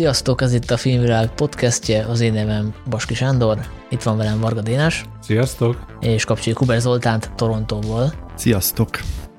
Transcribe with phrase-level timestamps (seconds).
[0.00, 3.58] Sziasztok, ez itt a Filmvilág podcastje, az én nevem Baski Sándor,
[3.90, 5.04] itt van velem Varga Dénes.
[5.22, 5.76] Sziasztok!
[6.00, 8.12] És kapcsoljuk Kuber Zoltánt Torontóból.
[8.34, 8.88] Sziasztok!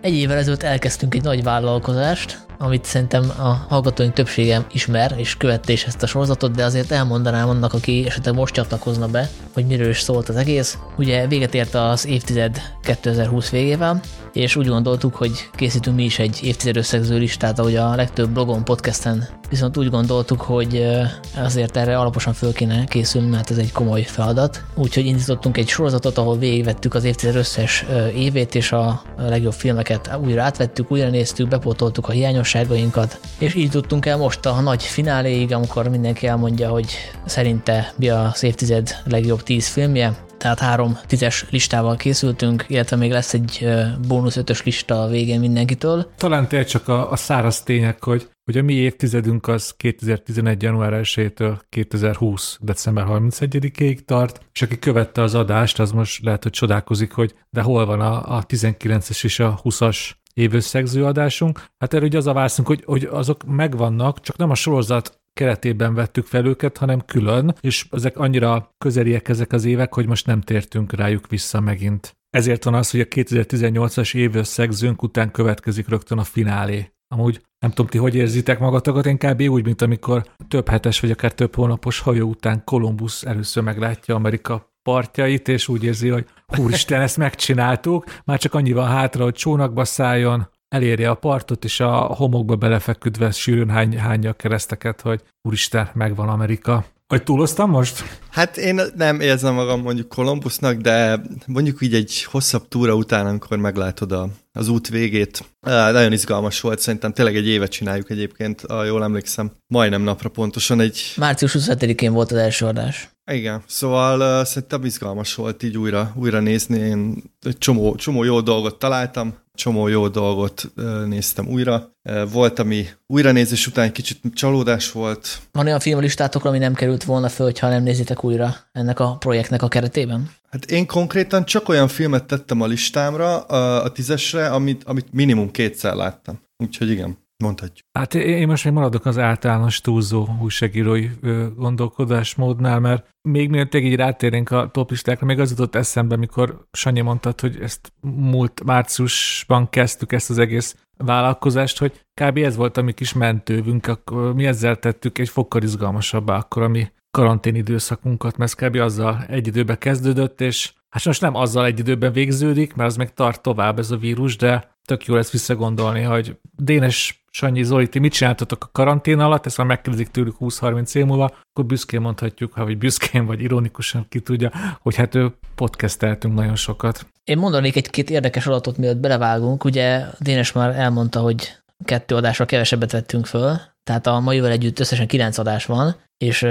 [0.02, 5.72] Egy évvel ezelőtt elkezdtünk egy nagy vállalkozást, amit szerintem a hallgatóink többsége ismer, és követte
[5.72, 9.90] is ezt a sorozatot, de azért elmondanám annak, aki esetleg most csatlakozna be, hogy miről
[9.90, 10.78] is szólt az egész.
[10.98, 14.00] Ugye véget ért az évtized 2020 végével,
[14.34, 18.64] és úgy gondoltuk, hogy készítünk mi is egy évtized összegző listát, ahogy a legtöbb blogon,
[18.64, 20.88] podcasten, viszont úgy gondoltuk, hogy
[21.36, 24.64] azért erre alaposan föl kéne készülni, mert ez egy komoly feladat.
[24.76, 30.44] Úgyhogy indítottunk egy sorozatot, ahol végigvettük az évtized összes évét, és a legjobb filmeket újra
[30.44, 35.90] átvettük, újra néztük, bepótoltuk a hiányosságainkat, és így tudtunk el most a nagy fináléig, amikor
[35.90, 36.92] mindenki elmondja, hogy
[37.26, 43.34] szerinte mi az évtized legjobb tíz filmje, tehát három tízes listával készültünk, illetve még lesz
[43.34, 43.68] egy
[44.08, 46.12] bónusz ötös lista a végén mindenkitől.
[46.18, 50.62] Talán tényleg csak a, a száraz tények, hogy, hogy a mi évtizedünk az 2011.
[50.62, 52.58] január 1-től 2020.
[52.62, 57.62] december 31-ig tart, és aki követte az adást, az most lehet, hogy csodálkozik, hogy de
[57.62, 61.66] hol van a, a 19-es és a 20-as évösszegző adásunk.
[61.78, 65.94] Hát erről ugye az a válaszunk, hogy, hogy azok megvannak, csak nem a sorozat keretében
[65.94, 70.42] vettük fel őket, hanem külön, és ezek annyira közeliek ezek az évek, hogy most nem
[70.42, 72.16] tértünk rájuk vissza megint.
[72.30, 76.92] Ezért van az, hogy a 2018-as évösszegzőnk után következik rögtön a finálé.
[77.08, 81.34] Amúgy nem tudom, ti hogy érzitek magatokat, én úgy, mint amikor több hetes vagy akár
[81.34, 86.26] több hónapos hajó után Kolumbusz először meglátja Amerika partjait, és úgy érzi, hogy
[86.58, 91.80] úristen, ezt megcsináltuk, már csak annyi van hátra, hogy csónakba szálljon, elérje a partot, és
[91.80, 96.86] a homokba belefeküdve sűrűn hány, hányja a kereszteket, hogy úristen, megvan Amerika.
[97.08, 98.04] Vagy túloztam most?
[98.30, 103.58] Hát én nem érzem magam mondjuk Kolumbusznak, de mondjuk így egy hosszabb túra után, amikor
[103.58, 108.84] meglátod a, az út végét, nagyon izgalmas volt, szerintem tényleg egy évet csináljuk egyébként, ha
[108.84, 111.14] jól emlékszem, majdnem napra pontosan egy...
[111.18, 113.10] Március 27-én volt az első adás.
[113.32, 118.42] Igen, szóval uh, szerintem izgalmas volt így újra, újra nézni, én egy csomó, csomó jó
[118.42, 120.72] dolgot találtam, csomó jó dolgot
[121.06, 121.96] néztem újra.
[122.32, 125.40] Volt, ami újranézés után egy kicsit csalódás volt.
[125.52, 129.62] Van olyan filmlistátok, ami nem került volna föl, ha nem nézitek újra ennek a projektnek
[129.62, 130.32] a keretében?
[130.50, 135.52] Hát én konkrétan csak olyan filmet tettem a listámra, a, a tízesre, amit, amit minimum
[135.52, 136.40] kétszer láttam.
[136.58, 137.18] Úgyhogy igen.
[137.42, 137.88] Mondhatjuk.
[137.92, 141.10] Hát én most még maradok az általános túlzó újságírói
[141.56, 147.40] gondolkodásmódnál, mert még mielőtt így rátérnénk a toplistákra, még az jutott eszembe, mikor Sanyi mondtad,
[147.40, 152.38] hogy ezt múlt márciusban kezdtük ezt az egész vállalkozást, hogy kb.
[152.38, 156.68] ez volt a mi kis mentővünk, akkor mi ezzel tettük egy fokkal izgalmasabbá akkor a
[156.68, 158.76] mi karantén időszakunkat, mert kb.
[158.76, 163.14] azzal egy időben kezdődött, és hát most nem azzal egy időben végződik, mert az meg
[163.14, 168.00] tart tovább ez a vírus, de tök jó lesz visszagondolni, hogy Dénes Sanyi Zoli, ti
[168.00, 172.54] mit csináltatok a karantén alatt, ezt már megkérdezik tőlük 20-30 év múlva, akkor büszkén mondhatjuk,
[172.54, 177.06] ha vagy büszkén, vagy ironikusan ki tudja, hogy hát ő podcasteltünk nagyon sokat.
[177.24, 179.64] Én mondanék egy-két érdekes adatot, mielőtt belevágunk.
[179.64, 185.08] Ugye Dénes már elmondta, hogy kettő adásra kevesebbet vettünk föl, tehát a maival együtt összesen
[185.08, 186.44] kilenc adás van, és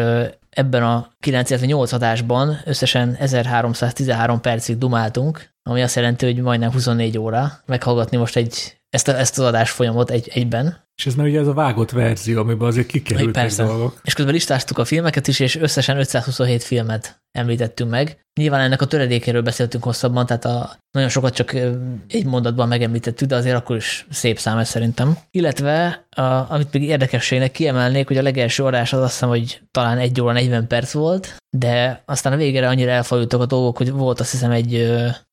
[0.51, 6.73] ebben a 9, illetve 8 adásban összesen 1313 percig dumáltunk, ami azt jelenti, hogy majdnem
[6.73, 10.89] 24 óra meghallgatni most egy ezt, a, ezt az adás folyamot egy, egyben.
[10.95, 13.65] És ez már ugye ez a vágott verzió, amiben azért kikerültek Persze.
[13.65, 14.01] dolgok.
[14.05, 18.27] És közben listáztuk a filmeket is, és összesen 527 filmet említettünk meg.
[18.41, 21.55] Nyilván ennek a töredékéről beszéltünk hosszabban, tehát a, nagyon sokat csak
[22.09, 25.19] egy mondatban megemlítettük, de azért akkor is szép szám ez szerintem.
[25.31, 29.99] Illetve, a, amit még érdekességnek kiemelnék, hogy a legelső adás az azt hiszem, hogy talán
[29.99, 34.21] 1 óra 40 perc volt, de aztán a végére annyira elfajultak a dolgok, hogy volt
[34.21, 34.93] azt hiszem egy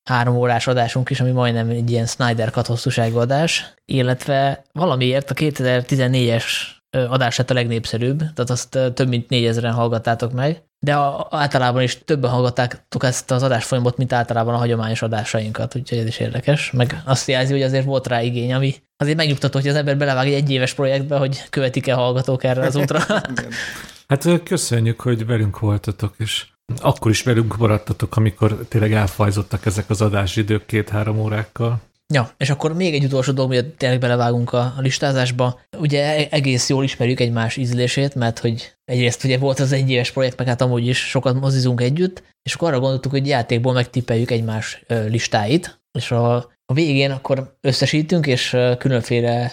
[0.09, 5.33] három órás adásunk is, ami majdnem egy ilyen Snyder cut hosszúságú adás, illetve valamiért a
[5.33, 6.43] 2014-es
[6.89, 12.03] adás lett a legnépszerűbb, tehát azt több mint négyezeren hallgattátok meg, de a, általában is
[12.05, 17.01] többen hallgattátok ezt az adásfolyamot, mint általában a hagyományos adásainkat, úgyhogy ez is érdekes, meg
[17.05, 20.33] azt jelzi, hogy azért volt rá igény, ami azért megnyugtató, hogy az ember belevág egy
[20.33, 22.99] egyéves projektbe, hogy követik-e hallgatók erre az útra.
[24.07, 26.45] hát köszönjük, hogy velünk voltatok, és
[26.81, 31.81] akkor is velünk maradtatok, amikor tényleg elfajzottak ezek az adásidők két-három órákkal.
[32.13, 35.59] Ja, és akkor még egy utolsó dolog, hogy tényleg belevágunk a, a listázásba.
[35.77, 40.11] Ugye e- egész jól ismerjük egymás ízlését, mert hogy egyrészt ugye volt az egy éves
[40.11, 44.31] projekt, meg hát amúgy is sokat mozizunk együtt, és akkor arra gondoltuk, hogy játékból megtippeljük
[44.31, 49.51] egymás listáit, és a, a végén akkor összesítünk, és különféle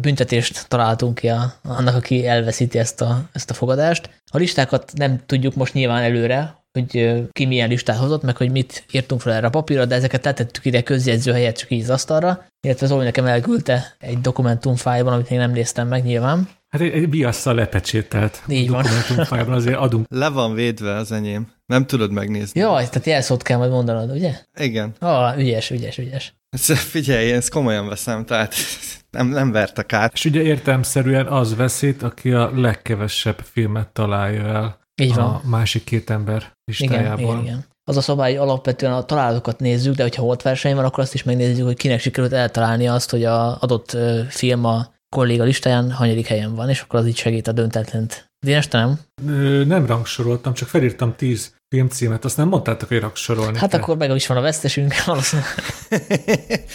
[0.00, 4.22] büntetést találtunk ki a, annak, aki elveszíti ezt a, ezt a fogadást.
[4.32, 8.84] A listákat nem tudjuk most nyilván előre, hogy ki milyen listát hozott, meg hogy mit
[8.92, 12.46] írtunk fel erre a papírra, de ezeket letettük ide közjegyző helyett csak így az asztalra,
[12.66, 16.48] illetve Zoli nekem elküldte egy dokumentumfájban, amit még nem néztem meg nyilván.
[16.68, 18.82] Hát egy, egy biasszal lepecsételt Így van.
[18.82, 20.06] dokumentumfájban azért adunk.
[20.08, 21.52] Le van védve az enyém.
[21.66, 22.60] Nem tudod megnézni.
[22.60, 24.32] Jaj, tehát jelszót kell majd mondanod, ugye?
[24.58, 24.94] Igen.
[24.98, 26.34] Ah, ügyes, ügyes, ügyes.
[26.90, 28.54] Figyelj, én ezt komolyan veszem, tehát
[29.10, 30.12] nem, nem vertek át.
[30.14, 35.24] És ugye értelmszerűen az veszít, aki a legkevesebb filmet találja el Így van.
[35.24, 37.32] a másik két ember Igen, listájából.
[37.32, 37.64] igen, igen.
[37.84, 41.14] Az a szabály, hogy alapvetően a találatokat nézzük, de hogyha volt verseny van, akkor azt
[41.14, 43.96] is megnézzük, hogy kinek sikerült eltalálni azt, hogy a adott
[44.28, 48.32] film a kolléga listáján hanyadik helyen van, és akkor az így segít a döntetlent.
[48.44, 48.98] Dénes, te nem?
[49.28, 53.80] Ö, Nem rangsoroltam, csak felírtam tíz filmcímet, azt nem mondtátok, hogy rangsorolni Hát kell.
[53.80, 55.50] akkor meg is van a vesztesünk, valószínűleg.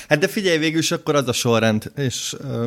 [0.07, 2.63] hát de figyelj, végül is akkor az a sorrend, és uh,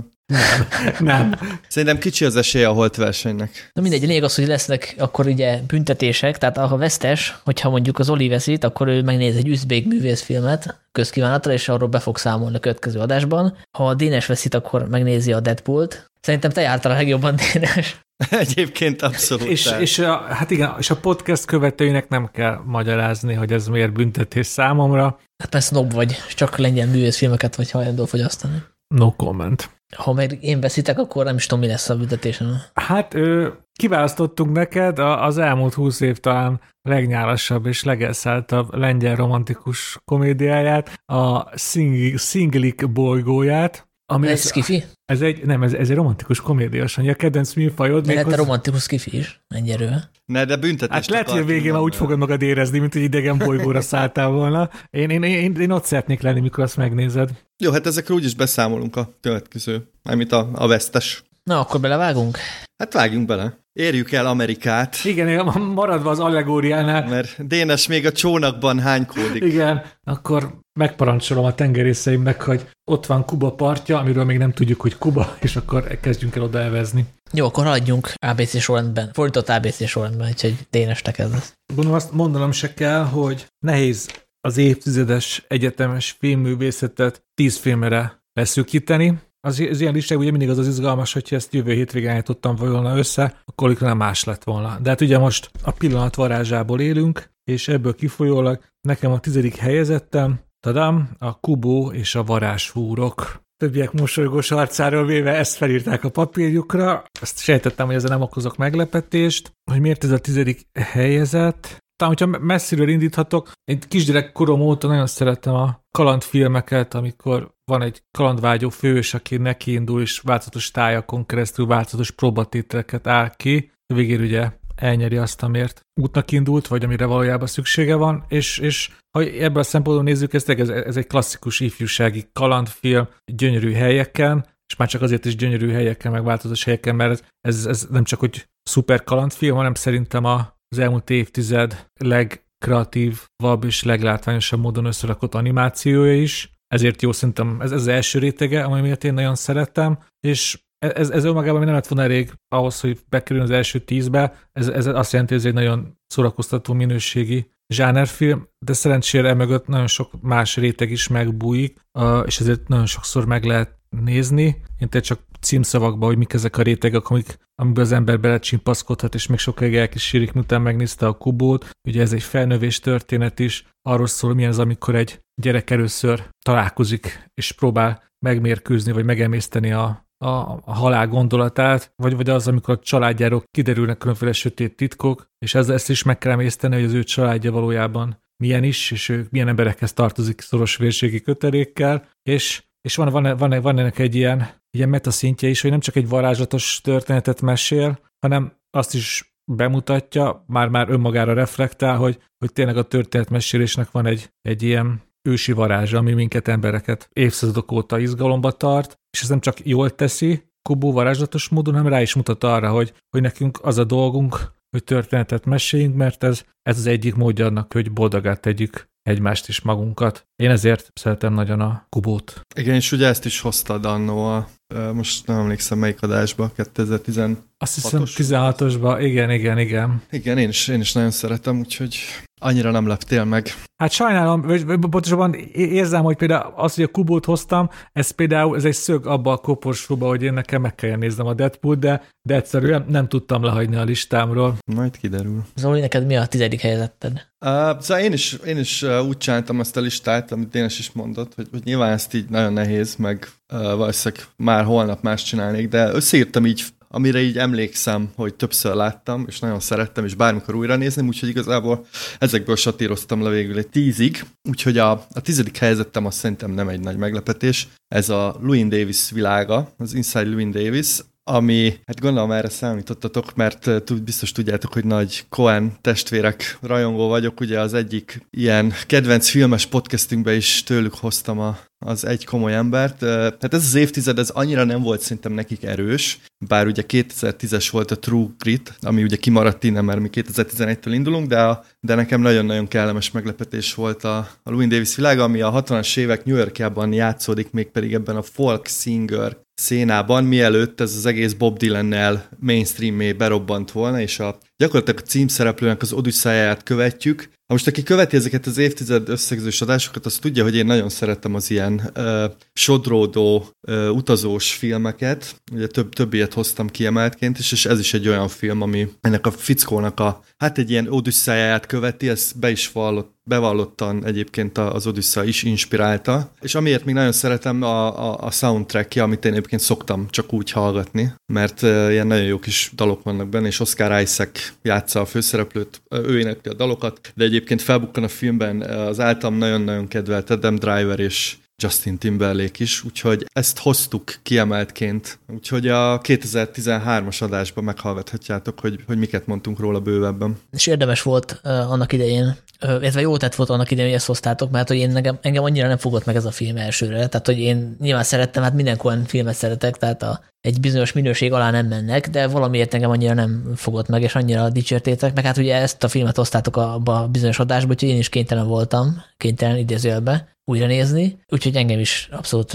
[0.99, 1.35] Nem.
[1.69, 3.71] szerintem kicsi az esélye a holt versenynek.
[3.73, 7.99] Na mindegy, a lényeg az, hogy lesznek akkor ugye büntetések, tehát ha vesztes, hogyha mondjuk
[7.99, 12.57] az Oli veszít, akkor ő megnéz egy üzbék művészfilmet közkívánatra, és arról be fog számolni
[12.57, 13.57] a következő adásban.
[13.79, 16.11] Ha a Dénes veszít, akkor megnézi a Deadpoolt.
[16.21, 18.01] Szerintem te jártál a legjobban, Dénes.
[18.31, 19.47] Egyébként abszolút.
[19.49, 23.93] És, és a, hát igen, és a podcast követőinek nem kell magyarázni, hogy ez miért
[23.93, 25.19] büntetés számomra.
[25.43, 28.63] Hát mert snob vagy, csak lengyel művészfilmeket vagy hajlandó fogyasztani.
[28.95, 29.71] No comment.
[29.97, 32.63] Ha meg én veszítek, akkor nem is tudom, mi lesz a büntetésen.
[32.75, 39.99] Hát ö, kiválasztottunk neked a- az elmúlt húsz év talán legnyálasabb és legelszálltabb lengyel romantikus
[40.05, 44.85] komédiáját, a Sing- Singlik bolygóját, ami Ez ez, skifi?
[45.05, 48.07] ez, egy, nem, ez, ez egy romantikus komédia, Sanyi, a kedvenc műfajod.
[48.07, 50.11] Lehet méghozzá- a romantikus skifi is, ennyire.
[50.25, 50.95] Ne, de büntetés.
[50.97, 54.29] Hát lehet, hogy a végén már úgy fogod magad érezni, mint hogy idegen bolygóra szálltál
[54.29, 54.71] volna.
[54.91, 57.31] Én, én, én, én ott szeretnék lenni, mikor azt megnézed.
[57.63, 61.23] Jó, hát ezekről úgyis beszámolunk a következő, mármint a, a vesztes.
[61.45, 62.39] Na, akkor belevágunk?
[62.77, 63.59] Hát vágjunk bele.
[63.73, 69.43] Érjük el Amerikát, Igen, én maradva az allegóriánál, mert Dénes még a csónakban hánykódik.
[69.43, 74.99] igen, akkor megparancsolom a tengerészeimnek, hogy ott van Kuba partja, amiről még nem tudjuk, hogy
[74.99, 77.05] Kuba, és akkor kezdjünk el oda elvezni.
[77.33, 79.11] Jó, akkor haladjunk ABC sorrendben.
[79.13, 81.53] Fordított ABC sorrendben, úgyhogy Dénes te kezdesz.
[81.67, 84.11] Gondolom azt mondanom se kell, hogy nehéz
[84.41, 89.19] az évtizedes egyetemes filmművészetet tíz filmre leszűkíteni.
[89.45, 92.97] Az, az ilyen listák ugye mindig az az izgalmas, hogyha ezt jövő hétvégén állítottam volna
[92.97, 94.79] össze, akkor nem más lett volna.
[94.83, 100.41] De hát ugye most a pillanat varázsából élünk, és ebből kifolyólag nekem a tizedik helyezettem,
[100.61, 103.43] tadám, a Kubó és a varázshúrok.
[103.57, 107.05] Többiek mosolygós arcáról véve ezt felírták a papírjukra.
[107.21, 111.81] Azt sejtettem, hogy ezzel nem okozok meglepetést, hogy miért ez a tizedik helyezett.
[111.97, 118.03] Talán, hogyha messziről indíthatok, én kisgyerek korom óta nagyon szeretem a kalandfilmeket, amikor van egy
[118.19, 123.71] kalandvágyó fős, aki nekiindul, és változatos tájakon keresztül változatos próbatételeket áll ki.
[123.95, 129.23] Végén ugye elnyeri azt, amért útnak indult, vagy amire valójában szüksége van, és, és ha
[129.23, 134.89] ebből a szempontból nézzük, ez, ez, ez egy klasszikus ifjúsági kalandfilm, gyönyörű helyeken, és már
[134.89, 139.05] csak azért is gyönyörű helyeken, meg változatos helyeken, mert ez, ez nem csak hogy szuper
[139.05, 146.52] kalandfilm, hanem szerintem a, az elmúlt évtized legkreatívabb és leglátványosabb módon összerakott animációja is.
[146.73, 151.11] Ezért jó szerintem, ez, ez az első rétege, ami miatt én nagyon szeretem, és ez,
[151.11, 154.35] ez önmagában nem lett volna elég ahhoz, hogy bekerüljön az első tízbe.
[154.53, 159.87] Ez, ez azt jelenti, hogy ez egy nagyon szórakoztató minőségi zsánerfilm, de szerencsére emögött nagyon
[159.87, 161.81] sok más réteg is megbújik,
[162.25, 164.63] és ezért nagyon sokszor meg lehet nézni.
[164.79, 169.27] Én te csak címszavakban, hogy mik ezek a rétegek, amik, amiből az ember belecsimpaszkodhat, és
[169.27, 171.71] még sokáig elkísérik, miután megnézte a kubót.
[171.89, 177.29] Ugye ez egy felnövés történet is, arról szól, milyen az, amikor egy gyerek először találkozik,
[177.35, 180.27] és próbál megmérkőzni, vagy megemészteni a, a,
[180.65, 185.69] a halál gondolatát, vagy, vagy az, amikor a családjáról kiderülnek különféle sötét titkok, és ez,
[185.69, 189.49] ezt is meg kell emészteni, hogy az ő családja valójában milyen is, és ő milyen
[189.49, 194.89] emberekhez tartozik szoros vérségi kötelékkel, és, és van, van, van, van ennek egy ilyen, ilyen
[194.89, 201.33] metaszintje is, hogy nem csak egy varázslatos történetet mesél, hanem azt is bemutatja, már-már önmagára
[201.33, 207.09] reflektál, hogy, hogy tényleg a történetmesélésnek van egy, egy ilyen ősi varázsa, ami minket embereket
[207.13, 212.01] évszázadok óta izgalomba tart, és ez nem csak jól teszi, Kubó varázslatos módon, hanem rá
[212.01, 216.79] is mutat arra, hogy, hogy nekünk az a dolgunk, hogy történetet meséljünk, mert ez, ez
[216.79, 220.27] az egyik módja annak, hogy boldogát tegyük egymást is magunkat.
[220.37, 222.41] Én ezért szeretem nagyon a Kubót.
[222.57, 224.49] Igen, és ugye ezt is hoztad annó a,
[224.93, 227.21] most nem emlékszem melyik adásba, 2010.
[227.59, 228.17] Azt hiszem Hatos?
[228.19, 230.03] 16-osban, igen, igen, igen.
[230.11, 231.97] Igen, én is, én is nagyon szeretem, úgyhogy
[232.43, 233.47] annyira nem leptél meg.
[233.77, 238.57] Hát sajnálom, vagy vagy pontosabban érzem, hogy például az, hogy a kubót hoztam, ez például
[238.57, 242.03] ez egy szög abba a koporsóba, hogy én nekem meg kell néznem a Deadpool, de,
[242.23, 244.57] de egyszerűen nem tudtam lehagyni a listámról.
[244.75, 245.45] Majd kiderül.
[245.55, 247.13] Zoli, neked mi a tizedik helyezetted?
[247.13, 251.35] Uh, szóval én is, én is úgy csináltam ezt a listát, amit Dénes is mondott,
[251.35, 256.47] hogy, hogy nyilván ezt így nagyon nehéz, meg valószínűleg már holnap más csinálnék, de összeírtam
[256.47, 261.29] így amire így emlékszem, hogy többször láttam, és nagyon szerettem, és bármikor újra nézném, úgyhogy
[261.29, 261.87] igazából
[262.19, 266.81] ezekből satíroztam le végül egy tízig, úgyhogy a, a tizedik helyzetem azt szerintem nem egy
[266.81, 267.69] nagy meglepetés.
[267.89, 273.93] Ez a Louis Davis világa, az Inside Louis Davis, ami, hát gondolom erre számítottatok, mert
[274.05, 280.35] biztos tudjátok, hogy nagy Cohen testvérek rajongó vagyok, ugye az egyik ilyen kedvenc filmes podcastünkbe
[280.35, 283.01] is tőlük hoztam a, az egy komoly embert.
[283.41, 287.91] Hát ez az évtized, ez annyira nem volt szerintem nekik erős, bár ugye 2010-es volt
[287.91, 292.21] a True Grit, ami ugye kimaradt innen, mert mi 2011-től indulunk, de, a, de nekem
[292.21, 296.93] nagyon-nagyon kellemes meglepetés volt a, a Louis Davis világa, ami a 60-as évek New Yorkjában
[296.93, 303.17] játszódik, még pedig ebben a folk singer szénában, mielőtt ez az egész Bob Dylan-nel mainstream
[303.17, 308.47] berobbant volna, és a, gyakorlatilag a címszereplőnek az odüsszáját követjük, ha most aki követi ezeket
[308.47, 313.95] az évtized összegzős adásokat, az tudja, hogy én nagyon szeretem az ilyen uh, sodródó, uh,
[313.95, 315.37] utazós filmeket.
[315.53, 319.27] Ugye több, több ilyet hoztam kiemeltként, és, és ez is egy olyan film, ami ennek
[319.27, 324.87] a fickónak a, hát egy ilyen odüsszáját követi, ez be is vallott, bevallottan egyébként az
[324.87, 329.63] Odyssey is inspirálta, és amiért még nagyon szeretem a, a, a soundtrackje, amit én egyébként
[329.63, 334.52] szoktam csak úgy hallgatni, mert ilyen nagyon jó kis dalok vannak benne, és Oscar Isaac
[334.63, 339.89] játsza a főszereplőt, ő énekli a dalokat, de egyébként felbukkan a filmben az általam nagyon-nagyon
[339.89, 345.19] kedvelt Adam Driver és Justin Timberlake is, úgyhogy ezt hoztuk kiemeltként.
[345.29, 350.39] Úgyhogy a 2013-as adásban meghallgathatjátok, hogy, hogy miket mondtunk róla bővebben.
[350.51, 354.51] És érdemes volt uh, annak idején, illetve jó tett volt annak idején, hogy ezt hoztátok,
[354.51, 357.07] mert hogy én engem, engem annyira nem fogott meg ez a film elsőre.
[357.07, 361.33] Tehát, hogy én nyilván szerettem, hát minden olyan filmet szeretek, tehát a, egy bizonyos minőség
[361.33, 365.37] alá nem mennek, de valamiért engem annyira nem fogott meg, és annyira dicsértétek, meg hát
[365.37, 369.57] ugye ezt a filmet hoztátok abba a bizonyos adásba, úgyhogy én is kénytelen voltam, kénytelen
[369.57, 372.53] idézőjelbe, újra nézni, úgyhogy engem is abszolút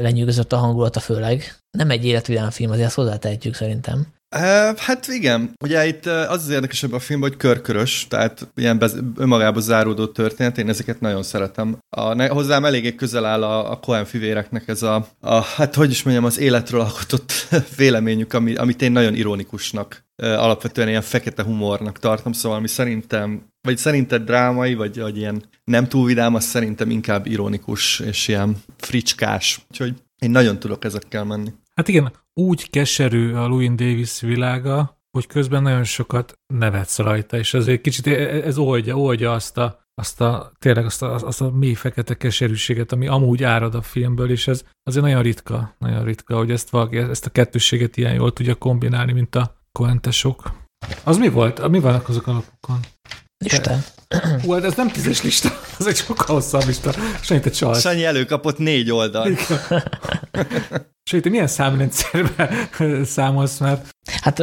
[0.00, 1.56] lenyűgözött a hangulata főleg.
[1.70, 4.14] Nem egy életvidám film, azért ezt hozzátehetjük szerintem.
[4.76, 9.60] Hát igen, ugye itt az az érdekesebb a film, hogy körkörös, tehát ilyen bez, önmagába
[9.60, 11.78] záródó történet, én ezeket nagyon szeretem.
[11.96, 15.90] A, ne, hozzám eléggé közel áll a, a Cohen fivéreknek ez a, a, hát hogy
[15.90, 17.32] is mondjam, az életről alkotott
[17.76, 23.78] véleményük, ami, amit én nagyon ironikusnak, alapvetően ilyen fekete humornak tartom, szóval ami szerintem, vagy
[23.78, 29.60] szerinted drámai, vagy, vagy ilyen nem túl vidám, az szerintem inkább ironikus és ilyen fricskás.
[29.70, 31.52] Úgyhogy én nagyon tudok ezekkel menni.
[31.74, 37.54] Hát igen, úgy keserű a Louis Davis világa, hogy közben nagyon sokat nevetsz rajta, és
[37.54, 41.74] azért kicsit ez oldja, oldja azt a, azt a, tényleg azt a, azt a mély
[41.74, 46.50] fekete keserűséget, ami amúgy árad a filmből, és ez azért nagyon ritka, nagyon ritka, hogy
[46.50, 50.52] ezt, valaki, ezt a kettősséget ilyen jól tudja kombinálni, mint a koentesok.
[51.04, 51.68] Az mi volt?
[51.68, 52.80] Mi vannak azok a lapokon?
[53.44, 53.76] Lista.
[54.42, 56.92] Hú, hát ez nem tízes lista, ez egy sokkal hosszabb lista.
[57.22, 57.80] Sanyi, te csalt.
[57.80, 59.28] Sanyi előkapott négy oldal.
[61.10, 62.50] Sanyi, te milyen számrendszerben
[63.04, 63.80] számolsz már?
[64.20, 64.38] Hát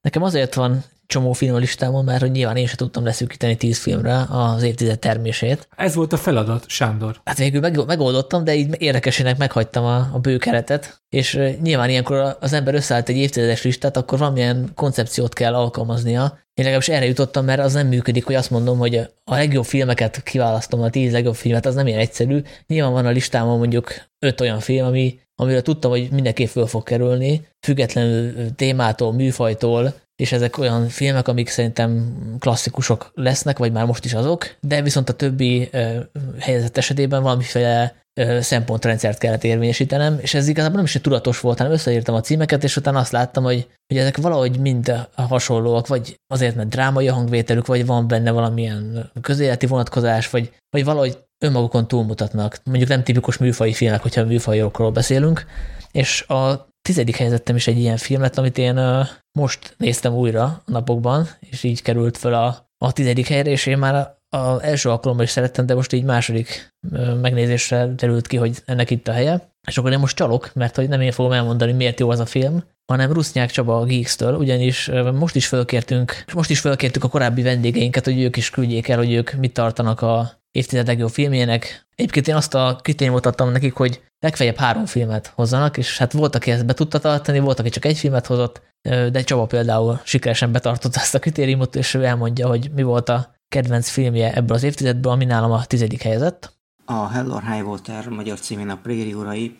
[0.00, 3.78] nekem azért van csomó film a listámon, mert hogy nyilván én sem tudtam leszűkíteni tíz
[3.78, 5.68] filmre az évtized termését.
[5.76, 7.20] Ez volt a feladat, Sándor.
[7.24, 12.36] Hát végül meg, megoldottam, de így érdekesének meghagytam a, a bő keretet, és nyilván ilyenkor
[12.40, 16.38] az ember összeállt egy évtizedes listát, akkor valamilyen koncepciót kell alkalmaznia.
[16.54, 20.22] Én legalábbis erre jutottam, mert az nem működik, hogy azt mondom, hogy a legjobb filmeket
[20.22, 22.42] kiválasztom, a tíz legjobb filmet, az nem ilyen egyszerű.
[22.66, 26.82] Nyilván van a listámon mondjuk öt olyan film, ami, amiről tudtam, hogy mindenképp föl fog
[26.82, 34.04] kerülni, függetlenül témától, műfajtól, és ezek olyan filmek, amik szerintem klasszikusok lesznek, vagy már most
[34.04, 35.98] is azok, de viszont a többi ö,
[36.38, 41.72] helyzet esetében valamiféle ö, szempontrendszert kellett érvényesítenem, és ez igazából nem is tudatos volt, hanem
[41.72, 46.54] összeírtam a címeket, és utána azt láttam, hogy, hogy ezek valahogy mind hasonlóak, vagy azért,
[46.54, 52.60] mert drámai a hangvételük, vagy van benne valamilyen közéleti vonatkozás, vagy, vagy valahogy önmagukon túlmutatnak.
[52.64, 55.44] Mondjuk nem tipikus műfai filmek, hogyha műfajokról beszélünk,
[55.92, 59.06] és a tizedik helyzetem is egy ilyen film lett, amit én
[59.38, 64.18] most néztem újra napokban, és így került fel a, a tizedik helyre, és én már
[64.28, 66.74] az első alkalommal is szerettem, de most így második
[67.20, 69.48] megnézésre derült ki, hogy ennek itt a helye.
[69.68, 72.26] És akkor én most csalok, mert hogy nem én fogom elmondani, miért jó az a
[72.26, 77.42] film, hanem Rusznyák Csaba a Geeks-től, ugyanis most is fölkértünk, most is fölkértük a korábbi
[77.42, 81.86] vendégeinket, hogy ők is küldjék el, hogy ők mit tartanak a évtized legjobb filmjének.
[81.94, 86.34] Egyébként én azt a kritériumot adtam nekik, hogy legfeljebb három filmet hozzanak, és hát volt,
[86.34, 90.52] aki ezt be tudta tartani, volt, aki csak egy filmet hozott, de Csaba például sikeresen
[90.52, 94.62] betartotta ezt a kritériumot, és ő elmondja, hogy mi volt a kedvenc filmje ebből az
[94.62, 96.52] évtizedből, ami nálam a tizedik helyzet.
[96.84, 99.58] A Hell or High Water magyar címén a Préri urai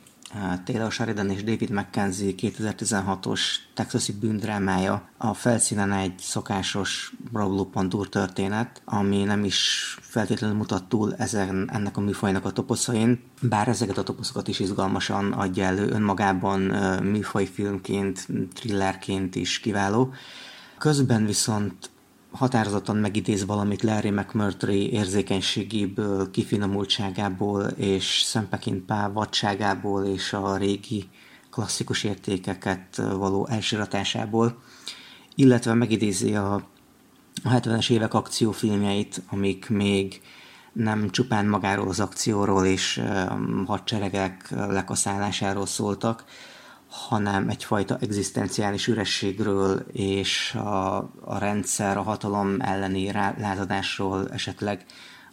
[0.64, 3.40] Taylor Sheridan és David McKenzie 2016-os
[3.74, 5.08] texasi bűndrámája.
[5.16, 12.00] A felszínen egy szokásos rablópantúr történet, ami nem is feltétlenül mutat túl ezen, ennek a
[12.00, 16.60] műfajnak a toposzain, bár ezeket a toposzokat is izgalmasan adja elő önmagában
[17.02, 20.12] műfajfilmként, thrillerként is kiváló.
[20.78, 21.90] Közben viszont
[22.32, 31.08] határozottan megidéz valamit Larry McMurtry érzékenységéből, kifinomultságából és Szempekinpá vadságából és a régi
[31.50, 34.58] klasszikus értékeket való elsiratásából,
[35.34, 36.54] illetve megidézi a,
[37.42, 40.20] a 70-es évek akciófilmjeit, amik még
[40.72, 43.02] nem csupán magáról az akcióról és
[43.66, 46.24] hadseregek lekaszálásáról szóltak,
[46.90, 54.84] hanem egyfajta egzisztenciális ürességről és a, a rendszer, a hatalom elleni lázadásról, esetleg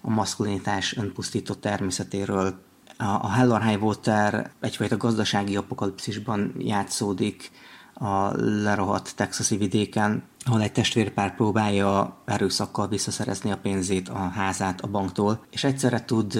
[0.02, 2.60] a maszkulinitás önpusztító természetéről.
[2.98, 7.52] A, a Hell or High Water egyfajta gazdasági apokalipszisban játszódik
[7.94, 14.88] a lerohadt texasi vidéken, ahol egy testvérpár próbálja erőszakkal visszaszerezni a pénzét, a házát a
[14.88, 16.36] banktól, és egyszerre tud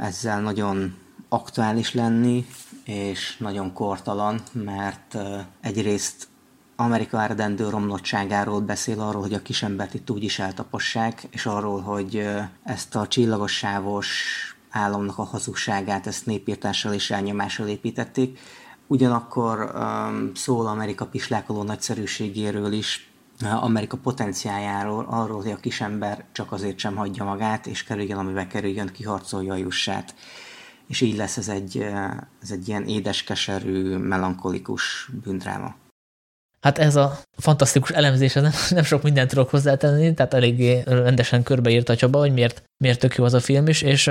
[0.00, 0.94] ezzel nagyon
[1.28, 2.46] aktuális lenni,
[2.88, 5.16] és nagyon kortalan, mert
[5.60, 6.28] egyrészt
[6.76, 12.28] Amerika eredendő romlottságáról beszél, arról, hogy a kisembert itt úgy is eltapossák, és arról, hogy
[12.64, 14.08] ezt a csillagos sávos
[14.70, 18.38] államnak a hazugságát, ezt népírtással és elnyomással építették.
[18.86, 23.10] Ugyanakkor um, szól Amerika pislákoló nagyszerűségéről is,
[23.60, 28.92] Amerika potenciájáról, arról, hogy a kisember csak azért sem hagyja magát, és kerüljön, amivel kerüljön,
[28.92, 30.14] kiharcolja a jussát
[30.88, 31.76] és így lesz ez egy,
[32.42, 35.74] ez egy ilyen édeskeserű, melankolikus bűndráma.
[36.60, 41.96] Hát ez a fantasztikus elemzés, nem, nem sok mindent tudok hozzátenni, tehát eléggé rendesen körbeírta
[41.96, 44.08] Csaba, hogy miért, miért tök jó az a film is, és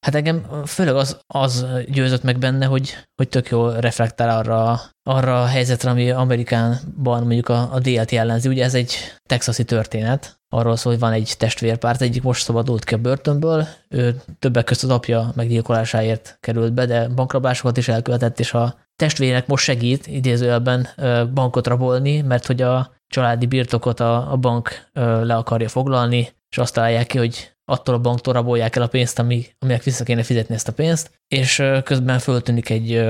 [0.00, 5.42] hát engem főleg az, az győzött meg benne, hogy, hogy tök jól reflektál arra, arra
[5.42, 8.48] a helyzetre, ami Amerikánban mondjuk a, a délt jellemzi.
[8.48, 8.94] Ugye ez egy
[9.28, 14.22] texasi történet, arról szól, hogy van egy testvérpárt, egyik most szabadult ki a börtönből, ő
[14.38, 19.64] többek között az apja meggyilkolásáért került be, de bankrablásokat is elkövetett, és a testvérek most
[19.64, 20.88] segít idézőjelben
[21.34, 24.90] bankot rabolni, mert hogy a családi birtokot a, a bank
[25.22, 29.18] le akarja foglalni, és azt találják ki, hogy attól a banktól rabolják el a pénzt,
[29.18, 33.06] ami, aminek vissza kéne fizetni ezt a pénzt, és közben föltűnik egy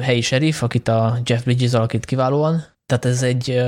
[0.00, 3.62] helyi serif, akit a Jeff Bridges alakít kiválóan, tehát ez egy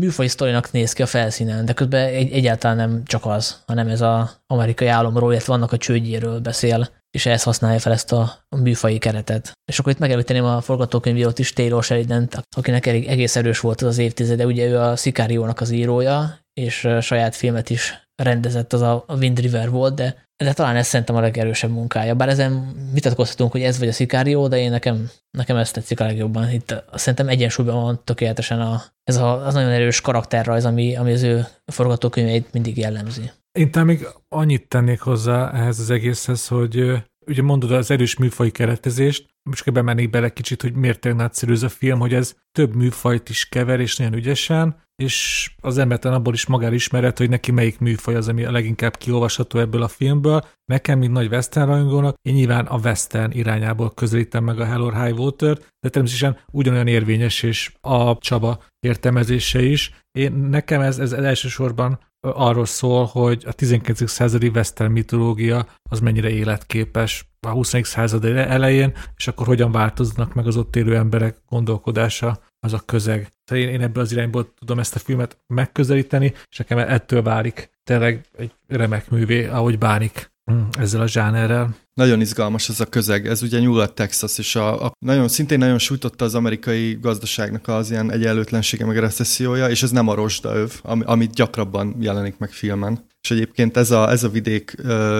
[0.00, 4.00] műfaj sztorinak néz ki a felszínen, de közben egy, egyáltalán nem csak az, hanem ez
[4.00, 8.98] az amerikai álomról, illetve vannak a csődjéről beszél, és ehhez használja fel ezt a műfai
[8.98, 9.52] keretet.
[9.64, 13.98] És akkor itt megemlíteném a forgatókönyvírót is, Taylor sheridan akinek egész erős volt az az
[13.98, 19.38] évtizede, ugye ő a Sicario-nak az írója, és saját filmet is rendezett, az a Wind
[19.38, 22.14] River volt, de, de talán ez szerintem a legerősebb munkája.
[22.14, 26.04] Bár ezen vitatkozhatunk, hogy ez vagy a Sicario, de én nekem, nekem ezt tetszik a
[26.04, 26.50] legjobban.
[26.50, 31.22] Itt szerintem egyensúlyban van tökéletesen a, ez a, az nagyon erős karakterrajz, ami, ami az
[31.22, 33.30] ő forgatókönyveit mindig jellemzi.
[33.58, 38.50] Én talán még annyit tennék hozzá ehhez az egészhez, hogy ugye mondod az erős műfai
[38.50, 42.74] keretezést, most kell bemennék bele kicsit, hogy miért nagyszerű ez a film, hogy ez több
[42.74, 47.50] műfajt is kever, és nagyon ügyesen, és az embertelen abból is magára ismeret, hogy neki
[47.50, 50.44] melyik műfaj az, ami a leginkább kiolvasható ebből a filmből.
[50.64, 55.04] Nekem, mint nagy western rajongónak, én nyilván a western irányából közelítem meg a Hell or
[55.04, 59.92] High Water, de természetesen ugyanolyan érvényes, és a Csaba értelmezése is.
[60.18, 64.10] Én, nekem ez, ez elsősorban arról szól, hogy a 19.
[64.10, 67.74] századi western mitológia az mennyire életképes a 20.
[67.82, 73.32] század elején, és akkor hogyan változnak meg az ott élő emberek gondolkodása, az a közeg.
[73.44, 77.70] Szóval én, én ebből az irányból tudom ezt a filmet megközelíteni, és nekem ettől válik
[77.84, 80.29] tényleg egy remek művé, ahogy bánik
[80.78, 81.74] ezzel a zsánerrel.
[81.94, 83.26] Nagyon izgalmas ez a közeg.
[83.26, 88.12] Ez ugye Nyugat-Texas, és a, a, nagyon, szintén nagyon sújtotta az amerikai gazdaságnak az ilyen
[88.12, 93.08] egyenlőtlensége, meg recessziója, és ez nem a rozsdaöv, ami, amit gyakrabban jelenik meg filmen.
[93.22, 94.74] És egyébként ez a, ez a vidék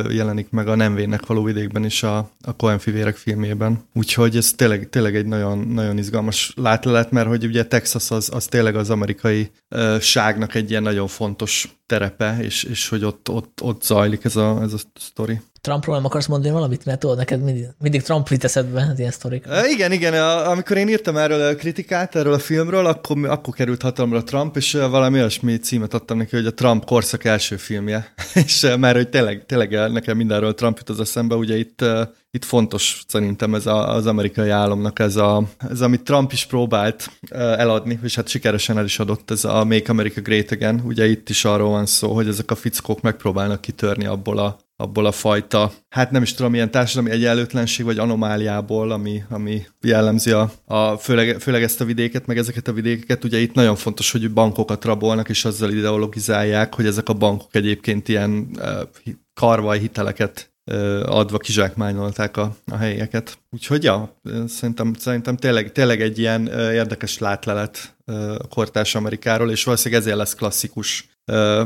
[0.09, 3.85] jelenik meg a Nem vénnek való vidékben is a, a Coen fivérek filmében.
[3.95, 8.45] Úgyhogy ez tényleg, tényleg egy nagyon, nagyon izgalmas látlelet, mert hogy ugye Texas az, az
[8.45, 13.63] tényleg az amerikai uh, ságnak egy ilyen nagyon fontos terepe, és, és hogy ott, ott,
[13.63, 15.41] ott zajlik ez a, ez a sztori.
[15.61, 16.85] Trumpról nem akarsz mondani valamit?
[16.85, 19.45] Mert tudod, neked mindig, mindig Trump jut eszedbe az ilyen sztorik.
[19.73, 20.15] Igen, igen.
[20.45, 24.73] Amikor én írtam erről a kritikát, erről a filmről, akkor, akkor került hatalomra Trump, és
[24.73, 28.13] valami olyasmi címet adtam neki, hogy a Trump korszak első filmje.
[28.45, 31.85] és már hogy tényleg, tényleg nekem mindenről Trump jut az eszembe, ugye itt
[32.31, 37.11] itt fontos szerintem ez a, az amerikai államnak ez, a, ez, amit Trump is próbált
[37.31, 40.81] eladni, és hát sikeresen el is adott, ez a Make America Great Again.
[40.85, 45.07] Ugye itt is arról van szó, hogy ezek a fickók megpróbálnak kitörni abból a abból
[45.07, 50.53] a fajta, hát nem is tudom, milyen társadalmi egyenlőtlenség vagy anomáliából, ami, ami jellemzi a,
[50.65, 53.25] a főleg, főleg ezt a vidéket, meg ezeket a vidékeket.
[53.25, 58.09] Ugye itt nagyon fontos, hogy bankokat rabolnak, és azzal ideologizálják, hogy ezek a bankok egyébként
[58.09, 60.50] ilyen uh, karvaj hiteleket
[61.05, 63.39] adva kizsákmányolták a, a helyeket.
[63.51, 67.97] Úgyhogy ja, szerintem, szerintem tényleg, tényleg egy ilyen érdekes látlelet
[68.39, 71.09] a kortárs Amerikáról, és valószínűleg ezért lesz klasszikus,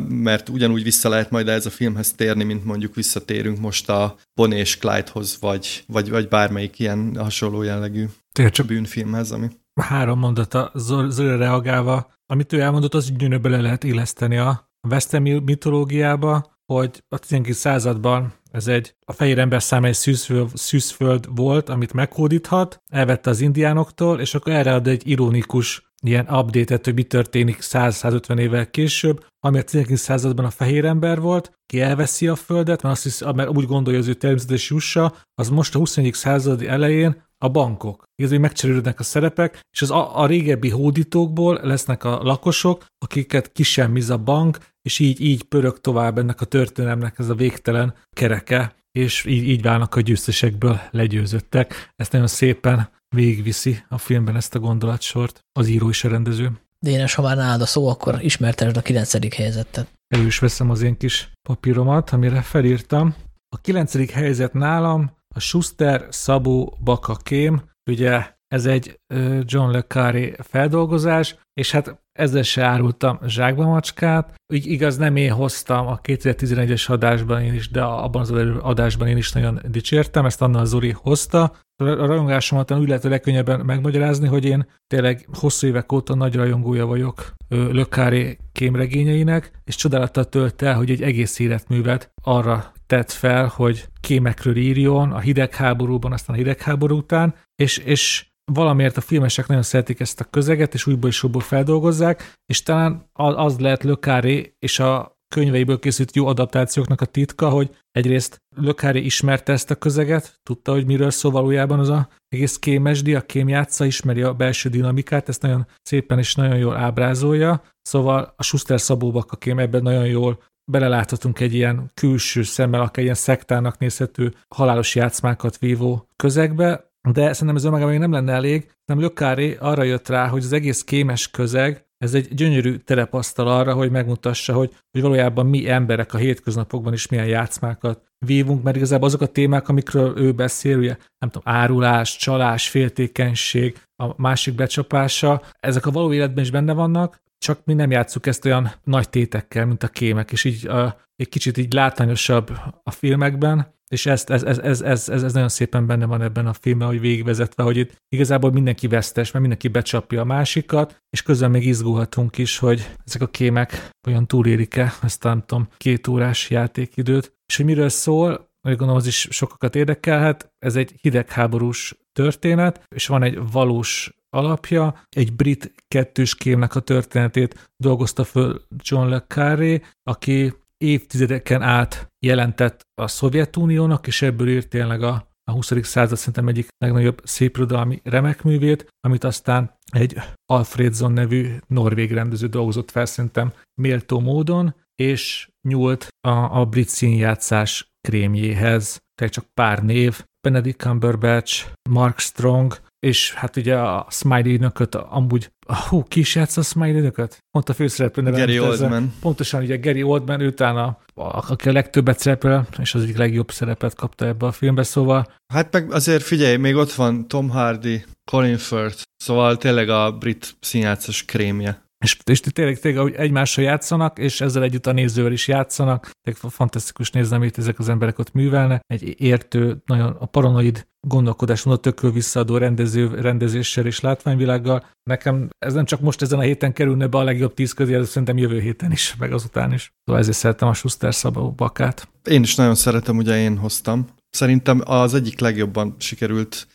[0.08, 4.58] mert ugyanúgy vissza lehet majd ez a filmhez térni, mint mondjuk visszatérünk most a Bonnie
[4.58, 8.06] és Clyde-hoz, vagy, vagy, vagy bármelyik ilyen hasonló jellegű
[8.50, 9.48] csak bűnfilmhez, ami...
[9.80, 16.52] Három mondata Zöld reagálva, amit ő elmondott, az gyűnőbe le lehet illeszteni a Western mitológiába,
[16.66, 17.56] hogy a 19.
[17.56, 23.40] században ez egy, a fehér ember számára egy szűzföld, szűzföld volt, amit meghódíthat, elvette az
[23.40, 29.24] indiánoktól, és akkor erre ad egy ironikus ilyen update hogy mi történik 100-150 évvel később,
[29.40, 30.00] ami a 19.
[30.00, 33.98] században a fehér ember volt, ki elveszi a földet, mert, azt hisz, mert úgy gondolja,
[33.98, 36.14] hogy az ő természetes jussa, az most a 21.
[36.14, 38.04] század elején a bankok.
[38.14, 44.10] Igazából megcserélődnek a szerepek, és az a, a régebbi hódítókból lesznek a lakosok, akiket kisemmiz
[44.10, 49.24] a bank, és így, így pörög tovább ennek a történelmnek ez a végtelen kereke, és
[49.24, 51.92] így, így válnak a győztesekből legyőzöttek.
[51.96, 56.50] Ezt nagyon szépen végigviszi a filmben ezt a gondolatsort az író és a rendező.
[56.78, 59.88] Dénes, ha már nálad a szó, akkor ismertesd a kilencedik helyzetet.
[60.08, 63.14] Elő is veszem az én kis papíromat, amire felírtam.
[63.48, 69.00] A kilencedik helyzet nálam a Schuster Szabó Baka Kém, ugye ez egy
[69.42, 74.34] John Le Carré feldolgozás, és hát ezzel se árultam zsákba macskát.
[74.52, 79.16] Úgy igaz, nem én hoztam a 2011-es adásban én is, de abban az adásban én
[79.16, 81.42] is nagyon dicsértem, ezt Anna Zuri hozta.
[81.76, 86.86] A rajongásomat úgy lehet a legkönnyebben megmagyarázni, hogy én tényleg hosszú évek óta nagy rajongója
[86.86, 93.88] vagyok Lökáré kémregényeinek, és csodálattal tölt el, hogy egy egész életművet arra tett fel, hogy
[94.00, 100.00] kémekről írjon a hidegháborúban, aztán a hidegháború után, és, és valamiért a filmesek nagyon szeretik
[100.00, 105.14] ezt a közeget, és újból és újból feldolgozzák, és talán az lehet Lökáré és a
[105.34, 110.86] könyveiből készült jó adaptációknak a titka, hogy egyrészt Lökáré ismerte ezt a közeget, tudta, hogy
[110.86, 115.66] miről szól valójában az a egész kémesdi, a kémjátsza, ismeri a belső dinamikát, ezt nagyon
[115.82, 121.40] szépen és nagyon jól ábrázolja, szóval a Schuster Szabóbak a kém ebben nagyon jól beleláthatunk
[121.40, 127.64] egy ilyen külső szemmel, akár ilyen szektának nézhető halálos játszmákat vívó közegbe, de szerintem ez
[127.64, 128.70] önmagában még nem lenne elég.
[128.84, 133.74] Nem Lökári arra jött rá, hogy az egész kémes közeg, ez egy gyönyörű terepasztal arra,
[133.74, 139.06] hogy megmutassa, hogy, hogy valójában mi emberek a hétköznapokban is milyen játszmákat vívunk, mert igazából
[139.06, 145.42] azok a témák, amikről ő beszél, ugye, nem tudom, árulás, csalás, féltékenység, a másik becsapása,
[145.60, 149.66] ezek a való életben is benne vannak, csak mi nem játszuk ezt olyan nagy tétekkel,
[149.66, 152.50] mint a kémek, és így a, egy kicsit így látványosabb
[152.82, 156.46] a filmekben, és ezt, ez, ez, ez, ez, ez, ez nagyon szépen benne van ebben
[156.46, 161.22] a filmben, hogy végigvezetve, hogy itt igazából mindenki vesztes, mert mindenki becsapja a másikat, és
[161.22, 166.50] közben még izgulhatunk is, hogy ezek a kémek olyan túlérik-e ezt nem tudom, két órás
[166.50, 167.34] játékidőt.
[167.46, 168.30] És hogy miről szól,
[168.62, 170.52] úgy gondolom, az is sokakat érdekelhet.
[170.58, 175.02] Ez egy hidegháborús történet, és van egy valós alapja.
[175.08, 180.52] Egy brit kettős kémnek a történetét dolgozta föl John le Carré, aki
[180.84, 185.72] évtizedeken át jelentett a Szovjetuniónak, és ebből írt tényleg a, a 20.
[185.82, 190.16] század szerintem egyik legnagyobb szépirodalmi remekművét, amit aztán egy
[190.52, 197.92] Alfredson nevű norvég rendező dolgozott fel szerintem méltó módon, és nyúlt a, a brit színjátszás
[198.08, 199.02] krémjéhez.
[199.14, 205.50] Tehát csak pár név, Benedict Cumberbatch, Mark Strong, és hát ugye a Smiley nököt amúgy,
[205.88, 207.38] hú, ki is játsz a Smiley nököt?
[207.50, 208.38] Pont a főszereplő neve.
[208.38, 209.14] Gary Oldman.
[209.20, 214.26] Pontosan ugye Gary Oldman, utána aki a legtöbbet szerepel, és az egyik legjobb szerepet kapta
[214.26, 215.32] ebbe a filmbe, szóval...
[215.52, 220.56] Hát meg azért figyelj, még ott van Tom Hardy, Colin Firth, szóval tényleg a brit
[220.60, 221.83] színjátszás krémje.
[222.04, 226.10] És, és tényleg, tényleg hogy egymással játszanak, és ezzel együtt a nézővel is játszanak.
[226.22, 228.82] Tényleg fantasztikus nézni, amit ezek az emberek ott művelnek.
[228.86, 234.86] Egy értő, nagyon a paranoid gondolkodásmódot tökről visszaadó rendező, rendezéssel és látványvilággal.
[235.02, 238.08] Nekem ez nem csak most ezen a héten kerülne be a legjobb tíz közé, ez
[238.08, 239.92] szerintem jövő héten is, meg azután is.
[240.04, 242.08] Szóval ezért szeretem a Schuster Szabó bakát.
[242.24, 244.06] Én is nagyon szeretem, ugye én hoztam.
[244.30, 246.66] Szerintem az egyik legjobban sikerült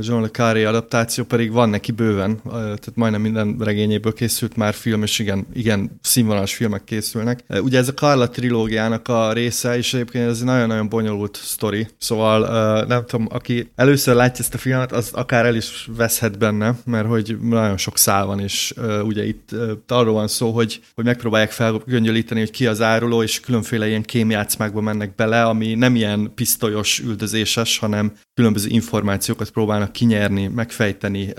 [0.00, 5.02] John le Carré adaptáció pedig van neki bőven, tehát majdnem minden regényéből készült már film,
[5.02, 7.44] és igen, igen színvonalas filmek készülnek.
[7.62, 12.84] Ugye ez a Carla trilógiának a része, és egyébként ez egy nagyon-nagyon bonyolult sztori, szóval
[12.86, 17.06] nem tudom, aki először látja ezt a filmet, az akár el is veszhet benne, mert
[17.06, 19.50] hogy nagyon sok szál van, és ugye itt
[19.86, 24.80] arról van szó, hogy, hogy megpróbálják felgöngyölíteni, hogy ki az áruló, és különféle ilyen kémjátszmákba
[24.80, 31.32] mennek bele, ami nem ilyen pisztolyos, üldözéses, hanem különböző információkat próbálnak kinyerni, megfejteni,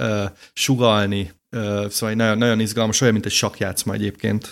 [0.54, 1.32] sugalni,
[1.90, 4.52] szóval nagyon, nagyon izgalmas, olyan, mint egy sakjátszma egyébként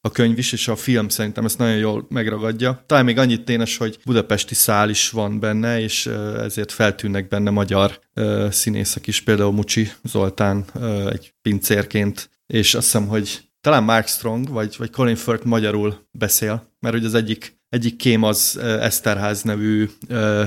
[0.00, 2.82] a könyv is, és a film szerintem ezt nagyon jól megragadja.
[2.86, 6.06] Talán még annyit ténes, hogy budapesti szál is van benne, és
[6.38, 8.00] ezért feltűnnek benne magyar
[8.50, 10.64] színészek is, például Mucsi Zoltán
[11.10, 16.72] egy pincérként, és azt hiszem, hogy talán Mark Strong, vagy, vagy Colin Firth magyarul beszél,
[16.80, 19.88] mert hogy az egyik egyik kém az Eszterház nevű,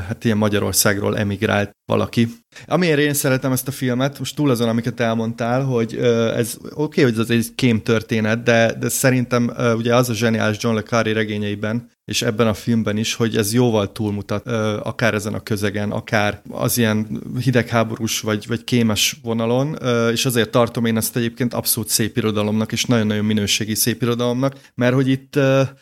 [0.07, 2.27] hát ilyen Magyarországról emigrált valaki.
[2.65, 5.95] Amiért én szeretem ezt a filmet, most túl azon, amiket elmondtál, hogy
[6.35, 10.57] ez oké, okay, hogy ez egy kém történet, de, de szerintem ugye az a zseniális
[10.59, 14.47] John le Carré regényeiben, és ebben a filmben is, hogy ez jóval túlmutat,
[14.83, 19.77] akár ezen a közegen, akár az ilyen hidegháborús vagy, vagy kémes vonalon,
[20.11, 24.93] és azért tartom én ezt egyébként abszolút szép irodalomnak, és nagyon-nagyon minőségi szép irodalomnak, mert
[24.93, 25.39] hogy itt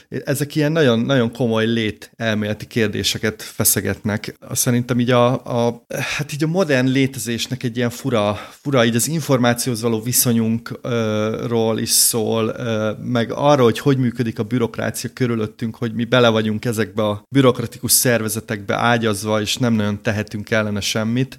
[0.09, 4.37] ezek ilyen nagyon, nagyon komoly lét elméleti kérdéseket feszegetnek.
[4.51, 5.27] Szerintem így a,
[5.67, 11.79] a, hát így a modern létezésnek egy ilyen fura, fura így az információhoz való viszonyunkról
[11.79, 12.55] is szól,
[13.01, 17.91] meg arról, hogy hogy működik a bürokrácia körülöttünk, hogy mi bele vagyunk ezekbe a bürokratikus
[17.91, 21.37] szervezetekbe ágyazva, és nem nagyon tehetünk ellene semmit.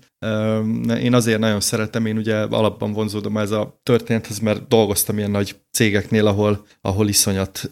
[1.00, 5.56] Én azért nagyon szeretem, én ugye alapban vonzódom ez a történethez, mert dolgoztam ilyen nagy
[5.72, 7.68] cégeknél, ahol, ahol iszonyat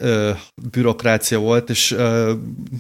[0.71, 1.97] bürokrácia volt, és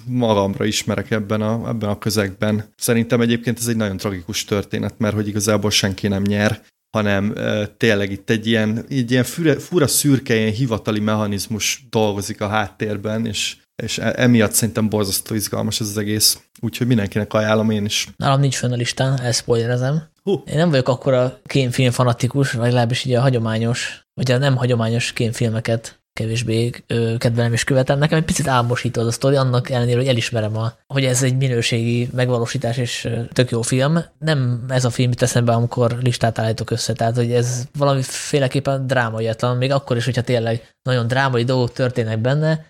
[0.06, 2.72] magamra ismerek ebben a, ebben a közegben.
[2.76, 6.62] Szerintem egyébként ez egy nagyon tragikus történet, mert hogy igazából senki nem nyer,
[6.96, 7.34] hanem
[7.76, 13.26] tényleg itt egy ilyen, egy ilyen fura, fura szürke, ilyen hivatali mechanizmus dolgozik a háttérben,
[13.26, 16.40] és és e- emiatt szerintem borzasztó izgalmas ez az egész.
[16.60, 18.08] Úgyhogy mindenkinek ajánlom én is.
[18.16, 20.02] Nálam nincs fönn a listán, ezt spoilerezem.
[20.22, 20.42] Huh.
[20.46, 25.12] Én nem vagyok akkora kémfilm fanatikus, vagy legalábbis így a hagyományos, vagy a nem hagyományos
[25.12, 26.70] kémfilmeket kevésbé
[27.18, 27.98] kedvelem és követem.
[27.98, 31.36] Nekem egy picit álmosító az a sztori, annak ellenére, hogy elismerem, a, hogy ez egy
[31.36, 33.98] minőségi megvalósítás és tök jó film.
[34.18, 39.56] Nem ez a film teszem be, amikor listát állítok össze, tehát hogy ez valamiféleképpen drámaiatlan,
[39.56, 42.66] még akkor is, hogyha tényleg nagyon drámai dolgok történnek benne,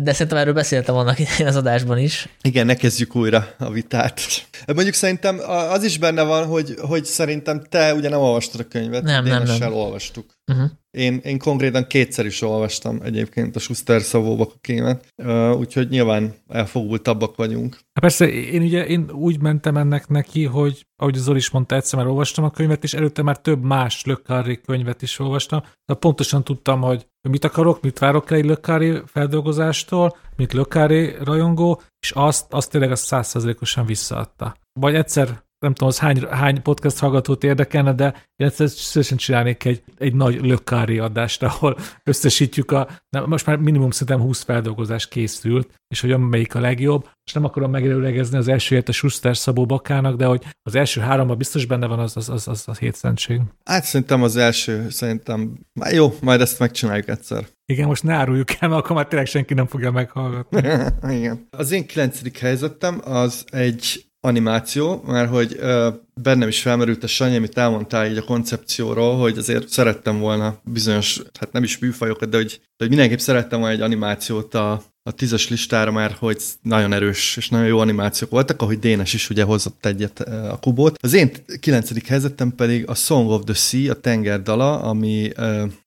[0.00, 2.28] de szerintem erről beszéltem annak idején az adásban is.
[2.42, 4.20] Igen, ne kezdjük újra a vitát.
[4.66, 9.02] Mondjuk szerintem az is benne van, hogy, hogy szerintem te ugye nem olvastad a könyvet,
[9.02, 9.72] nem, nem, nem.
[9.72, 10.35] olvastuk.
[10.52, 10.70] Uh-huh.
[10.90, 15.14] Én, én konkrétan kétszer is olvastam egyébként a Schuster szavóbak a kémet,
[15.58, 17.74] úgyhogy nyilván elfogultabbak vagyunk.
[17.74, 21.98] Hát persze, én ugye én úgy mentem ennek neki, hogy ahogy Zoli is mondta, egyszer
[21.98, 24.16] már olvastam a könyvet, és előtte már több más Le
[24.64, 30.16] könyvet is olvastam, de pontosan tudtam, hogy mit akarok, mit várok el egy Le feldolgozástól,
[30.36, 34.56] mint Le rajongó, és azt, azt tényleg azt százszerzelékosan visszaadta.
[34.80, 39.82] Vagy egyszer nem tudom, az hány, hány podcast hallgatót érdekelne, de én szívesen csinálnék egy,
[39.98, 45.68] egy nagy lökkári adást, ahol összesítjük a, nem, most már minimum szerintem 20 feldolgozás készült,
[45.88, 47.08] és hogy amelyik a legjobb.
[47.24, 51.38] És nem akarom megelőlegezni az elsőért a Schuster Szabó Bakának, de hogy az első háromban
[51.38, 53.40] biztos benne van az az, az, az, az hétszentség.
[53.64, 57.46] Hát szerintem az első, szerintem, már jó, majd ezt megcsináljuk egyszer.
[57.66, 60.58] Igen, most ne áruljuk el, mert akkor már tényleg senki nem fogja meghallgatni.
[61.16, 61.46] Igen.
[61.50, 65.88] Az én kilencedik helyzetem az egy animáció, mert hogy ö,
[66.22, 71.22] bennem is felmerült a Sanyi, amit elmondtál így a koncepcióról, hogy azért szerettem volna bizonyos,
[71.40, 75.10] hát nem is műfajokat, de hogy, de hogy mindenképp szerettem volna egy animációt a, a
[75.10, 79.42] tízes listára, mert hogy nagyon erős és nagyon jó animációk voltak, ahogy Dénes is ugye
[79.42, 80.98] hozott egyet a kubót.
[81.02, 85.32] Az én kilencedik helyzetem pedig a Song of the Sea, a tenger dala, ami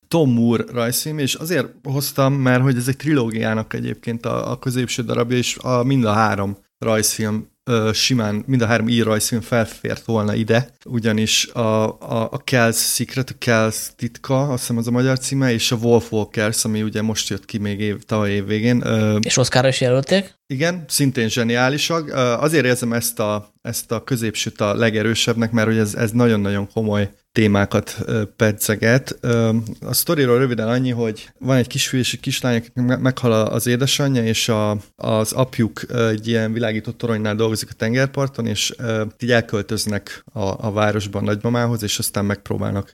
[0.07, 5.03] Tom Moore rajzfilm, és azért hoztam, mert hogy ez egy trilógiának egyébként a, a középső
[5.03, 7.47] darabja, és a, mind a három rajzfilm
[7.93, 13.33] simán mind a három írajzfilm felfért volna ide, ugyanis a, a, a Kells Secret, a
[13.37, 17.29] Kells titka, azt hiszem az a magyar címe, és a Wolf Walkers, ami ugye most
[17.29, 18.83] jött ki még év, tavaly év végén.
[19.21, 20.33] És Oscarra is jelölték?
[20.47, 22.13] Igen, szintén zseniálisak.
[22.39, 27.09] Azért érzem ezt a, ezt a középsőt a legerősebbnek, mert hogy ez, ez nagyon-nagyon komoly
[27.31, 29.19] témákat pedzeget.
[29.81, 34.23] A sztoriról röviden annyi, hogy van egy kisfiú és egy kislány, akik meghal az édesanyja,
[34.23, 38.75] és a, az apjuk egy ilyen világított toronynál dolgozik a tengerparton, és
[39.19, 42.93] így elköltöznek a, a városban nagymamához, és aztán megpróbálnak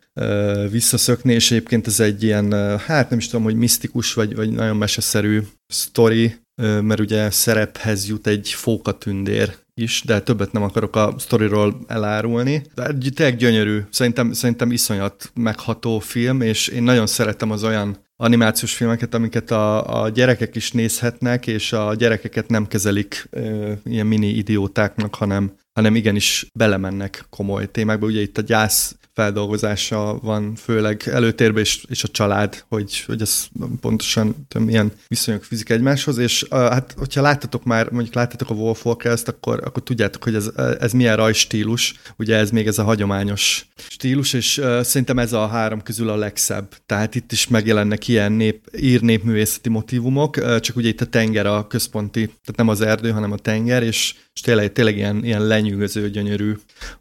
[0.72, 4.78] visszaszökni, és egyébként ez egy ilyen, hát nem is tudom, hogy misztikus, vagy, vagy nagyon
[4.78, 11.80] meseszerű sztori, mert ugye szerephez jut egy fókatündér, is, de többet nem akarok a sztoriról
[11.88, 12.62] elárulni.
[12.76, 18.74] De tényleg gyönyörű, szerintem, szerintem iszonyat megható film, és én nagyon szeretem az olyan animációs
[18.74, 24.28] filmeket, amiket a, a gyerekek is nézhetnek, és a gyerekeket nem kezelik ö, ilyen mini
[24.28, 28.06] idiótáknak, hanem, hanem igenis belemennek komoly témákba.
[28.06, 33.48] Ugye itt a gyász feldolgozása van főleg előtérben, és, és a család, hogy, hogy ez
[33.82, 38.54] pontosan tudom, milyen viszonyok fizik egymáshoz, és uh, hát, hogyha láttatok már, mondjuk láttatok a
[38.54, 42.84] Wolf Walkers-t, akkor, akkor tudjátok, hogy ez, ez milyen rajstílus, ugye ez még ez a
[42.84, 46.76] hagyományos stílus, és uh, szerintem ez a három közül a legszebb.
[46.86, 51.46] Tehát itt is megjelennek ilyen nép, ír népművészeti motivumok, uh, csak ugye itt a tenger
[51.46, 55.48] a központi, tehát nem az erdő, hanem a tenger, és, és tényleg, tényleg ilyen, ilyen
[55.48, 56.54] lenyűgöző, gyönyörű.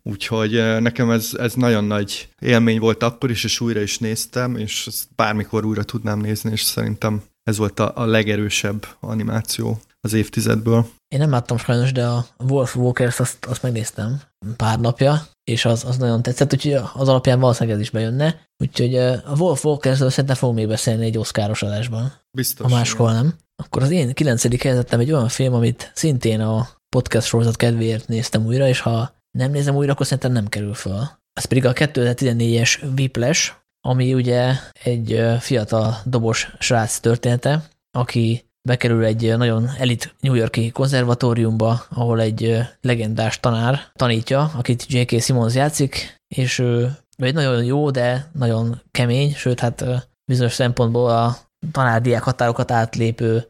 [0.03, 2.04] Úgyhogy nekem ez, ez nagyon nagy
[2.39, 6.63] élmény volt akkor is, és újra is néztem, és ezt bármikor újra tudnám nézni, és
[6.63, 10.87] szerintem ez volt a, a legerősebb animáció az évtizedből.
[11.09, 14.21] Én nem láttam sajnos, de a Wolf Walkers azt, azt megnéztem
[14.57, 18.41] pár napja, és az, az nagyon tetszett, úgyhogy az alapján valószínűleg ez is bejönne.
[18.59, 22.13] Úgyhogy a Wolf Walkers-ről szerintem fogunk még beszélni egy oszkáros adásban.
[22.37, 22.71] Biztos.
[22.71, 23.35] Ha máshol nem.
[23.57, 28.47] Akkor az én kilencedik helyzetem egy olyan film, amit szintén a podcast sorozat kedvéért néztem
[28.47, 31.09] újra, és ha nem nézem újra, akkor szerintem nem kerül föl.
[31.35, 34.53] Ez pedig a 2014-es Whiplash, ami ugye
[34.85, 42.59] egy fiatal dobos srác története, aki bekerül egy nagyon elit New Yorki konzervatóriumba, ahol egy
[42.81, 45.23] legendás tanár tanítja, akit J.K.
[45.23, 49.85] Simmons játszik, és ő, egy nagyon jó, de nagyon kemény, sőt, hát
[50.25, 51.37] bizonyos szempontból a
[51.73, 53.47] tanárdiák határokat átlépő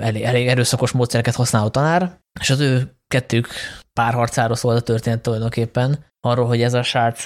[0.00, 3.48] elég, elég erőszakos módszereket használó tanár, és az ő kettők
[3.92, 7.22] párharcáról szólt a történet tulajdonképpen, arról, hogy ez a srác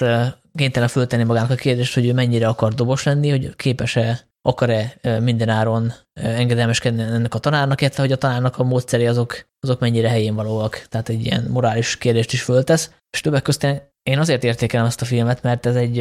[0.55, 5.49] kénytelen föltenni magának a kérdést, hogy ő mennyire akar dobos lenni, hogy képes-e, akar-e minden
[5.49, 10.35] áron engedelmeskedni ennek a tanárnak, illetve hogy a tanárnak a módszeri azok, azok mennyire helyén
[10.35, 10.85] valóak.
[10.89, 12.91] Tehát egy ilyen morális kérdést is föltesz.
[13.09, 15.99] És többek között én azért értékelem ezt a filmet, mert ez egy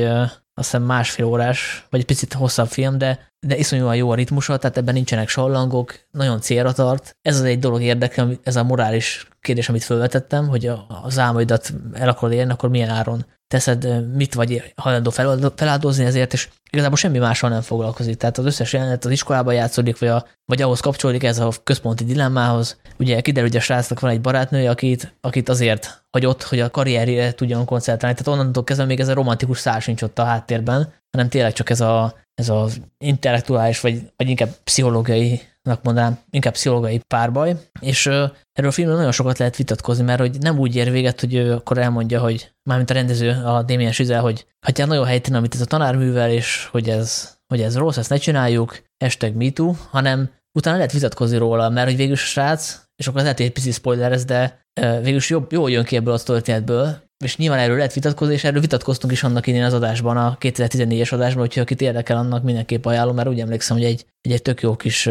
[0.59, 4.57] azt hiszem másfél órás, vagy egy picit hosszabb film, de, de iszonyúan jó a ritmusa,
[4.57, 7.17] tehát ebben nincsenek sallangok, nagyon célra tart.
[7.23, 10.71] Ez az egy dolog érdekel, ez a morális kérdés, amit felvetettem, hogy
[11.03, 15.11] az álmaidat el akarod érni, akkor milyen áron teszed, mit vagy hajlandó
[15.57, 18.17] feláldozni ezért, és igazából semmi mással nem foglalkozik.
[18.17, 22.05] Tehát az összes jelenet az iskolában játszódik, vagy, a, vagy ahhoz kapcsolódik ez a központi
[22.05, 22.81] dilemmához.
[22.99, 27.33] Ugye kiderül, hogy a srácnak van egy barátnője, akit, akit azért hagyott, hogy a karrierjére
[27.33, 28.17] tudjon koncentrálni.
[28.17, 31.71] Tehát onnantól kezdve még ez a romantikus szár sincs ott a háttérben, hanem tényleg csak
[31.71, 35.41] ez a, ez az intellektuális, vagy, vagy inkább pszichológiai
[35.83, 38.31] mondanám, inkább pszichológiai párbaj, és erről
[38.69, 41.79] a filmről nagyon sokat lehet vitatkozni, mert hogy nem úgy ér véget, hogy ő akkor
[41.79, 45.65] elmondja, hogy mármint a rendező, a Damien Chazelle, hogy hát nagyon helytelen, amit ez a
[45.65, 50.77] tanár művel, és hogy ez, hogy ez rossz, ezt ne csináljuk, hashtag MeToo, hanem utána
[50.77, 54.13] lehet vitatkozni róla, mert hogy végül a srác, és akkor lehet, hogy egy pici spoiler
[54.13, 57.93] ez, de végül is jobb, jól jön ki ebből a történetből, és nyilván erről lehet
[57.93, 62.17] vitatkozni, és erről vitatkoztunk is annak idén az adásban, a 2014-es adásban, hogyha akit érdekel,
[62.17, 65.09] annak mindenképp ajánlom, mert úgy emlékszem, hogy egy, egy, egy tök jó kis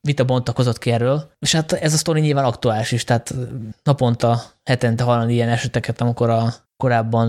[0.00, 1.30] vita bontakozott ki erről.
[1.38, 3.34] És hát ez a sztori nyilván aktuális is, tehát
[3.82, 7.28] naponta, hetente hallani ilyen eseteket, amikor a korábban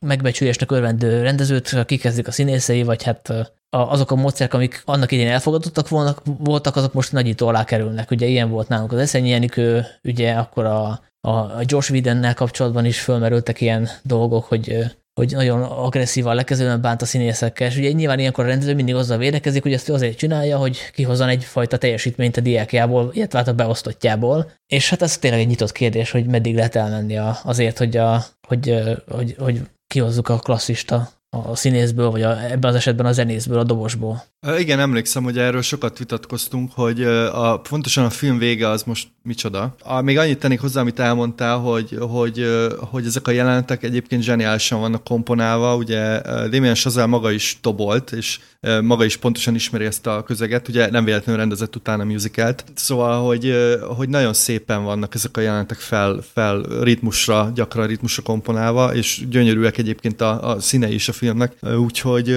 [0.00, 3.32] megbecsülésnek örvendő rendezőt kikezdik a színészei, vagy hát
[3.70, 8.10] azok a módszerek, amik annak idén elfogadottak volna, voltak, azok most nagyító alá kerülnek.
[8.10, 13.00] Ugye ilyen volt nálunk az Eszenyi Enikő, ugye akkor a a Josh Whedonnel kapcsolatban is
[13.00, 18.44] fölmerültek ilyen dolgok, hogy hogy nagyon agresszívan lekezően bánt a színészekkel, és ugye nyilván ilyenkor
[18.44, 23.10] a rendező mindig azzal védekezik, hogy ezt azért csinálja, hogy kihozzon egyfajta teljesítményt a diákjából,
[23.12, 24.50] illetve hát a beosztottjából.
[24.66, 28.82] És hát ez tényleg egy nyitott kérdés, hogy meddig lehet elmenni azért, hogy, a, hogy,
[29.08, 33.64] hogy, hogy kihozzuk a klasszista a színészből, vagy a, ebben az esetben a zenészből, a
[33.64, 34.22] dobosból.
[34.58, 39.74] Igen, emlékszem, hogy erről sokat vitatkoztunk, hogy a, pontosan a film vége az most micsoda.
[39.82, 42.46] A, még annyit tennék hozzá, amit elmondtál, hogy, hogy,
[42.90, 45.76] hogy ezek a jelenetek egyébként zseniálisan vannak komponálva.
[45.76, 48.38] Ugye Damien Chazelle maga is tobolt, és
[48.82, 52.64] maga is pontosan ismeri ezt a közeget, ugye nem véletlenül rendezett utána musicalt.
[52.74, 53.54] Szóval, hogy,
[53.96, 59.78] hogy nagyon szépen vannak ezek a jelenetek fel, fel ritmusra, gyakran ritmusra komponálva, és gyönyörűek
[59.78, 62.28] egyébként a, a színei is a filmnek, úgyhogy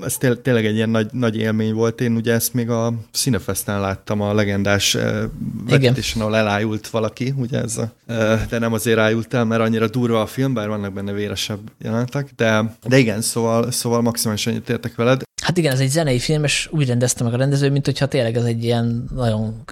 [0.00, 2.00] ez tényleg egy ilyen nagy, nagy élmény volt.
[2.00, 4.96] Én ugye ezt még a Cinefesten láttam a legendás
[5.68, 7.92] vetítésen, ahol elájult valaki, ugye ez a,
[8.48, 12.30] de nem azért ájult el, mert annyira durva a film, bár vannak benne véresebb jelenetek,
[12.36, 15.22] de, de igen, szóval, szóval maximálisan értek veled.
[15.42, 18.36] Hát igen, ez egy zenei film, és úgy rendezte meg a rendező, mint hogyha tényleg
[18.36, 19.62] ez egy ilyen nagyon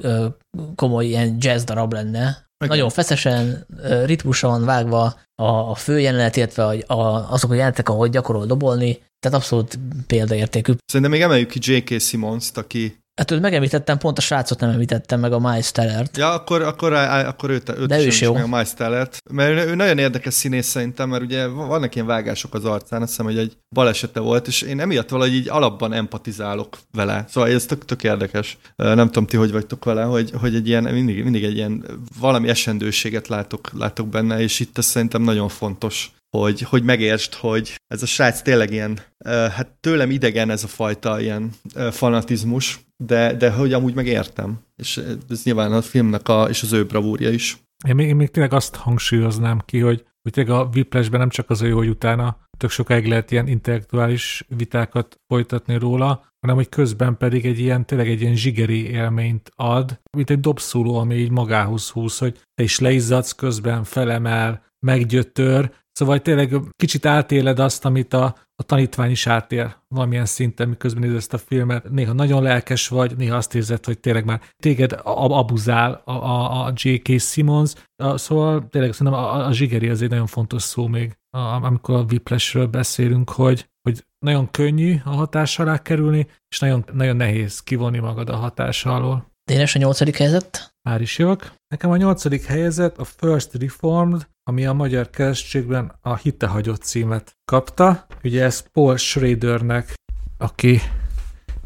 [0.74, 2.42] komoly ilyen jazz darab lenne.
[2.64, 2.76] Okay.
[2.76, 3.66] Nagyon feszesen,
[4.04, 9.78] ritmusan vágva a, főjelenet, illetve a, a, azok a jelenetek, ahogy gyakorol dobolni, tehát abszolút
[10.06, 10.72] példaértékű.
[10.86, 12.00] Szerintem még emeljük ki J.K.
[12.00, 16.16] Simmons-t, aki Hát őt megemlítettem, pont a srácot nem említettem, meg a Miles Tellert.
[16.16, 18.32] Ja, akkor, akkor, akkor őt, őt De ő is jó.
[18.32, 19.18] meg a Miles Tellert.
[19.30, 23.26] Mert ő nagyon érdekes színész szerintem, mert ugye vannak ilyen vágások az arcán, azt hiszem,
[23.26, 27.24] hogy egy balesete volt, és én emiatt valahogy így alapban empatizálok vele.
[27.28, 28.58] Szóval ez tök, tök érdekes.
[28.76, 31.84] Nem tudom ti, hogy vagytok vele, hogy, hogy egy ilyen, mindig, mindig egy ilyen
[32.18, 37.74] valami esendőséget látok, látok benne, és itt ez szerintem nagyon fontos hogy, hogy megértsd, hogy
[37.86, 41.50] ez a srác tényleg ilyen, hát tőlem idegen ez a fajta ilyen
[41.90, 44.60] fanatizmus, de, de hogy amúgy megértem.
[44.76, 47.58] És ez nyilván a filmnek a, és az ő bravúrja is.
[47.88, 51.50] Én még, én még tényleg azt hangsúlyoznám ki, hogy, hogy tényleg a Whiplashben nem csak
[51.50, 56.68] az a jó, hogy utána tök sokáig lehet ilyen intellektuális vitákat folytatni róla, hanem hogy
[56.68, 61.30] közben pedig egy ilyen, tényleg egy ilyen zsigeri élményt ad, mint egy dobszóló, ami így
[61.30, 68.12] magához húz, hogy te is leizzadsz közben, felemel, meggyötör, Szóval tényleg kicsit átéled azt, amit
[68.12, 68.24] a,
[68.56, 71.90] a tanítvány is átél valamilyen szinten, miközben nézed ezt a filmet.
[71.90, 76.72] Néha nagyon lelkes vagy, néha azt érzed, hogy tényleg már téged abuzál a, a, a
[76.74, 77.20] J.K.
[77.20, 77.72] Simmons.
[78.14, 81.18] Szóval tényleg szerintem a, a zsigeri az egy nagyon fontos szó még,
[81.62, 87.16] amikor a Whiplashről beszélünk, hogy, hogy nagyon könnyű a hatás alá kerülni, és nagyon, nagyon
[87.16, 89.32] nehéz kivonni magad a hatás alól.
[89.50, 90.73] Dénes a nyolcadik helyzet?
[90.88, 91.52] Már is jövök.
[91.68, 98.06] Nekem a nyolcadik helyzet a First Reformed, ami a magyar keresztségben a Hitehagyott címet kapta.
[98.24, 99.94] Ugye ez Paul Schradernek,
[100.38, 100.80] aki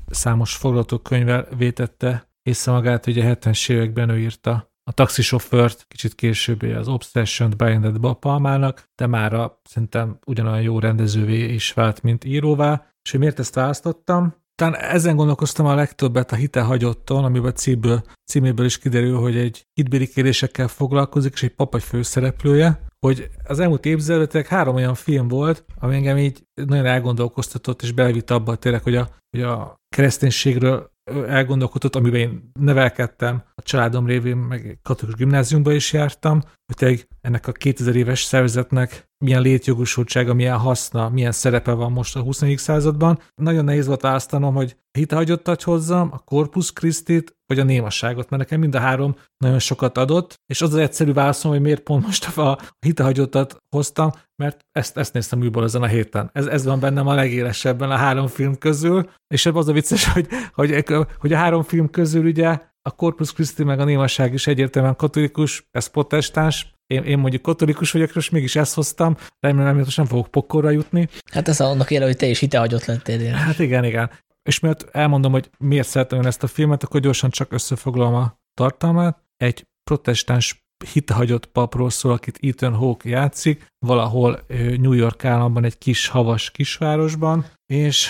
[0.06, 6.88] számos forgatókönyvvel vétette észre magát, ugye 70-es években ő írta a taxisofőrt, kicsit később az
[6.88, 12.86] Obsession-t bejelentett Palmának, de már szerintem ugyanolyan jó rendezővé is vált, mint íróvá.
[13.02, 14.34] És hogy miért ezt választottam?
[14.58, 19.66] Talán ezen gondolkoztam a legtöbbet a Hite hagyotton, amiben címből, címéből is kiderül, hogy egy
[19.72, 25.64] hitbéli kérdésekkel foglalkozik, és egy pap főszereplője, hogy az elmúlt évtizedek három olyan film volt,
[25.78, 30.90] ami engem így nagyon elgondolkoztatott, és belevitt abba tényleg, hogy a, hogy a kereszténységről
[31.26, 36.42] elgondolkodott, amiben én nevelkedtem, a családom révén, meg katolikus gimnáziumba is jártam,
[36.78, 42.20] hogy ennek a 2000 éves szervezetnek milyen létjogosultsága, milyen haszna, milyen szerepe van most a
[42.20, 42.42] 20.
[42.56, 43.18] században.
[43.34, 48.60] Nagyon nehéz volt választanom, hogy hitehagyottat hozzam, a Corpus Christi-t, vagy a némasságot, mert nekem
[48.60, 52.36] mind a három nagyon sokat adott, és az az egyszerű válaszom, hogy miért pont most
[52.36, 54.10] a hitehagyottat hoztam,
[54.42, 56.30] mert ezt, ezt néztem újból ezen a héten.
[56.32, 60.12] Ez, ez van bennem a legélesebben a három film közül, és ebben az a vicces,
[60.12, 60.84] hogy, hogy,
[61.18, 65.66] hogy a három film közül ugye a Corpus Christi meg a némasság is egyértelműen katolikus,
[65.70, 70.30] ez protestáns, én, én mondjuk katolikus vagyok, és mégis ezt hoztam, remélem, hogy nem fogok
[70.30, 71.08] pokorra jutni.
[71.32, 73.20] Hát ez annak éle, hogy te is hitehagyott lettél.
[73.20, 73.32] Én.
[73.32, 74.10] Hát igen, igen.
[74.42, 79.18] És mert elmondom, hogy miért szeretem ezt a filmet, akkor gyorsan csak összefoglalom a tartalmát.
[79.36, 84.44] Egy protestáns hitehagyott papról szól, akit Ethan Hawke játszik, valahol
[84.76, 88.08] New York államban, egy kis havas kisvárosban, és...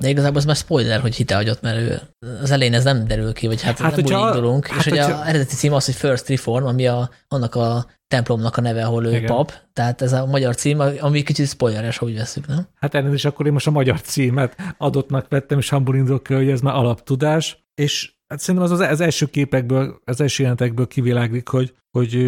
[0.00, 2.00] De igazából az már spoiler, hogy hitehagyott, mert ő,
[2.42, 4.98] az elején ez nem derül ki, vagy hát, hát nem úgy indulunk, hát, és hogy
[4.98, 9.06] a eredeti cím az, hogy First Reform, ami a, annak a templomnak a neve, ahol
[9.06, 9.26] ő Igen.
[9.26, 12.66] pap, tehát ez a magyar cím, ami kicsit spoileres, hogy veszük, nem?
[12.74, 16.48] Hát ennél is akkor én most a magyar címet adottnak vettem, és abból indulok hogy
[16.48, 21.74] ez már alaptudás, és hát szerintem az, az első képekből, az első jelentekből kiviláglik, hogy,
[21.90, 22.18] hogy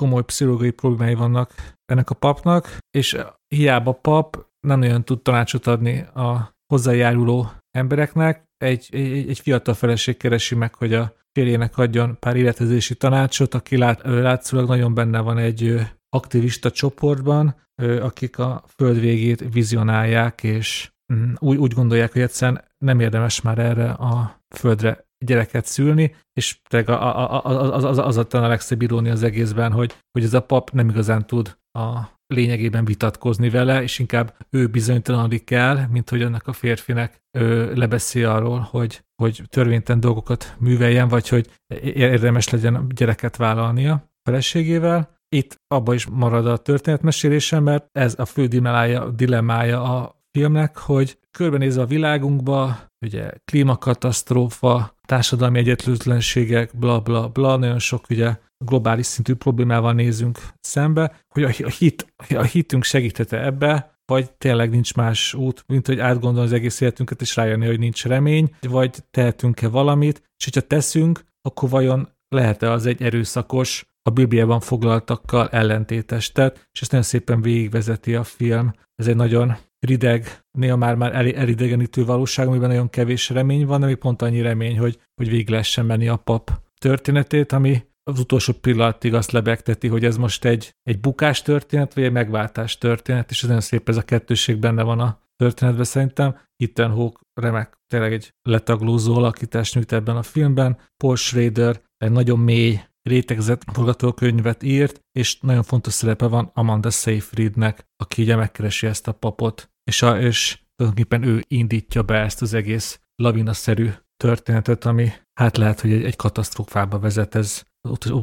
[0.00, 1.54] komoly pszichológiai problémái vannak
[1.84, 3.16] ennek a papnak, és
[3.48, 8.44] hiába pap nem nagyon tud tanácsot adni a hozzájáruló embereknek.
[8.56, 13.76] Egy, egy, egy fiatal feleség keresi meg, hogy a férjének adjon pár életezési tanácsot, aki
[13.76, 17.54] lát, látszólag nagyon benne van egy aktivista csoportban,
[18.00, 23.58] akik a föld végét vizionálják, és mm, úgy, úgy gondolják, hogy egyszerűen nem érdemes már
[23.58, 29.22] erre a földre gyereket szülni, és tényleg az, az, az, az a legszebb irónia az
[29.22, 34.36] egészben, hogy, hogy ez a pap nem igazán tud a lényegében vitatkozni vele, és inkább
[34.50, 40.56] ő bizonytalanodik el, mint hogy annak a férfinek ő lebeszél arról, hogy, hogy törvénytelen dolgokat
[40.58, 41.50] műveljen, vagy hogy
[41.82, 45.14] érdemes legyen gyereket vállalnia feleségével.
[45.28, 51.18] Itt abba is marad a történetmesélésem, mert ez a fő dilemmája, dilemmája a filmnek, hogy
[51.30, 59.34] körbenézve a világunkba, ugye klímakatasztrófa, társadalmi egyetlőtlenségek, bla bla bla, nagyon sok ugye globális szintű
[59.34, 65.64] problémával nézünk szembe, hogy a, hit, a hitünk segítete ebbe, vagy tényleg nincs más út,
[65.66, 70.44] mint hogy átgondolni az egész életünket, és rájönni, hogy nincs remény, vagy tehetünk-e valamit, és
[70.44, 76.90] hogyha teszünk, akkor vajon lehet-e az egy erőszakos, a Bibliában foglaltakkal ellentétes tett, és ezt
[76.90, 78.72] nagyon szépen végigvezeti a film.
[78.94, 83.80] Ez egy nagyon rideg, néha már, már el, elidegenítő valóság, amiben nagyon kevés remény van,
[83.80, 88.52] még pont annyi remény, hogy, hogy végig lehessen menni a pap történetét, ami az utolsó
[88.52, 93.42] pillanatig azt lebegteti, hogy ez most egy, egy bukás történet, vagy egy megváltás történet, és
[93.42, 96.38] ez nagyon szép ez a kettőség benne van a történetbe szerintem.
[96.56, 100.78] Ethan Hawke remek, tényleg egy letaglózó alakítást nyújt ebben a filmben.
[100.96, 107.86] Paul Schrader egy nagyon mély, rétegzett forgatókönyvet írt, és nagyon fontos szerepe van Amanda Seyfriednek,
[107.96, 112.54] aki ugye megkeresi ezt a papot, és, a, és tulajdonképpen ő indítja be ezt az
[112.54, 117.62] egész lavinaszerű történetet, ami hát lehet, hogy egy, egy katasztrófába vezet, ez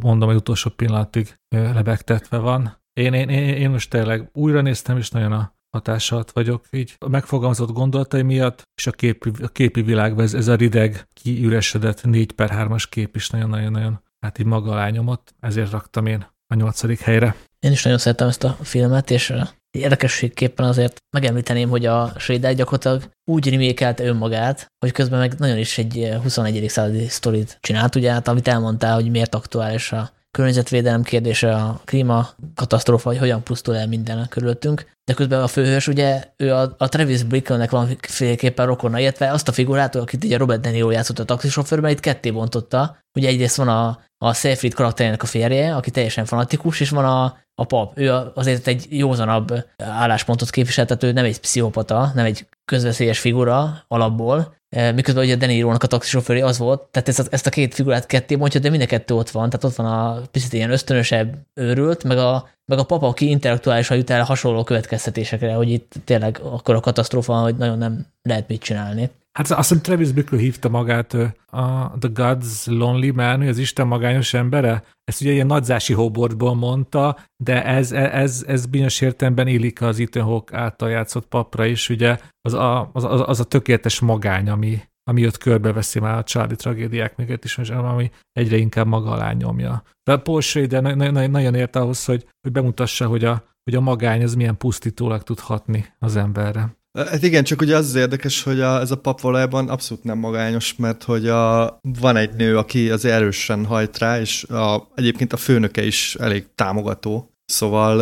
[0.01, 2.81] mondom, hogy utolsó pillanatig lebegtetve van.
[2.93, 7.09] Én, én, én, én most tényleg újra néztem, és nagyon a hatással vagyok így a
[7.09, 12.31] megfogalmazott gondolatai miatt, és a képi, a képi világban ez, ez a rideg, kiüresedett 4
[12.31, 16.99] per 3-as kép is nagyon-nagyon-nagyon hát így maga alá nyomott, ezért raktam én a nyolcadik
[16.99, 17.35] helyre.
[17.59, 19.33] Én is nagyon szeretem ezt a filmet, és
[19.77, 25.77] érdekességképpen azért megemlíteném, hogy a Schrader gyakorlatilag úgy rimékelte önmagát, hogy közben meg nagyon is
[25.77, 26.69] egy 21.
[26.69, 32.29] századi sztorit csinált, ugye, hát amit elmondtál, hogy miért aktuális a környezetvédelem kérdése, a klíma
[32.55, 34.85] katasztrófa, hogy hogyan pusztul el minden körülöttünk.
[35.05, 39.47] De közben a főhős, ugye ő a, a Travis Brickelnek van féleképpen rokona, illetve azt
[39.47, 42.97] a figurát, akit ugye Robert De Niro játszott a taxisofőrben, itt ketté bontotta.
[43.15, 47.37] Ugye egyrészt van a, a Seyfried karakterének a férje, aki teljesen fanatikus, és van a,
[47.55, 47.99] a pap.
[47.99, 54.91] Ő azért egy józanabb álláspontot képviseltető, nem egy pszichopata, nem egy közveszélyes figura alapból, e,
[54.91, 58.05] miközben ugye a Denirónak a taxisofőri az volt, tehát ezt a, ezt a két figurát
[58.05, 61.37] ketté mondja, de mind a kettő ott van, tehát ott van a picit ilyen ösztönösebb
[61.53, 66.39] őrült, meg a, meg a papa, aki intellektuálisan jut el hasonló következtetésekre, hogy itt tényleg
[66.43, 69.09] akkor a katasztrófa, hogy nagyon nem lehet mit csinálni.
[69.33, 71.13] Hát azt hiszem Travis Bickle hívta magát
[71.45, 74.83] a The God's Lonely Man, az Isten magányos embere.
[75.03, 80.23] Ezt ugye ilyen nagyzási hobortból mondta, de ez, ez, ez bizonyos értelemben illik az Ethan
[80.23, 84.81] Hawke által játszott papra is, ugye az a, az, az, az a tökéletes magány, ami,
[85.03, 89.83] ami ott körbeveszi már a Charlie tragédiák mögött is, ami egyre inkább maga alá nyomja.
[90.03, 90.81] De Paul Schrader
[91.27, 95.39] nagyon ért ahhoz, hogy, hogy bemutassa, hogy a, hogy a magány az milyen pusztítólag tud
[95.39, 96.81] hatni az emberre.
[96.97, 100.17] Hát igen, csak ugye az az érdekes, hogy a, ez a pap valójában abszolút nem
[100.17, 105.33] magányos, mert hogy a, van egy nő, aki az erősen hajt rá, és a, egyébként
[105.33, 107.33] a főnöke is elég támogató.
[107.45, 108.01] Szóval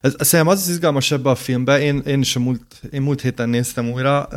[0.00, 3.20] ez, szerintem az az izgalmas ebbe a filmbe, én, én is a múlt, én múlt
[3.20, 4.28] héten néztem újra,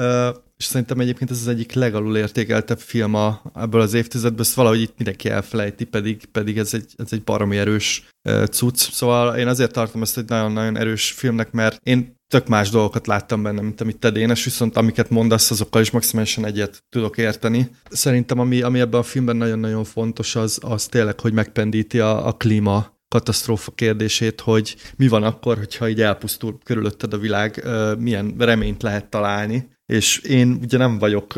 [0.58, 4.82] és szerintem egyébként ez az egyik legalul értékeltebb film a, ebből az évtizedből, ezt valahogy
[4.82, 8.10] itt mindenki elfelejti, pedig, pedig ez egy, ez egy baromi erős
[8.52, 8.78] cucc.
[8.78, 13.44] Szóval én azért tartom ezt egy nagyon-nagyon erős filmnek, mert én tök más dolgokat láttam
[13.44, 17.70] benne, mint amit te Dénes, viszont amiket mondasz, azokkal is maximálisan egyet tudok érteni.
[17.90, 22.32] Szerintem ami, ami ebben a filmben nagyon-nagyon fontos, az, az tényleg, hogy megpendíti a, a
[22.32, 27.68] klíma katasztrófa kérdését, hogy mi van akkor, hogyha így elpusztul körülötted a világ,
[28.00, 29.76] milyen reményt lehet találni.
[29.94, 31.36] És én ugye nem vagyok,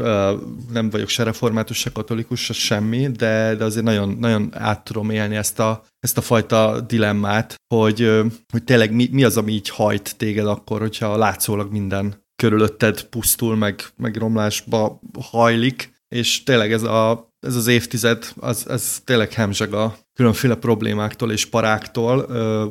[0.72, 5.10] nem vagyok se református, se katolikus, se semmi, de, de azért nagyon, nagyon át tudom
[5.10, 8.22] élni ezt a, ezt a fajta dilemmát, hogy,
[8.52, 13.56] hogy tényleg mi, mi az, ami így hajt téged akkor, hogyha látszólag minden körülötted pusztul,
[13.56, 19.74] meg, meg romlásba hajlik, és tényleg ez, a, ez az évtized, az, ez tényleg hemzseg
[19.74, 22.20] a különféle problémáktól és paráktól,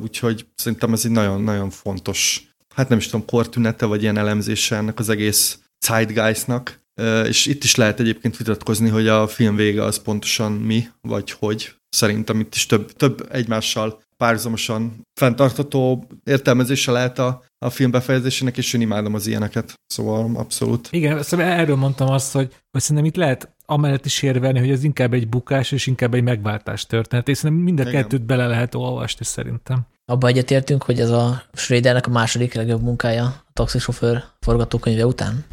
[0.01, 2.43] úgyhogy szerintem ez egy nagyon-nagyon fontos,
[2.75, 6.79] hát nem is tudom, kortünete, vagy ilyen elemzése ennek az egész zeitgeistnak,
[7.27, 11.73] és itt is lehet egyébként vitatkozni, hogy a film vége az pontosan mi, vagy hogy.
[11.89, 18.73] Szerintem itt is több, több egymással párhuzamosan fenntartható értelmezése lehet a, a film befejezésének, és
[18.73, 19.73] én imádom az ilyeneket.
[19.85, 20.87] Szóval abszolút.
[20.91, 24.83] Igen, szóval erről mondtam azt, hogy, hogy szerintem itt lehet amellett is érvelni, hogy ez
[24.83, 27.93] inkább egy bukás, és inkább egy megváltás történet, és szerintem mind a Igen.
[27.93, 29.85] kettőt bele lehet olvasni szerintem.
[30.05, 35.45] Abba egyetértünk, hogy ez a Schradernek a második legjobb munkája a taxisofőr forgatókönyve után?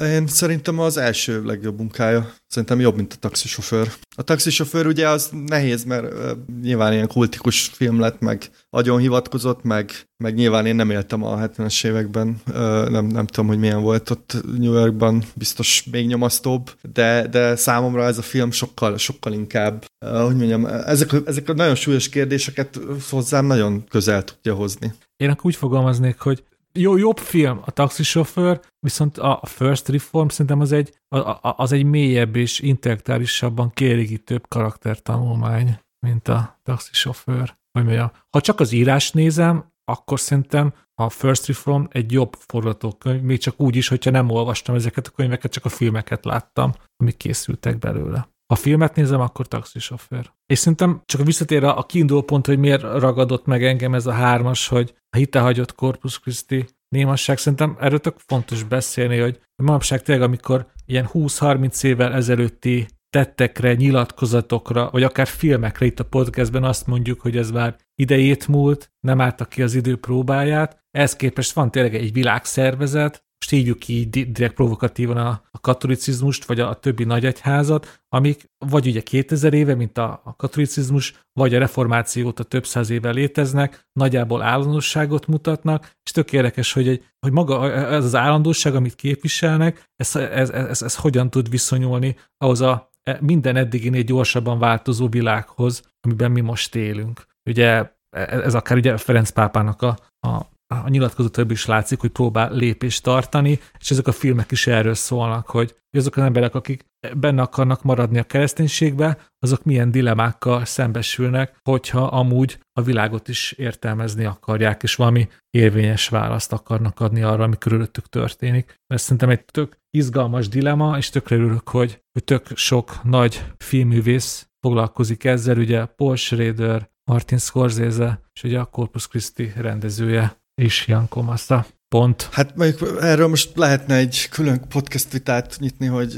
[0.00, 2.32] Én szerintem az első legjobb munkája.
[2.46, 3.92] Szerintem jobb, mint a taxisofőr.
[4.16, 6.14] A taxisofőr ugye az nehéz, mert
[6.62, 11.38] nyilván ilyen kultikus film lett, meg agyon hivatkozott, meg, meg nyilván én nem éltem a
[11.38, 12.40] 70-es években,
[12.88, 18.04] nem, nem tudom, hogy milyen volt ott New Yorkban, biztos még nyomasztóbb, de, de számomra
[18.04, 22.80] ez a film sokkal, sokkal inkább, hogy mondjam, ezek, ezek a nagyon súlyos kérdéseket
[23.10, 24.94] hozzám nagyon közel tudja hozni.
[25.16, 26.44] Én akkor úgy fogalmaznék, hogy
[26.76, 30.94] jó, jobb film a taxisofőr, viszont a First Reform szerintem az egy,
[31.40, 37.56] az egy mélyebb és intellektuálisabban kielégítőbb karaktertanulmány, mint a taxisofőr.
[37.72, 43.22] Hogy mondjam, ha csak az írás nézem, akkor szerintem a First Reform egy jobb forgatókönyv,
[43.22, 47.16] még csak úgy is, hogyha nem olvastam ezeket a könyveket, csak a filmeket láttam, amik
[47.16, 48.28] készültek belőle.
[48.46, 50.32] Ha filmet nézem, akkor taxisofőr.
[50.46, 54.68] És szerintem csak visszatér a kiinduló pont, hogy miért ragadott meg engem ez a hármas,
[54.68, 60.66] hogy a hitehagyott Corpus Christi némasság, szerintem erről tök fontos beszélni, hogy manapság tényleg, amikor
[60.86, 67.36] ilyen 20-30 évvel ezelőtti tettekre, nyilatkozatokra, vagy akár filmekre itt a podcastben azt mondjuk, hogy
[67.36, 70.84] ez már idejét múlt, nem álltak ki az idő próbáját.
[70.90, 76.60] Ehhez képest van tényleg egy világszervezet, most hívjuk így direkt provokatívan a, a katolicizmust, vagy
[76.60, 81.58] a, a többi nagyegyházat, amik vagy ugye 2000 éve, mint a, a katolicizmus, vagy a
[81.58, 87.72] reformációt a több száz éve léteznek, nagyjából állandóságot mutatnak, és tök érdekes, hogy, hogy maga
[87.72, 93.18] ez az állandóság, amit képviselnek, ez, ez, ez, ez hogyan tud viszonyulni ahhoz a e,
[93.20, 97.26] minden eddiginél gyorsabban változó világhoz, amiben mi most élünk.
[97.44, 102.52] Ugye e, ez akár ugye Ferenc pápának a, a a nyilatkozatából is látszik, hogy próbál
[102.52, 106.84] lépést tartani, és ezek a filmek is erről szólnak, hogy azok az emberek, akik
[107.16, 114.24] benne akarnak maradni a kereszténységbe, azok milyen dilemákkal szembesülnek, hogyha amúgy a világot is értelmezni
[114.24, 118.74] akarják, és valami érvényes választ akarnak adni arra, ami körülöttük történik.
[118.86, 124.48] Ez szerintem egy tök izgalmas dilema, és tökre örülök, hogy, hogy tök sok nagy filmművész
[124.60, 131.08] foglalkozik ezzel, ugye Paul Schrader, Martin Scorsese, és ugye a Corpus Christi rendezője is Jan
[131.08, 131.66] Komassa.
[131.88, 132.28] Pont.
[132.32, 136.14] Hát mondjuk erről most lehetne egy külön podcast vitát nyitni, hogy,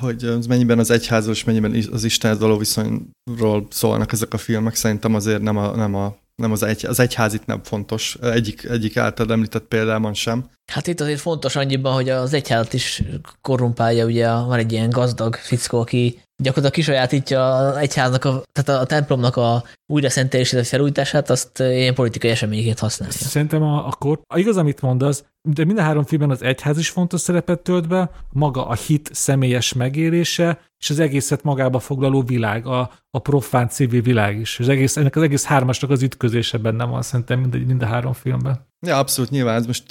[0.00, 4.74] hogy mennyiben az egyházos, mennyiben az Istenhez való viszonyról szólnak ezek a filmek.
[4.74, 8.96] Szerintem azért nem, a, nem, a, nem az, egy, az egyházit nem fontos, egyik, egyik
[8.96, 10.50] által említett példában sem.
[10.72, 13.02] Hát itt azért fontos annyiban, hogy az egyházat is
[13.40, 19.36] korrumpálja, ugye van egy ilyen gazdag fickó, aki gyakorlatilag kisajátítja egyháznak, a, tehát a templomnak
[19.36, 23.14] a újra szentelését, felújítását, azt ilyen politikai eseményként használja.
[23.14, 25.24] Szerintem a, akkor, a igaz, amit mondasz,
[25.54, 29.72] de minden három filmben az egyház is fontos szerepet tölt be, maga a hit személyes
[29.72, 34.58] megélése, és az egészet magába foglaló világ, a, a profán civil világ is.
[34.58, 38.12] Az egész, ennek az egész hármasnak az ütközése benne van szerintem mind, mind a három
[38.12, 38.66] filmben.
[38.86, 39.84] Ja, abszolút nyilván, ez most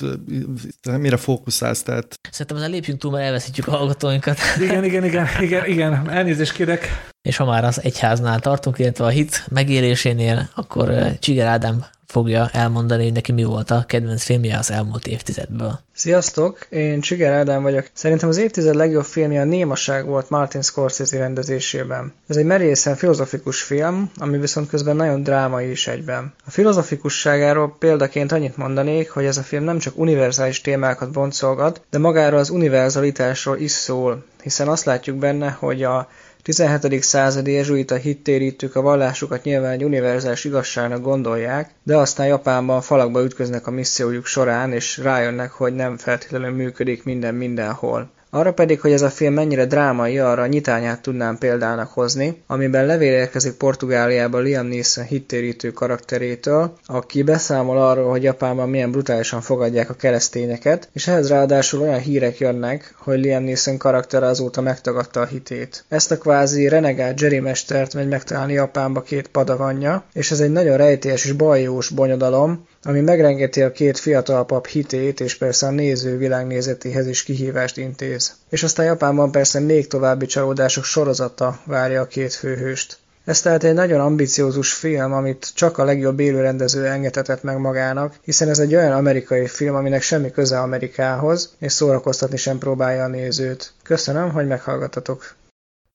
[0.99, 2.16] mire fókuszálsz, tehát...
[2.32, 4.38] Szerintem ezzel lépjünk túl, mert elveszítjük a hallgatóinkat.
[4.66, 7.14] Igen, igen, igen, igen, igen, elnézést kérek.
[7.22, 13.03] És ha már az egyháznál tartunk, illetve a hit megélésénél, akkor Csiger Ádám fogja elmondani,
[13.03, 15.80] hogy neki mi volt a kedvenc filmje az elmúlt évtizedből.
[15.93, 17.89] Sziasztok, én Csiger Ádám vagyok.
[17.93, 22.14] Szerintem az évtized legjobb filmje a Némaság volt Martin Scorsese rendezésében.
[22.28, 26.34] Ez egy merészen filozofikus film, ami viszont közben nagyon drámai is egyben.
[26.45, 31.97] A filozofikusságáról példaként annyit mondanék, hogy ez a film nem csak univerzális témákat boncolgat, de
[31.97, 36.10] magáról az univerzalitásról is szól, hiszen azt látjuk benne, hogy a
[36.45, 37.03] 17.
[37.03, 43.68] századi jezsuita hittérítők a vallásukat nyilván egy univerzális igazságnak gondolják, de aztán Japánban falakba ütköznek
[43.68, 48.10] a missziójuk során, és rájönnek, hogy nem feltétlenül működik minden mindenhol.
[48.36, 52.86] Arra pedig, hogy ez a film mennyire drámai, arra a nyitányát tudnám példának hozni, amiben
[52.86, 59.90] levél érkezik Portugáliába Liam Neeson hittérítő karakterétől, aki beszámol arról, hogy Japánban milyen brutálisan fogadják
[59.90, 65.26] a keresztényeket, és ehhez ráadásul olyan hírek jönnek, hogy Liam Neeson karaktere azóta megtagadta a
[65.26, 65.86] hitét.
[65.88, 70.78] Ezt a kvázi renegát Jerry mestert megy megtalálni Japánba két padavanja, és ez egy nagyon
[70.78, 76.18] rejtélyes és bajós bonyodalom, ami megrengeti a két fiatal pap hitét, és persze a néző
[76.18, 78.34] világnézetéhez is kihívást intéz.
[78.50, 82.98] És aztán Japánban persze még további csalódások sorozata várja a két főhőst.
[83.26, 88.50] Ez tehát egy nagyon ambiciózus film, amit csak a legjobb élőrendező engedhetett meg magának, hiszen
[88.50, 93.74] ez egy olyan amerikai film, aminek semmi köze Amerikához, és szórakoztatni sem próbálja a nézőt.
[93.84, 95.36] Köszönöm, hogy meghallgattatok.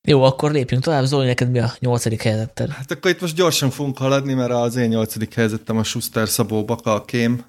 [0.08, 1.04] Jó, akkor lépjünk tovább.
[1.04, 2.70] Zoli, neked mi a nyolcadik helyzeted?
[2.70, 6.64] Hát akkor itt most gyorsan fogunk haladni, mert az én nyolcadik helyzetem a Schuster Szabó
[6.64, 7.44] Baka a kém.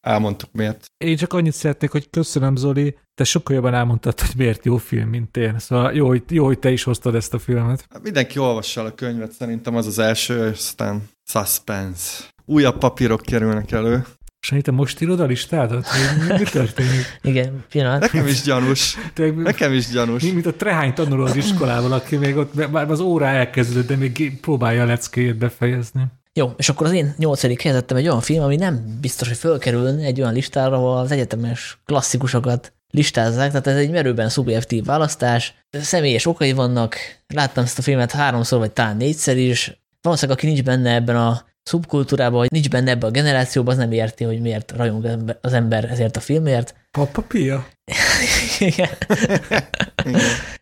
[0.00, 0.84] Elmondtuk miért.
[1.04, 5.08] Én csak annyit szeretnék, hogy köszönöm Zoli, te sokkal jobban elmondtad, hogy miért jó film,
[5.08, 5.58] mint én.
[5.58, 7.86] Szóval jó, hogy, jó, hogy te is hoztad ezt a filmet.
[7.90, 12.24] Hát mindenki olvassa el a könyvet, szerintem az az első, aztán suspense.
[12.44, 14.04] Újabb papírok kerülnek elő.
[14.44, 15.86] Sanyi, te most írod a listádat?
[16.28, 17.18] Mi, mi történik?
[17.22, 18.00] Igen, pillanat.
[18.00, 18.96] Nekem is gyanús.
[19.14, 20.22] Te, Nekem is gyanús.
[20.22, 24.40] Mint a trehány tanuló az iskolában, aki még ott már az órá elkezdődött, de még
[24.40, 26.02] próbálja a leckéjét befejezni.
[26.32, 29.86] Jó, és akkor az én nyolcadik helyezettem egy olyan film, ami nem biztos, hogy fölkerül
[29.86, 36.26] egy olyan listára, ahol az egyetemes klasszikusokat listázzák, tehát ez egy merőben szubjektív választás, személyes
[36.26, 40.94] okai vannak, láttam ezt a filmet háromszor, vagy talán négyszer is, valószínűleg aki nincs benne
[40.94, 45.36] ebben a szubkultúrában, vagy nincs benne ebbe a generációban, az nem érti, hogy miért rajong
[45.40, 46.74] az ember ezért a filmért.
[46.90, 47.66] Papa Pia?
[48.58, 48.88] Igen.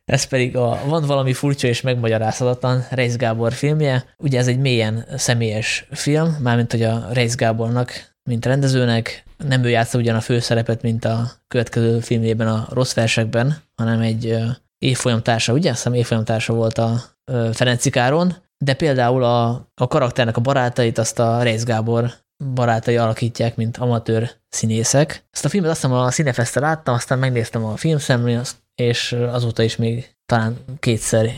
[0.04, 4.04] ez pedig a Van valami furcsa és megmagyarázhatatlan Reis Gábor filmje.
[4.16, 9.68] Ugye ez egy mélyen személyes film, mármint hogy a Reis Gábornak, mint rendezőnek, nem ő
[9.68, 14.36] játsza ugyan a főszerepet, mint a következő filmjében a Rossz versekben, hanem egy
[14.78, 15.70] évfolyamtársa, ugye?
[15.70, 17.02] Azt hiszem évfolyamtársa volt a
[17.52, 22.12] Ferenci Káron, de például a, a karakternek a barátait azt a Reis Gábor
[22.54, 25.24] barátai alakítják, mint amatőr színészek.
[25.30, 28.40] Ezt a filmet azt hiszem a Cinefeste láttam, aztán megnéztem a filmszemlén,
[28.74, 31.30] és azóta is még talán kétszer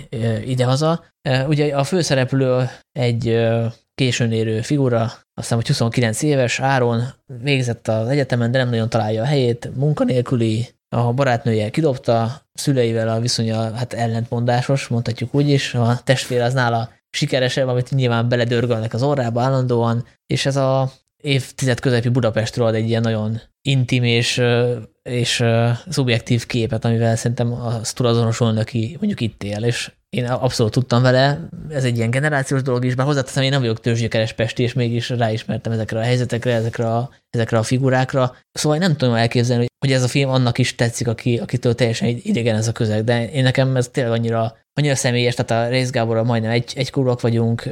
[0.44, 1.04] idehaza.
[1.46, 3.46] Ugye a főszereplő egy
[3.94, 7.02] későn érő figura, azt hiszem, hogy 29 éves, Áron
[7.42, 13.20] végzett az egyetemen, de nem nagyon találja a helyét, munkanélküli, a barátnője kidobta, szüleivel a
[13.20, 19.02] viszonya hát ellentmondásos, mondhatjuk úgy is, a testvér az nála sikeresebb, amit nyilván beledörgölnek az
[19.02, 24.42] orrába állandóan, és ez a évtized közepi Budapestről ad egy ilyen nagyon intim és,
[25.02, 25.44] és
[25.88, 31.02] szubjektív képet, amivel szerintem azt tud azonosulni, aki mondjuk itt él, és én abszolút tudtam
[31.02, 34.72] vele, ez egy ilyen generációs dolog is, bár hozzáteszem, én nem vagyok törzsgyökeres pesti, és
[34.72, 38.36] mégis ráismertem ezekre a helyzetekre, ezekre a, ezekre a figurákra.
[38.52, 42.56] Szóval nem tudom elképzelni, hogy ez a film annak is tetszik, aki, akitől teljesen idegen
[42.56, 46.24] ez a közeg, de én nekem ez tényleg annyira, annyira személyes, tehát a Rész Gáborral
[46.24, 47.68] majdnem egy, egy kurvak vagyunk,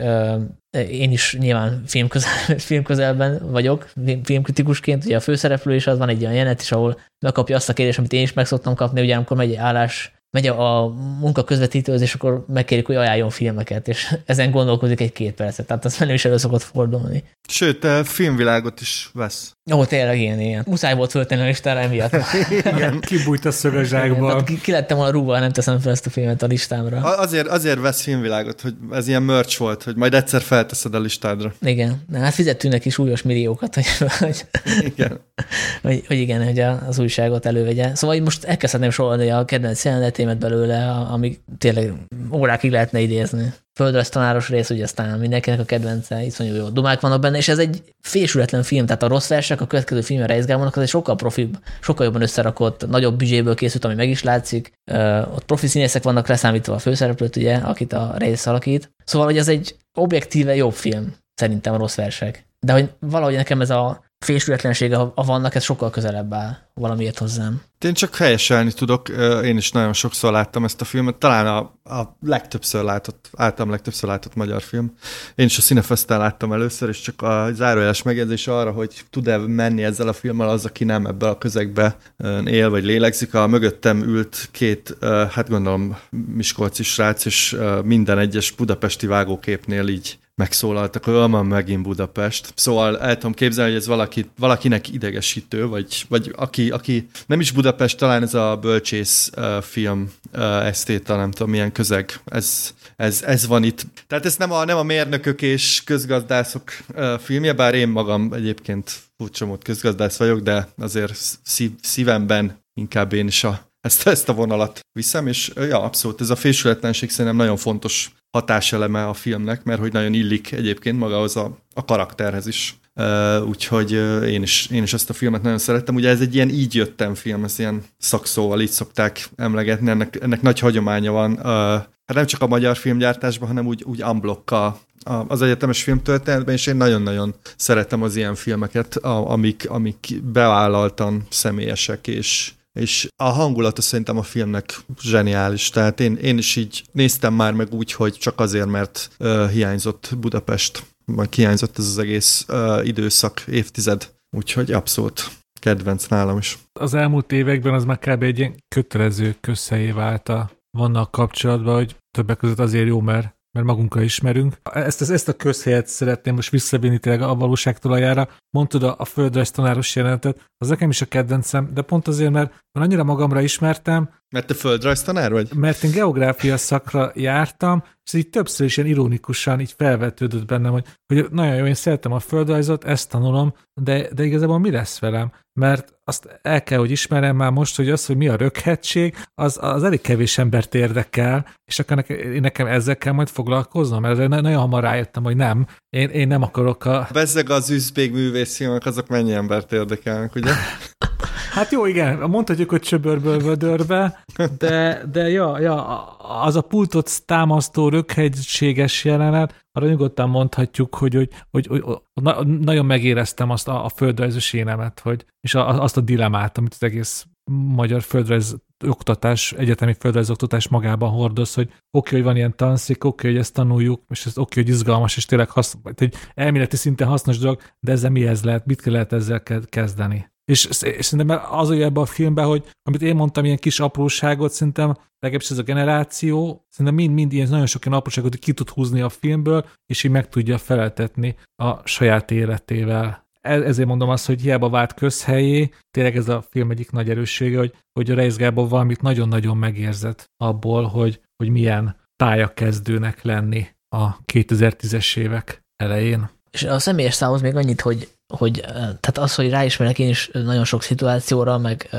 [0.77, 3.91] én is nyilván filmközel, filmközelben vagyok,
[4.23, 7.73] filmkritikusként, ugye a főszereplő is az van egy olyan jelenet is, ahol megkapja azt a
[7.73, 10.89] kérdést, amit én is meg szoktam kapni, ugye amikor megy állás megy a
[11.21, 15.85] munka közvetítőhöz, és akkor megkérjük, hogy ajánljon filmeket, és ezen gondolkozik egy két percet, tehát
[15.85, 17.25] az velem is elő szokott fordulni.
[17.49, 19.57] Sőt, filmvilágot is vesz.
[19.73, 20.65] Ó, tényleg ilyen, ilyen.
[20.67, 22.17] Muszáj volt föltenni a listára emiatt.
[22.75, 24.43] Igen, kibújt a szövezsákba.
[24.43, 27.01] Ki, ki lettem volna rúgva, nem teszem fel ezt a filmet a listámra.
[27.01, 31.53] Azért, azért vesz filmvilágot, hogy ez ilyen merch volt, hogy majd egyszer felteszed a listádra.
[31.61, 33.87] Igen, Na, hát fizettünk neki súlyos milliókat, hogy,
[34.19, 34.47] hogy,
[34.85, 35.21] igen.
[35.83, 36.59] hogy, hogy igen, hogy
[36.89, 37.95] az újságot elővegye.
[37.95, 39.79] Szóval most elkezdhetném sorolni a kedvenc
[40.23, 41.93] jelenetémet belőle, ami tényleg
[42.33, 47.37] órákig lehetne idézni földrajztanáros rész, ugye aztán mindenkinek a kedvence, iszonyú jó dumák vannak benne,
[47.37, 50.79] és ez egy fésületlen film, tehát a rossz versek, a következő film a Reis az
[50.79, 54.73] egy sokkal profibb, sokkal jobban összerakott, nagyobb büdzséből készült, ami meg is látszik.
[54.93, 58.91] Uh, ott profi színészek vannak leszámítva a főszereplőt, ugye, akit a Reis alakít.
[59.05, 62.47] Szóval, hogy ez egy objektíve jobb film, szerintem a rossz versek.
[62.61, 67.63] De hogy valahogy nekem ez a fésületlensége, ha vannak, ez sokkal közelebb áll valamiért hozzám.
[67.79, 69.09] Én csak helyeselni tudok,
[69.45, 71.59] én is nagyon sokszor láttam ezt a filmet, talán a,
[71.99, 74.95] a legtöbbször látott, általam legtöbbször látott magyar film.
[75.35, 79.83] Én is a Cinefesten láttam először, és csak a zárójeles megjegyzés arra, hogy tud-e menni
[79.83, 81.97] ezzel a filmmel az, aki nem ebbe a közegbe
[82.45, 83.35] él vagy lélegzik.
[83.35, 84.97] A mögöttem ült két,
[85.31, 92.53] hát gondolom Miskolci srác, és minden egyes budapesti vágóképnél így megszólaltak, hogy van megint Budapest.
[92.57, 97.51] Szóval el tudom képzelni, hogy ez valaki, valakinek idegesítő, vagy, vagy aki, aki nem is
[97.51, 102.21] Budapest, talán ez a bölcsész uh, film uh, esztéta, nem tudom, milyen közeg.
[102.25, 103.87] Ez, ez, ez van itt.
[104.07, 108.91] Tehát ez nem a, nem a mérnökök és közgazdászok uh, filmje, bár én magam egyébként
[109.17, 114.81] furcsa közgazdász vagyok, de azért szív, szívemben inkább én is a, ezt, ezt a vonalat
[114.93, 119.93] viszem, és ja, abszolút ez a fésületlenség szerintem nagyon fontos hatáseleme a filmnek, mert hogy
[119.93, 122.77] nagyon illik egyébként magához a, a karakterhez is.
[122.95, 125.95] Uh, úgyhogy uh, én, is, én is ezt a filmet nagyon szerettem.
[125.95, 130.43] Ugye ez egy ilyen így jöttem film, ez ilyen szakszóval így szokták emlegetni, ennek, ennek
[130.43, 131.33] nagy hagyománya van.
[131.33, 134.81] Uh, hát nem csak a magyar filmgyártásban, hanem úgy, úgy unblockkal
[135.29, 142.53] az egyetemes filmtörténetben, és én nagyon-nagyon szeretem az ilyen filmeket, amik, amik bevállaltan személyesek, és,
[142.73, 147.73] és a hangulata szerintem a filmnek zseniális, tehát én, én is így néztem már meg
[147.73, 153.45] úgy, hogy csak azért, mert uh, hiányzott Budapest, vagy hiányzott ez az egész uh, időszak,
[153.47, 156.59] évtized, úgyhogy abszolút kedvenc nálam is.
[156.73, 158.23] Az elmúlt években az már kb.
[158.23, 163.67] egy ilyen kötelező közhelyé vált a vannak kapcsolatban, hogy többek között azért jó, mert mert
[163.67, 164.57] magunkra ismerünk.
[164.63, 168.29] Ezt, ezt a közhelyet szeretném most visszavinni tényleg a valóság talajára.
[168.51, 172.51] Mondtad a, a földrajz tanáros jelenetet, az nekem is a kedvencem, de pont azért, mert,
[172.51, 174.11] mert annyira magamra ismertem.
[174.33, 175.55] Mert te földrajz tanár vagy?
[175.55, 180.85] Mert én geográfia szakra jártam, és így többször is ilyen ironikusan így felvetődött bennem, hogy,
[181.07, 185.33] hogy nagyon jó, én szeretem a földrajzot, ezt tanulom, de, de igazából mi lesz velem?
[185.61, 189.59] Mert azt el kell, hogy ismerem már most, hogy az, hogy mi a röghetség, az,
[189.61, 194.61] az elég kevés embert érdekel, és akkor nekem, nekem ezzel kell majd foglalkoznom, mert nagyon
[194.61, 197.09] hamar rájöttem, hogy nem, én, én nem akarok a...
[197.13, 200.53] Bezzeg az üzbék művészfilmek, azok mennyi embert érdekelnek, ugye?
[201.53, 204.25] Hát jó, igen, mondhatjuk, hogy csöbörből vödörbe,
[204.59, 211.31] de, de ja, ja, az a pultot támasztó röghegységes jelenet, arra nyugodtan mondhatjuk, hogy, hogy,
[211.51, 216.01] hogy, hogy na, nagyon megéreztem azt a, a földrajzos énemet, hogy, és a, azt a
[216.01, 222.13] dilemát, amit az egész magyar földrajz oktatás, egyetemi földrajz oktatás magában hordoz, hogy oké, okay,
[222.13, 225.17] hogy van ilyen tanszik, oké, okay, hogy ezt tanuljuk, és ez oké, okay, hogy izgalmas,
[225.17, 229.43] és tényleg hasz, egy elméleti szinten hasznos dolog, de ezzel mihez lehet, mit lehet ezzel
[229.69, 230.32] kezdeni?
[230.45, 234.97] És, szerintem az olyan ebben a filmben, hogy amit én mondtam, ilyen kis apróságot, szerintem
[235.19, 239.01] legalábbis ez a generáció, szerintem mind-mind ilyen nagyon sok ilyen apróságot hogy ki tud húzni
[239.01, 243.27] a filmből, és így meg tudja feleltetni a saját életével.
[243.41, 247.59] E, ezért mondom azt, hogy hiába vált közhelyé, tényleg ez a film egyik nagy erőssége,
[247.59, 254.25] hogy, hogy a Reis Gábor valamit nagyon-nagyon megérzett abból, hogy, hogy milyen pályakezdőnek lenni a
[254.33, 256.31] 2010-es évek elején.
[256.51, 260.65] És a személyes számhoz még annyit, hogy, hogy tehát az, hogy ráismerek én is nagyon
[260.65, 261.91] sok szituációra, meg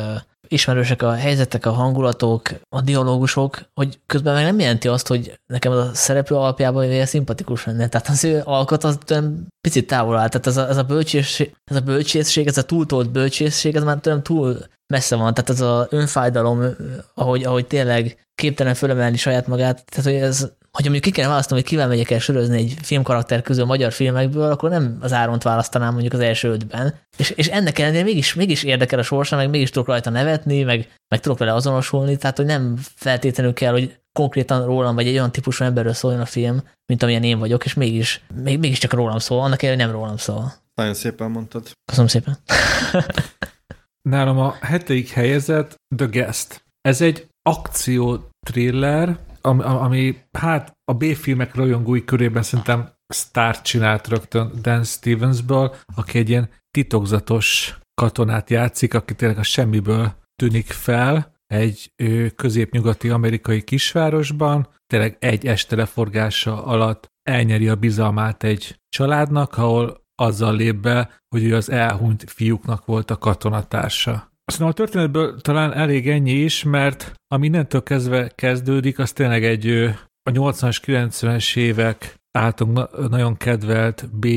[0.48, 5.72] ismerősek a helyzetek, a hangulatok, a dialógusok, hogy közben meg nem jelenti azt, hogy nekem
[5.72, 7.88] az a szereplő alapjában olyan szimpatikus lenne.
[7.88, 10.30] Tehát az ő alkot az tőlem picit távol áll.
[10.30, 13.98] Tehát ez a, ez a, bölcsészség, ez a bölcsészség, ez a túltolt bölcsészség, ez már
[13.98, 14.58] tőlem túl
[14.94, 15.34] messze van.
[15.34, 16.64] Tehát ez az önfájdalom,
[17.14, 19.86] ahogy, ahogy tényleg képtelen fölemelni saját magát.
[19.86, 23.42] Tehát, hogy ez hogyha mondjuk ki kellene választani, hogy kivel megyek el sörözni egy filmkarakter
[23.42, 27.00] közül magyar filmekből, akkor nem az Áront választanám mondjuk az első ötben.
[27.18, 30.92] És, és ennek ellenére mégis, mégis érdekel a sorsa, meg mégis tudok rajta nevetni, meg,
[31.08, 35.32] meg tudok vele azonosulni, tehát hogy nem feltétlenül kell, hogy konkrétan rólam, vagy egy olyan
[35.32, 39.18] típusú emberről szóljon a film, mint amilyen én vagyok, és mégis, még, mégis csak rólam
[39.18, 40.54] szól, annak ellenére nem rólam szól.
[40.76, 41.72] Nagyon szépen mondtad.
[41.86, 42.38] Köszönöm szépen.
[44.10, 46.66] Nálam a hetedik helyezett The Guest.
[46.82, 54.52] Ez egy akció thriller, ami, ami hát a B-filmek rajongói körében szerintem sztárt csinált rögtön
[54.62, 61.94] Dan Stevensből, aki egy ilyen titokzatos katonát játszik, aki tényleg a semmiből tűnik fel egy
[62.36, 70.56] középnyugati amerikai kisvárosban, tényleg egy este leforgása alatt elnyeri a bizalmát egy családnak, ahol azzal
[70.56, 74.33] lép be, hogy ő az elhunyt fiúknak volt a katonatársa.
[74.46, 79.68] Aztán a történetből talán elég ennyi is, mert ami innentől kezdve kezdődik, az tényleg egy
[80.24, 84.28] a 80-as, 90-es évek általunk nagyon kedvelt B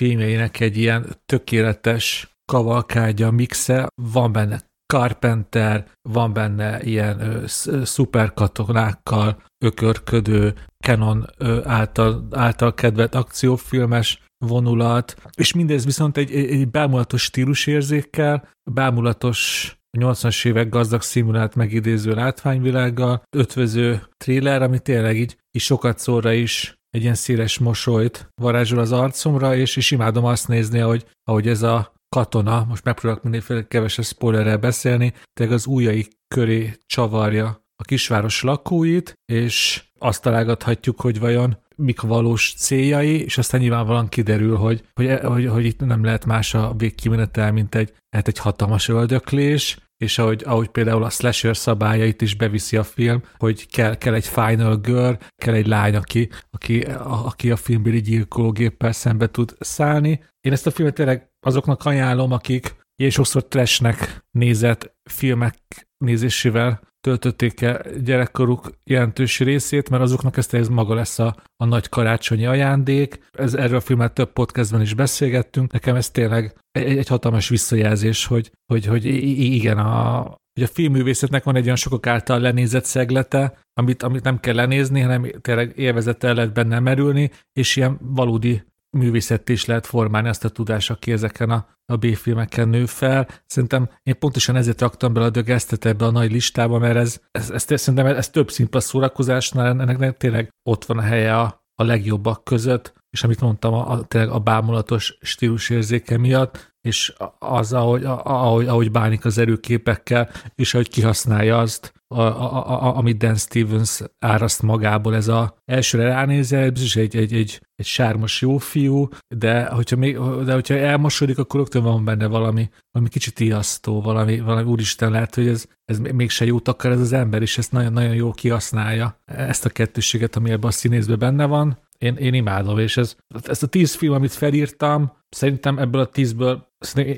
[0.00, 4.60] filmjeinek egy ilyen tökéletes kavalkádja, mixe, van benne
[4.92, 7.42] Carpenter, van benne ilyen
[7.84, 10.54] szuperkatonákkal ökörködő
[10.84, 11.26] Canon
[11.64, 20.46] által, által kedvelt akciófilmes vonulat, és mindez viszont egy, egy, egy bámulatos stílusérzékkel, bámulatos 80-as
[20.46, 27.02] évek gazdag szimulált megidéző látványvilággal, ötvöző thriller, ami tényleg így, így sokat szóra is egy
[27.02, 31.94] ilyen széles mosolyt varázsol az arcomra, és, és imádom azt nézni, ahogy, ahogy ez a
[32.08, 39.14] katona, most megpróbálok mindenféle kevesebb spoilerrel beszélni, tényleg az ujjai köré csavarja a kisváros lakóit,
[39.32, 45.18] és azt találgathatjuk, hogy vajon mik a valós céljai, és aztán nyilvánvalóan kiderül, hogy, hogy,
[45.22, 50.18] hogy, hogy itt nem lehet más a végkimenetel, mint egy, hát egy hatalmas öldöklés, és
[50.18, 54.76] ahogy, ahogy például a slasher szabályait is beviszi a film, hogy kell, kell egy final
[54.76, 60.24] girl, kell egy lány, aki, aki, a, aki a filmbeli gyilkológéppel szembe tud szállni.
[60.40, 65.56] Én ezt a filmet tényleg azoknak ajánlom, akik ilyen sokszor trashnek nézett filmek
[65.98, 71.88] nézésével töltötték el gyerekkoruk jelentős részét, mert azoknak ez, ez maga lesz a, a nagy
[71.88, 73.20] karácsonyi ajándék.
[73.32, 75.72] Ez, erről a filmet több podcastben is beszélgettünk.
[75.72, 80.22] Nekem ez tényleg egy, egy hatalmas visszajelzés, hogy, hogy, hogy igen, a,
[80.54, 85.00] hogy a filmművészetnek van egy olyan sokak által lenézett szeglete, amit, amit nem kell lenézni,
[85.00, 88.62] hanem tényleg élvezettel lehet benne merülni, és ilyen valódi
[88.96, 93.28] művészet is lehet formálni azt a tudást, aki ezeken a, a B-filmeken nő fel.
[93.46, 97.50] Szerintem én pontosan ezért raktam bele a dögesztet ebbe a nagy listába, mert ez, ez,
[97.50, 101.84] ez, ez szerintem ez több szimpla szórakozásnál, ennek tényleg ott van a helye a, a
[101.84, 108.04] legjobbak között, és amit mondtam, a, a, tényleg a bámulatos stílusérzéke miatt, és az, ahogy,
[108.04, 114.02] ahogy, ahogy bánik az erőképekkel, és ahogy kihasználja azt, a, a, a, amit Dan Stevens
[114.18, 119.66] áraszt magából, ez a elsőre ránézel, biztos egy, egy, egy, egy sármos jó fiú, de
[119.66, 124.70] hogyha, még, de hogyha elmosodik, akkor rögtön van benne valami, valami kicsit ijasztó, valami, valami
[124.70, 128.30] úristen lehet, hogy ez, ez mégse jót akar ez az ember, és ezt nagyon-nagyon jó
[128.30, 131.78] kihasználja, ezt a kettőséget, ami ebben a színészben benne van.
[131.98, 136.68] Én, én imádom, és ez, ezt a tíz film, amit felírtam, szerintem ebből a tízből,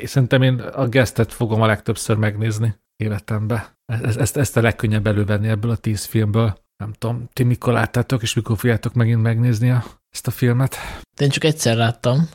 [0.05, 3.77] szerintem én a gesztet fogom a legtöbbször megnézni életembe.
[3.87, 6.59] Ezt, ezt, ezt a legkönnyebb elővenni ebből a tíz filmből.
[6.77, 10.77] Nem tudom, ti mikor láttátok, és mikor fogjátok megint megnézni a, ezt a filmet?
[11.21, 12.29] Én csak egyszer láttam,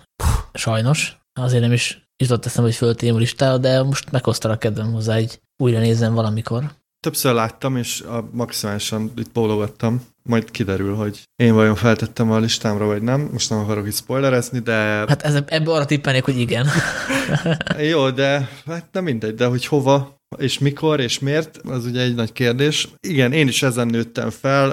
[0.53, 1.17] sajnos.
[1.39, 5.19] Azért nem is jutott eszembe, hogy föltém a listára, de most meghozta a kedvem hozzá,
[5.19, 6.63] így újra nézem valamikor.
[6.99, 10.01] Többször láttam, és a maximálisan itt bólogattam.
[10.23, 13.29] Majd kiderül, hogy én vajon feltettem a listámra, vagy nem.
[13.31, 14.73] Most nem akarok itt spoilerezni, de...
[15.07, 16.67] Hát ez, ebből arra tippelnék, hogy igen.
[17.77, 22.15] Jó, de hát nem mindegy, de hogy hova, és mikor, és miért, az ugye egy
[22.15, 22.87] nagy kérdés.
[23.01, 24.69] Igen, én is ezen nőttem fel.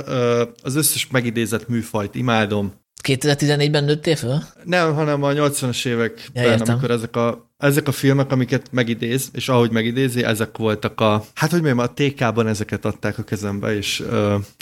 [0.63, 2.73] Az összes megidézett műfajt imádom.
[3.03, 4.53] 2014-ben nőttél fel?
[4.65, 9.49] Nem, hanem a 80-as években, ja, amikor ezek a, ezek a filmek, amiket megidéz, és
[9.49, 14.01] ahogy megidézi, ezek voltak a, hát hogy mondjam, a TK-ban ezeket adták a kezembe, és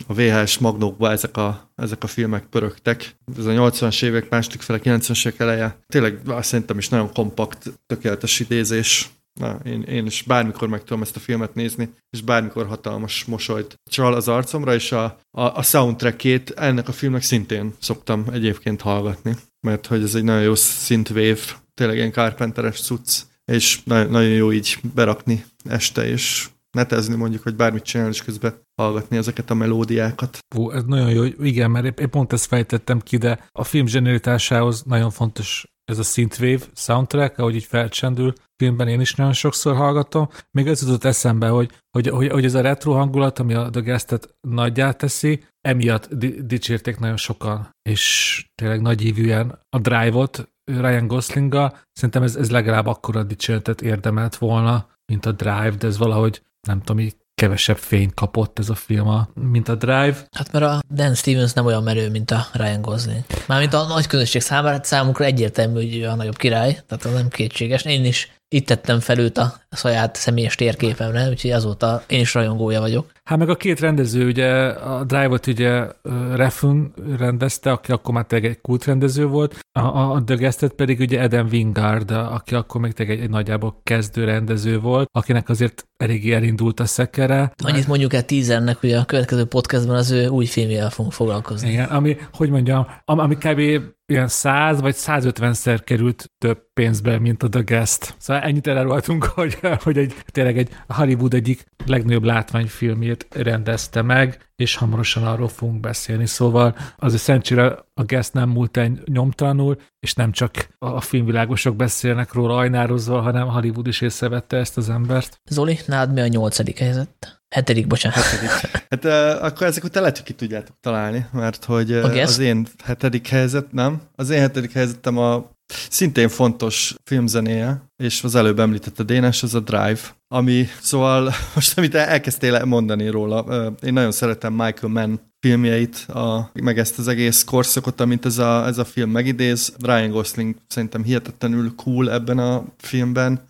[0.06, 3.16] a VHS magnókba ezek a, ezek a filmek pörögtek.
[3.38, 5.76] Ez a 80-as évek második fele, 90-es évek eleje.
[5.86, 9.10] Tényleg azt szerintem is nagyon kompakt, tökéletes idézés.
[9.38, 13.74] Na, én, én is bármikor meg tudom ezt a filmet nézni, és bármikor hatalmas mosolyt
[13.90, 19.36] csal az arcomra, és a, a, a soundtrackét ennek a filmnek szintén szoktam egyébként hallgatni.
[19.60, 21.40] mert hogy ez egy nagyon jó synthwave,
[21.74, 27.56] tényleg ilyen Carpenteres cucc, és nagyon, nagyon jó így berakni este, és netezni mondjuk, hogy
[27.56, 30.38] bármit csinálni, és közben hallgatni ezeket a melódiákat.
[30.56, 34.82] Ó, ez nagyon jó, igen, mert én pont ezt fejtettem ki, de a film zsenialitásához
[34.82, 40.28] nagyon fontos ez a synthwave soundtrack, ahogy így felcsendül, filmben én is nagyon sokszor hallgatom.
[40.50, 43.80] Még ez jutott eszembe, hogy, hogy, hogy, hogy ez a retro hangulat, ami a The
[43.80, 51.06] Guest-et nagyjá teszi, emiatt di- dicsérték nagyon sokan, és tényleg nagy ívűen a Drive-ot Ryan
[51.06, 56.42] Goslinga, szerintem ez, ez legalább akkora dicséretet érdemelt volna, mint a Drive, de ez valahogy
[56.66, 60.16] nem tudom, így kevesebb fényt kapott ez a film, mint a Drive.
[60.32, 63.24] Hát mert a Dan Stevens nem olyan merő, mint a Ryan Gosling.
[63.46, 67.12] Mármint a nagy közösség számára, hát számukra egyértelmű, hogy ő a nagyobb király, tehát az
[67.12, 67.84] nem kétséges.
[67.84, 72.80] Én is itt tettem fel őt a saját személyes térképemre, úgyhogy azóta én is rajongója
[72.80, 73.12] vagyok.
[73.24, 75.86] Hát meg a két rendező, ugye a Drive-ot ugye
[76.34, 76.80] Refn
[77.18, 81.22] rendezte, aki akkor már tényleg egy kultrendező volt, a, a, a The Guest-et pedig ugye
[81.22, 86.32] Adam Wingard, aki akkor még tényleg egy, egy nagyjából kezdő rendező volt, akinek azért eléggé
[86.32, 87.52] elindult a szekere.
[87.64, 91.70] Annyit mondjuk el tízernek, hogy a következő podcastban az ő új filmjével fogunk foglalkozni.
[91.70, 93.60] Igen, ami, hogy mondjam, ami kb
[94.08, 98.14] ilyen 100 vagy 150-szer került több pénzbe, mint a The Guest.
[98.18, 104.76] Szóval ennyit elárultunk, hogy, hogy egy, tényleg egy Hollywood egyik legnagyobb látványfilmjét rendezte meg, és
[104.76, 106.26] hamarosan arról fogunk beszélni.
[106.26, 112.32] Szóval azért szerencsére a Guest nem múlt el nyomtalanul, és nem csak a filmvilágosok beszélnek
[112.32, 115.40] róla ajnározva, hanem Hollywood is észrevette ezt az embert.
[115.50, 117.37] Zoli, nálad mi a nyolcadik helyzet?
[117.48, 118.18] Hetedik, bocsánat.
[118.18, 118.50] Hetedik.
[118.90, 122.66] Hát uh, akkor ezek után lehet, hogy ki tudjátok találni, mert hogy uh, az én
[122.84, 124.00] hetedik helyzet, nem?
[124.14, 125.50] Az én hetedik helyzetem a
[125.90, 131.94] szintén fontos filmzenéje, és az előbb említette Dénes, az a Drive, ami, szóval most amit
[131.94, 137.44] elkezdtél mondani róla, uh, én nagyon szeretem Michael Mann filmjeit, a, meg ezt az egész
[137.44, 139.72] korszakot, amit ez a, ez a film megidéz.
[139.82, 143.40] Ryan Gosling szerintem hihetetlenül cool ebben a filmben,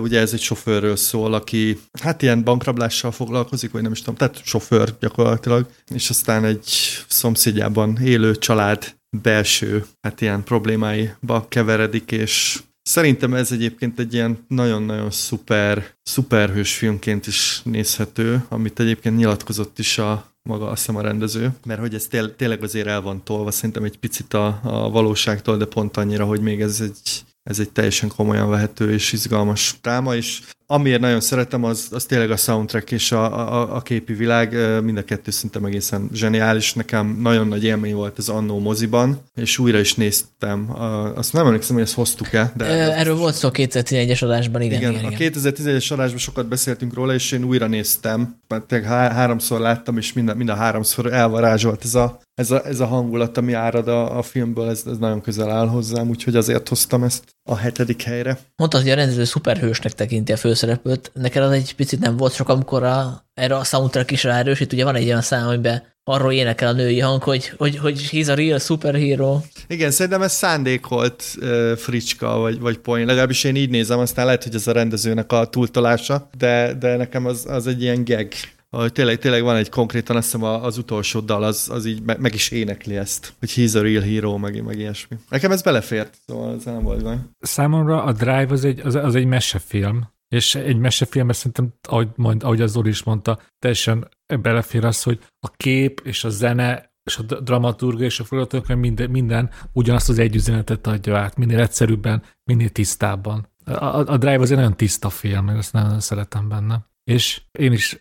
[0.00, 4.40] ugye ez egy sofőrről szól, aki hát ilyen bankrablással foglalkozik, vagy nem is tudom, tehát
[4.44, 6.66] sofőr gyakorlatilag, és aztán egy
[7.08, 15.10] szomszédjában élő család belső, hát ilyen problémáiba keveredik, és szerintem ez egyébként egy ilyen nagyon-nagyon
[15.10, 21.50] szuper, szuperhős filmként is nézhető, amit egyébként nyilatkozott is a maga azt hiszem a rendező,
[21.64, 25.56] mert hogy ez tél, tényleg azért el van tolva, szerintem egy picit a, a valóságtól,
[25.56, 30.14] de pont annyira, hogy még ez egy ez egy teljesen komolyan vehető és izgalmas dráma,
[30.14, 34.56] és amiért nagyon szeretem, az, az tényleg a soundtrack és a, a, a képi világ,
[34.82, 36.72] mind a kettő szinte egészen zseniális.
[36.72, 40.70] Nekem nagyon nagy élmény volt ez annó moziban, és újra is néztem.
[41.14, 42.52] Azt nem emlékszem, hogy ezt hoztuk-e.
[42.56, 42.64] De
[42.94, 44.78] Erről volt szó 2011-es adásban, igen.
[44.78, 45.32] Igen, igen, igen.
[45.32, 50.36] a 2011-es adásban sokat beszéltünk róla, és én újra néztem, mert háromszor láttam, és mind,
[50.36, 54.22] mind a háromszor elvarázsolt ez a, ez a, ez a hangulat, ami árad a, a
[54.22, 58.38] filmből, ez, ez nagyon közel áll hozzám, úgyhogy azért hoztam ezt a hetedik helyre.
[58.56, 61.10] Mondtad, hogy a rendező szuperhősnek tekinti a főszereplőt.
[61.14, 64.72] Neked az egy picit nem volt sok, amikor a, erre a soundtrack is ráerősít.
[64.72, 68.30] Ugye van egy olyan szám, amiben arról énekel a női hang, hogy, hogy, hogy he's
[68.30, 69.40] a real superhero.
[69.66, 73.06] Igen, szerintem ez szándékolt uh, fricska, vagy, vagy poén.
[73.06, 77.26] Legalábbis én így nézem, aztán lehet, hogy ez a rendezőnek a túltolása, de, de nekem
[77.26, 78.28] az, az egy ilyen gag
[78.74, 82.20] hogy tényleg, tényleg van egy konkrétan, azt hiszem az utolsó dal, az, az így meg,
[82.20, 85.16] meg is énekli ezt, hogy he's a real hero, meg, meg ilyesmi.
[85.28, 87.16] Nekem ez belefért, szóval ez nem volt baj.
[87.40, 92.42] Számomra a Drive az egy, az, az egy mesefilm, és egy mesefilmben szerintem, ahogy, mond,
[92.42, 94.08] ahogy az Zoli is mondta, teljesen
[94.40, 99.10] belefér az, hogy a kép és a zene és a dramaturga és a forgatókönyv minden,
[99.10, 103.48] minden ugyanazt az egy üzenetet adja át, minél egyszerűbben, minél tisztábban.
[103.64, 106.86] A, a, Drive az egy nagyon tiszta film, ezt nagyon szeretem benne.
[107.04, 107.98] És én is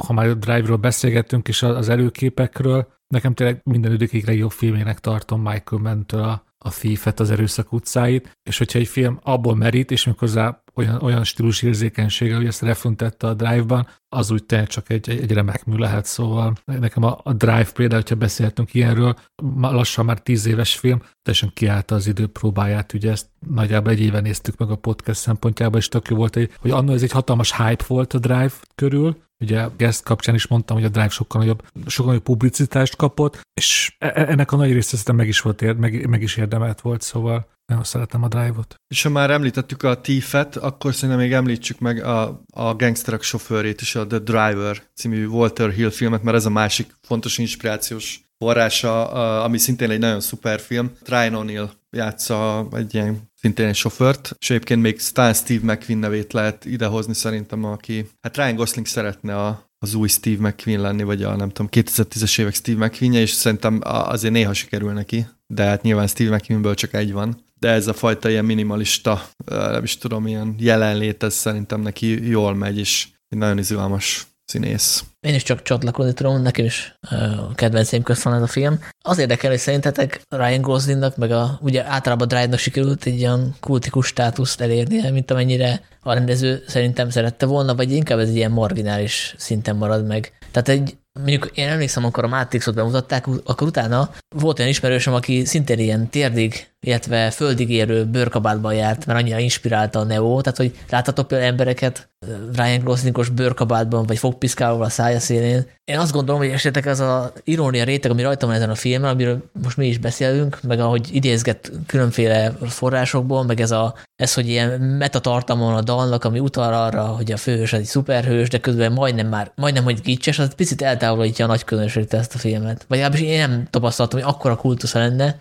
[0.00, 5.40] ha már a Drive-ról beszélgettünk, és az előképekről, nekem tényleg minden időkig legjobb filmének tartom
[5.40, 10.04] Michael Mann-től a, a Thief-et, az erőszak utcáit, és hogyha egy film abból merít, és
[10.04, 15.10] méghozzá olyan, olyan stílus érzékenysége, hogy ezt refuntette a Drive-ban, az úgy tényleg csak egy,
[15.10, 19.16] egy, egy remek mű lehet, szóval nekem a, a Drive például, hogyha beszéltünk ilyenről,
[19.60, 24.20] lassan már tíz éves film, teljesen kiállta az idő próbáját, ugye ezt nagyjából egy éve
[24.20, 27.84] néztük meg a podcast szempontjából, és tök jó volt, hogy annól ez egy hatalmas hype
[27.86, 32.10] volt a Drive körül, Ugye guest kapcsán is mondtam, hogy a Drive sokkal nagyobb, sokkal
[32.10, 36.08] nagyobb publicitást kapott, és e, e, ennek a nagy része szerintem meg is, volt, meg,
[36.08, 38.74] meg is érdemelt volt, szóval nagyon szeretem a Drive-ot.
[38.88, 43.80] És ha már említettük a Thief-et, akkor szerintem még említsük meg a, a gangsterek sofőrét
[43.80, 49.10] is, a The Driver című Walter Hill filmet, mert ez a másik fontos inspirációs forrása,
[49.42, 50.92] ami szintén egy nagyon szuper film.
[51.06, 56.32] Ryan O'Neill játsza egy ilyen szintén egy sofőrt, és egyébként még Stan Steve McQueen nevét
[56.32, 61.22] lehet idehozni szerintem, aki, hát Ryan Gosling szeretne a, az új Steve McQueen lenni, vagy
[61.22, 65.82] a nem tudom, 2010-es évek Steve McQueen-je, és szerintem azért néha sikerül neki, de hát
[65.82, 67.44] nyilván Steve McQueenből csak egy van.
[67.58, 72.54] De ez a fajta ilyen minimalista, nem is tudom, ilyen jelenlét, ez szerintem neki jól
[72.54, 75.04] megy, és nagyon izgalmas színész.
[75.20, 78.80] Én is csak csatlakozni tudom, nekem is a kedvenceim közt van ez a film.
[79.02, 84.06] Az érdekel, hogy szerintetek Ryan Goslingnak, meg a, ugye általában Drive-nak sikerült egy olyan kultikus
[84.06, 89.76] státuszt elérni, mint amennyire a rendező szerintem szerette volna, vagy inkább ez ilyen marginális szinten
[89.76, 90.32] marad meg.
[90.50, 95.44] Tehát egy mondjuk én emlékszem, amikor a Matrixot bemutatták, akkor utána volt olyan ismerősöm, aki
[95.44, 100.78] szintén ilyen térdig, illetve földig érő bőrkabátban járt, mert annyira inspirálta a Neo, tehát hogy
[100.90, 102.10] láthatok például embereket
[102.54, 105.66] Ryan Goslingos bőrkabátban, vagy fogpiszkálva a szája szélén.
[105.84, 109.10] Én azt gondolom, hogy esetleg ez a irónia réteg, ami rajta van ezen a filmen,
[109.10, 114.48] amiről most mi is beszélünk, meg ahogy idézget különféle forrásokból, meg ez, a, ez hogy
[114.48, 118.92] ilyen metatartalmon a dalnak, ami utal arra, hogy a főhős az egy szuperhős, de közben
[118.92, 122.84] majdnem már, majdnem, hogy gicses, az picit eltávolítja a nagy közönségtől ezt a filmet.
[122.88, 125.40] Vagy legalábbis én nem tapasztaltam, hogy akkora kultusza lenne,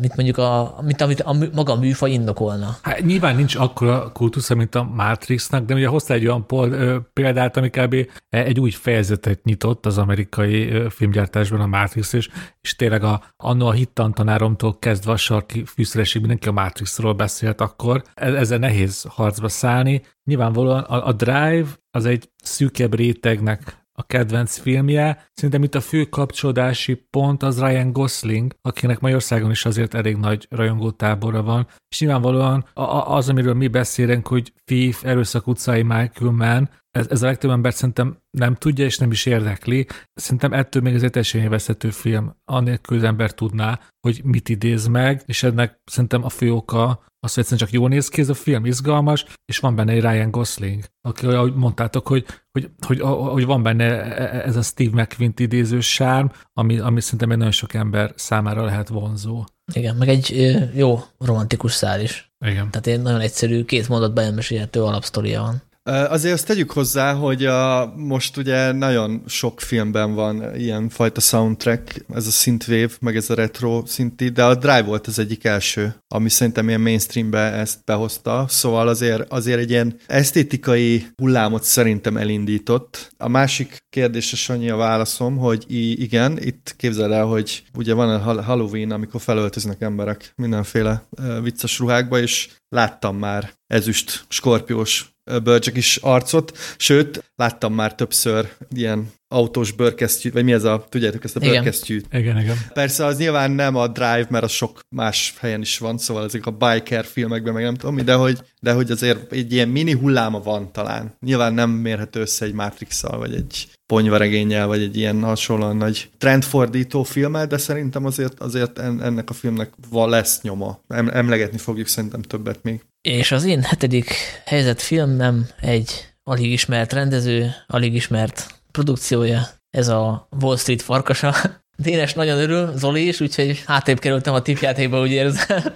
[0.00, 2.76] mint mondjuk a, mint amit a, maga a műfaj indokolna.
[2.82, 6.70] Hát nyilván nincs akkora kultusza, mint a Matrixnak, de ugye hozta egy olyan pol,
[7.12, 7.96] példát, ami kb.
[8.28, 12.28] egy új fejezetet nyitott az amerikai filmgyártásban a Matrix, és,
[12.60, 18.02] és tényleg a, anno a hittantanáromtól kezdve a sarki fűszeresig mindenki a Matrixról beszélt akkor.
[18.14, 20.02] E, ezzel nehéz harcba szállni.
[20.24, 25.28] Nyilvánvalóan a, a Drive az egy szűkebb rétegnek a kedvenc filmje.
[25.32, 30.46] Szerintem itt a fő kapcsolódási pont az Ryan Gosling, akinek Magyarországon is azért elég nagy
[30.50, 32.64] rajongótábora van, és nyilvánvalóan
[33.04, 37.74] az, amiről mi beszélünk, hogy Thief, Erőszak utcai Michael Mann, ez, ez a legtöbb ember
[37.74, 39.86] szerintem nem tudja és nem is érdekli.
[40.14, 42.36] Szerintem ettől még ez egy esélyveszhető film.
[42.44, 47.34] Annélkül az ember tudná, hogy mit idéz meg, és ennek szerintem a fő oka az,
[47.34, 50.30] hogy egyszerűen csak jól néz ki ez a film, izgalmas, és van benne egy Ryan
[50.30, 55.02] Gosling, aki, ahogy mondtátok, hogy, hogy, hogy, hogy van benne e, e, ez a Steve
[55.02, 59.44] McQueen idéző sárm, ami, ami szerintem egy nagyon sok ember számára lehet vonzó.
[59.74, 62.32] Igen, meg egy jó romantikus szál is.
[62.46, 62.70] Igen.
[62.70, 65.62] Tehát egy nagyon egyszerű, két mondatban elmesélhető alapsztoria van.
[65.82, 72.04] Azért azt tegyük hozzá, hogy a, most ugye nagyon sok filmben van ilyen fajta soundtrack,
[72.14, 75.94] ez a synthwave, meg ez a retro szinti, de a Drive volt az egyik első,
[76.14, 83.12] ami szerintem ilyen mainstreambe ezt behozta, szóval azért, azért egy ilyen esztétikai hullámot szerintem elindított.
[83.16, 85.64] A másik kérdése Sanyi a válaszom, hogy
[86.00, 91.06] igen, itt képzeld el, hogy ugye van a Halloween, amikor felöltöznek emberek mindenféle
[91.42, 99.12] vicces ruhákba, és láttam már ezüst skorpiós bölcsök is arcot, sőt, láttam már többször ilyen
[99.32, 101.52] autós bőrkesztyűt, vagy mi ez a, tudjátok ezt a igen.
[101.52, 102.06] bőrkesztyűt?
[102.12, 102.56] Igen, igen.
[102.72, 106.46] Persze az nyilván nem a Drive, mert az sok más helyen is van, szóval ezek
[106.46, 110.42] a biker filmekben, meg nem tudom de hogy, de hogy azért egy ilyen mini hulláma
[110.42, 111.16] van talán.
[111.20, 117.02] Nyilván nem mérhető össze egy matrix vagy egy ponyvaregényel, vagy egy ilyen hasonlóan nagy trendfordító
[117.02, 120.80] filmmel, de szerintem azért, azért ennek a filmnek van lesz nyoma.
[120.88, 122.80] Emlegetni fogjuk szerintem többet még.
[123.00, 124.14] És az én hetedik
[124.44, 125.90] helyzet filmem egy
[126.22, 131.34] alig ismert rendező, alig ismert produkciója, ez a Wall Street farkasa.
[131.82, 135.62] Dénes nagyon örül, Zoli is, úgyhogy hátrébb kerültem a tipjátékba, úgy érzem.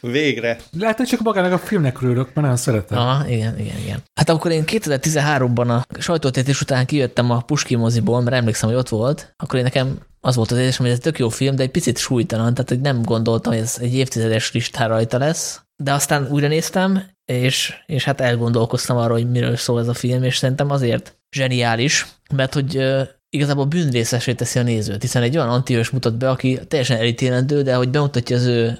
[0.00, 0.58] Végre.
[0.78, 2.98] Lehet, hogy csak magának a filmnek örülök, mert nagyon szeretem.
[2.98, 4.02] Aha, igen, igen, igen.
[4.14, 8.88] Hát akkor én 2013-ban a sajtótétés után kijöttem a Puski moziból, mert emlékszem, hogy ott
[8.88, 11.70] volt, akkor én nekem az volt az érzésem, hogy ez tök jó film, de egy
[11.70, 16.28] picit súlytalan, tehát hogy nem gondoltam, hogy ez egy évtizedes listán rajta lesz, de aztán
[16.30, 20.70] újra néztem, és, és hát elgondolkoztam arról, hogy miről szól ez a film, és szerintem
[20.70, 22.84] azért zseniális, mert hogy
[23.30, 27.74] igazából bűnrészesé teszi a nézőt, hiszen egy olyan antihős mutat be, aki teljesen elítélendő, de
[27.74, 28.78] hogy bemutatja az ő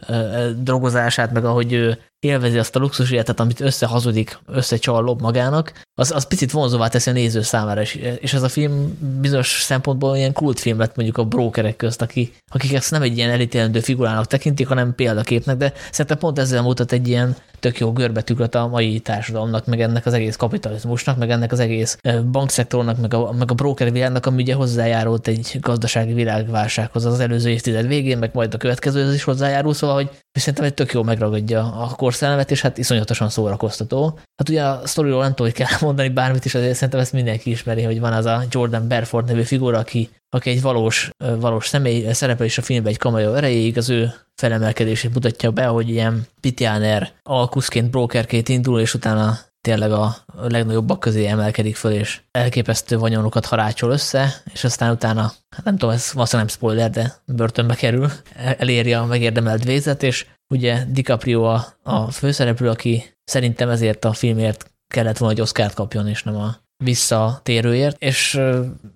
[0.63, 6.13] drogozását, meg ahogy ő élvezi azt a luxus életet, amit összehazudik, összecsal lob magának, az,
[6.13, 10.33] az picit vonzóvá teszi a néző számára, és, és ez a film bizonyos szempontból ilyen
[10.33, 14.69] kultfilm lett mondjuk a brókerek közt, aki, akik ezt nem egy ilyen elítélendő figurának tekintik,
[14.69, 19.67] hanem példaképnek, de szerintem pont ezzel mutat egy ilyen tök jó görbetükröt a mai társadalomnak,
[19.67, 21.99] meg ennek az egész kapitalizmusnak, meg ennek az egész
[22.31, 27.51] bankszektornak, meg a, meg a broker világnak, ami ugye hozzájárult egy gazdasági világválsághoz az előző
[27.51, 31.61] évtized végén, meg majd a következő is hozzájárul, szóval, hogy szerintem egy tök jó megragadja
[31.61, 34.19] a korszellemet, és hát iszonyatosan szórakoztató.
[34.37, 37.51] Hát ugye a sztoriról nem tudom, hogy kell mondani bármit is, azért szerintem ezt mindenki
[37.51, 42.13] ismeri, hogy van az a Jordan Belfort nevű figura, aki, aki egy valós, valós személy,
[42.13, 47.13] szerepel is a filmben egy kamajó erejéig, az ő felemelkedését mutatja be, hogy ilyen pitjáner
[47.23, 53.91] alkuszként, brokerként indul, és utána tényleg a legnagyobbak közé emelkedik föl, és elképesztő vanyonokat harácsol
[53.91, 58.93] össze, és aztán utána, hát nem tudom, ez valószínűleg nem spoiler, de börtönbe kerül, eléri
[58.93, 65.19] a megérdemelt végzet, és ugye DiCaprio a, a főszereplő, aki szerintem ezért a filmért kellett
[65.19, 68.41] volna, hogy Oscar-t kapjon, és nem a visszatérőért, és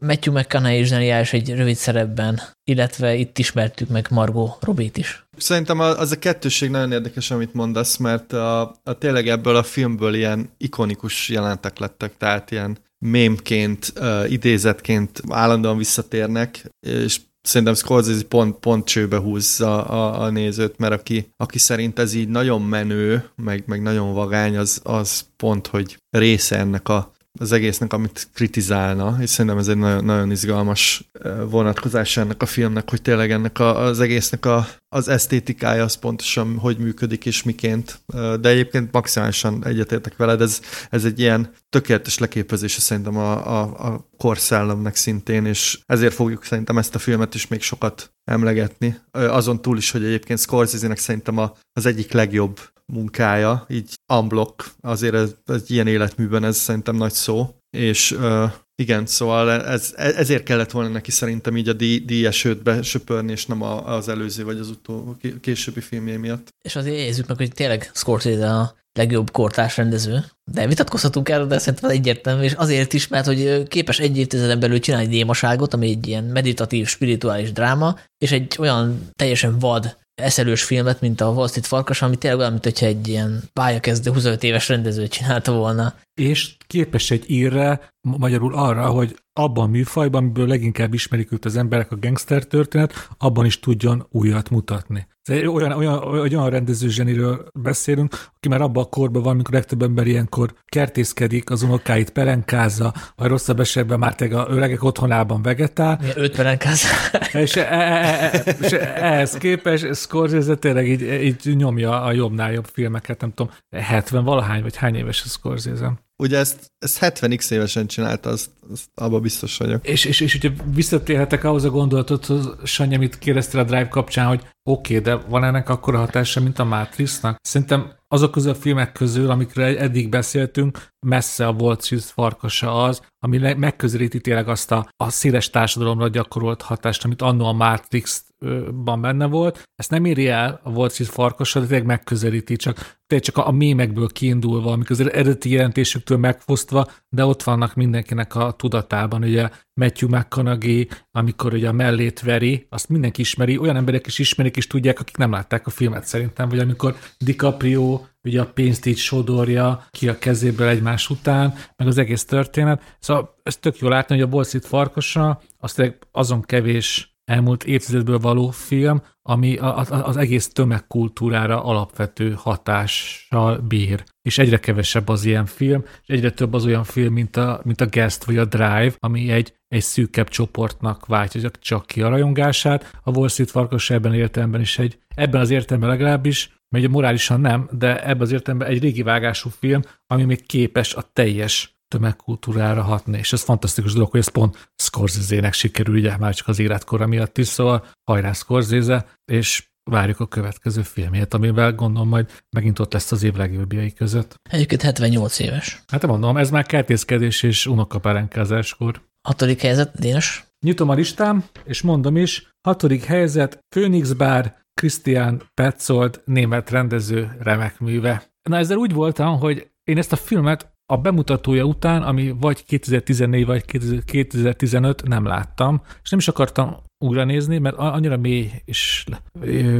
[0.00, 5.27] Matthew McConaughey is zseniális egy rövid szerepben, illetve itt ismertük meg Margot Robét is.
[5.38, 10.14] Szerintem az a kettőség nagyon érdekes, amit mondasz, mert a, a tényleg ebből a filmből
[10.14, 18.58] ilyen ikonikus jelentek lettek, tehát ilyen mémként, uh, idézetként állandóan visszatérnek, és szerintem Scorsese pont,
[18.58, 23.62] pont csőbe húzza a, a nézőt, mert aki, aki szerint ez így nagyon menő, meg,
[23.66, 29.30] meg nagyon vagány, az, az pont, hogy része ennek a az egésznek, amit kritizálna, és
[29.30, 31.10] szerintem ez egy nagyon, nagyon izgalmas
[31.50, 36.58] vonatkozás ennek a filmnek, hogy tényleg ennek a, az egésznek a, az esztétikája az pontosan
[36.58, 38.00] hogy működik és miként.
[38.40, 40.60] De egyébként maximálisan egyetértek veled, ez,
[40.90, 46.78] ez egy ilyen tökéletes leképezése szerintem a, a, a korszellemnek szintén, és ezért fogjuk szerintem
[46.78, 48.98] ezt a filmet is még sokat emlegetni.
[49.10, 52.60] Azon túl is, hogy egyébként Scorsese-nek szerintem a, az egyik legjobb
[52.92, 58.52] munkája, így unblock, azért ez, ez ilyen életműben ez szerintem nagy szó, és uh,
[58.82, 63.46] igen, szóval ez, ezért kellett volna neki szerintem így a díj, díjas be söpörni, és
[63.46, 66.48] nem a, az előző vagy az utó, későbbi filmjé miatt.
[66.64, 71.58] És azért érezzük meg, hogy tényleg Scorsese a legjobb kortárs rendező, de vitatkozhatunk erről, de
[71.58, 75.88] szerintem egyértelmű, és azért is, mert hogy képes egy évtizeden belül csinálni egy démaságot, ami
[75.88, 81.48] egy ilyen meditatív, spirituális dráma, és egy olyan teljesen vad eszelős filmet, mint a Wall
[81.48, 85.94] Street Farkas, ami tényleg olyan, mint hogyha egy ilyen pályakezdő 25 éves rendező csinálta volna.
[86.20, 91.56] És képes egy írre, magyarul arra, hogy abban a műfajban, amiből leginkább ismerik őt az
[91.56, 95.06] emberek a gangster történet, abban is tudjon újat mutatni.
[95.30, 100.06] Olyan, olyan, olyan rendező zseniről beszélünk, aki már abban a korban van, amikor legtöbb ember
[100.06, 105.98] ilyenkor kertészkedik, az unokáit pelenkázza, vagy rosszabb esetben már teg a öregek otthonában vegetál.
[106.00, 106.88] Milyen öt pelenkázza.
[107.42, 112.66] És, e, e, e, és ehhez képest Scorsese tényleg így, így nyomja a jobbnál jobb
[112.72, 115.92] filmeket, nem tudom, 70 valahány, vagy hány éves a Scorsese.
[116.16, 118.57] Ugye ezt, ezt 70x évesen csinálta, azt, azt
[118.94, 119.86] abban biztos vagyok.
[119.86, 124.42] És, és, és hogyha visszatérhetek ahhoz a gondolatodhoz, Sanyi, amit kérdeztél a Drive kapcsán, hogy
[124.62, 127.36] oké, okay, de van ennek akkora hatása, mint a Matrixnak?
[127.42, 133.02] Szerintem azok közül a filmek közül, amikről eddig beszéltünk, messze a Wall Street farkasa az,
[133.24, 139.26] ami megközelíti tényleg azt a, a széles társadalomra gyakorolt hatást, amit annó a Matrix-ban benne
[139.26, 139.62] volt.
[139.74, 142.76] Ezt nem éri el a Wall Street farkasa, de tényleg megközelíti, csak,
[143.06, 148.34] tényleg csak a, a mémekből kiindulva, amik az eredeti jelentésüktől megfosztva, de ott vannak mindenkinek
[148.34, 154.06] a tudatában, ugye Matthew McConaughey, amikor ugye a mellét veri, azt mindenki ismeri, olyan emberek
[154.06, 158.46] is ismerik és tudják, akik nem látták a filmet szerintem, vagy amikor DiCaprio ugye a
[158.46, 162.96] pénzt így sodorja ki a kezéből egymás után, meg az egész történet.
[162.98, 168.18] Szóval ez tök jól látni, hogy a Wall Street farkasa, az azon kevés elmúlt évtizedből
[168.18, 169.56] való film, ami
[169.88, 174.04] az egész tömegkultúrára alapvető hatással bír.
[174.22, 177.80] És egyre kevesebb az ilyen film, és egyre több az olyan film, mint a, mint
[177.80, 182.98] a Guest vagy a Drive, ami egy, egy szűkebb csoportnak váltja csak ki a rajongását.
[183.02, 187.68] A Wall Street Farkas ebben értelemben is egy, ebben az értelemben legalábbis, mert morálisan nem,
[187.72, 193.18] de ebben az értelemben egy régi vágású film, ami még képes a teljes tömegkultúrára hatni,
[193.18, 197.38] és ez fantasztikus dolog, hogy ez pont Scorsese-nek sikerül, ugye már csak az életkora miatt
[197.38, 203.12] is, szóval hajrá Scorsese, és várjuk a következő filmjét, amivel gondolom majd megint ott lesz
[203.12, 204.34] az év legjobbjai között.
[204.50, 205.82] Egyébként 78 éves.
[205.86, 209.02] Hát mondom, ez már kertészkedés és unokaperenkázáskor.
[209.28, 210.46] Hatodik helyzet, Dénes?
[210.60, 217.80] Nyitom a listám, és mondom is, hatodik helyzet, Phoenix Bar, Christian Petzold, német rendező remek
[217.80, 218.30] műve.
[218.48, 223.46] Na ezzel úgy voltam, hogy én ezt a filmet a bemutatója után, ami vagy 2014
[223.46, 223.64] vagy
[224.04, 229.04] 2015 nem láttam, és nem is akartam újra nézni, mert annyira mély és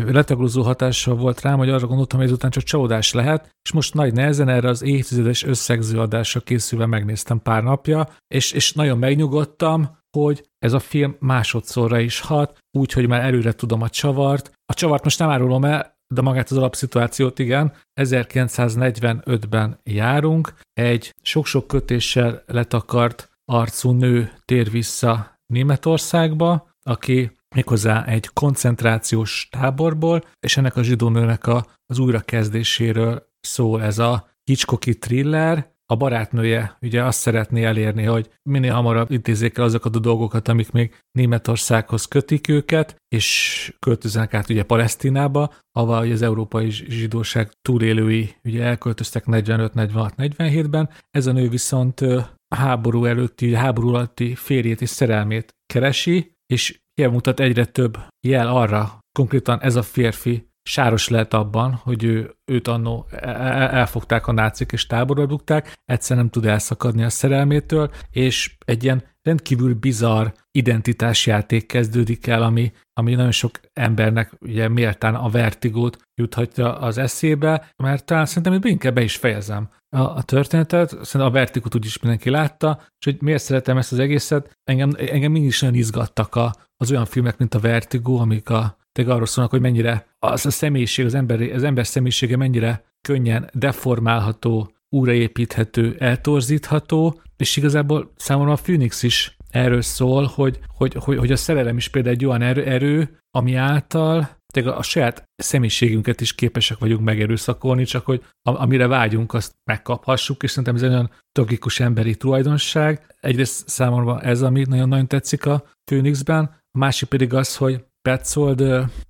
[0.06, 4.12] letaglózó hatással volt rám, hogy arra gondoltam, hogy ezután csak csalódás lehet, és most nagy
[4.12, 10.48] nehezen erre az évtizedes összegző adásra készülve megnéztem pár napja, és, és nagyon megnyugodtam, hogy
[10.58, 14.52] ez a film másodszorra is hat, úgyhogy már előre tudom a csavart.
[14.66, 17.72] A csavart most nem árulom el, de magát az alapszituációt igen.
[18.00, 29.48] 1945-ben járunk, egy sok-sok kötéssel letakart arcú nő tér vissza Németországba, aki méghozzá egy koncentrációs
[29.50, 35.96] táborból, és ennek a zsidó nőnek a, az újrakezdéséről szól ez a Hitchcocki thriller, a
[35.96, 40.94] barátnője ugye azt szeretné elérni, hogy minél hamarabb intézzék el azokat a dolgokat, amik még
[41.10, 49.24] Németországhoz kötik őket, és költöznek át ugye Palesztinába, ahol az európai zsidóság túlélői ugye elköltöztek
[49.26, 50.90] 45-46-47-ben.
[51.10, 57.10] Ez a nő viszont a háború előtti, háború alatti férjét és szerelmét keresi, és ilyen
[57.10, 62.68] mutat egyre több jel arra, konkrétan ez a férfi sáros lehet abban, hogy ő, őt
[62.68, 67.90] annó e, e, elfogták a nácik és táborba dugták, egyszer nem tud elszakadni a szerelmétől,
[68.10, 75.14] és egy ilyen rendkívül bizarr identitásjáték kezdődik el, ami, ami nagyon sok embernek ugye méltán
[75.14, 80.22] a vertigót juthatja az eszébe, mert talán szerintem hogy inkább be is fejezem a, a
[80.22, 84.90] történetet, szerintem a vertigót úgyis mindenki látta, és hogy miért szeretem ezt az egészet, engem,
[84.96, 89.14] engem mindig is nagyon izgattak a, az olyan filmek, mint a Vertigo, amik a, tényleg
[89.14, 94.72] arról szólnak, hogy mennyire az a személyiség, az ember, az ember személyisége mennyire könnyen deformálható,
[94.88, 101.36] újraépíthető, eltorzítható, és igazából számomra a Phoenix is erről szól, hogy, hogy, hogy, hogy a
[101.36, 107.04] szerelem is például egy olyan erő, erő ami által a saját személyiségünket is képesek vagyunk
[107.04, 113.14] megerőszakolni, csak hogy amire vágyunk, azt megkaphassuk, és szerintem ez egy olyan tragikus emberi tulajdonság.
[113.20, 118.62] Egyrészt számomra ez, ami nagyon-nagyon tetszik a Phoenixben, a másik pedig az, hogy Petzold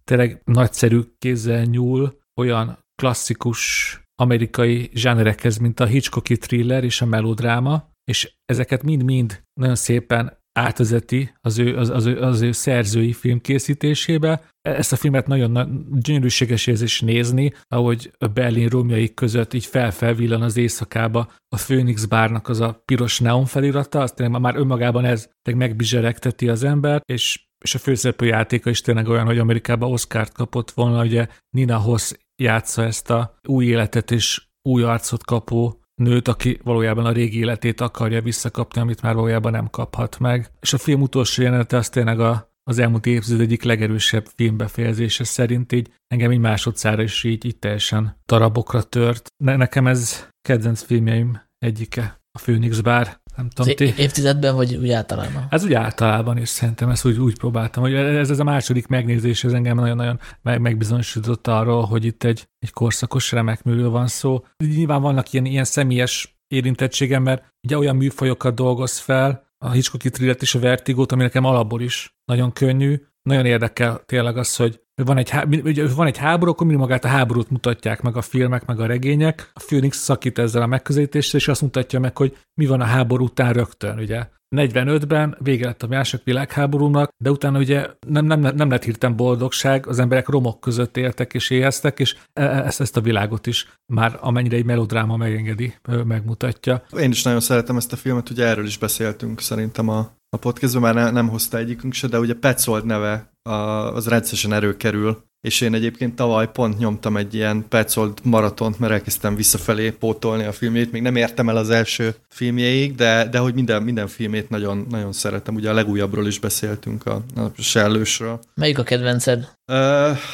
[0.04, 7.90] tényleg nagyszerű kézzel nyúl olyan klasszikus amerikai zsánerekhez, mint a Hitchcocki thriller és a melodráma,
[8.04, 14.42] és ezeket mind-mind nagyon szépen átvezeti az ő, az, az, ő, az ő szerzői filmkészítésébe.
[14.60, 20.56] Ezt a filmet nagyon gyönyörűséges érzés nézni, ahogy a Berlin romjai között így felfelvillan az
[20.56, 26.48] éjszakába a Phoenix bárnak az a piros neon felirata, azt tényleg már önmagában ez megbizseregteti
[26.48, 31.04] az ember, és és a főszereplő játéka is tényleg olyan, hogy Amerikában Oscar-t kapott volna,
[31.04, 32.12] ugye Nina Hoss
[32.42, 37.80] játsza ezt a új életet és új arcot kapó nőt, aki valójában a régi életét
[37.80, 40.50] akarja visszakapni, amit már valójában nem kaphat meg.
[40.60, 45.72] És a film utolsó jelenete az tényleg a, az elmúlt évtized egyik legerősebb filmbefejezése szerint
[45.72, 49.28] így engem így másodszára is így, így teljesen darabokra tört.
[49.44, 53.17] Ne, nekem ez kedvenc filmjeim egyike, a Phoenix bár.
[53.38, 53.94] Nem tudom, ti...
[53.96, 55.46] Évtizedben, vagy úgy általában?
[55.50, 59.44] Ez úgy általában, és szerintem ezt úgy, úgy próbáltam, hogy ez, ez a második megnézés,
[59.44, 64.44] ez engem nagyon-nagyon meg, megbizonyosított arról, hogy itt egy, egy korszakos remek műről van szó.
[64.56, 70.42] Nyilván vannak ilyen, ilyen személyes érintettségem, mert ugye olyan műfajokat dolgoz fel, a Hitchcocki trillet
[70.42, 73.02] és a Vertigót, ami nekem alapból is nagyon könnyű.
[73.22, 75.32] Nagyon érdekel tényleg az, hogy van egy,
[75.64, 78.86] ugye van egy háború, akkor mindig magát a háborút mutatják meg a filmek, meg a
[78.86, 79.50] regények.
[79.54, 83.24] A Phoenix szakít ezzel a megközelítéssel, és azt mutatja meg, hogy mi van a háború
[83.24, 84.26] után rögtön, ugye.
[84.56, 89.86] 45-ben vége lett a második világháborúnak, de utána ugye nem, nem, nem lett hirtelen boldogság,
[89.86, 93.68] az emberek romok között éltek és éheztek, és e, e, ezt, ezt a világot is
[93.92, 96.82] már amennyire egy melodráma megengedi, megmutatja.
[96.98, 100.82] Én is nagyon szeretem ezt a filmet, ugye erről is beszéltünk szerintem a, a podcastban,
[100.82, 103.52] már ne, nem hozta egyikünk se, de ugye Petzold neve a,
[103.94, 109.34] az rendszeresen erőkerül és én egyébként tavaly pont nyomtam egy ilyen Petzold maratont, mert elkezdtem
[109.34, 113.82] visszafelé pótolni a filmjét, még nem értem el az első filmjéig, de, de hogy minden,
[113.82, 118.40] minden filmét nagyon, nagyon szeretem, ugye a legújabbról is beszéltünk, a, a Sellősről.
[118.54, 119.38] Melyik a kedvenced?
[119.72, 119.76] Uh,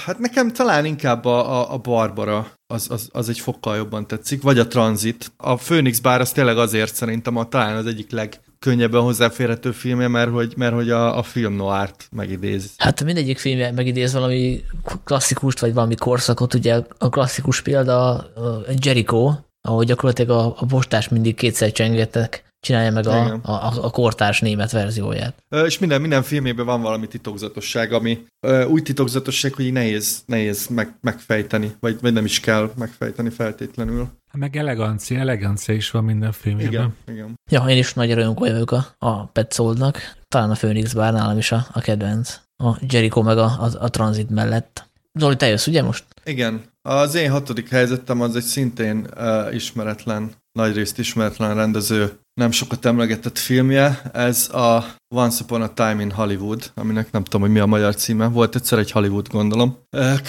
[0.05, 4.43] hát nekem talán inkább a, a, a Barbara, az, az, az egy fokkal jobban tetszik,
[4.43, 5.33] vagy a Transit.
[5.37, 10.09] A Phoenix bár az tényleg azért szerintem a, talán az egyik leg, könnyebben hozzáférhető filmje,
[10.09, 12.71] mert hogy, mert hogy a, a film noirt megidéz.
[12.77, 14.65] Hát mindegyik filmje megidéz valami
[15.05, 21.09] klasszikust, vagy valami korszakot, ugye a klasszikus példa a Jericho, ahol gyakorlatilag a, a postás
[21.09, 25.45] mindig kétszer csengettek, csinálja meg a, a, a, a kortárs német verzióját.
[25.65, 28.25] És minden, minden filmében van valami titokzatosság, ami
[28.69, 34.09] úgy titokzatosság, hogy nehéz, nehéz meg, megfejteni, vagy, vagy nem is kell megfejteni feltétlenül.
[34.33, 36.73] Meg elegancia, elegancia is van minden filmében.
[36.73, 37.35] Igen, igen.
[37.51, 40.17] Ja, én is nagy rajongó vagyok a, a Petzoldnak.
[40.29, 42.41] Talán a Phoenix bár nálam is a, a kedvenc.
[42.65, 44.93] A Jericho meg a, a, a Transit mellett.
[45.19, 46.05] Zoli, te jössz, ugye most?
[46.25, 46.63] Igen.
[46.83, 53.39] Az én hatodik helyzetem az egy szintén uh, ismeretlen, nagyrészt ismeretlen rendező nem sokat emlegetett
[53.39, 54.85] filmje, ez a
[55.15, 58.55] Once Upon a Time in Hollywood, aminek nem tudom, hogy mi a magyar címe, volt
[58.55, 59.79] egyszer egy Hollywood, gondolom.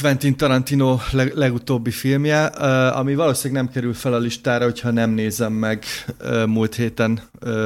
[0.02, 2.46] Quentin Tarantino leg, legutóbbi filmje,
[2.88, 5.84] ami valószínűleg nem kerül fel a listára, hogyha nem nézem meg
[6.46, 7.22] múlt héten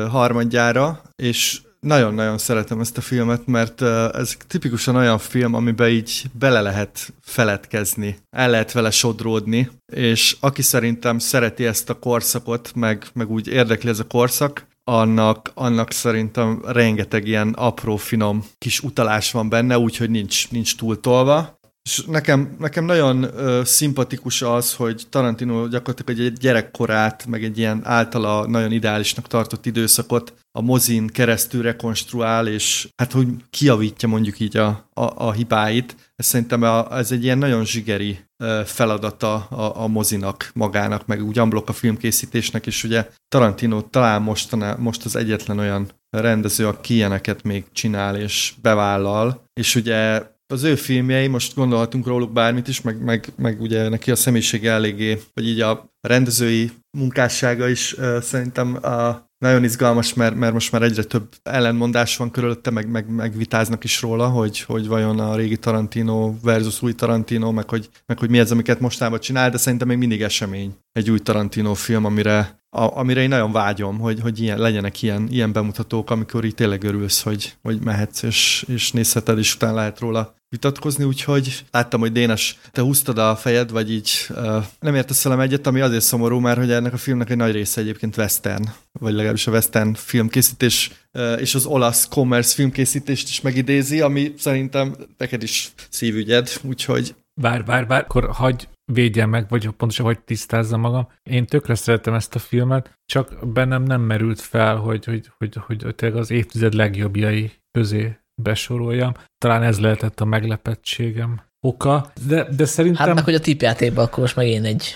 [0.10, 3.82] harmadjára, és nagyon-nagyon szeretem ezt a filmet, mert
[4.16, 10.62] ez tipikusan olyan film, amiben így bele lehet feledkezni, el lehet vele sodródni, és aki
[10.62, 16.62] szerintem szereti ezt a korszakot, meg, meg úgy érdekli ez a korszak, annak, annak szerintem
[16.66, 21.59] rengeteg ilyen apró, finom kis utalás van benne, úgyhogy nincs, nincs túl tolva.
[21.84, 27.82] És nekem, nekem nagyon ö, szimpatikus az, hogy Tarantino gyakorlatilag egy gyerekkorát, meg egy ilyen
[27.84, 34.58] általa nagyon ideálisnak tartott időszakot a mozin keresztül rekonstruál, és hát hogy kiavítja mondjuk így
[34.58, 35.96] a, a, a hibáit.
[36.16, 38.20] Ez szerintem a, ez egy ilyen nagyon zsigeri
[38.66, 44.76] feladata a, a mozinak magának, meg úgy amblok a filmkészítésnek, és ugye Tarantino talán mostaná,
[44.76, 50.24] most az egyetlen olyan rendező, aki ilyeneket még csinál és bevállal, és ugye
[50.54, 54.72] az ő filmjei, most gondolhatunk róluk bármit is, meg, meg, meg ugye neki a személyisége
[54.72, 60.72] eléggé, vagy így a rendezői munkássága is uh, szerintem a nagyon izgalmas, mert, mert most
[60.72, 65.20] már egyre több ellenmondás van körülötte, meg, meg, meg vitáznak is róla, hogy, hogy vajon
[65.20, 69.50] a régi Tarantino versus új Tarantino, meg hogy, meg hogy mi ez, amiket mostában csinál,
[69.50, 74.00] de szerintem még mindig esemény egy új Tarantino film, amire a, amire én nagyon vágyom,
[74.00, 78.66] hogy, hogy ilyen, legyenek ilyen, ilyen bemutatók, amikor így tényleg örülsz, hogy, hogy mehetsz, és,
[78.68, 83.72] és nézheted, és utána lehet róla vitatkozni, úgyhogy láttam, hogy Dénes, te húztad a fejed,
[83.72, 87.30] vagy így uh, nem értesz velem egyet, ami azért szomorú, mert hogy ennek a filmnek
[87.30, 88.64] egy nagy része egyébként western,
[89.00, 94.96] vagy legalábbis a western filmkészítés uh, és az olasz commerce filmkészítést is megidézi, ami szerintem
[95.18, 100.78] neked is szívügyed, úgyhogy Vár, vár, vár, akkor hagy védjem meg, vagy pontosan hogy tisztázza
[100.78, 101.08] magam.
[101.24, 105.84] Én tökre szeretem ezt a filmet, csak bennem nem merült fel, hogy, hogy, hogy, hogy,
[105.84, 109.14] hogy tényleg az évtized legjobbjai közé besoroljam.
[109.38, 113.06] Talán ez lehetett a meglepettségem oka, de, de szerintem...
[113.06, 114.96] Hát meg, hogy a tipjátékban akkor most megint egy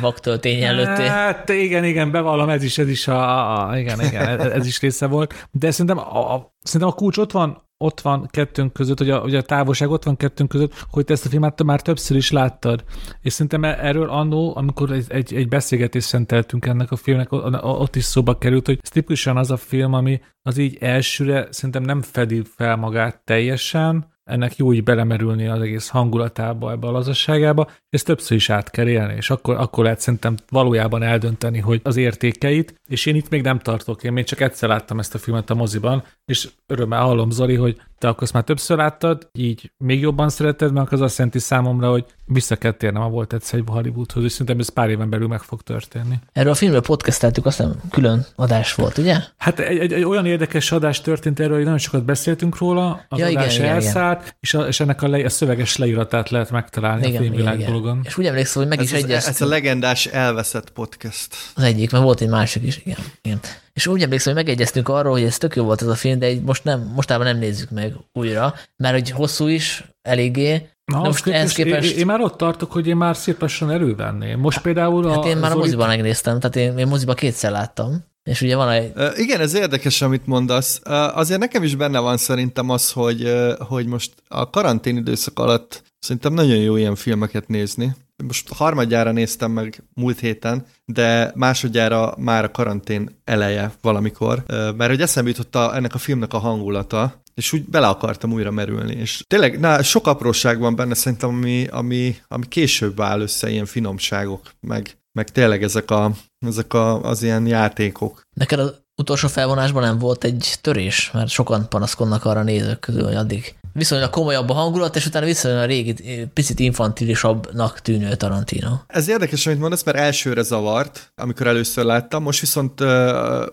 [0.00, 1.06] vaktöltény előtté.
[1.06, 5.06] Hát igen, igen, bevallom, ez is, ez is a, a, igen, igen, ez is része
[5.06, 9.10] volt, de szerintem a, a, szerintem a kulcs ott van ott van kettőnk között, hogy
[9.10, 12.16] a, hogy a távolság ott van kettőnk között, hogy te ezt a filmet már többször
[12.16, 12.84] is láttad.
[13.20, 17.32] És szerintem e- erről annó, amikor egy, egy, egy beszélgetést szenteltünk ennek a filmnek,
[17.62, 21.82] ott is szóba került, hogy ez tipikusan az a film, ami az így elsőre szerintem
[21.82, 27.70] nem fedi fel magát teljesen, ennek jó így belemerülni az egész hangulatába, ebbe a lazasságába,
[27.94, 31.80] és ezt többször is át kell élni, és akkor, akkor lehet szerintem valójában eldönteni, hogy
[31.84, 35.18] az értékeit, és én itt még nem tartok, én még csak egyszer láttam ezt a
[35.18, 40.00] filmet a moziban, és örömmel hallom, Zoli, hogy te akkor már többször láttad, így még
[40.00, 43.64] jobban szereted, mert az azt jelenti számomra, hogy vissza kell térnem a volt egyszer egy
[43.66, 46.14] Hollywoodhoz, és szerintem ez pár éven belül meg fog történni.
[46.32, 49.16] Erről a filmről podcasteltük, aztán külön adás volt, ugye?
[49.36, 53.18] Hát egy, egy, egy olyan érdekes adás történt erről, hogy nagyon sokat beszéltünk róla, az
[53.18, 54.34] ja, adás igen, elszállt, igen.
[54.40, 58.00] És, a, és ennek a, le, a szöveges leíratát lehet megtalálni igen, a filmvilág blogon.
[58.04, 59.34] És úgy emlékszem, hogy meg ez is egyeztünk.
[59.34, 61.28] Ez a legendás elveszett podcast.
[61.54, 62.98] Az egyik, mert volt egy másik is, igen.
[63.22, 63.40] igen.
[63.72, 66.32] És úgy emlékszem, hogy megegyeztünk arról, hogy ez tök jó volt ez a film, de
[66.42, 71.26] most nem, mostában nem nézzük meg újra, mert hogy hosszú is, eléggé, Na, Na most
[71.26, 71.92] ehhez képest...
[71.92, 74.40] Én, én, már ott tartok, hogy én már szépesen elővenném.
[74.40, 75.12] Most például a...
[75.12, 78.04] Hát én már a moziban megnéztem, tehát én, én moziban kétszer láttam.
[78.24, 78.92] És ugye van egy...
[79.16, 80.80] Igen, ez érdekes, amit mondasz.
[81.14, 86.32] Azért nekem is benne van szerintem az, hogy, hogy most a karantén időszak alatt szerintem
[86.32, 87.96] nagyon jó ilyen filmeket nézni.
[88.24, 95.00] Most harmadjára néztem meg múlt héten, de másodjára már a karantén eleje valamikor, mert hogy
[95.00, 98.94] eszembe jutott a, ennek a filmnek a hangulata, és úgy bele akartam újra merülni.
[98.94, 103.66] És tényleg na, sok apróság van benne szerintem, ami, ami, ami később áll össze, ilyen
[103.66, 106.12] finomságok, meg, meg tényleg ezek, a,
[106.46, 108.22] ezek a, az ilyen játékok.
[108.32, 113.14] Neked az utolsó felvonásban nem volt egy törés, mert sokan panaszkodnak arra nézők közül, hogy
[113.14, 115.94] addig viszonylag komolyabb a hangulat, és utána viszonylag a régi,
[116.34, 118.70] picit infantilisabbnak tűnő Tarantino.
[118.86, 122.88] Ez érdekes, amit mondasz, mert elsőre zavart, amikor először láttam, most viszont uh,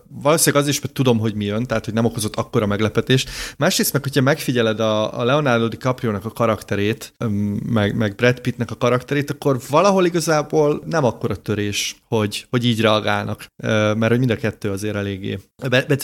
[0.07, 3.29] valószínűleg az is, mert tudom, hogy mi jön, tehát hogy nem okozott akkora meglepetést.
[3.57, 7.13] Másrészt meg, hogyha megfigyeled a, a Leonardo DiCaprio-nak a karakterét,
[7.65, 12.81] meg, meg Brad Pittnek a karakterét, akkor valahol igazából nem akkora törés, hogy, hogy így
[12.81, 15.30] reagálnak, uh, mert hogy mind a kettő azért eléggé.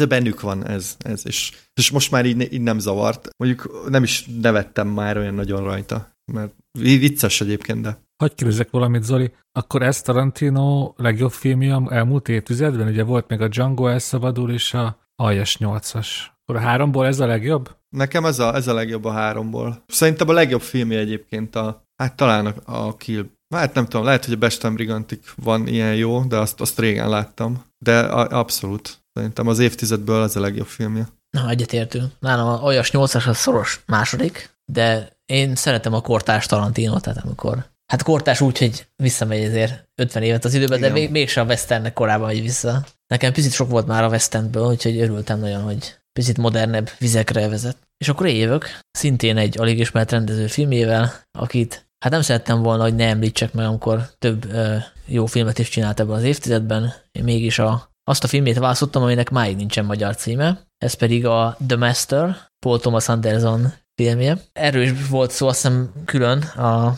[0.07, 3.29] Bennük van ez, ez és és most már így, így nem zavart.
[3.37, 8.05] Mondjuk nem is nevettem már olyan nagyon rajta, mert vicces egyébként, de...
[8.23, 9.31] Hagy kérdezek valamit, Zoli.
[9.51, 12.87] Akkor ez Tarantino legjobb filmje elmúlt évtizedben?
[12.87, 16.07] Ugye volt még a Django elszabadul és a Aljas 8-as.
[16.45, 17.75] Akkor a háromból ez a legjobb?
[17.89, 19.83] Nekem ez a, ez a legjobb a háromból.
[19.87, 23.25] Szerintem a legjobb filmje egyébként a, hát talán a, a Kill.
[23.55, 27.09] Hát nem tudom, lehet, hogy a Bestem Brigantik van ilyen jó, de azt, azt régen
[27.09, 27.63] láttam.
[27.77, 29.05] De a, abszolút.
[29.17, 31.07] Szerintem az évtizedből ez a legjobb filmje.
[31.29, 32.11] Na, egyetértünk.
[32.19, 37.65] Nálam a olyas 8-as az szoros második, de én szeretem a kortás Tarantino, tehát amikor
[37.87, 40.89] Hát kortás úgy, hogy visszamegy ezért 50 évet az időben, Igen.
[40.89, 42.85] de még, mégsem a westernnek korábban megy vissza.
[43.07, 47.77] Nekem picit sok volt már a westernből, úgyhogy örültem nagyon, hogy picit modernebb vizekre vezet.
[47.97, 52.95] És akkor évök, szintén egy alig ismert rendező filmével, akit hát nem szerettem volna, hogy
[52.95, 54.75] ne említsek meg, amikor több ö,
[55.05, 56.93] jó filmet is csinált ebben az évtizedben.
[57.11, 61.57] Én mégis a azt a filmét választottam, aminek máig nincsen magyar címe, ez pedig a
[61.67, 64.37] The Master, Paul Thomas Anderson filmje.
[64.53, 66.97] Erről is volt szó, azt hiszem külön a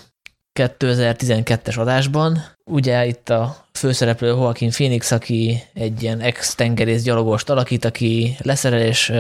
[0.60, 2.44] 2012-es adásban.
[2.64, 9.14] Ugye itt a főszereplő Joaquin Phoenix, aki egy ilyen ex-tengerész gyalogost alakít, aki leszerel és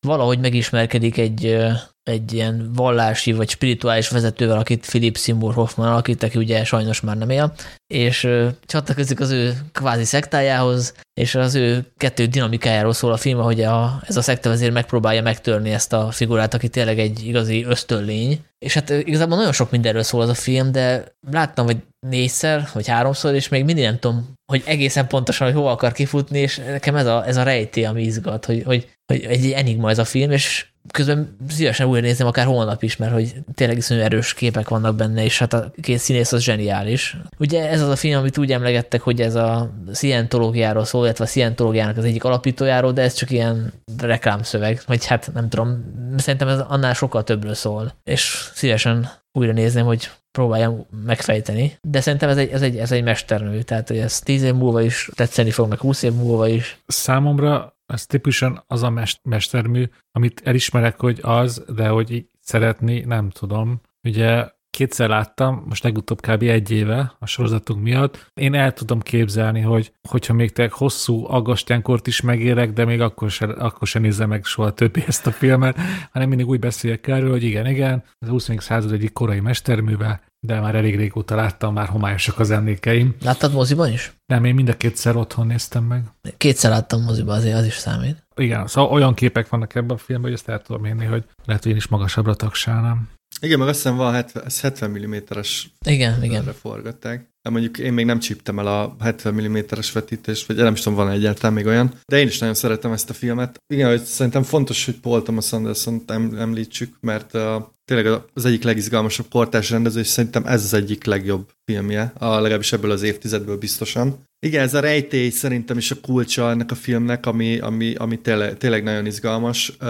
[0.00, 1.66] valahogy megismerkedik egy
[2.08, 7.16] egy ilyen vallási vagy spirituális vezetővel, akit Philip Seymour Hoffman alakít, aki ugye sajnos már
[7.16, 7.54] nem él,
[7.86, 8.28] és
[8.66, 14.00] csatlakozik az ő kvázi szektájához, és az ő kettő dinamikájáról szól a film, hogy a,
[14.06, 18.40] ez a szektavezér megpróbálja megtörni ezt a figurát, aki tényleg egy igazi ösztönlény.
[18.58, 21.76] És hát igazából nagyon sok mindenről szól az a film, de láttam, hogy
[22.06, 26.38] négyszer, vagy háromszor, és még mindig nem tudom, hogy egészen pontosan, hogy hova akar kifutni,
[26.38, 29.98] és nekem ez a, ez a rejté, ami izgat, hogy, hogy, hogy egy enigma ez
[29.98, 34.34] a film, és közben szívesen újra nézem akár holnap is, mert hogy tényleg iszonyú erős
[34.34, 37.16] képek vannak benne, és hát a két színész az zseniális.
[37.38, 41.28] Ugye ez az a film, amit úgy emlegettek, hogy ez a szientológiáról szól, illetve a
[41.28, 45.84] szientológiának az egyik alapítójáról, de ez csak ilyen reklámszöveg, vagy hát nem tudom,
[46.16, 52.28] szerintem ez annál sokkal többről szól, és szívesen újra nézném, hogy próbáljam megfejteni, de szerintem
[52.28, 55.50] ez egy, ez egy, ez egy mesternő, tehát hogy ez tíz év múlva is tetszeni
[55.50, 56.78] fog, meg húsz év múlva is.
[56.86, 63.30] Számomra ez tipikusan az a mestermű, amit elismerek, hogy az, de hogy így szeretni, nem
[63.30, 63.80] tudom.
[64.02, 66.42] Ugye kétszer láttam, most legutóbb kb.
[66.42, 68.30] egy éve a sorozatunk miatt.
[68.34, 73.30] Én el tudom képzelni, hogy hogyha még te hosszú aggastyánkort is megérek, de még akkor
[73.30, 75.76] se, akkor se nézze meg soha többé ezt a filmet,
[76.12, 78.50] hanem mindig úgy beszéljek erről, hogy igen, igen, az 20.
[78.56, 83.16] század egyik korai mesterműve, de már elég régóta láttam, már homályosak az emlékeim.
[83.20, 84.12] Láttad moziban is?
[84.26, 86.04] Nem, én mind a kétszer otthon néztem meg.
[86.36, 88.26] Kétszer láttam moziban, azért az is számít.
[88.36, 91.62] Igen, szóval olyan képek vannak ebben a filmben, hogy ezt el tudom hinni, hogy lehet,
[91.62, 93.08] hogy én is magasabbra tagsálnám.
[93.40, 96.44] Igen, meg azt hiszem van 70, 70 mm-es igen, igen.
[96.44, 97.28] forgatták.
[97.48, 100.98] De mondjuk én még nem csíptem el a 70 mm-es vetítést, vagy nem is tudom,
[100.98, 101.92] van egyáltalán még olyan.
[102.06, 103.62] De én is nagyon szeretem ezt a filmet.
[103.66, 106.04] Igen, hogy szerintem fontos, hogy Paul Thomas anderson
[106.38, 111.50] említsük, mert uh, tényleg az egyik legizgalmasabb kortás rendező, és szerintem ez az egyik legjobb
[111.64, 114.26] filmje, a, legalábbis ebből az évtizedből biztosan.
[114.46, 118.56] Igen, ez a rejtély szerintem is a kulcsa ennek a filmnek, ami, ami, ami tényleg,
[118.56, 119.86] tényleg nagyon izgalmas, uh,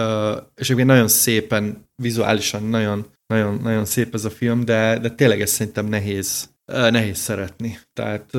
[0.55, 5.41] és egyébként nagyon szépen, vizuálisan nagyon nagyon, nagyon szép ez a film, de, de tényleg
[5.41, 7.79] ez szerintem nehéz, nehéz szeretni.
[7.93, 8.33] Tehát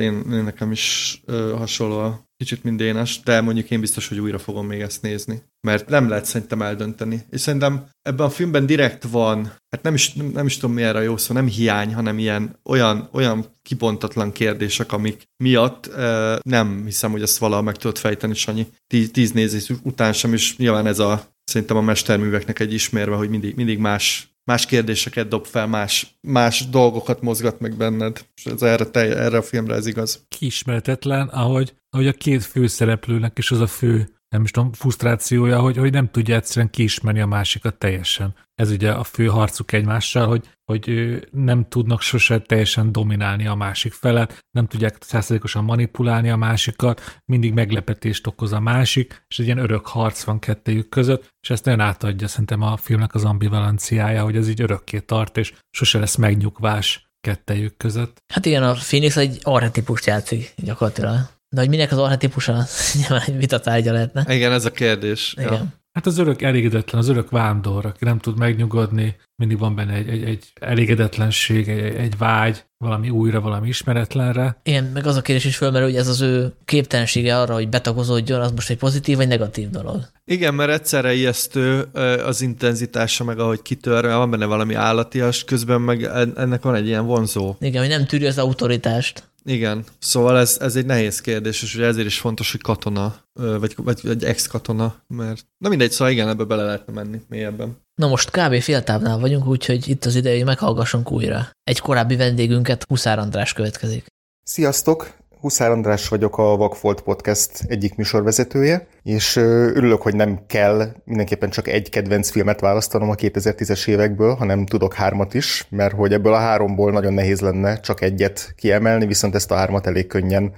[0.00, 1.20] én, én nekem is
[1.56, 5.42] hasonló a kicsit mint Dénes, de mondjuk én biztos, hogy újra fogom még ezt nézni.
[5.60, 7.22] Mert nem lehet szerintem eldönteni.
[7.30, 11.02] És szerintem ebben a filmben direkt van, hát nem is, nem, is tudom mi erre
[11.02, 17.10] jó szó, nem hiány, hanem ilyen olyan, olyan kibontatlan kérdések, amik miatt uh, nem hiszem,
[17.10, 18.66] hogy ezt valaha meg tudod fejteni, Sanyi.
[18.86, 23.28] Tíz, tíz nézés után sem, és nyilván ez a szerintem a mesterműveknek egy ismérve, hogy
[23.28, 28.26] mindig, mindig más más kérdéseket dob fel, más, más dolgokat mozgat meg benned.
[28.34, 30.26] És ez erre, te, erre a filmre ez igaz.
[30.28, 35.76] Kiismeretetlen, ahogy, ahogy a két főszereplőnek is az a fő nem is tudom, frusztrációja, hogy,
[35.76, 38.34] hogy nem tudja egyszerűen kiismerni a másikat teljesen.
[38.54, 43.92] Ez ugye a fő harcuk egymással, hogy, hogy nem tudnak sose teljesen dominálni a másik
[43.92, 49.58] felet, nem tudják százalékosan manipulálni a másikat, mindig meglepetést okoz a másik, és egy ilyen
[49.58, 54.36] örök harc van kettejük között, és ezt nagyon átadja szerintem a filmnek az ambivalenciája, hogy
[54.36, 58.22] ez így örökké tart, és sose lesz megnyugvás kettejük között.
[58.32, 61.34] Hát igen, a Phoenix egy arhetipust játszik gyakorlatilag.
[61.48, 62.64] De hogy minek az archetípusa,
[62.98, 64.34] nyilván egy vitatárgya lehetne.
[64.34, 65.34] Igen, ez a kérdés.
[65.38, 65.52] Igen.
[65.52, 65.66] Ja.
[65.96, 70.08] Hát az örök elégedetlen, az örök vándor, aki nem tud megnyugodni, mindig van benne egy,
[70.08, 74.60] egy, egy elégedetlenség, egy, egy vágy, valami újra, valami ismeretlenre.
[74.62, 78.40] Igen, meg az a kérdés is fölmerül, hogy ez az ő képtelensége arra, hogy betagozódjon,
[78.40, 80.08] az most egy pozitív vagy negatív dolog.
[80.24, 81.80] Igen, mert egyszerre ijesztő
[82.26, 86.02] az intenzitása, meg ahogy kitör, van benne valami állatias, közben meg
[86.36, 87.54] ennek van egy ilyen vonzó.
[87.60, 89.28] Igen, hogy nem tűri az autoritást.
[89.48, 93.74] Igen, szóval ez, ez egy nehéz kérdés, és ugye ezért is fontos, hogy katona, vagy,
[93.76, 97.76] vagy egy ex-katona, mert na mindegy, szóval igen, ebbe bele lehetne menni mélyebben.
[97.94, 98.60] Na most kb.
[98.60, 101.50] féltávnál vagyunk, úgyhogy itt az ideje, hogy meghallgassunk újra.
[101.64, 104.06] Egy korábbi vendégünket, Huszár András következik.
[104.42, 105.16] Sziasztok!
[105.40, 111.68] Huszár András vagyok, a Vagfolt Podcast egyik műsorvezetője, és örülök, hogy nem kell mindenképpen csak
[111.68, 116.38] egy kedvenc filmet választanom a 2010-es évekből, hanem tudok hármat is, mert hogy ebből a
[116.38, 120.52] háromból nagyon nehéz lenne csak egyet kiemelni, viszont ezt a hármat elég könnyen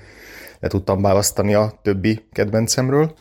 [0.61, 3.15] le tudtam választani a többi kedvencemről.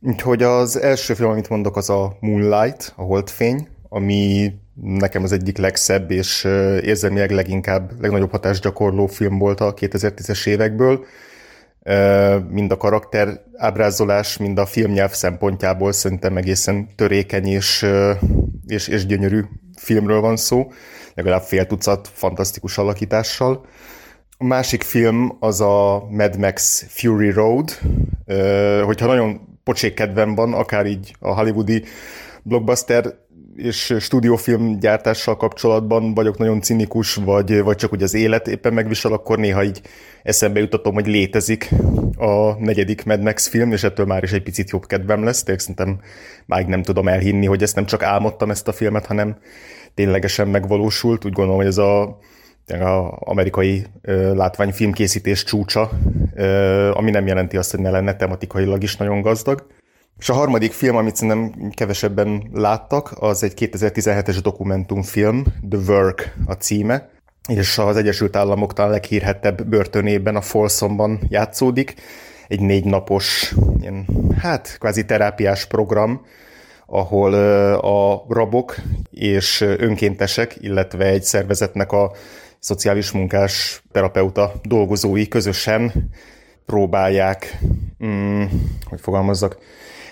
[0.00, 4.52] Úgyhogy az első film, amit mondok, az a Moonlight, a Holdfény, ami
[4.82, 6.44] nekem az egyik legszebb és
[6.82, 11.04] érzelmileg leginkább legnagyobb hatást gyakorló film volt a 2010-es évekből.
[12.48, 17.86] Mind a karakter ábrázolás, mind a filmnyelv szempontjából szerintem egészen törékeny és,
[18.66, 19.40] és, és gyönyörű
[19.76, 20.72] filmről van szó,
[21.14, 23.66] legalább fél tucat fantasztikus alakítással.
[24.38, 27.70] A másik film az a Mad Max Fury Road.
[28.84, 31.84] Hogyha nagyon pocsék kedvem van, akár így a hollywoodi
[32.42, 33.20] blockbuster
[33.56, 39.12] és stúdiófilm gyártással kapcsolatban vagyok nagyon cinikus, vagy, vagy csak úgy az élet éppen megvisel,
[39.12, 39.80] akkor néha így
[40.22, 41.70] eszembe jutatom, hogy létezik
[42.16, 45.42] a negyedik Mad Max film, és ettől már is egy picit jobb kedvem lesz.
[45.42, 46.00] Tényleg szerintem
[46.46, 49.36] máig nem tudom elhinni, hogy ezt nem csak álmodtam ezt a filmet, hanem
[49.94, 51.24] ténylegesen megvalósult.
[51.24, 52.18] Úgy gondolom, hogy ez a
[52.66, 55.90] a amerikai ö, látványfilmkészítés csúcsa,
[56.34, 59.66] ö, ami nem jelenti azt, hogy ne lenne tematikailag is nagyon gazdag.
[60.18, 66.52] És a harmadik film, amit szerintem kevesebben láttak, az egy 2017-es dokumentumfilm, The Work a
[66.52, 67.10] címe,
[67.48, 71.94] és az Egyesült Államok talán leghírhettebb börtönében, a Folsomban játszódik.
[72.48, 74.06] Egy négy napos, ilyen,
[74.38, 76.26] hát kvázi terápiás program,
[76.86, 77.34] ahol
[77.74, 78.74] a rabok
[79.10, 82.12] és önkéntesek, illetve egy szervezetnek a
[82.58, 86.10] szociális munkás terapeuta dolgozói közösen
[86.66, 87.58] próbálják,
[88.04, 88.44] mm,
[88.84, 89.58] hogy fogalmazzak,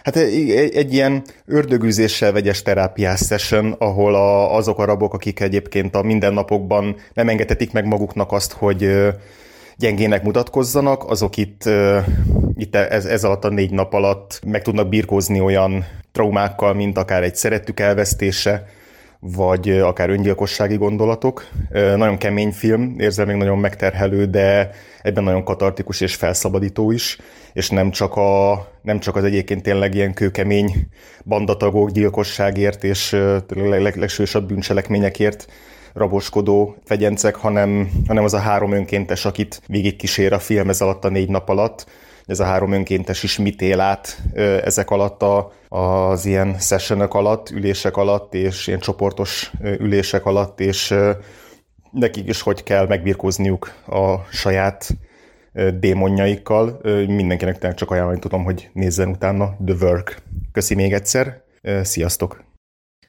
[0.05, 5.94] Hát egy, egy ilyen ördögűzéssel vegyes terápiás session, ahol a, azok a rabok, akik egyébként
[5.94, 9.09] a mindennapokban nem engedhetik meg maguknak azt, hogy
[9.77, 11.62] gyengének mutatkozzanak, azok itt,
[12.56, 17.22] itt ez, ez alatt a négy nap alatt meg tudnak birkózni olyan traumákkal, mint akár
[17.22, 18.66] egy szerettük elvesztése,
[19.20, 21.48] vagy akár öngyilkossági gondolatok.
[21.70, 22.82] Nagyon kemény film,
[23.27, 24.70] még nagyon megterhelő, de
[25.02, 27.18] ebben nagyon katartikus és felszabadító is,
[27.52, 30.89] és nem csak, a, nem csak az egyébként tényleg ilyen kőkemény
[31.24, 33.10] bandatagok gyilkosságért és
[33.48, 35.47] leg, leg, legsősabb bűncselekményekért
[35.93, 41.09] raboskodó fegyencek, hanem, hanem az a három önkéntes, akit végigkísér a film ez alatt a
[41.09, 41.86] négy nap alatt,
[42.27, 44.22] ez a három önkéntes is mit él át
[44.64, 50.94] ezek alatt a, az ilyen sessionök alatt, ülések alatt, és ilyen csoportos ülések alatt, és
[51.90, 54.90] nekik is hogy kell megbirkózniuk a saját
[55.81, 56.81] démonjaikkal.
[57.06, 60.22] Mindenkinek csak ajánlani tudom, hogy nézzen utána The Work.
[60.52, 61.43] Köszi még egyszer,
[61.82, 62.48] sziasztok!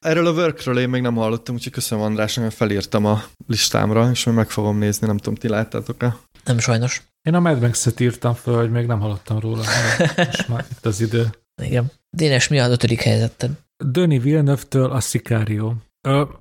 [0.00, 4.24] Erről a workről én még nem hallottam, úgyhogy köszönöm Andrásnak, hogy felírtam a listámra, és
[4.24, 6.16] majd meg fogom nézni, nem tudom, ti láttátok-e?
[6.44, 7.02] Nem sajnos.
[7.22, 9.62] Én a Mad Max-et írtam fel, hogy még nem hallottam róla.
[10.16, 11.26] Most már itt az idő.
[11.62, 11.90] Igen.
[12.10, 13.50] Dénes, mi az ötödik helyzeted?
[13.84, 15.72] Döni Villeneuve-től a Sicario.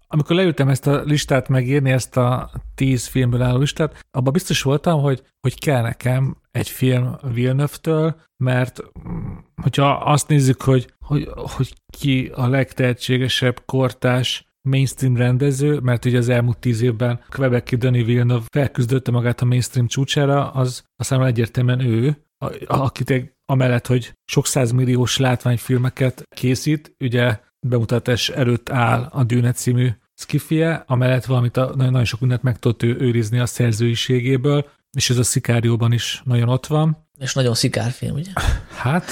[0.08, 5.02] Amikor leültem ezt a listát megírni, ezt a tíz filmből álló listát, abban biztos voltam,
[5.02, 11.74] hogy, hogy kell nekem egy film Villeneuve-től, mert mm, hogyha azt nézzük, hogy, hogy, hogy
[11.98, 18.46] ki a legtehetségesebb kortás mainstream rendező, mert ugye az elmúlt tíz évben Quebec Denis Villeneuve
[18.52, 22.26] felküzdötte magát a mainstream csúcsára, az aztán egyértelműen ő,
[22.66, 30.84] akit amellett, hogy sok százmilliós látványfilmeket készít, ugye bemutatás előtt áll a Dűne című skifie,
[30.88, 35.18] amellett valamit a, nagyon, nagyon sok mindent meg tudott ő őrizni a szerzőiségéből, és ez
[35.18, 37.10] a Szikárióban is nagyon ott van.
[37.20, 38.32] És nagyon szikárfilm, ugye?
[38.76, 39.12] Hát.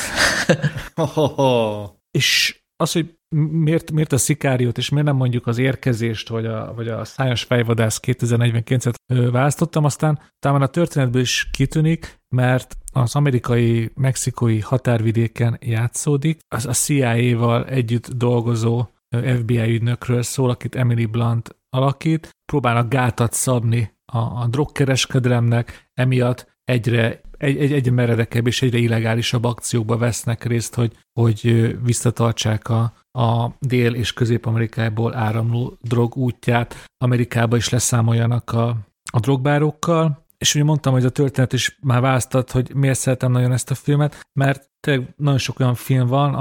[2.19, 3.17] és az, hogy
[3.51, 7.43] miért, miért a szikáriót, és miért nem mondjuk az érkezést, vagy a, vagy a szájas
[7.43, 16.39] fejvadász 2049-et választottam, aztán talán a történetből is kitűnik, mert az amerikai, mexikói határvidéken játszódik,
[16.47, 23.91] az a CIA-val együtt dolgozó FBI ügynökről szól, akit Emily Blunt alakít, próbálnak gátat szabni
[24.05, 30.75] a, a drogkereskedelemnek, emiatt egyre egy, egy, egyre meredekebb és egyre illegálisabb akciókba vesznek részt,
[30.75, 38.75] hogy, hogy visszatartsák a, a Dél- és Közép-Amerikából áramló drog útját, Amerikába is leszámoljanak a,
[39.11, 43.51] a drogbárokkal, és ugye mondtam, hogy a történet is már választott, hogy miért szeretem nagyon
[43.51, 46.33] ezt a filmet, mert tényleg nagyon sok olyan film van,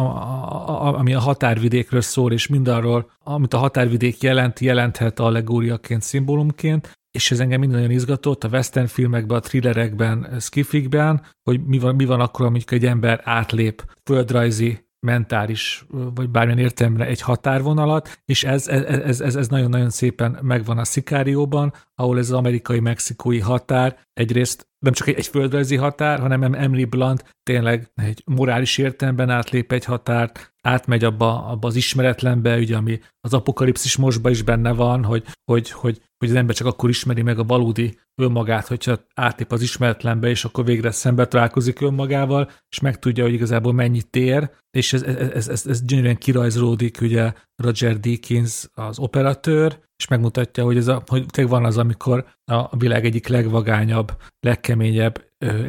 [0.94, 7.40] ami a határvidékről szól, és mindarról, amit a határvidék jelent, jelenthet allegóriaként, szimbólumként, és ez
[7.40, 12.20] engem minden nagyon izgatott a western filmekben, a thrillerekben, skifikben, hogy mi van, mi van
[12.20, 19.20] akkor, amikor egy ember átlép földrajzi mentális, vagy bármilyen értelemre egy határvonalat, és ez, ez,
[19.20, 25.08] ez, ez nagyon-nagyon szépen megvan a Szikárióban, ahol ez az amerikai-mexikói határ egyrészt nem csak
[25.08, 31.04] egy, egy földrajzi határ, hanem Emily Blunt tényleg egy morális értelemben átlép egy határt, átmegy
[31.04, 36.00] abba, abba az ismeretlenbe, ugye, ami az apokalipszis mostban is benne van, hogy, hogy, hogy,
[36.18, 40.44] hogy az ember csak akkor ismeri meg a valódi önmagát, hogyha átlép az ismeretlenbe, és
[40.44, 45.48] akkor végre szembe találkozik önmagával, és megtudja, hogy igazából mennyit tér, és ez, ez, ez,
[45.48, 47.32] ez, ez gyönyörűen kirajzolódik, ugye
[47.62, 53.04] Roger Deakins az operatőr, és megmutatja, hogy, ez a, hogy van az, amikor a világ
[53.04, 55.26] egyik legvagányabb, legkeményebb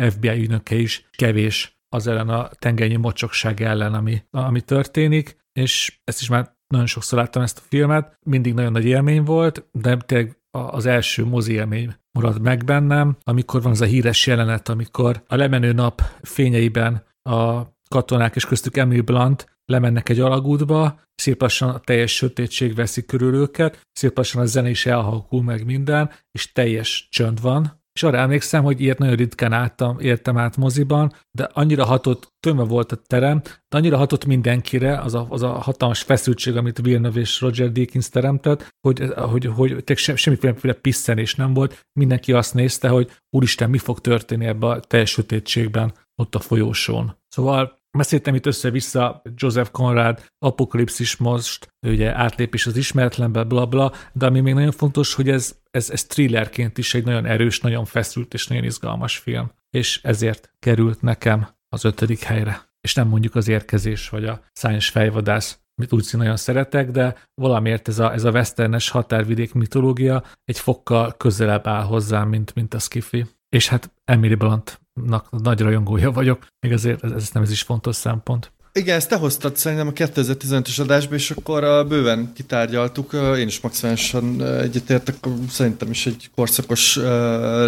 [0.10, 6.22] FBI ügynöke is kevés az ellen a tengernyi mocsokság ellen, ami, ami történik, és ezt
[6.22, 10.38] is már nagyon sokszor láttam ezt a filmet, mindig nagyon nagy élmény volt, de tényleg
[10.52, 15.36] az első mozi élmény marad meg bennem, amikor van az a híres jelenet, amikor a
[15.36, 21.80] lemenő nap fényeiben a katonák, és köztük Emily Blunt lemennek egy alagútba, szép lassan a
[21.80, 27.08] teljes sötétség veszi körül őket, szép lassan a zene is elhalkul meg minden, és teljes
[27.12, 31.86] csönd van, és arra emlékszem, hogy ilyet nagyon ritkán álltam, értem át moziban, de annyira
[31.86, 36.56] hatott, tömve volt a terem, de annyira hatott mindenkire az a, az a hatalmas feszültség,
[36.56, 41.86] amit Villeneuve és Roger Deakins teremtett, hogy, hogy, hogy, hogy sem, semmiféle pisszenés nem volt,
[42.00, 47.18] mindenki azt nézte, hogy úristen, mi fog történni ebbe a teljes sötétségben ott a folyósón.
[47.28, 54.26] Szóval Beszéltem itt össze-vissza Joseph Conrad, apokalipszis most, ugye átlépés az ismeretlenbe, bla bla, de
[54.26, 58.34] ami még nagyon fontos, hogy ez, ez, ez thrillerként is egy nagyon erős, nagyon feszült
[58.34, 59.52] és nagyon izgalmas film.
[59.70, 62.62] És ezért került nekem az ötödik helyre.
[62.82, 67.88] És nem mondjuk az érkezés, vagy a szányos fejvadász, amit úgy nagyon szeretek, de valamiért
[67.88, 72.80] ez a, ez a westernes határvidék mitológia egy fokkal közelebb áll hozzám, mint, mint a
[72.80, 73.26] skifi.
[73.50, 74.82] És hát Emily Blunt
[75.30, 78.52] nagy rajongója vagyok, még azért ez, ez nem ez is fontos szempont.
[78.74, 83.14] Igen, ezt te hoztad szerintem a 2015-ös adásba, és akkor a bőven kitárgyaltuk.
[83.14, 85.16] Én is maximálisan egyetértek,
[85.50, 86.96] szerintem is egy korszakos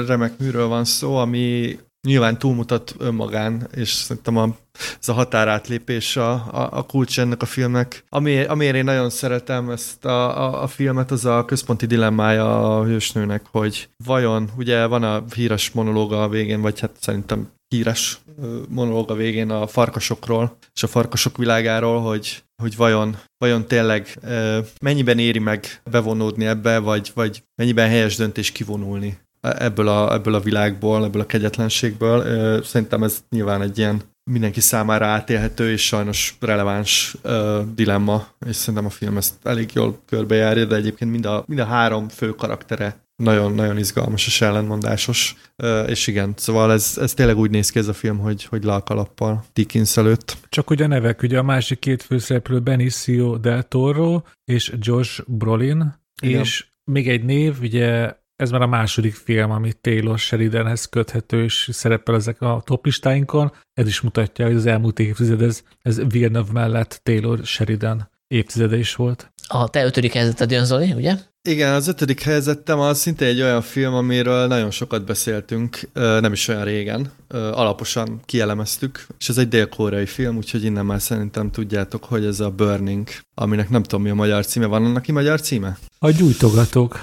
[0.08, 1.78] remek műről van szó, ami
[2.08, 4.56] nyilván túlmutat önmagán, és szerintem a,
[5.00, 8.04] ez a határátlépés a, a, a kulcs ennek a filmnek.
[8.10, 12.84] Ami, amiért én nagyon szeretem ezt a, a, a filmet, az a központi dilemmája a
[12.84, 18.20] hősnőnek, hogy vajon, ugye van a híres monológa a végén, vagy hát szerintem híres
[18.70, 24.20] monológ a végén a farkasokról, és a farkasok világáról, hogy, hogy vajon, vajon tényleg
[24.82, 30.40] mennyiben éri meg bevonódni ebbe, vagy, vagy mennyiben helyes döntés kivonulni ebből a, ebből a
[30.40, 32.64] világból, ebből a kegyetlenségből.
[32.64, 38.86] Szerintem ez nyilván egy ilyen mindenki számára átélhető és sajnos releváns uh, dilemma, és szerintem
[38.86, 42.96] a film ezt elég jól körbejárja, de egyébként mind a, mind a három fő karaktere
[43.16, 47.88] nagyon-nagyon izgalmas és ellenmondásos, uh, és igen, szóval ez, ez tényleg úgy néz ki ez
[47.88, 50.38] a film, hogy, hogy lalkalappal Dickens előtt.
[50.50, 56.00] Csak ugye a nevek, ugye a másik két főszereplő Benicio del Toro és Josh Brolin,
[56.22, 56.40] igen.
[56.40, 61.70] és még egy név, ugye ez már a második film, ami Taylor Sheridanhez köthető, és
[61.72, 63.52] szerepel ezek a toplistáinkon.
[63.74, 68.96] Ez is mutatja, hogy az elmúlt évtized ez, ez Villeneuve mellett Taylor Sheridan évtizede is
[68.96, 69.34] volt.
[69.48, 71.16] A te ötödik helyzeted jön, Zoli, ugye?
[71.50, 76.48] Igen, az ötödik helyzetem az szinte egy olyan film, amiről nagyon sokat beszéltünk, nem is
[76.48, 82.26] olyan régen, alaposan kielemeztük, és ez egy dél-koreai film, úgyhogy innen már szerintem tudjátok, hogy
[82.26, 84.66] ez a Burning, aminek nem tudom mi a magyar címe.
[84.66, 85.78] Van annak ki magyar címe?
[86.00, 87.00] A gyújtogatók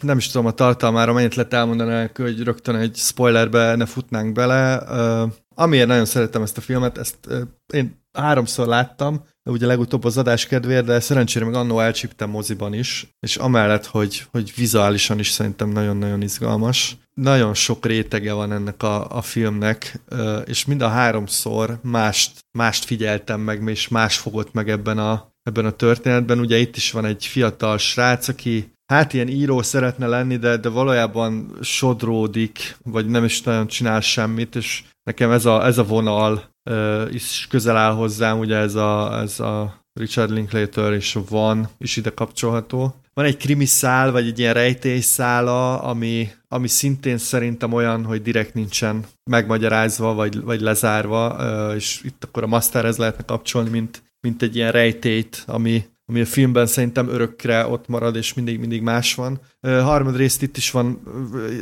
[0.00, 4.78] nem is tudom a tartalmára, mennyit lehet elmondani, hogy rögtön egy spoilerbe ne futnánk bele.
[4.78, 7.40] Uh, amiért nagyon szeretem ezt a filmet, ezt uh,
[7.72, 13.14] én háromszor láttam, ugye legutóbb az adás kedvéért, de szerencsére meg annó elcsíptem moziban is,
[13.20, 16.96] és amellett, hogy, hogy vizuálisan is szerintem nagyon-nagyon izgalmas.
[17.14, 20.00] Nagyon sok rétege van ennek a, a filmnek,
[20.44, 25.64] és mind a háromszor mást, mást figyeltem meg, és más fogott meg ebben a, ebben
[25.64, 26.38] a történetben.
[26.38, 30.68] Ugye itt is van egy fiatal srác, aki hát ilyen író szeretne lenni, de, de
[30.68, 36.44] valójában sodródik, vagy nem is nagyon csinál semmit, és nekem ez a, ez a vonal
[36.70, 41.96] uh, is közel áll hozzám, ugye ez a, ez a Richard Linklater és van is
[41.96, 42.94] ide kapcsolható.
[43.12, 48.22] Van egy krimi szál, vagy egy ilyen rejtély szála, ami, ami szintén szerintem olyan, hogy
[48.22, 54.02] direkt nincsen megmagyarázva, vagy, vagy lezárva, uh, és itt akkor a masterhez lehetne kapcsolni, mint,
[54.20, 59.14] mint egy ilyen rejtélyt, ami, ami a filmben szerintem örökre ott marad, és mindig-mindig más
[59.14, 59.40] van.
[59.60, 61.02] Harmad részt itt is van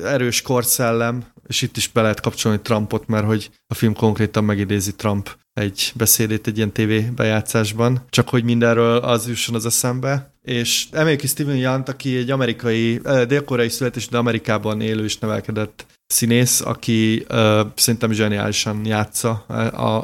[0.05, 4.95] erős korszellem, és itt is be lehet kapcsolni Trumpot, mert hogy a film konkrétan megidézi
[4.95, 10.35] Trump egy beszédét egy ilyen TV bejátszásban, csak hogy mindenről az jusson az eszembe.
[10.43, 15.87] És emeljük ki Steven Yant, aki egy amerikai, dél-koreai születésű, de Amerikában élő és nevelkedett
[16.07, 19.33] színész, aki uh, szerintem zseniálisan játsza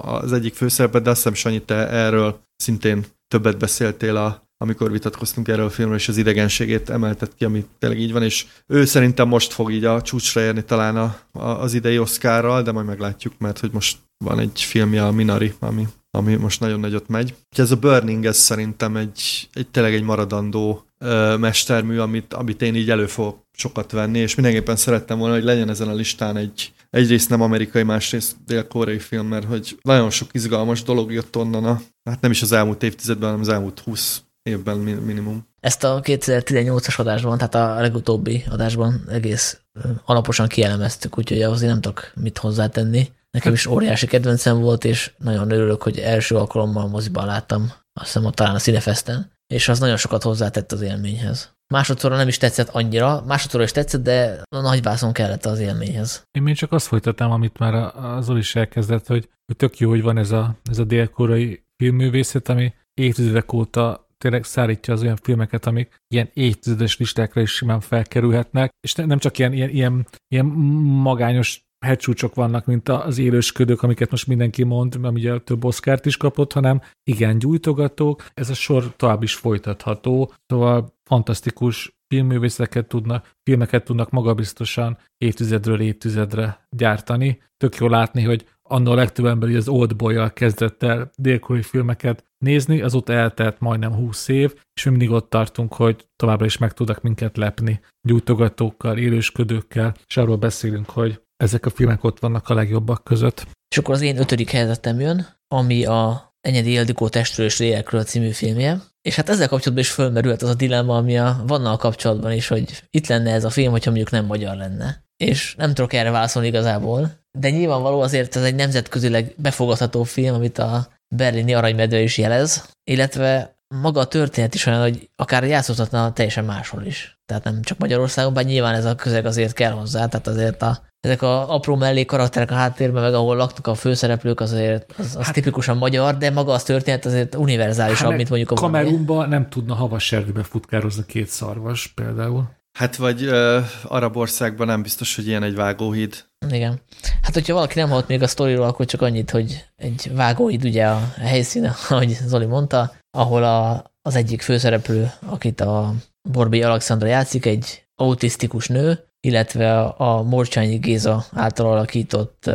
[0.03, 5.49] az egyik főszerepet, de azt hiszem, Sanyi, te erről szintén többet beszéltél, a, amikor vitatkoztunk
[5.49, 9.29] erről a filmről, és az idegenségét emeltet ki, ami tényleg így van, és ő szerintem
[9.29, 13.33] most fog így a csúcsra érni talán a, a, az idei Oscarral, de majd meglátjuk,
[13.39, 17.35] mert hogy most van egy filmje, a Minari, ami, ami most nagyon nagyot megy.
[17.57, 22.75] Ez a Burning, ez szerintem egy, egy tényleg egy maradandó ö, mestermű, amit, amit én
[22.75, 26.73] így elő fogok sokat venni, és mindenképpen szerettem volna, hogy legyen ezen a listán egy,
[26.93, 31.81] egyrészt nem amerikai, másrészt dél-koreai film, mert hogy nagyon sok izgalmas dolog jött onnan a,
[32.05, 35.47] hát nem is az elmúlt évtizedben, hanem az elmúlt 20 évben minimum.
[35.61, 39.61] Ezt a 2018-as adásban, tehát a legutóbbi adásban egész
[40.05, 43.09] alaposan kielemeztük, úgyhogy ahhoz én nem tudok mit hozzátenni.
[43.31, 48.31] Nekem is óriási kedvencem volt, és nagyon örülök, hogy első alkalommal moziban láttam, azt hiszem,
[48.31, 51.53] talán a Cinefesten, és az nagyon sokat hozzátett az élményhez.
[51.75, 56.23] Másodszorra nem is tetszett annyira, másodszorra is tetszett, de a nagyvászon kellett az élményhez.
[56.31, 60.03] Én még csak azt folytattam, amit már az is elkezdett, hogy, hogy tök jó, hogy
[60.03, 65.67] van ez a, ez a dél-koreai filmművészet, ami évtizedek óta tényleg szállítja az olyan filmeket,
[65.67, 71.65] amik ilyen évtizedes listákra is simán felkerülhetnek, és nem csak ilyen, ilyen, ilyen, ilyen magányos
[71.83, 76.53] hegycsúcsok vannak, mint az élősködők, amiket most mindenki mond, ami ugye több oszkárt is kapott,
[76.53, 78.25] hanem igen, gyújtogatók.
[78.35, 86.67] Ez a sor tovább is folytatható, szóval fantasztikus filmművészeket tudnak, filmeket tudnak magabiztosan évtizedről évtizedre
[86.71, 87.43] gyártani.
[87.57, 92.81] Tök jó látni, hogy annól legtöbb ember az Old boy kezdett el délkori filmeket nézni,
[92.81, 97.03] azóta eltelt majdnem 20 év, és mi mindig ott tartunk, hogy továbbra is meg tudnak
[97.03, 103.05] minket lepni gyújtogatókkal, élősködőkkel, és arról beszélünk, hogy ezek a filmek ott vannak a legjobbak
[103.05, 103.47] között.
[103.69, 108.31] És akkor az én ötödik helyzetem jön, ami a Enyedi Ildikó Testről és Lélekről című
[108.31, 108.81] filmje.
[109.03, 112.83] És hát ezzel kapcsolatban is fölmerült az a dilemma, ami a Vannal kapcsolatban is, hogy
[112.91, 115.05] itt lenne ez a film, hogyha mondjuk nem magyar lenne.
[115.17, 120.59] És nem tudok erre válaszolni igazából, de nyilvánvaló azért ez egy nemzetközileg befogadható film, amit
[120.59, 126.45] a berlini aranymedve is jelez, illetve maga a történet is olyan, hogy akár játszhatna teljesen
[126.45, 127.19] máshol is.
[127.27, 130.91] Tehát nem csak Magyarországon, bár nyilván ez a közeg azért kell hozzá, tehát azért a,
[131.03, 135.25] ezek a apró mellé karakterek a háttérben, meg ahol laknak a főszereplők, azért az, az
[135.25, 139.49] hát, tipikusan magyar, de maga az történet azért univerzálisabb, hát, mint mondjuk a Kamerunban nem
[139.49, 142.51] tudna havas erdőbe futkározni két szarvas például.
[142.79, 146.25] Hát vagy uh, arab országban nem biztos, hogy ilyen egy vágóhíd.
[146.51, 146.81] Igen.
[147.23, 150.87] Hát, hogyha valaki nem hallott még a sztoriról, akkor csak annyit, hogy egy vágóhíd ugye
[150.87, 155.95] a helyszíne, ahogy Zoli mondta, ahol a, az egyik főszereplő, akit a
[156.31, 162.47] Borbi Alexandra játszik, egy autisztikus nő, illetve a Morcsányi Géza által alakított,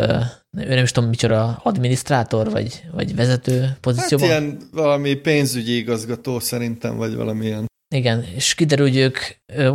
[0.57, 4.29] ő nem is tudom micsoda, adminisztrátor, vagy, vagy vezető pozícióban.
[4.29, 7.65] Hát ilyen valami pénzügyi igazgató szerintem, vagy valamilyen.
[7.95, 9.17] Igen, és kiderül, hogy ők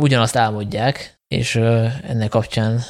[0.01, 2.81] ugyanazt álmodják, és ennek kapcsán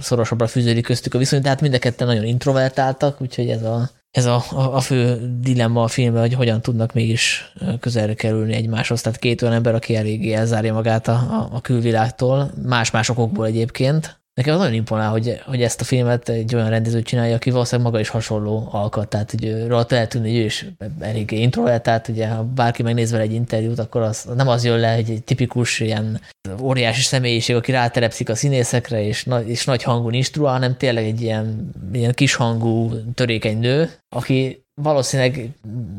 [0.00, 3.90] szorosabbra fűződik köztük a viszony, de hát mind a ketten nagyon introvertáltak, úgyhogy ez a,
[4.12, 9.00] ez a, a, a fő dilemma a filmben, hogy hogyan tudnak mégis közelre kerülni egymáshoz.
[9.00, 14.56] Tehát két olyan ember, aki eléggé elzárja magát a, a, külvilágtól, más-más okokból egyébként, Nekem
[14.56, 18.08] nagyon imponál, hogy, hogy ezt a filmet egy olyan rendező csinálja, aki valószínűleg maga is
[18.08, 20.66] hasonló alkat, tehát hogy rajta lehet tűnni, hogy ő is
[21.00, 24.94] eléggé introvertált, ugye ha bárki megnéz vele egy interjút, akkor az nem az jön le,
[24.94, 26.20] hogy egy tipikus ilyen
[26.60, 31.20] óriási személyiség, aki ráterepszik a színészekre, és, nagy, és nagy hangon instruál, hanem tényleg egy
[31.20, 35.50] ilyen, ilyen kis hangú, törékeny nő, aki valószínűleg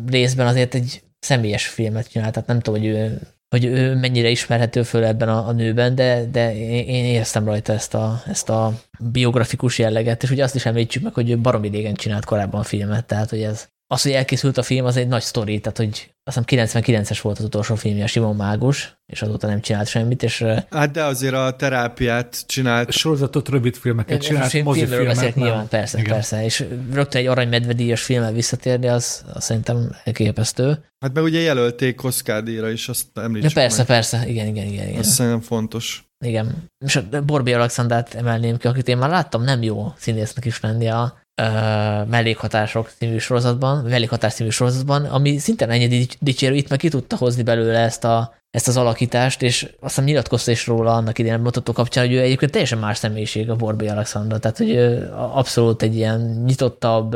[0.08, 3.20] részben azért egy személyes filmet csinál, tehát nem tudom, hogy ő
[3.54, 6.56] hogy ő mennyire ismerhető föl ebben a, a nőben, de, de
[6.86, 11.14] én éreztem rajta ezt a, ezt a biografikus jelleget, és ugye azt is említsük meg,
[11.14, 14.86] hogy ő baromi régen csinált korábban filmet, tehát hogy ez az, hogy elkészült a film,
[14.86, 18.36] az egy nagy sztori, tehát hogy azt hiszem 99-es volt az utolsó filmje, a Simon
[18.36, 20.46] Mágus, és azóta nem csinált semmit, és...
[20.70, 22.92] Hát de azért a terápiát csinált.
[22.92, 25.06] Sorozatot, rövid filmeket csinált, film, mozifilmet.
[25.06, 26.14] Beszélek, nyilván, persze, Igen.
[26.14, 30.86] persze, és rögtön egy aranymedvedíjas filmmel visszatérni, az, az szerintem elképesztő.
[31.00, 33.86] Hát meg ugye jelölték Oscar díjra is, azt említsük De persze, meg.
[33.86, 34.88] persze, igen, igen, igen.
[34.88, 35.00] igen.
[35.00, 36.04] Ez szerintem fontos.
[36.26, 36.70] Igen.
[36.86, 40.90] És a Borbi Alexandrát emelném ki, akit én már láttam, nem jó színésznek is lenni
[40.90, 41.22] a
[42.08, 47.44] mellékhatások című sorozatban, mellékhatás című sorozatban, ami szintén ennyi dicsérő, itt meg ki tudta hozni
[47.44, 52.06] belőle ezt, a, ezt az alakítást, és aztán nyilatkozta is róla annak idején mutató kapcsán,
[52.06, 54.78] hogy ő egyébként teljesen más személyiség a Borbi Alexandra, tehát hogy
[55.16, 57.16] abszolút egy ilyen nyitottabb,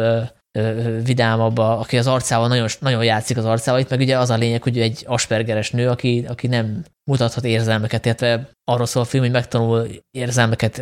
[1.03, 3.79] vidámabb, aki az arcával nagyon, nagyon játszik az arcával.
[3.79, 8.05] Itt meg ugye az a lényeg, hogy egy aspergeres nő, aki, aki nem mutathat érzelmeket,
[8.05, 10.81] illetve arról szól a film, hogy megtanul érzelmeket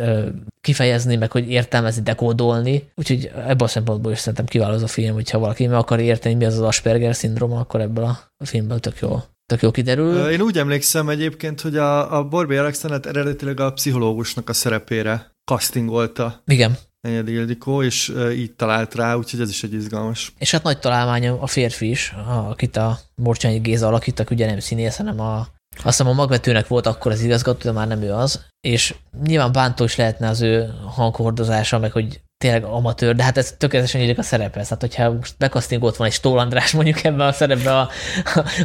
[0.66, 2.88] kifejezni, meg hogy értelmezni, dekódolni.
[2.94, 6.34] Úgyhogy ebből a szempontból is szerintem kiváló az a film, hogyha valaki meg akar érteni,
[6.34, 10.28] mi az az Asperger szindróma, akkor ebből a filmből tök jó tök jó kiderül.
[10.28, 16.42] Én úgy emlékszem egyébként, hogy a, a Borbi Alexandert eredetileg a pszichológusnak a szerepére castingolta.
[16.46, 16.76] Igen.
[17.00, 20.32] Enyedi Ildikó, és így talált rá, úgyhogy ez is egy izgalmas.
[20.38, 22.14] És hát nagy találmány a férfi is,
[22.48, 25.46] akit a Morcsányi Géza alakítak, ugye nem színész, hanem a
[25.76, 29.52] azt hiszem a magvetőnek volt akkor az igazgató, de már nem ő az, és nyilván
[29.52, 34.18] bántó is lehetne az ő hanghordozása, meg hogy tényleg amatőr, de hát ez tökéletesen illik
[34.18, 34.68] a szerephez.
[34.68, 37.88] Tehát, hogyha most bekasztingolt van egy Stól András mondjuk ebben a szerepben a,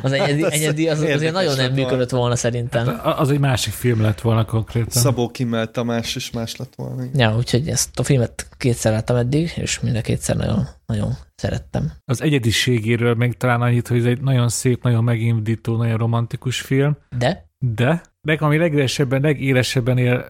[0.02, 2.86] az egyedi, hát egyedi az azért nagyon nem működött volna szerintem.
[2.86, 5.02] Hát az egy másik film lett volna konkrétan.
[5.02, 7.04] Szabó Kimmel Tamás is más lett volna.
[7.14, 11.92] Ja, úgyhogy ezt a filmet kétszer láttam eddig, és mind a kétszer nagyon, nagyon szerettem.
[12.06, 16.98] Az egyediségéről még talán annyit, hogy ez egy nagyon szép, nagyon megindító, nagyon romantikus film.
[17.18, 17.50] De?
[17.60, 20.26] De meg ami legélesebben, legélesebben él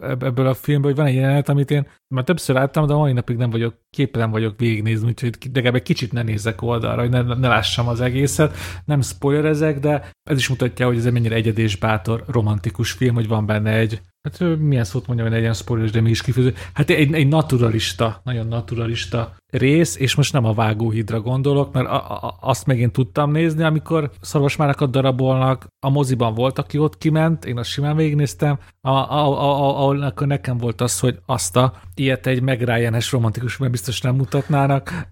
[0.00, 3.36] ebből a filmből, hogy van egy jelenet, amit én már többször láttam, de mai napig
[3.36, 7.48] nem vagyok, képtelen vagyok végignézni, úgyhogy legalább egy kicsit ne nézzek oldalra, hogy ne, ne
[7.48, 8.56] lássam az egészet.
[8.84, 13.14] Nem spoilerezek, de ez is mutatja, hogy ez egy mennyire egyedi és bátor, romantikus film,
[13.14, 16.54] hogy van benne egy Hát milyen szót mondjam, hogy legyen spoiler, de mi is kifejező.
[16.72, 22.10] Hát egy, egy naturalista, nagyon naturalista rész, és most nem a vágóhidra gondolok, mert a,
[22.10, 27.58] a, azt megint tudtam nézni, amikor szarvasmárakat darabolnak, a moziban volt, aki ott kiment, én
[27.58, 33.56] azt simán végignéztem, ahol akkor nekem volt az, hogy azt a ilyet egy meg romantikus,
[33.56, 35.08] mert biztos nem mutatnának,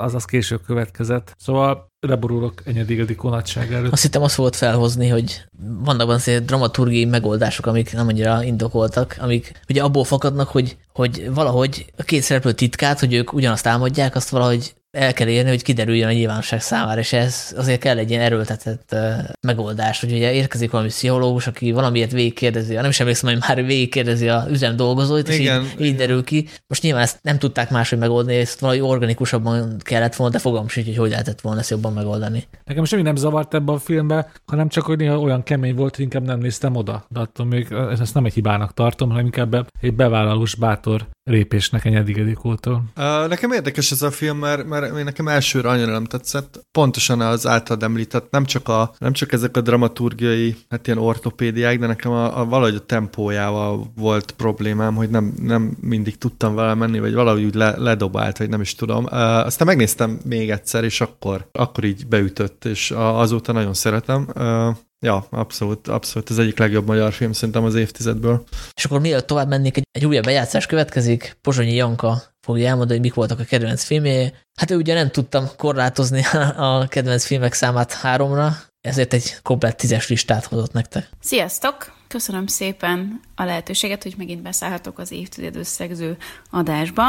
[0.00, 1.34] az az később következett.
[1.36, 3.92] Szóval leborulok Enyedi Ildikó nagyság előtt.
[3.92, 5.44] Azt hittem azt volt felhozni, hogy
[5.84, 11.92] vannak azért dramaturgiai megoldások, amik nem annyira indokoltak, amik ugye abból fakadnak, hogy, hogy valahogy
[11.96, 16.08] a két szereplő titkát, hogy ők ugyanazt álmodják, azt valahogy el kell érni, hogy kiderüljön
[16.08, 19.14] a nyilvánosság számára, és ez azért kell egy ilyen erőltetett uh,
[19.46, 24.28] megoldás, hogy ugye érkezik valami pszichológus, aki valamiért végigkérdezi, nem is emlékszem, hogy már végigkérdezi
[24.28, 26.48] a üzem dolgozóit, és igen, így, így derül ki.
[26.66, 30.86] Most nyilván ezt nem tudták máshogy megoldani, ezt valahogy organikusabban kellett volna, de fogalmam sincs,
[30.86, 32.44] hogy hogy lehetett volna ezt jobban megoldani.
[32.64, 36.04] Nekem semmi nem zavart ebben a filmben, hanem csak, hogy néha olyan kemény volt, hogy
[36.04, 37.04] inkább nem néztem oda.
[37.08, 41.94] De attól még ezt nem egy hibának tartom, hanem inkább egy bevállalós, bátor lépésnek egy
[41.94, 42.84] Edikótól.
[42.96, 46.66] Uh, nekem érdekes ez a film, mert, mert nekem elsőre annyira nem tetszett.
[46.72, 51.78] Pontosan az általad említett, nem csak, a, nem csak ezek a dramaturgiai, hát ilyen ortopédiák,
[51.78, 56.74] de nekem a, a valahogy a tempójával volt problémám, hogy nem, nem mindig tudtam vele
[56.74, 59.04] menni, vagy valahogy úgy le, ledobált, vagy nem is tudom.
[59.04, 64.28] Uh, aztán megnéztem még egyszer, és akkor, akkor így beütött, és azóta nagyon szeretem.
[64.34, 66.30] Uh, Ja, abszolút, abszolút.
[66.30, 68.44] Ez egyik legjobb magyar film szerintem az évtizedből.
[68.74, 71.36] És akkor mielőtt tovább mennék, egy, egy újabb bejátszás következik.
[71.40, 74.32] Pozsonyi Janka fogja elmondani, hogy mik voltak a kedvenc filmjei.
[74.54, 76.22] Hát ő ugye nem tudtam korlátozni
[76.56, 81.08] a kedvenc filmek számát háromra, ezért egy komplett tízes listát hozott nektek.
[81.20, 81.92] Sziasztok!
[82.08, 86.16] Köszönöm szépen a lehetőséget, hogy megint beszállhatok az évtized összegző
[86.50, 87.04] adásba.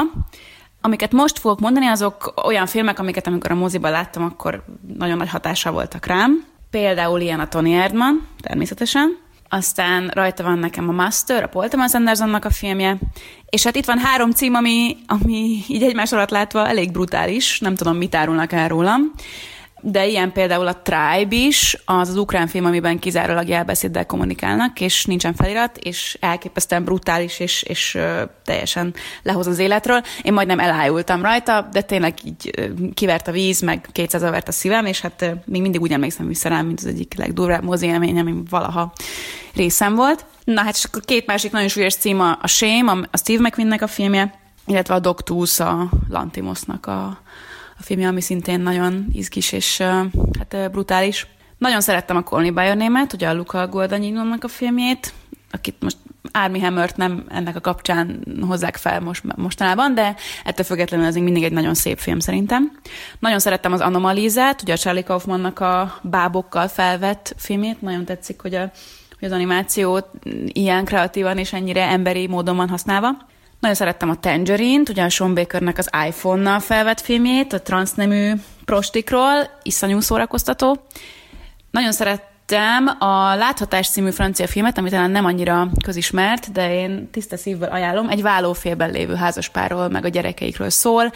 [0.82, 4.64] Amiket most fogok mondani, azok olyan filmek, amiket amikor a moziban láttam, akkor
[4.98, 6.51] nagyon nagy hatása voltak rám.
[6.72, 9.18] Például ilyen a Tony Erdman, természetesen.
[9.50, 12.98] Aztán rajta van nekem a Master, a Paul Thomas Andersonnak a filmje.
[13.50, 17.76] És hát itt van három cím, ami, ami így egymás alatt látva elég brutális, nem
[17.76, 19.12] tudom, mit árulnak el rólam
[19.82, 25.06] de ilyen például a Tribe is, az az ukrán film, amiben kizárólag jelbeszéddel kommunikálnak, és
[25.06, 28.94] nincsen felirat, és elképesztően brutális, és, és ö, teljesen
[29.24, 30.02] lehoz az életről.
[30.24, 34.52] Én majdnem elájultam rajta, de tényleg így ö, kivert a víz, meg 200 vert a
[34.52, 37.86] szívem, és hát ö, még mindig úgy emlékszem vissza rám, mint az egyik legdurvább mozi
[37.86, 38.94] élmény, ami valaha
[39.56, 40.26] részem volt.
[40.44, 43.82] Na hát, és akkor két másik nagyon súlyos cím a, a Shame, a Steve McQueennek
[43.82, 47.22] a filmje, illetve a Doctus a Lantimosnak a,
[47.82, 49.78] a filmje, ami szintén nagyon izgis és
[50.38, 51.28] hát brutális.
[51.58, 55.14] Nagyon szerettem a Colny By Name-et, ugye a Luca Guadagninonak a filmjét,
[55.52, 55.98] akit most
[56.32, 61.24] Army Hammert nem ennek a kapcsán hozzák fel most, mostanában, de ettől függetlenül ez még
[61.24, 62.80] mindig egy nagyon szép film szerintem.
[63.20, 68.56] Nagyon szerettem az Anomalízát, ugye a Charlie Kaufmannak a bábokkal felvett filmét, nagyon tetszik, hogy,
[68.56, 68.72] a,
[69.20, 70.00] hogy az animáció
[70.46, 73.30] ilyen kreatívan és ennyire emberi módon van használva.
[73.62, 78.34] Nagyon szerettem a Tangerine-t, ugye a Sean Bakernek az iPhone-nal felvett filmjét, a transznemű
[78.66, 80.78] prostikról, iszonyú szórakoztató.
[81.72, 87.38] Nagyon szerettem a Láthatás című francia filmet, ami talán nem annyira közismert, de én tiszta
[87.38, 88.10] szívvel ajánlom.
[88.10, 91.12] Egy vállófélben lévő házaspárról, meg a gyerekeikről szól.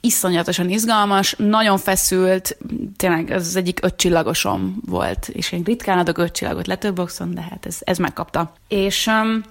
[0.00, 2.56] Iszonyatosan izgalmas, nagyon feszült,
[2.96, 7.76] tényleg ez az egyik ötcsillagosom volt, és én ritkán adok ötcsillagot Letterboxon, de hát ez,
[7.80, 8.52] ez megkapta.
[8.68, 9.42] És um,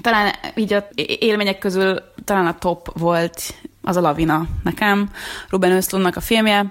[0.00, 5.10] talán így a élmények közül talán a top volt az a Lavina nekem,
[5.48, 6.66] Ruben Östlundnak a filmje.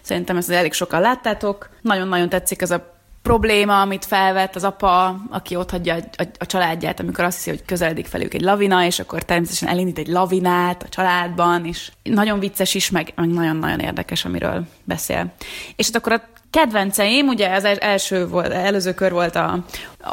[0.00, 1.68] Szerintem ezt elég sokan láttátok.
[1.80, 2.92] Nagyon-nagyon tetszik ez a
[3.22, 7.50] probléma, amit felvett az apa, aki ott hagyja a, a, a családját, amikor azt hiszi,
[7.50, 12.38] hogy közeledik felük egy lavina, és akkor természetesen elindít egy lavinát a családban, és nagyon
[12.38, 15.32] vicces is, meg, meg nagyon-nagyon érdekes, amiről beszél.
[15.76, 16.22] És hát akkor a
[16.54, 19.64] kedvenceim, ugye az első volt, előző kör volt a,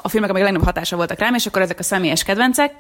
[0.01, 2.73] a filmek, amik a legnagyobb hatása voltak rám, és akkor ezek a személyes kedvencek.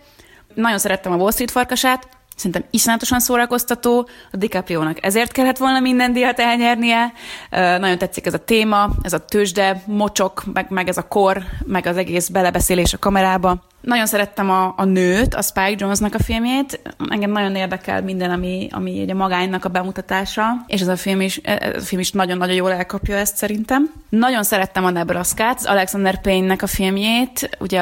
[0.53, 6.13] Nagyon szerettem a Wall Street farkasát, Szerintem iszonyatosan szórakoztató, a DiCaprio-nak ezért kellett volna minden
[6.13, 7.13] díjat elnyernie.
[7.49, 11.85] Nagyon tetszik ez a téma, ez a tőzsde, mocsok, meg, meg ez a kor, meg
[11.85, 13.63] az egész belebeszélés a kamerába.
[13.81, 16.79] Nagyon szerettem a, a nőt, a Spike Jonesnak a filmjét.
[17.09, 21.37] Engem nagyon érdekel minden, ami, ami a magánynak a bemutatása, és ez a film is,
[21.37, 23.91] ez a film is nagyon-nagyon jól elkapja ezt szerintem.
[24.09, 27.81] Nagyon szerettem a Nebraska-t, az Alexander Payne-nek a filmjét, ugye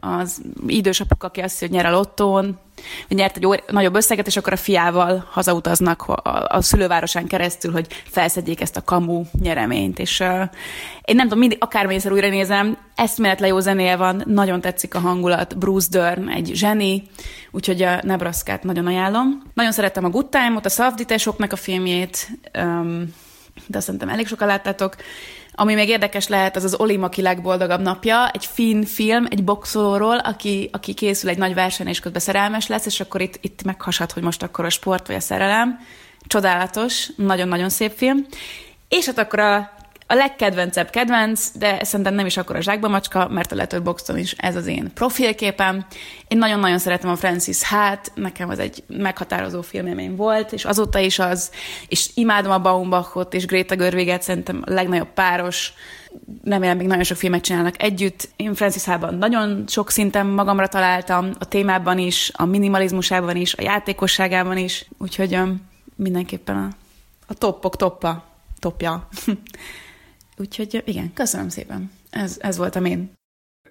[0.00, 2.58] az idős apuk, aki azt hogy nyer a lottón,
[3.08, 7.72] hogy nyert egy óri, nagyobb összeget, és akkor a fiával hazautaznak a, a szülővárosán keresztül,
[7.72, 9.98] hogy felszedjék ezt a kamu nyereményt.
[9.98, 10.22] És
[11.08, 15.58] én nem tudom, mindig akármilyen újra nézem, eszméletlen jó zenéje van, nagyon tetszik a hangulat,
[15.58, 17.02] Bruce Dern egy zseni,
[17.50, 19.42] úgyhogy a nebraska nagyon ajánlom.
[19.54, 22.28] Nagyon szerettem a Good Time-ot, a Szavditesoknak a filmjét,
[23.66, 24.96] de azt szerintem elég sokan láttátok.
[25.52, 30.18] Ami még érdekes lehet, az az Oli Maki legboldogabb napja, egy finn film, egy boxolóról,
[30.18, 34.12] aki, aki készül egy nagy verseny, és közben szerelmes lesz, és akkor itt, itt meghasad,
[34.12, 35.78] hogy most akkor a sport vagy a szerelem.
[36.26, 38.26] Csodálatos, nagyon-nagyon szép film.
[38.88, 39.76] És hát akkor a
[40.10, 44.18] a legkedvencebb kedvenc, de szerintem nem is akkor a zsákba macska, mert a Letter Boxton
[44.18, 45.86] is ez az én profilképem.
[46.28, 51.18] Én nagyon-nagyon szeretem a Francis Hát, nekem az egy meghatározó filmélmény volt, és azóta is
[51.18, 51.50] az,
[51.88, 55.72] és imádom a Baumbachot és Greta Görvéget, szerintem a legnagyobb páros,
[56.44, 58.28] remélem még nagyon sok filmet csinálnak együtt.
[58.36, 63.62] Én Francis Hában nagyon sok szinten magamra találtam, a témában is, a minimalizmusában is, a
[63.62, 65.38] játékosságában is, úgyhogy
[65.96, 66.68] mindenképpen a,
[67.26, 68.24] a toppok toppa,
[68.58, 69.08] topja.
[70.38, 71.90] Úgyhogy igen, köszönöm szépen.
[72.10, 73.12] Ez, ez voltam én.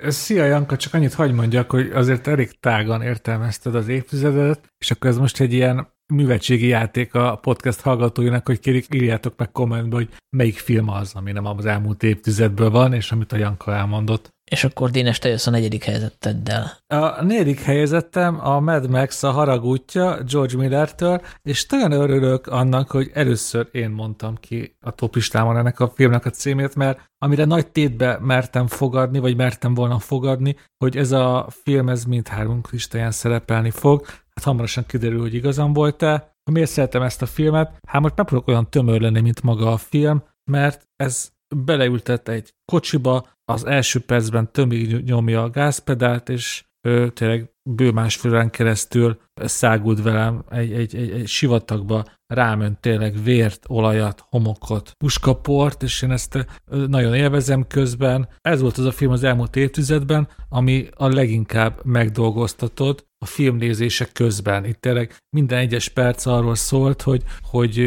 [0.08, 5.10] Szia Janka, csak annyit hagy mondjak, hogy azért elég tágan értelmezted az évtizedet, és akkor
[5.10, 10.10] ez most egy ilyen művetségi játék a podcast hallgatóinak, hogy kérik, írjátok meg kommentbe, hogy
[10.30, 14.36] melyik film az, ami nem az elmúlt évtizedből van, és amit a Janka elmondott.
[14.52, 16.78] És akkor Dénes, te jössz a negyedik helyezetteddel.
[16.88, 23.12] A negyedik helyezettem a Mad Max a haragútja George Miller-től, és nagyon örülök annak, hogy
[23.14, 28.18] először én mondtam ki a topistámon ennek a filmnek a címét, mert amire nagy tétbe
[28.22, 34.06] mertem fogadni, vagy mertem volna fogadni, hogy ez a film, ez mindhármunk listáján szerepelni fog,
[34.38, 36.36] hát hamarosan kiderül, hogy igazam volt-e.
[36.52, 37.80] Miért szeretem ezt a filmet?
[37.88, 43.28] Hát most megpróbálok olyan tömör lenni, mint maga a film, mert ez beleültett egy kocsiba,
[43.46, 50.44] az első percben tömig nyomja a gázpedált, és ő tényleg bő másfél keresztül szágult velem
[50.50, 56.48] egy, egy, egy, egy sivatagba, ráment tényleg vért, olajat, homokot, puskaport, és én ezt
[56.88, 58.28] nagyon élvezem közben.
[58.42, 64.66] Ez volt az a film az elmúlt évtizedben, ami a leginkább megdolgoztatott a filmnézések közben.
[64.66, 67.78] Itt tényleg minden egyes perc arról szólt, hogy, hogy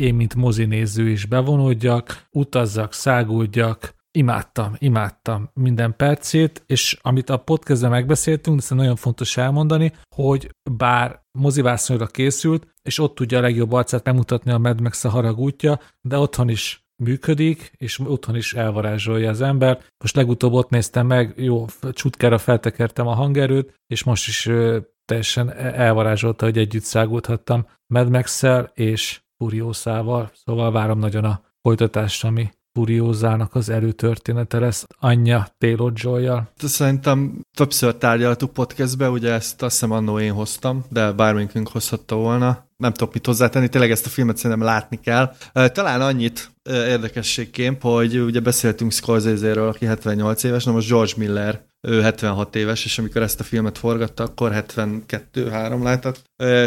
[0.00, 7.90] én, mint mozinéző is bevonódjak, utazzak, száguldjak, imádtam, imádtam minden percét, és amit a podcastben
[7.90, 14.04] megbeszéltünk, de nagyon fontos elmondani, hogy bár mozivászonyra készült, és ott tudja a legjobb arcát
[14.04, 19.40] megmutatni a Mad Max a haragútja, de otthon is működik, és otthon is elvarázsolja az
[19.40, 19.84] ember.
[19.98, 24.48] Most legutóbb ott néztem meg, jó, csutkára feltekertem a hangerőt, és most is
[25.04, 28.42] teljesen elvarázsolta, hogy együtt szágulthattam Mad max
[28.74, 36.52] és Furiószával, szóval várom nagyon a folytatást, ami Furiózának az előtörténete lesz anyja Taylor Joy-jal.
[36.56, 42.67] Szerintem többször tárgyaltuk podcastbe, ugye ezt azt hiszem annó én hoztam, de bárminkünk hozhatta volna.
[42.82, 45.34] Nem tudok mit hozzátenni, tényleg ezt a filmet szerintem látni kell.
[45.52, 52.00] Talán annyit érdekességként, hogy ugye beszéltünk Scorsese-ről, aki 78 éves, na most George Miller ő
[52.00, 56.22] 76 éves, és amikor ezt a filmet forgatta, akkor 72-3 lehetett.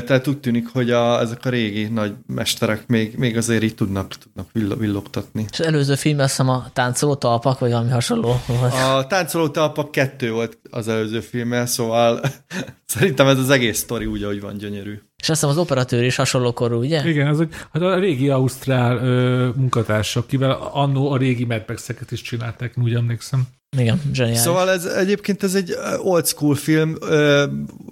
[0.05, 4.13] Tehát úgy tűnik, hogy a, ezek a régi nagy mesterek még, még azért így tudnak,
[4.17, 5.45] tudnak villogtatni.
[5.51, 8.73] És az előző film azt hiszem a táncoló talpak, vagy valami hasonló volt.
[8.73, 12.21] A táncoló talpak kettő volt az előző filmmel, szóval
[12.85, 15.01] szerintem ez az egész sztori úgy, ahogy van gyönyörű.
[15.21, 17.09] És azt hiszem az operatőr is hasonló korú, ugye?
[17.09, 17.43] Igen, az,
[17.73, 21.63] hát a régi ausztrál ö, munkatársak, kivel annó a régi Mad
[22.09, 23.47] is csinálták, úgy emlékszem.
[23.77, 24.41] Igen, zseniális.
[24.41, 26.97] Szóval ez egyébként ez egy old school film,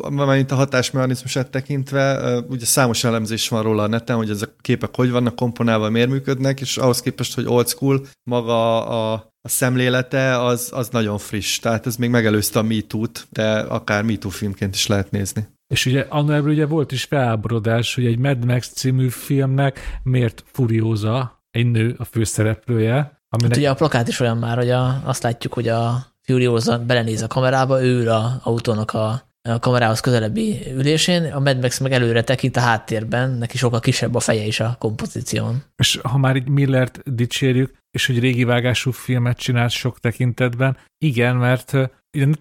[0.09, 4.95] mint a hatásmechanizmusát tekintve, ugye számos elemzés van róla a neten, hogy ezek a képek
[4.95, 10.43] hogy vannak komponálva, miért működnek, és ahhoz képest, hogy old school, maga a, a szemlélete
[10.43, 11.59] az, az nagyon friss.
[11.59, 15.47] Tehát ez még megelőzte a MeToo-t, de akár MeToo filmként is lehet nézni.
[15.73, 21.43] És ugye annak ugye volt is felháborodás, hogy egy Mad Max című filmnek miért furióza
[21.51, 23.51] egy nő a főszereplője, Aminek...
[23.51, 27.21] Hát ugye a plakát is olyan már, hogy a, azt látjuk, hogy a Furiosa belenéz
[27.21, 32.23] a kamerába, ő a autónak a, a kamerához közelebbi ülésén, a Mad Max meg előre
[32.23, 35.63] tekint a háttérben, neki sokkal kisebb a feje is a kompozíción.
[35.75, 41.35] És ha már így Millert dicsérjük, és hogy régi vágású filmet csinált sok tekintetben, igen,
[41.35, 41.73] mert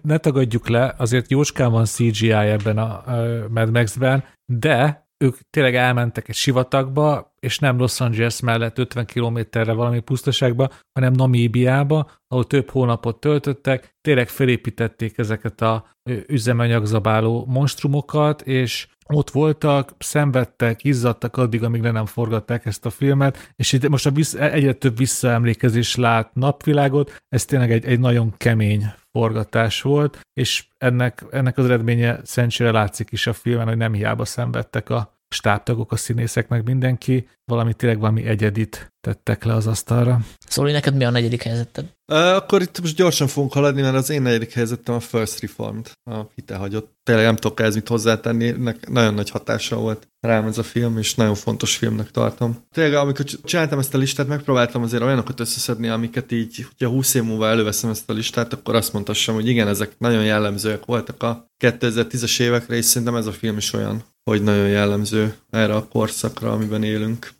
[0.01, 3.03] ne tagadjuk le, azért jócskán van CGI ebben a
[3.49, 9.73] Mad Max-ben, de ők tényleg elmentek egy sivatagba, és nem Los Angeles mellett 50 kilométerre
[9.73, 15.85] valami pusztaságba, hanem Namíbiába, ahol több hónapot töltöttek, tényleg felépítették ezeket a
[16.27, 23.51] üzemanyagzabáló monstrumokat, és ott voltak, szenvedtek, izzadtak addig, amíg le nem forgatták ezt a filmet,
[23.55, 28.33] és itt most a vissz, egyre több visszaemlékezés lát napvilágot, ez tényleg egy, egy nagyon
[28.37, 33.93] kemény forgatás volt, és ennek, ennek az eredménye szerencsére látszik is a filmen, hogy nem
[33.93, 39.67] hiába szenvedtek a stábtagok, a színészek, meg mindenki valami tényleg valami egyedit tettek le az
[39.67, 40.19] asztalra.
[40.47, 41.85] Szóval neked mi a negyedik helyzeted?
[42.11, 46.21] Akkor itt most gyorsan fogunk haladni, mert az én negyedik helyzetem a First Reformed, a
[46.35, 46.97] hitehagyott.
[47.03, 48.55] Tényleg nem tudok ez mit hozzátenni,
[48.87, 52.63] nagyon nagy hatása volt rám ez a film, és nagyon fontos filmnek tartom.
[52.71, 57.23] Tényleg, amikor csináltam ezt a listát, megpróbáltam azért olyanokat összeszedni, amiket így, hogyha 20 év
[57.23, 61.45] múlva előveszem ezt a listát, akkor azt mondhassam, hogy igen, ezek nagyon jellemzőek voltak a
[61.63, 66.51] 2010-es évekre, és szerintem ez a film is olyan, hogy nagyon jellemző erre a korszakra,
[66.51, 67.31] amiben élünk.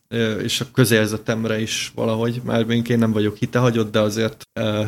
[0.44, 4.44] És a közérzetemre is valahogy, már én nem vagyok hitehagyott, de azért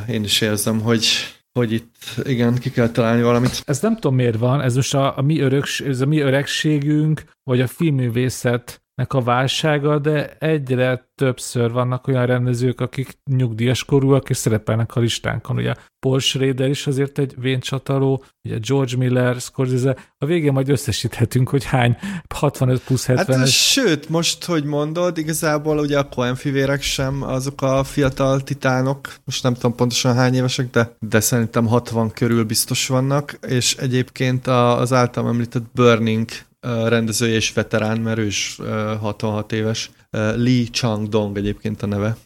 [0.08, 1.06] én is érzem, hogy
[1.54, 3.62] hogy itt igen, ki kell találni valamit.
[3.66, 7.24] Ez nem tudom miért van, ez most a, a, mi, öröks, ez a mi öregségünk,
[7.44, 14.38] vagy a filmművészet a válsága, de egyre többször vannak olyan rendezők, akik nyugdíjas korúak, és
[14.38, 15.58] szerepelnek a listánkon.
[15.58, 21.50] Ugye Paul Schrader is azért egy véncsataló, ugye George Miller, Scorsese, a végén majd összesíthetünk,
[21.50, 21.98] hogy hány
[22.36, 27.62] 65 plusz 70 hát, Sőt, most, hogy mondod, igazából ugye a Coen fivérek sem azok
[27.62, 32.88] a fiatal titánok, most nem tudom pontosan hány évesek, de, de szerintem 60 körül biztos
[32.88, 36.30] vannak, és egyébként az általam említett Burning
[36.62, 38.58] rendezője és veterán, mert ő is
[39.00, 39.92] 66 éves.
[40.12, 42.18] Lee Chang-dong egyébként a neve,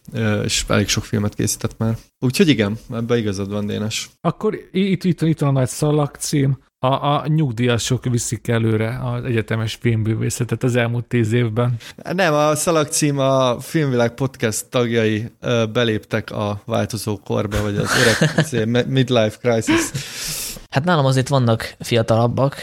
[0.44, 1.98] és elég sok filmet készített már.
[2.20, 4.10] Úgyhogy igen, ebben igazad van, Dénes.
[4.22, 6.58] Akkor itt, itt, itt van a nagy szalak cím.
[6.80, 11.76] A, a nyugdíjasok viszik előre az egyetemes filmbűvészetet az elmúlt tíz évben.
[12.14, 15.32] Nem, a szalag cím a Filmvilág podcast tagjai
[15.74, 19.82] beléptek a változó korba, vagy az öreg midlife crisis.
[20.70, 22.56] Hát nálam azért vannak fiatalabbak,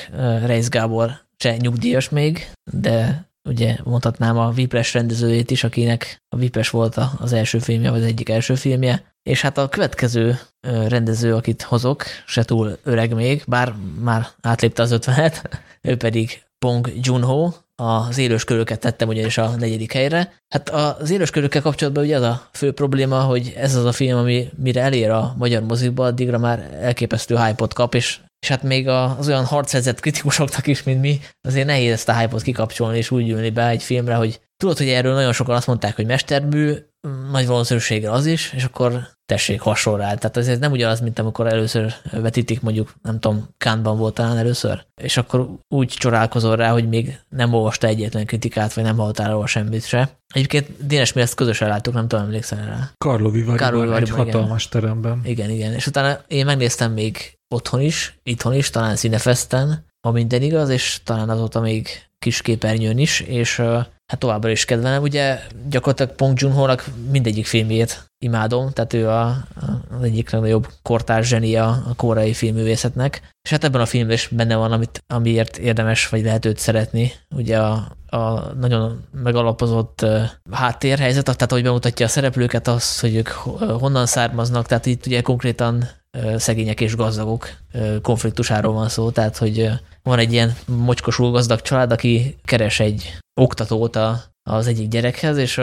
[0.45, 6.71] Reis Gábor se nyugdíjas még, de ugye mondhatnám a Vipres rendezőjét is, akinek a Vipres
[6.71, 10.39] volt az első filmje, vagy az egyik első filmje, és hát a következő
[10.89, 15.49] rendező, akit hozok, se túl öreg még, bár már átlépte az ötvenet,
[15.89, 17.53] ő pedig Pong Junho,
[17.83, 20.33] az élős köröket tettem ugyanis a negyedik helyre.
[20.49, 24.19] Hát az élős körökkel kapcsolatban ugye az a fő probléma, hogy ez az a film,
[24.19, 28.89] ami mire elér a magyar mozikba, addigra már elképesztő hype kap, és és hát még
[28.89, 33.29] az olyan harchelyzet kritikusoknak is, mint mi, azért nehéz ezt a hype kikapcsolni és úgy
[33.29, 36.75] ülni be egy filmre, hogy tudod, hogy erről nagyon sokan azt mondták, hogy mestermű,
[37.31, 40.15] nagy valószínűséggel az is, és akkor tessék hasonló rá.
[40.15, 44.85] Tehát azért nem ugyanaz, mint amikor először vetítik, mondjuk, nem tudom, Kánban volt talán először,
[45.03, 49.47] és akkor úgy csorálkozol rá, hogy még nem olvasta egyetlen kritikát, vagy nem hallottál róla
[49.47, 50.21] semmit se.
[50.35, 52.91] Egyébként Dénes, mi ezt közösen láttuk, nem tudom, emlékszel rá.
[52.99, 53.61] Karlovi vagy
[54.03, 54.81] egy hatalmas igen.
[54.81, 55.21] teremben.
[55.25, 55.73] Igen, igen.
[55.73, 61.01] És utána én megnéztem még otthon is, itthon is, talán Cinefesten, ha minden igaz, és
[61.05, 61.89] talán azóta még
[62.19, 63.63] kis képernyőn is, és
[64.13, 65.03] hát továbbra is kedvelem.
[65.03, 66.79] Ugye gyakorlatilag Pong joon
[67.11, 69.27] mindegyik filmjét imádom, tehát ő a,
[69.99, 74.57] az egyik legnagyobb kortárs zsenia a koreai filmművészetnek, és hát ebben a filmben is benne
[74.57, 77.13] van, amit, amiért érdemes vagy lehet őt szeretni.
[77.35, 80.07] Ugye a, a nagyon megalapozott
[80.51, 83.29] háttérhelyzet, tehát hogy bemutatja a szereplőket, az, hogy ők
[83.79, 85.89] honnan származnak, tehát itt ugye konkrétan
[86.37, 87.49] szegények és gazdagok
[88.03, 89.71] konfliktusáról van szó, tehát hogy
[90.03, 95.61] van egy ilyen mocskosul gazdag család, aki keres egy oktatót a, az egyik gyerekhez, és,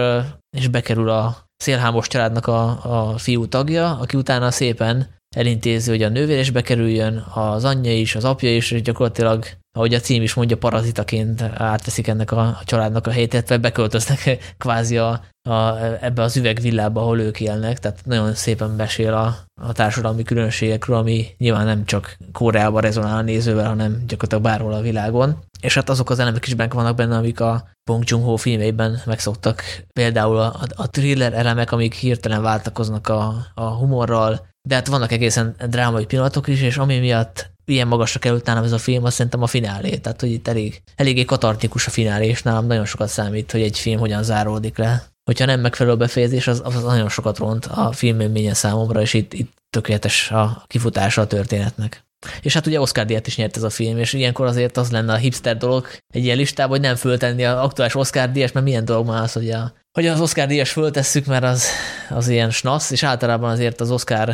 [0.58, 6.10] és bekerül a szélhámos családnak a, a fiú tagja, aki utána szépen elintézi, hogy a
[6.10, 9.46] nővér is bekerüljön, az anyja is, az apja is, és gyakorlatilag,
[9.78, 14.98] ahogy a cím is mondja, parazitaként átveszik ennek a családnak a helyét, illetve beköltöznek kvázi
[14.98, 20.24] a, a, ebbe az üvegvillába, ahol ők élnek, tehát nagyon szépen besél a, a társadalmi
[20.24, 25.38] különbségekről, ami nyilván nem csak Koreában rezonál a nézővel, hanem gyakorlatilag bárhol a világon.
[25.62, 29.62] És hát azok az elemek is benne vannak benne, amik a Bong Joon-ho filmeiben megszoktak.
[29.94, 35.56] Például a, a thriller elemek, amik hirtelen váltakoznak a, a humorral, de hát vannak egészen
[35.68, 39.42] drámai pillanatok is, és ami miatt ilyen magasra került nálam ez a film, azt szerintem
[39.42, 39.98] a finálé.
[39.98, 43.80] Tehát, hogy itt elég, eléggé katartikus a finálé, és nálam nagyon sokat számít, hogy egy
[43.80, 45.08] film hogyan záródik le.
[45.24, 49.34] Hogyha nem megfelelő a befejezés, az, az nagyon sokat ront a filmélménye számomra, és itt,
[49.34, 52.04] itt tökéletes a kifutása a történetnek.
[52.42, 55.14] És hát ugye Oscar díjat is nyert ez a film, és ilyenkor azért az lenne
[55.14, 58.86] a hipster dolog egy ilyen listában, hogy nem föltenni az aktuális Oscar díjas, mert milyen
[58.86, 61.66] dolog már az, hogy, a, hogy az Oscar díjas föltesszük, mert az,
[62.10, 64.34] az ilyen snasz, és általában azért az Oscar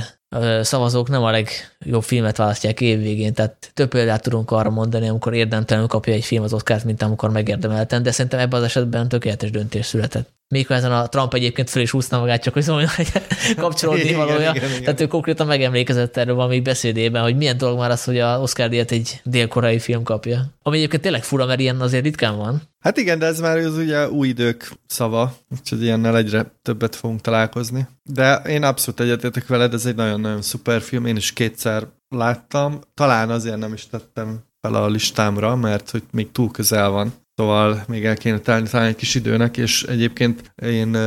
[0.62, 5.90] szavazók nem a legjobb filmet választják évvégén, tehát több példát tudunk arra mondani, amikor érdemtelenül
[5.90, 9.86] kapja egy film az Oscárt, mint amikor megérdemelten, de szerintem ebben az esetben tökéletes döntés
[9.86, 10.35] született.
[10.48, 13.08] Még ezen a Trump egyébként föl is húzta magát, csak hogy szóljon, hogy
[13.56, 14.54] kapcsolódni valója.
[14.56, 18.20] Igen, igen, Tehát ő konkrétan megemlékezett erről valami beszédében, hogy milyen dolog már az, hogy
[18.20, 20.46] a Oscar díjat egy dél-koreai film kapja.
[20.62, 22.62] Ami egyébként tényleg fura, mert ilyen azért ritkán van.
[22.80, 27.22] Hát igen, de ez már az ugye új idők szava, úgyhogy ilyennel egyre többet fogunk
[27.22, 27.88] találkozni.
[28.04, 33.30] De én abszolút egyetértek veled, ez egy nagyon-nagyon szuper film, én is kétszer láttam, talán
[33.30, 38.06] azért nem is tettem fel a listámra, mert hogy még túl közel van Szóval még
[38.06, 40.98] el kéne találni, találni egy kis időnek, és egyébként én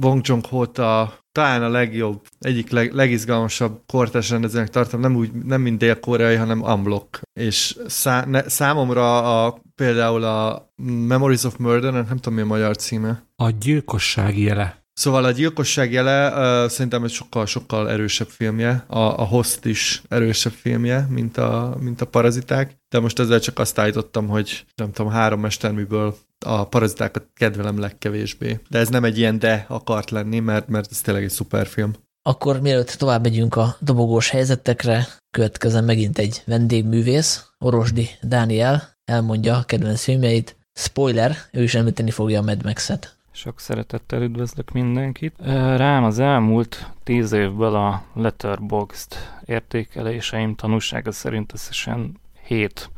[0.00, 5.32] Bong joon ho a talán a legjobb, egyik leg, legizgalmasabb kortás rendezőnek tartom, nem úgy,
[5.32, 7.20] nem mint dél-koreai, hanem unblock.
[7.40, 12.76] És szá, ne, számomra a, például a Memories of Murder, nem tudom mi a magyar
[12.76, 13.22] címe.
[13.36, 14.79] A gyilkosság jele.
[15.00, 18.84] Szóval a gyilkosság jele uh, szerintem egy sokkal-sokkal erősebb filmje.
[18.86, 22.76] A, a Host is erősebb filmje, mint a, mint a Paraziták.
[22.88, 26.16] De most ezzel csak azt állítottam, hogy nem tudom, három mesterműből
[26.46, 28.60] a parazitákat kedvelem legkevésbé.
[28.68, 31.92] De ez nem egy ilyen de akart lenni, mert, mert ez tényleg egy szuper film.
[32.22, 39.62] Akkor mielőtt tovább megyünk a dobogós helyzetekre, következzen megint egy vendégművész, Orosdi Dániel, elmondja a
[39.62, 40.56] kedvenc filmjeit.
[40.72, 43.18] Spoiler, ő is említeni fogja a Mad Max-et.
[43.40, 45.34] Sok szeretettel üdvözlök mindenkit.
[45.76, 49.14] Rám az elmúlt tíz évből a Letterboxd
[49.44, 52.90] értékeléseim tanúsága szerint összesen hét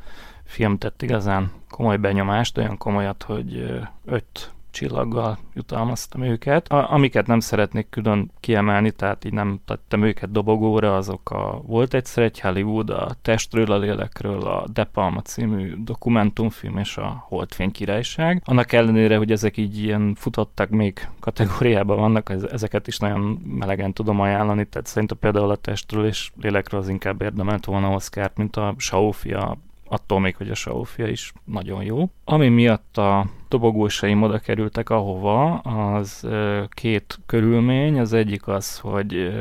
[0.45, 6.69] film tett igazán komoly benyomást, olyan komolyat, hogy öt csillaggal jutalmaztam őket.
[6.69, 11.95] A, amiket nem szeretnék külön kiemelni, tehát így nem tettem őket dobogóra, azok a volt
[11.95, 17.71] egyszer egy Hollywood, a Testről a lélekről, a De Palma című dokumentumfilm és a Holdfény
[17.71, 18.43] királyság.
[18.45, 24.21] Annak ellenére, hogy ezek így ilyen futottak még kategóriában vannak, ezeket is nagyon melegen tudom
[24.21, 28.75] ajánlani, tehát szerintem például a Testről és lélekről az inkább érdemelt volna Oscar, mint a
[28.77, 29.59] Saufia
[29.93, 32.11] attól még, hogy a Saufia is nagyon jó.
[32.25, 36.29] Ami miatt a dobogósaim oda kerültek ahova, az
[36.69, 37.99] két körülmény.
[37.99, 39.33] Az egyik az, hogy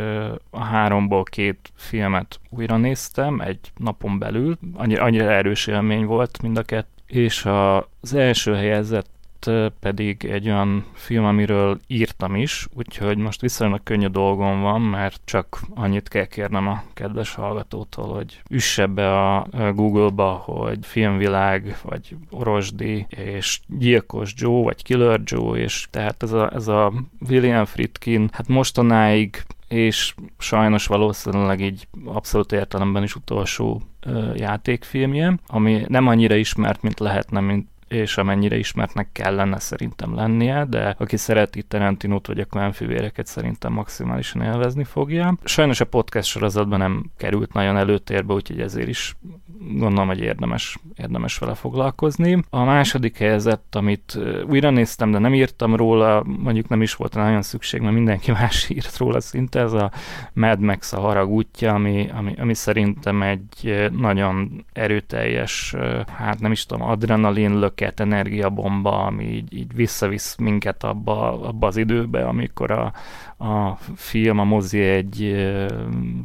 [0.49, 4.57] a háromból két filmet újra néztem egy napon belül.
[4.73, 6.89] Annyira, annyira erős élmény volt mind a kettő.
[7.07, 7.45] És
[7.99, 9.09] az első helyezett
[9.79, 15.59] pedig egy olyan film, amiről írtam is, úgyhogy most viszonylag könnyű dolgom van, mert csak
[15.75, 23.05] annyit kell kérnem a kedves hallgatótól, hogy üsse be a Google-ba, hogy filmvilág, vagy Orosdi,
[23.09, 26.93] és Gyilkos Joe, vagy Killer Joe, és tehát ez a, ez a
[27.29, 35.85] William Friedkin, hát mostanáig és sajnos valószínűleg így abszolút értelemben is utolsó ö, játékfilmje, ami
[35.87, 41.63] nem annyira ismert, mint lehetne, mint és amennyire ismertnek kellene szerintem lennie, de aki szereti
[41.63, 45.37] Tarantinót vagy a klemfivéreket szerintem maximálisan élvezni fogja.
[45.43, 49.15] Sajnos a podcast sorozatban nem került nagyon előtérbe, úgyhogy ezért is
[49.59, 52.43] gondolom, hogy érdemes, érdemes vele foglalkozni.
[52.49, 57.41] A második helyzet, amit újra néztem, de nem írtam róla, mondjuk nem is volt nagyon
[57.41, 59.91] szükség, mert mindenki más írt róla szinte, ez a
[60.33, 65.75] Mad Max a harag útja, ami, ami, ami szerintem egy nagyon erőteljes,
[66.17, 71.67] hát nem is tudom, adrenalin lök löket, energiabomba, ami így, így visszavisz minket abba, abba
[71.67, 72.93] az időbe, amikor a,
[73.45, 75.45] a film, a mozi egy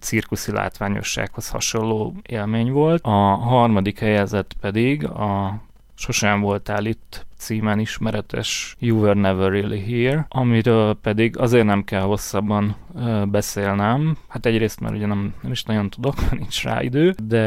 [0.00, 3.02] cirkuszi látványossághoz hasonló élmény volt.
[3.02, 5.60] A harmadik helyezett pedig a
[5.94, 12.00] Sosem voltál itt címen ismeretes You Were Never Really Here, amiről pedig azért nem kell
[12.00, 14.16] hosszabban ö, beszélnem.
[14.28, 17.44] Hát egyrészt, mert ugye nem, nem is nagyon tudok, nincs rá idő, de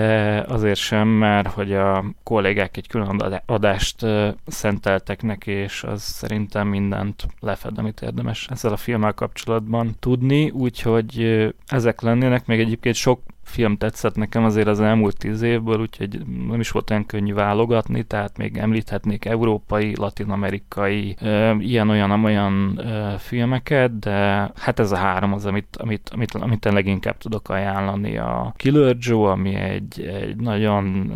[0.47, 6.67] azért sem, mert hogy a kollégák egy külön adást ö, szenteltek neki, és az szerintem
[6.67, 12.95] mindent lefed, amit érdemes ezzel a filmmel kapcsolatban tudni, úgyhogy ö, ezek lennének, még egyébként
[12.95, 17.33] sok film tetszett nekem azért az elmúlt tíz évből, úgyhogy nem is volt olyan könnyű
[17.33, 21.15] válogatni, tehát még említhetnék európai, latinamerikai,
[21.59, 22.81] ilyen-olyan-olyan
[23.17, 28.17] filmeket, de hát ez a három az, amit, amit, amit, amit leginkább tudok ajánlani.
[28.17, 31.13] A Killer Joe, ami egy, egy nagyon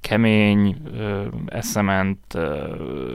[0.00, 0.76] kemény,
[1.46, 2.38] eszement,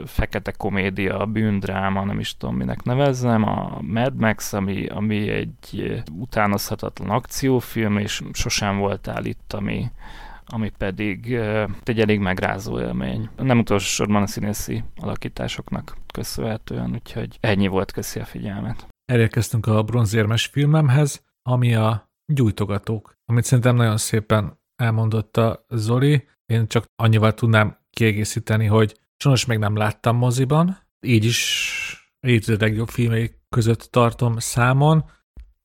[0.04, 7.10] fekete komédia, bűndráma, nem is tudom minek nevezzem, a Mad Max, ami, ami egy utánozhatatlan
[7.10, 9.90] akciófilm, és sosem voltál itt, ami,
[10.46, 11.32] ami pedig
[11.84, 13.28] egy elég megrázó élmény.
[13.36, 18.86] Nem utolsó sorban a színészi alakításoknak köszönhetően, úgyhogy ennyi volt, köszi a figyelmet.
[19.04, 26.28] Elérkeztünk a bronzérmes filmemhez, ami a gyújtogatók, amit szerintem nagyon szépen elmondotta Zoli.
[26.46, 32.88] Én csak annyival tudnám kiegészíteni, hogy sajnos még nem láttam moziban, így is évtized legjobb
[32.88, 35.04] filmei között tartom számon,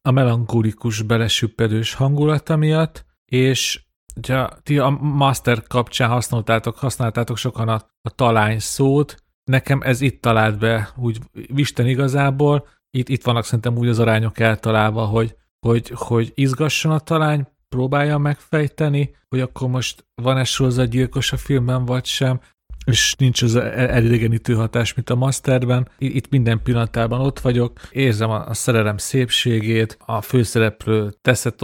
[0.08, 3.82] a melankolikus belesüppedős hangulata miatt, és
[4.16, 10.22] ugye, ti a Master kapcsán használtátok, használtátok sokan a, a talány szót, nekem ez itt
[10.22, 15.92] talált be úgy Visten igazából, itt, itt vannak szerintem úgy az arányok eltalálva, hogy, hogy,
[15.96, 22.40] hogy izgasson a talány, próbálja megfejteni, hogy akkor most van-e sorozatgyilkos a filmben, vagy sem,
[22.88, 25.90] és nincs az elidegenítő hatás, mint a Masterben.
[25.98, 31.62] Itt minden pillanatában ott vagyok, érzem a szerelem szépségét, a főszereplő teszett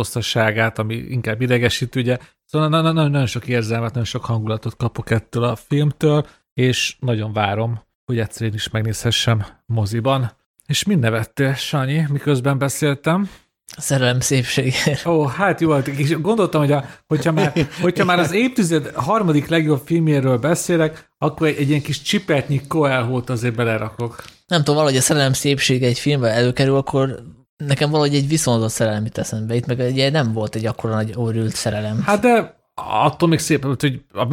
[0.75, 2.17] ami inkább idegesít, ugye.
[2.45, 7.81] Szóval nagyon, nagyon sok érzelmet, nagyon sok hangulatot kapok ettől a filmtől, és nagyon várom,
[8.05, 10.31] hogy egyszer én is megnézhessem moziban.
[10.65, 13.29] És mind nevettél, Sanyi, miközben beszéltem?
[13.77, 14.99] Szerelem szépsége.
[15.05, 19.81] Ó, hát jó, és gondoltam, hogy a, hogyha, már, hogyha már az évtized harmadik legjobb
[19.85, 24.23] filmjéről beszélek, akkor egy, egy ilyen kis csipetnyi Coelho-t azért belerakok.
[24.47, 27.23] Nem tudom, valahogy a szerelem szépsége egy filmben előkerül, akkor
[27.57, 29.55] nekem valahogy egy viszonzott szerelem jut eszembe.
[29.55, 32.01] Itt meg ugye nem volt egy akkora nagy őrült szerelem.
[32.05, 34.27] Hát de attól még szép, hogy a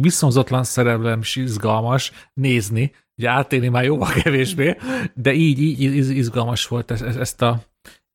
[0.00, 4.76] viszonzatlan szerelem is izgalmas nézni, ugye átélni már jóval kevésbé,
[5.14, 7.62] de így, így izgalmas volt ezt, ezt a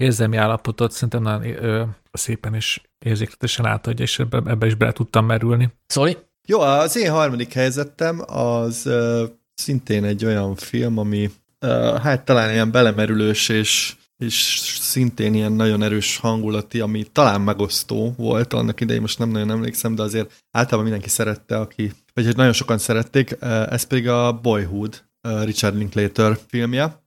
[0.01, 5.25] érzelmi állapotot szerintem nagyon ö, szépen és érzékletesen átadja, és ebbe, ebbe is bele tudtam
[5.25, 5.69] merülni.
[5.87, 6.17] Szóli?
[6.47, 11.29] Jó, az én harmadik helyzetem az ö, szintén egy olyan film, ami
[11.59, 18.13] ö, hát talán ilyen belemerülős és és szintén ilyen nagyon erős hangulati, ami talán megosztó
[18.17, 22.35] volt annak idején, most nem nagyon emlékszem, de azért általában mindenki szerette, aki, vagy hogy
[22.35, 23.37] nagyon sokan szerették,
[23.69, 25.03] ez pedig a Boyhood,
[25.43, 27.00] Richard Linklater filmje,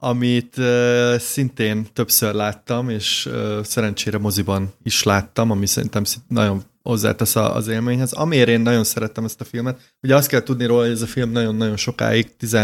[0.00, 7.36] amit uh, szintén többször láttam, és uh, szerencsére moziban is láttam, ami szerintem nagyon hozzátesz
[7.36, 8.12] az élményhez.
[8.12, 11.06] Amiért én nagyon szerettem ezt a filmet, ugye azt kell tudni róla, hogy ez a
[11.06, 12.56] film nagyon-nagyon sokáig, 10,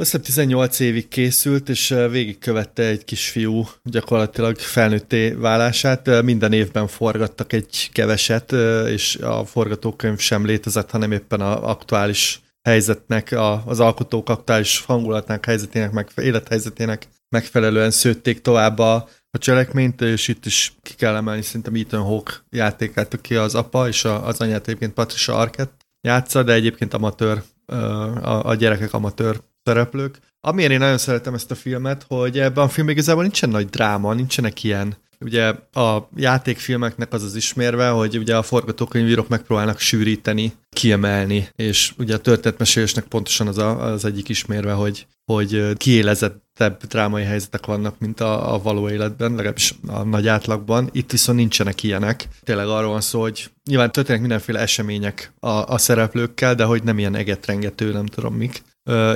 [0.00, 6.22] azt 18 évig készült, és végigkövette egy kisfiú gyakorlatilag felnőtté válását.
[6.22, 8.52] Minden évben forgattak egy keveset,
[8.86, 15.44] és a forgatókönyv sem létezett, hanem éppen az aktuális helyzetnek, a, az alkotók aktuális hangulatnak,
[15.44, 21.42] helyzetének, meg, élethelyzetének megfelelően szőtték tovább a, a cselekményt, és itt is ki kell emelni
[21.42, 26.42] szerintem Ethan Hawke játékát, aki az apa, és a, az anyát egyébként Patricia Arquette játsza,
[26.42, 30.18] de egyébként amatőr, a, a gyerekek amatőr szereplők.
[30.40, 34.14] Amiért én nagyon szeretem ezt a filmet, hogy ebben a filmben igazából nincsen nagy dráma,
[34.14, 41.48] nincsenek ilyen Ugye a játékfilmeknek az az ismérve, hogy ugye a forgatókönyvírók megpróbálnak sűríteni, kiemelni,
[41.56, 47.66] és ugye a történetmesélésnek pontosan az a, az egyik ismérve, hogy, hogy kiélezettebb drámai helyzetek
[47.66, 50.88] vannak, mint a, a való életben, legalábbis a nagy átlagban.
[50.92, 52.28] Itt viszont nincsenek ilyenek.
[52.44, 56.98] Tényleg arról van szó, hogy nyilván történnek mindenféle események a, a szereplőkkel, de hogy nem
[56.98, 58.62] ilyen egetrengető, nem tudom mik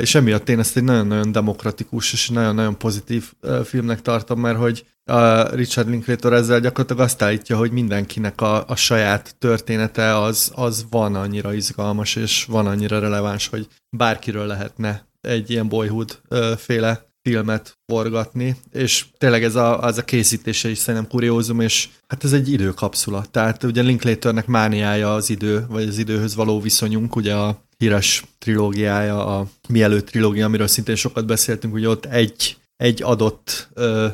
[0.00, 3.32] és emiatt én ezt egy nagyon-nagyon demokratikus és nagyon-nagyon pozitív
[3.64, 8.76] filmnek tartom, mert hogy a Richard Linklater ezzel gyakorlatilag azt állítja, hogy mindenkinek a, a
[8.76, 15.50] saját története az, az van annyira izgalmas, és van annyira releváns, hogy bárkiről lehetne egy
[15.50, 16.20] ilyen boyhood
[16.56, 22.24] féle filmet forgatni, és tényleg ez a, az a készítése is szerintem kuriózum, és hát
[22.24, 23.24] ez egy időkapszula.
[23.30, 29.38] Tehát ugye Linklaternek mániája az idő, vagy az időhöz való viszonyunk, ugye a híres trilógiája,
[29.38, 34.06] a Mielőtt trilógia, amiről szintén sokat beszéltünk, hogy ott egy, egy adott ö,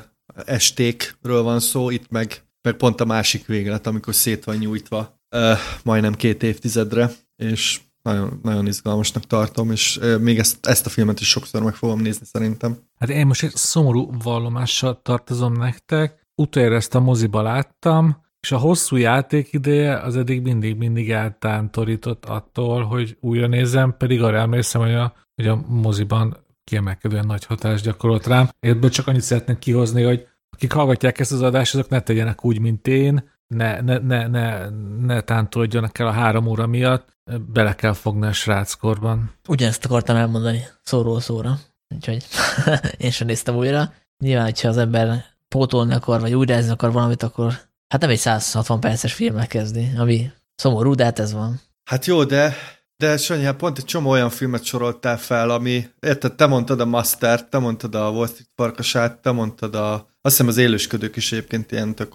[0.45, 5.53] estékről van szó, itt meg, meg pont a másik véglet, amikor szét van nyújtva ö,
[5.83, 7.81] majdnem két évtizedre, és
[8.13, 12.27] nagyon, nagyon izgalmasnak tartom, és még ezt, ezt a filmet is sokszor meg fogom nézni
[12.27, 12.77] szerintem.
[12.99, 16.27] Hát én most egy szomorú vallomással tartozom nektek.
[16.35, 22.83] Utoljára ezt a moziba láttam, és a hosszú játék ideje az eddig mindig-mindig eltántorított attól,
[22.83, 28.27] hogy újra nézem, pedig arra emlékszem, hogy a, hogy a moziban kiemelkedően nagy hatást gyakorolt
[28.27, 28.49] rám.
[28.61, 32.61] Ebből csak annyit szeretnék kihozni, hogy akik hallgatják ezt az adást, azok ne tegyenek úgy,
[32.61, 34.69] mint én, ne, ne, ne, ne,
[35.01, 37.17] ne tántorodjanak el a három óra miatt,
[37.53, 39.33] bele kell fogni a sráckorban.
[39.49, 41.59] Ugyanezt akartam elmondani szóról szóra,
[41.95, 42.25] úgyhogy
[42.99, 43.93] én sem néztem újra.
[44.25, 47.53] Nyilván, hogyha az ember pótolni akar, vagy újrázni akar valamit, akkor
[47.89, 51.61] hát nem egy 160 perces filmmel kezdi, ami szomorú, de hát ez van.
[51.91, 52.55] Hát jó, de
[53.03, 56.85] de Sanyi, hát pont egy csomó olyan filmet soroltál fel, ami, érted, te mondtad a
[56.85, 61.33] Master, te mondtad a Wall Street Parkasát, te mondtad a, azt hiszem az élősködők is
[61.33, 62.13] egyébként ilyen tök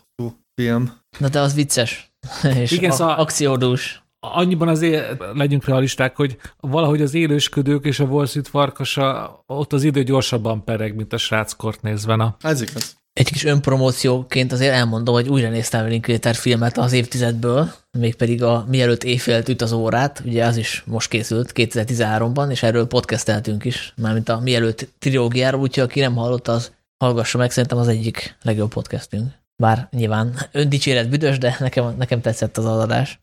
[0.56, 0.98] film.
[1.20, 2.12] Na de az vicces,
[2.62, 8.04] és Igen, a- szóval akciódús annyiban azért legyünk realisták, hogy valahogy az élősködők és a
[8.04, 12.16] Wall Street farkasa, ott az idő gyorsabban pereg, mint a sráckort nézve.
[12.16, 12.36] Na.
[12.42, 12.96] Ez igaz.
[13.14, 19.04] Egy kis önpromócióként azért elmondom, hogy újra néztem Linklater filmet az évtizedből, mégpedig a Mielőtt
[19.04, 24.30] éjfélt üt az órát, ugye az is most készült 2013-ban, és erről podcasteltünk is, mármint
[24.30, 26.72] a Mielőtt trilógiáról, úgyhogy aki nem hallott, az
[27.04, 29.32] hallgassa meg, szerintem az egyik legjobb podcastünk.
[29.56, 33.22] Bár nyilván öndicséret büdös, de nekem, nekem tetszett az adás.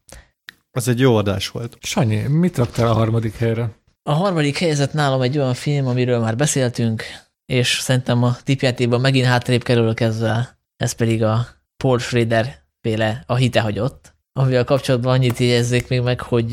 [0.70, 1.76] Az egy jó adás volt.
[1.80, 3.70] Sanyi, mit raktál a harmadik helyre?
[4.02, 7.02] A harmadik helyzet nálam egy olyan film, amiről már beszéltünk,
[7.46, 11.46] és szerintem a tipjátékban megint hátrébb kerülök ezzel, ez pedig a
[11.76, 16.52] Paul Schrader féle A hite hagyott, amivel kapcsolatban annyit jegyezzék még meg, hogy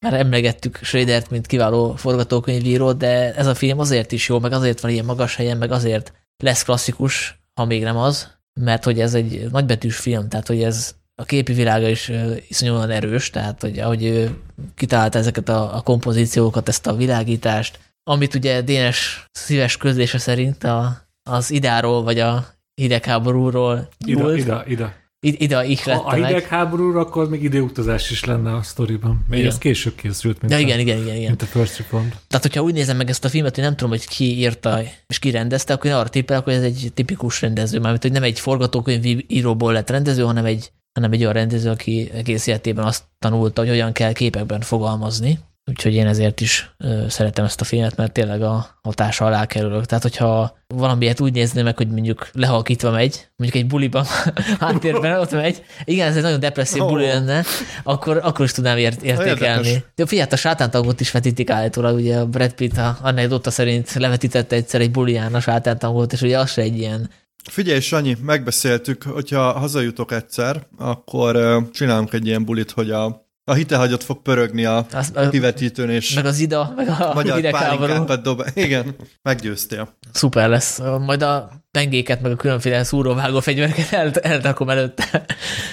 [0.00, 4.80] már emlegettük Schradert, mint kiváló forgatókönyvírót, de ez a film azért is jó, meg azért
[4.80, 8.28] van ilyen magas helyen, meg azért lesz klasszikus, ha még nem az,
[8.60, 12.12] mert hogy ez egy nagybetűs film, tehát hogy ez a képi világa is
[12.48, 14.40] iszonyúan erős, tehát hogy ahogy ő
[14.74, 17.78] kitalálta ezeket a, a kompozíciókat, ezt a világítást,
[18.10, 24.92] amit ugye Dénes szíves közlése szerint a, az idáról, vagy a hidegháborúról Ida, ida, ida.
[25.22, 29.24] Ide a Ha a hidegháborúra, akkor még időutazás is lenne a sztoriban.
[29.28, 31.28] Még ez később készült, mint, ja, a, igen, igen, igen, igen.
[31.28, 32.16] mint a First Reformed.
[32.28, 35.18] Tehát, hogyha úgy nézem meg ezt a filmet, hogy nem tudom, hogy ki írta és
[35.18, 38.40] ki rendezte, akkor én arra tippelek, hogy ez egy tipikus rendező, mármint, hogy nem egy
[38.40, 43.60] forgatókönyv íróból lett rendező, hanem egy, hanem egy olyan rendező, aki egész életében azt tanulta,
[43.60, 45.38] hogy hogyan kell képekben fogalmazni.
[45.70, 46.70] Úgyhogy én ezért is
[47.08, 49.86] szeretem ezt a filmet, mert tényleg a hatása alá kerülök.
[49.86, 54.04] Tehát, hogyha valamiért úgy nézném meg, hogy mondjuk lehalkítva megy, mondjuk egy buliban
[54.60, 57.44] háttérben ott megy, igen, ez egy nagyon depresszív buli lenne,
[57.82, 59.84] akkor, akkor is tudnám ért, értékelni.
[59.94, 64.56] De figyelj, a sátántangot is vetítik állítólag, ugye a Brad Pitt a anekdota szerint levetítette
[64.56, 67.10] egyszer egy buliján a sátántangot, és ugye az se egy ilyen
[67.50, 74.04] Figyelj, Sanyi, megbeszéltük, hogyha hazajutok egyszer, akkor csinálunk egy ilyen bulit, hogy a a hitehagyat
[74.04, 78.42] fog pörögni a Azt, kivetítőn, és meg az ida, meg a magyar pálinkákat dob.
[78.54, 79.88] Igen, meggyőztél.
[80.12, 80.78] Szuper lesz.
[80.78, 85.24] Majd a pengéket, meg a különféle szúróvágó fegyvereket el, eltakom előtte.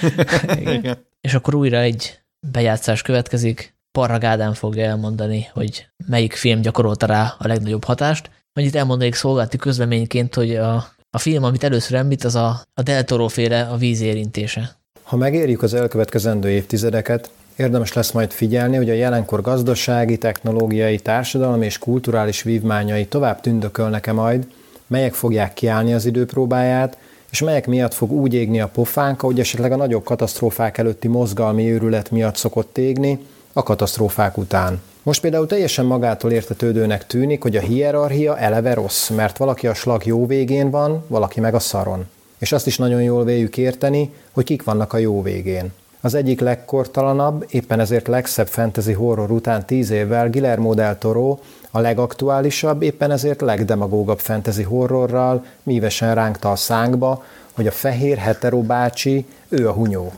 [0.60, 0.74] Igen.
[0.74, 0.98] Igen.
[1.22, 2.20] És akkor újra egy
[2.52, 3.76] bejátszás következik.
[3.92, 8.30] Parra Gádán fogja elmondani, hogy melyik film gyakorolta rá a legnagyobb hatást.
[8.54, 10.76] Annyit elmondanék szolgálati közleményként, hogy a,
[11.10, 14.76] a film, amit először említ, az a, a Del Toro féle a víz érintése.
[15.04, 21.66] Ha megérjük az elkövetkezendő évtizedeket, Érdemes lesz majd figyelni, hogy a jelenkor gazdasági, technológiai, társadalmi
[21.66, 24.48] és kulturális vívmányai tovább tündökölnek-e majd,
[24.88, 26.98] melyek fogják kiállni az időpróbáját,
[27.32, 31.72] és melyek miatt fog úgy égni a pofánk, ahogy esetleg a nagyobb katasztrófák előtti mozgalmi
[31.72, 33.20] őrület miatt szokott égni
[33.54, 34.82] a katasztrófák után.
[35.04, 40.06] Most például teljesen magától értetődőnek tűnik, hogy a hierarchia eleve rossz, mert valaki a slag
[40.06, 42.06] jó végén van, valaki meg a szaron.
[42.38, 45.72] És azt is nagyon jól véljük érteni, hogy kik vannak a jó végén.
[46.02, 51.38] Az egyik legkortalanabb, éppen ezért legszebb fantasy horror után tíz évvel Guillermo del Toro
[51.72, 58.62] a legaktuálisabb, éppen ezért legdemagógabb fantasy horrorral mívesen ránkta a szánkba, hogy a fehér hetero
[58.62, 60.12] bácsi, ő a hunyó.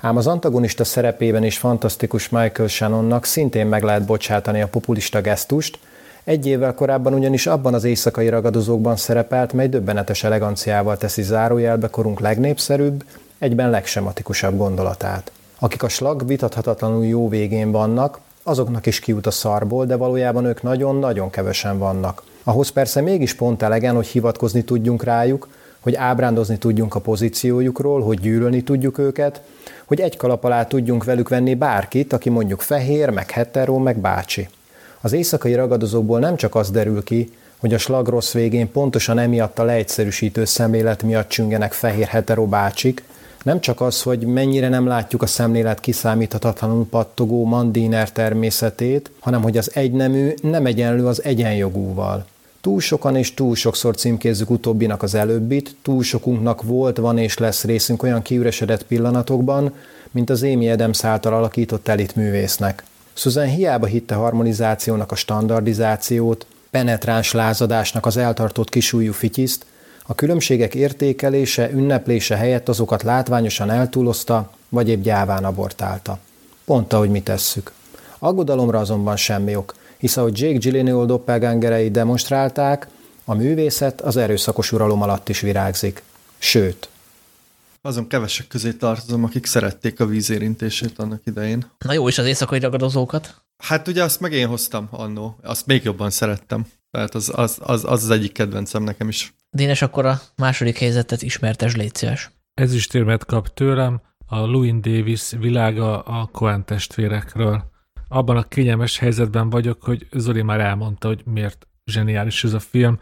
[0.00, 5.78] Ám az antagonista szerepében is fantasztikus Michael Shannonnak szintén meg lehet bocsátani a populista gesztust,
[6.24, 12.20] egy évvel korábban ugyanis abban az éjszakai ragadozókban szerepelt, mely döbbenetes eleganciával teszi zárójelbe korunk
[12.20, 13.04] legnépszerűbb,
[13.40, 15.32] egyben legsematikusabb gondolatát.
[15.58, 20.62] Akik a slag vitathatatlanul jó végén vannak, azoknak is kiút a szarból, de valójában ők
[20.62, 22.22] nagyon-nagyon kevesen vannak.
[22.44, 25.48] Ahhoz persze mégis pont elegen, hogy hivatkozni tudjunk rájuk,
[25.80, 29.42] hogy ábrándozni tudjunk a pozíciójukról, hogy gyűlölni tudjuk őket,
[29.84, 34.48] hogy egy kalap alá tudjunk velük venni bárkit, aki mondjuk fehér, meg hetero, meg bácsi.
[35.00, 39.58] Az éjszakai ragadozókból nem csak az derül ki, hogy a slag rossz végén pontosan emiatt
[39.58, 43.02] a leegyszerűsítő szemlélet miatt csüngenek fehér hetero bácsik,
[43.42, 49.56] nem csak az, hogy mennyire nem látjuk a szemlélet kiszámíthatatlanul pattogó mandiner természetét, hanem hogy
[49.56, 52.26] az egynemű nem egyenlő az egyenjogúval.
[52.60, 57.64] Túl sokan és túl sokszor címkézzük utóbbinak az előbbit, túl sokunknak volt, van és lesz
[57.64, 59.74] részünk olyan kiüresedett pillanatokban,
[60.10, 62.84] mint az Amy Adams által alakított elit művésznek.
[63.12, 69.66] Susan hiába hitte harmonizációnak a standardizációt, penetráns lázadásnak az eltartott kisújú fityiszt,
[70.10, 76.18] a különbségek értékelése, ünneplése helyett azokat látványosan eltúlozta, vagy épp gyáván abortálta.
[76.64, 77.72] Pont ahogy mi tesszük.
[78.18, 82.88] Aggodalomra azonban semmi ok, hisz ahogy Jake Gyllenhaal doppelgangerei demonstrálták,
[83.24, 86.02] a művészet az erőszakos uralom alatt is virágzik.
[86.38, 86.88] Sőt.
[87.82, 91.70] Azon kevesek közé tartozom, akik szerették a vízérintését annak idején.
[91.78, 93.34] Na jó, és az éjszakai ragadozókat?
[93.58, 96.66] Hát ugye azt meg én hoztam annó, azt még jobban szerettem.
[96.90, 99.34] Tehát az az, az, az, az egyik kedvencem nekem is.
[99.56, 102.30] Dénes, akkor a második helyzetet ismertes, légy szíves.
[102.54, 107.70] Ez is térmet kap tőlem a Louis Davis világa a Coen testvérekről.
[108.08, 113.00] Abban a kényelmes helyzetben vagyok, hogy Zoli már elmondta, hogy miért zseniális ez a film,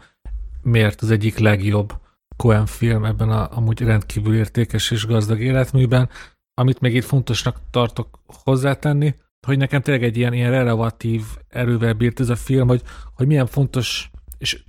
[0.61, 1.93] miért az egyik legjobb
[2.35, 6.09] Coen film ebben a amúgy rendkívül értékes és gazdag életműben.
[6.53, 9.15] Amit még itt fontosnak tartok hozzátenni,
[9.47, 12.81] hogy nekem tényleg egy ilyen, ilyen relevatív erővel bírt ez a film, hogy,
[13.13, 14.63] hogy milyen fontos, és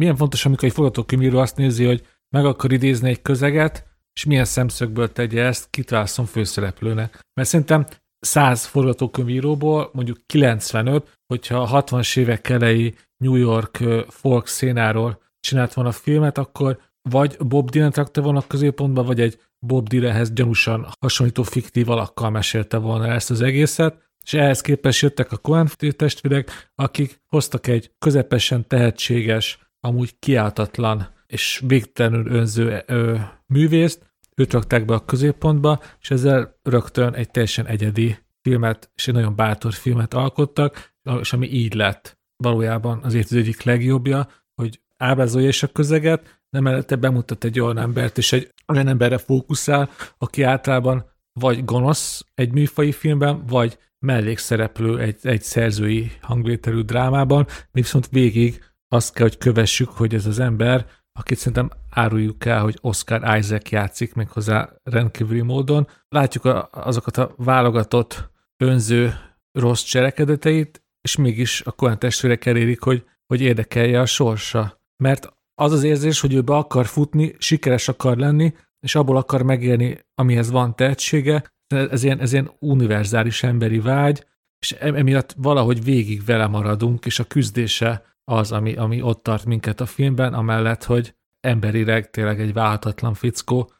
[0.00, 4.44] milyen fontos, amikor egy forgatókönyvíró azt nézi, hogy meg akar idézni egy közeget, és milyen
[4.44, 7.20] szemszögből tegye ezt, kit válaszom főszereplőnek.
[7.34, 7.86] Mert szerintem
[8.18, 15.90] 100 forgatókönyvíróból mondjuk 95, hogyha a 60-as évek elejé New York folk szénáról csinált volna
[15.90, 16.78] a filmet, akkor
[17.10, 22.30] vagy Bob Dylan rakta volna a középpontba, vagy egy Bob Dylanhez gyanúsan hasonlító fiktív alakkal
[22.30, 27.90] mesélte volna ezt az egészet, és ehhez képest jöttek a Coen testvérek, akik hoztak egy
[27.98, 36.10] közepesen tehetséges, amúgy kiáltatlan és végtelenül önző ö, művészt, őt rakták be a középpontba, és
[36.10, 41.74] ezzel rögtön egy teljesen egyedi filmet, és egy nagyon bátor filmet alkottak, és ami így
[41.74, 42.18] lett.
[42.36, 47.78] Valójában az évtized egyik legjobbja, hogy ábrázolja is a közeget, de mellette bemutat egy olyan
[47.78, 51.04] embert, és egy olyan emberre fókuszál, aki általában
[51.40, 59.14] vagy gonosz egy műfai filmben, vagy mellékszereplő egy, egy szerzői hangvételű drámában, viszont végig azt
[59.14, 60.86] kell, hogy kövessük, hogy ez az ember,
[61.18, 65.88] akit szerintem áruljuk el, hogy Oscar Isaac játszik méghozzá rendkívüli módon.
[66.08, 69.14] Látjuk a, azokat a válogatott önző
[69.52, 74.80] rossz cselekedeteit, és mégis a Coen testvérek elérik, hogy, hogy érdekelje a sorsa.
[75.02, 79.42] Mert az az érzés, hogy ő be akar futni, sikeres akar lenni, és abból akar
[79.42, 81.44] megélni, amihez van tehetsége,
[81.74, 84.26] ez ilyen, ez ilyen univerzális emberi vágy,
[84.58, 89.80] és emiatt valahogy végig vele maradunk, és a küzdése az, ami, ami ott tart minket
[89.80, 93.70] a filmben, amellett, hogy emberileg tényleg egy válhatatlan fickó.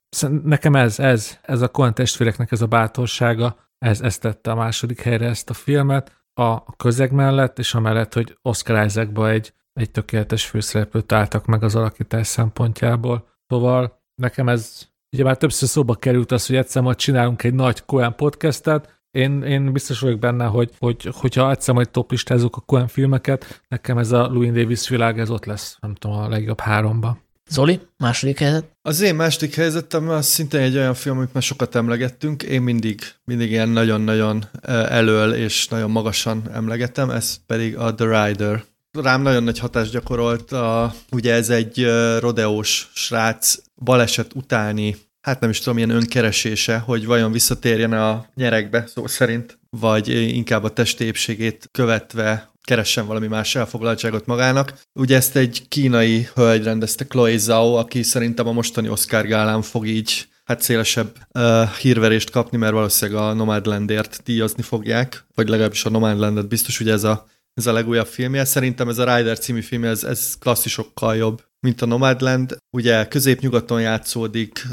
[0.45, 5.01] Nekem ez, ez, ez a Coen testvéreknek ez a bátorsága, ez, ez tette a második
[5.01, 10.47] helyre ezt a filmet, a közeg mellett, és amellett, hogy Oscar Isaacba egy, egy tökéletes
[10.47, 13.29] főszereplőt álltak meg az alakítás szempontjából.
[13.47, 17.85] Szóval nekem ez, ugye már többször szóba került az, hogy egyszer majd csinálunk egy nagy
[17.85, 22.89] Coen podcastet, én, én biztos vagyok benne, hogy, hogy hogyha egyszer majd toplistázunk a Coen
[22.89, 27.19] filmeket, nekem ez a Louis Davis világ, ez ott lesz, nem tudom, a legjobb háromba.
[27.51, 28.65] Zoli, második helyzet?
[28.83, 32.43] Az én második helyzetem az szintén egy olyan film, amit már sokat emlegettünk.
[32.43, 34.45] Én mindig, mindig ilyen nagyon-nagyon
[34.89, 38.65] elől és nagyon magasan emlegetem, ez pedig a The Rider.
[39.03, 41.87] Rám nagyon nagy hatást gyakorolt, a, ugye ez egy
[42.19, 44.97] rodeós srác baleset utáni
[45.27, 50.65] hát nem is tudom, ilyen önkeresése, hogy vajon visszatérjen a nyerekbe, szó szerint, vagy inkább
[50.65, 54.75] a testépségét követve keressen valami más elfoglaltságot magának.
[54.93, 59.87] Ugye ezt egy kínai hölgy rendezte, Chloe Zhao, aki szerintem a mostani Oscar gálán fog
[59.87, 65.91] így hát szélesebb uh, hírverést kapni, mert valószínűleg a Nomadlandért díjazni fogják, vagy legalábbis a
[65.91, 68.45] Nomadlandet biztos, ugye ez a, ez a legújabb filmje.
[68.45, 72.57] Szerintem ez a Rider című film, ez, ez klasszisokkal jobb, mint a Nomadland.
[72.77, 74.67] Ugye középnyugaton játszódik,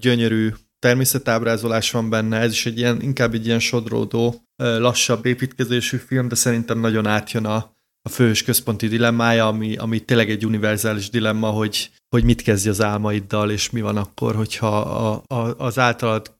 [0.00, 6.28] gyönyörű természetábrázolás van benne, ez is egy ilyen, inkább egy ilyen sodródó, lassabb építkezésű film,
[6.28, 7.56] de szerintem nagyon átjön a,
[8.02, 12.82] a fős központi dilemmája, ami, ami tényleg egy univerzális dilemma, hogy, hogy mit kezdj az
[12.82, 16.36] álmaiddal, és mi van akkor, hogyha a, a, az általad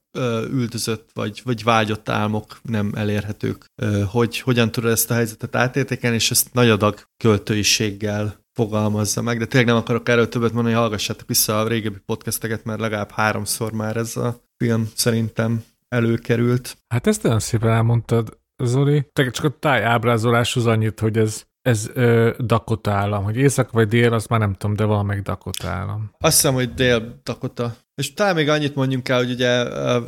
[0.50, 3.64] üldözött vagy, vagy vágyott álmok nem elérhetők.
[4.06, 9.46] Hogy hogyan tudod ezt a helyzetet átértékelni, és ezt nagy adag költőiséggel fogalmazza meg, de
[9.46, 13.96] tényleg nem akarok erről többet mondani, hallgassátok vissza a régebbi podcasteket, mert legalább háromszor már
[13.96, 16.76] ez a film szerintem előkerült.
[16.94, 19.06] Hát ezt nagyon szépen elmondtad, Zoli.
[19.12, 23.88] Te csak a táj ábrázoláshoz annyit, hogy ez ez ö, Dakota állam, hogy észak vagy
[23.88, 26.10] dél, azt már nem tudom, de valamelyik Dakota állam.
[26.18, 27.76] Azt hiszem, hogy dél Dakota.
[27.94, 29.48] És talán még annyit mondjunk el, hogy ugye,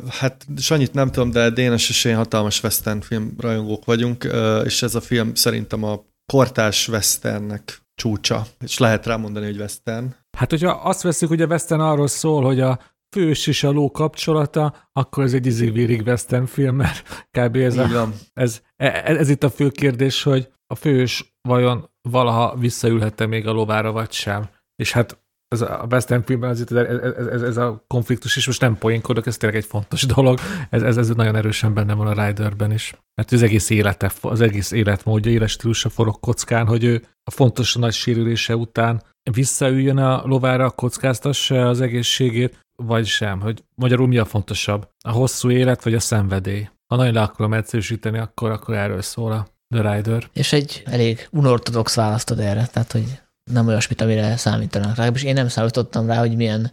[0.09, 4.27] hát annyit nem tudom, de Dénes és én hatalmas western film rajongók vagyunk,
[4.63, 6.01] és ez a film szerintem a
[6.33, 10.15] kortás westernnek csúcsa, és lehet rámondani, hogy western.
[10.37, 12.79] Hát, hogyha azt veszük, hogy a western arról szól, hogy a
[13.15, 17.55] fős és a ló kapcsolata, akkor ez egy izévérig western film, mert kb.
[17.55, 23.25] ez, a, ez, ez, ez itt a fő kérdés, hogy a fős vajon valaha visszaülhette
[23.25, 24.49] még a lovára, vagy sem.
[24.75, 25.20] És hát
[25.51, 29.37] ez a western filmben azért ez, ez, ez, a konfliktus, és most nem poénkodok, ez
[29.37, 32.93] tényleg egy fontos dolog, ez, ez, ez nagyon erősen benne van a Riderben is.
[33.15, 37.93] Mert az egész élete, az egész életmódja, életstílusa forog kockán, hogy ő a fontos nagy
[37.93, 39.01] sérülése után
[39.31, 45.49] visszaüljön a lovára, kockáztassa az egészségét, vagy sem, hogy magyarul mi a fontosabb, a hosszú
[45.49, 46.69] élet vagy a szenvedély.
[46.87, 50.29] Ha nagyon le akarom egyszerűsíteni, akkor, akkor erről szól a The Rider.
[50.33, 53.21] És egy elég unortodox választod erre, tehát hogy
[53.51, 55.15] nem olyasmit, amire számítanak.
[55.15, 56.71] És én nem számítottam rá, hogy milyen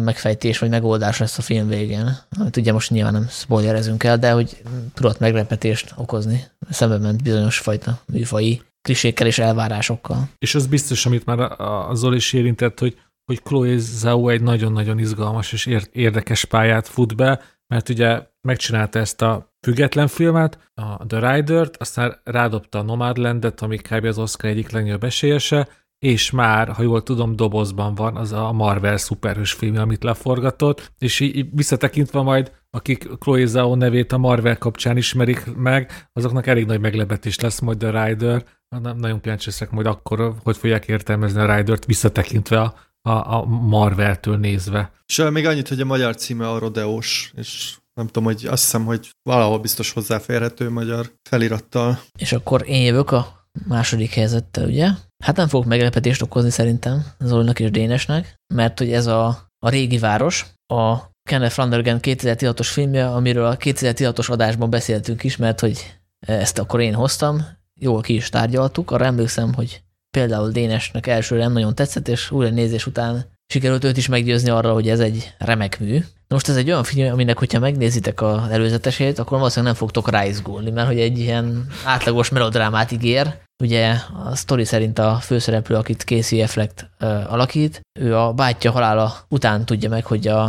[0.00, 2.16] megfejtés vagy megoldás lesz a film végén.
[2.38, 4.62] Amit ugye most nyilván nem spoilerezünk el, de hogy
[4.94, 6.44] tudott meglepetést okozni.
[6.70, 10.28] Szembe ment bizonyos fajta műfai klisékkel és elvárásokkal.
[10.38, 14.98] És az biztos, amit már a Zoli is érintett, hogy, hogy Chloe Zhao egy nagyon-nagyon
[14.98, 21.34] izgalmas és érdekes pályát fut be, mert ugye megcsinálta ezt a független filmet, a The
[21.34, 24.04] Rider-t, aztán rádobta a Nomadland-et, ami kb.
[24.04, 25.68] az Oscar egyik legnagyobb esélyese,
[26.04, 31.20] és már, ha jól tudom, dobozban van az a Marvel szuperhős film, amit leforgatott, és
[31.20, 36.80] így visszatekintve majd, akik Chloe Zhao nevét a Marvel kapcsán ismerik meg, azoknak elég nagy
[36.80, 38.44] meglepetés lesz majd a Rider.
[38.82, 43.44] Nem nagyon kíváncsi leszek majd akkor, hogy fogják értelmezni a Rider-t visszatekintve a, a, a
[43.44, 44.92] Marvel-től nézve.
[45.06, 48.84] És még annyit, hogy a magyar címe a Rodeós, és nem tudom, hogy azt hiszem,
[48.84, 52.00] hogy valahol biztos hozzáférhető magyar felirattal.
[52.18, 54.88] És akkor én jövök a második helyzettel, ugye?
[55.24, 59.26] Hát nem fogok meglepetést okozni szerintem Zolinak és Dénesnek, mert hogy ez a,
[59.58, 60.96] a régi város, a
[61.28, 65.96] Kenneth Flanagan 2016-os filmje, amiről a 2016-os adásban beszéltünk is, mert hogy
[66.26, 67.46] ezt akkor én hoztam,
[67.80, 68.90] jól ki is tárgyaltuk.
[68.90, 73.96] Arra emlékszem, hogy például Dénesnek elsőre nem nagyon tetszett, és újra nézés után sikerült őt
[73.96, 76.04] is meggyőzni arra, hogy ez egy remek mű.
[76.34, 80.70] Most ez egy olyan film, aminek, hogyha megnézitek az előzetesét, akkor valószínűleg nem fogtok ráizgulni,
[80.70, 83.34] mert hogy egy ilyen átlagos melodrámát ígér.
[83.62, 86.90] Ugye a sztori szerint a főszereplő, akit Casey Affleck
[87.28, 90.42] alakít, ő a bátyja halála után tudja meg, hogy a,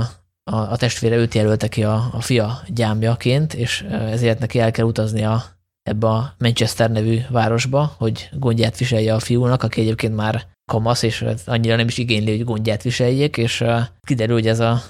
[0.51, 4.85] a, a testvére őt jelölte ki a, a fia gyámjaként, és ezért neki el kell
[4.85, 5.43] utaznia
[5.81, 11.25] ebbe a Manchester nevű városba, hogy gondját viselje a fiúnak, aki egyébként már kamasz, és
[11.45, 13.63] annyira nem is igényli, hogy gondját viseljék, és
[14.01, 14.81] kiderül, hogy ez a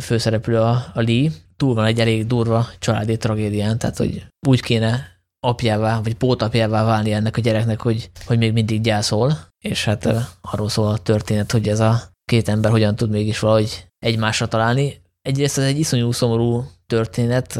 [0.00, 5.10] főszereplő a, a Lee túl van egy elég durva családi tragédián, tehát hogy úgy kéne
[5.40, 10.08] apjává, vagy pótapjává válni ennek a gyereknek, hogy, hogy még mindig gyászol, és hát
[10.40, 15.00] arról szól a történet, hogy ez a két ember hogyan tud mégis valahogy egymásra találni.
[15.20, 17.58] Egyrészt ez egy iszonyú szomorú történet,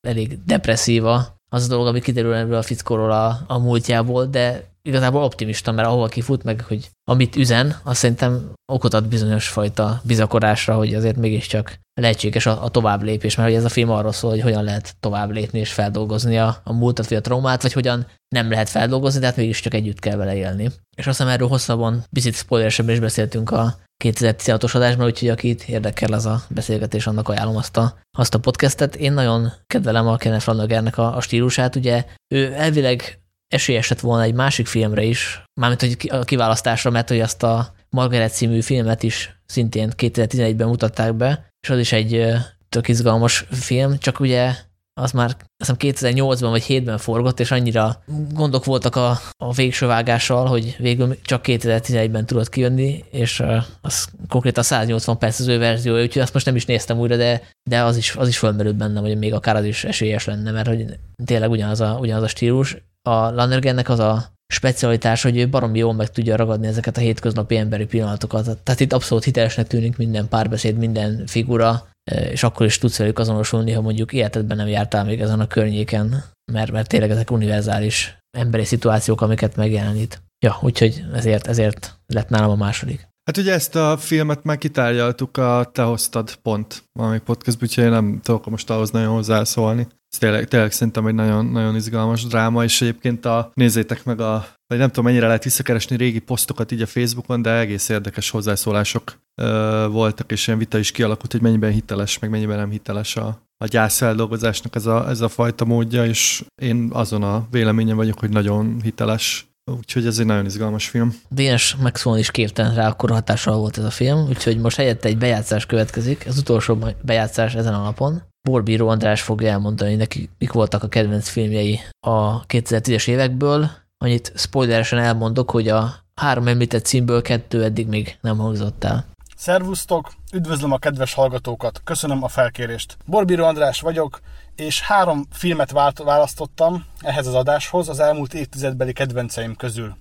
[0.00, 5.22] elég depresszíva az a dolog, ami kiderül ebből a fickóról a, a múltjából, de igazából
[5.22, 10.76] optimista, mert ahova kifut meg, hogy amit üzen, azt szerintem okot ad bizonyos fajta bizakodásra,
[10.76, 14.30] hogy azért mégiscsak lehetséges a, a tovább lépés, mert hogy ez a film arról szól,
[14.30, 18.06] hogy hogyan lehet tovább lépni és feldolgozni a, a múltat vagy a traumát, vagy hogyan
[18.28, 20.64] nem lehet feldolgozni, de hát mégiscsak együtt kell vele élni.
[20.96, 26.12] És azt hiszem erről hosszabban, picit spoileresebben is beszéltünk a 2016-os adásban, úgyhogy akit érdekel
[26.12, 28.96] az a beszélgetés, annak ajánlom azt a, azt a podcastet.
[28.96, 34.22] Én nagyon kedvelem a Kenneth Flanagannek a, a stílusát, ugye ő elvileg esélyes lett volna
[34.22, 39.02] egy másik filmre is, mármint hogy a kiválasztásra, mert hogy azt a Margaret című filmet
[39.02, 42.26] is szintén 2011-ben mutatták be, és az is egy
[42.68, 44.54] tök izgalmas film, csak ugye
[45.00, 50.46] az már azt 2008-ban vagy 7-ben forgott, és annyira gondok voltak a, a végső vágással,
[50.46, 53.42] hogy végül csak 2011-ben tudott kijönni, és
[53.80, 57.42] az konkrétan 180 perc az ő verzió, úgyhogy azt most nem is néztem újra, de,
[57.70, 60.68] de az is, az is fölmerült bennem, hogy még akár az is esélyes lenne, mert
[60.68, 60.84] hogy
[61.24, 62.76] tényleg ugyanaz a, ugyanaz a stílus.
[63.08, 67.56] A Lannergennek az a specialitás, hogy ő baromi jól meg tudja ragadni ezeket a hétköznapi
[67.56, 68.58] emberi pillanatokat.
[68.62, 73.72] Tehát itt abszolút hitelesnek tűnik minden párbeszéd, minden figura, és akkor is tudsz velük azonosulni,
[73.72, 78.64] ha mondjuk életedben nem jártál még ezen a környéken, mert, mert tényleg ezek univerzális emberi
[78.64, 80.22] szituációk, amiket megjelenít.
[80.44, 83.08] Ja, úgyhogy ezért, ezért lett nálam a második.
[83.24, 87.90] Hát ugye ezt a filmet már kitárgyaltuk, a Te hoztad pont valami podcast, úgyhogy én
[87.90, 89.86] nem tudok most ahhoz nagyon hozzászólni.
[90.12, 94.46] Ez tényleg, tényleg szerintem egy nagyon, nagyon izgalmas dráma, és egyébként a, nézzétek meg a,
[94.66, 99.20] vagy nem tudom mennyire lehet visszakeresni régi posztokat így a Facebookon, de egész érdekes hozzászólások
[99.42, 103.42] ö, voltak, és ilyen vita is kialakult, hogy mennyiben hiteles, meg mennyiben nem hiteles a,
[103.56, 108.30] a gyászfeldolgozásnak ez a, ez a fajta módja, és én azon a véleményem vagyok, hogy
[108.30, 111.14] nagyon hiteles Úgyhogy ez egy nagyon izgalmas film.
[111.28, 115.18] Dénes megszólni is képtelen rá, akkor hatással volt ez a film, úgyhogy most helyette egy
[115.18, 118.22] bejátszás következik, az utolsó bejátszás ezen a napon.
[118.48, 123.70] Borbíró András fogja elmondani, neki mik voltak a kedvenc filmjei a 2010-es évekből.
[123.98, 129.06] Annyit spoileresen elmondok, hogy a három említett címből kettő eddig még nem hangzott el.
[129.36, 132.96] Szervusztok, üdvözlöm a kedves hallgatókat, köszönöm a felkérést.
[133.06, 134.20] Borbíró András vagyok,
[134.54, 135.70] és három filmet
[136.04, 139.96] választottam ehhez az adáshoz az elmúlt évtizedbeli kedvenceim közül.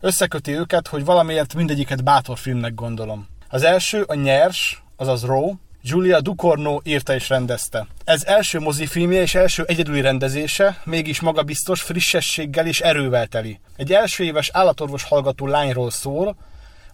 [0.00, 3.26] Összeköti őket, hogy valamiért mindegyiket bátor filmnek gondolom.
[3.48, 7.86] Az első a Nyers, azaz Raw, Julia Ducorno írta és rendezte.
[8.04, 13.60] Ez első mozifilmje és első egyedüli rendezése, mégis magabiztos, frissességgel és erővel teli.
[13.76, 16.36] Egy első éves állatorvos hallgató lányról szól,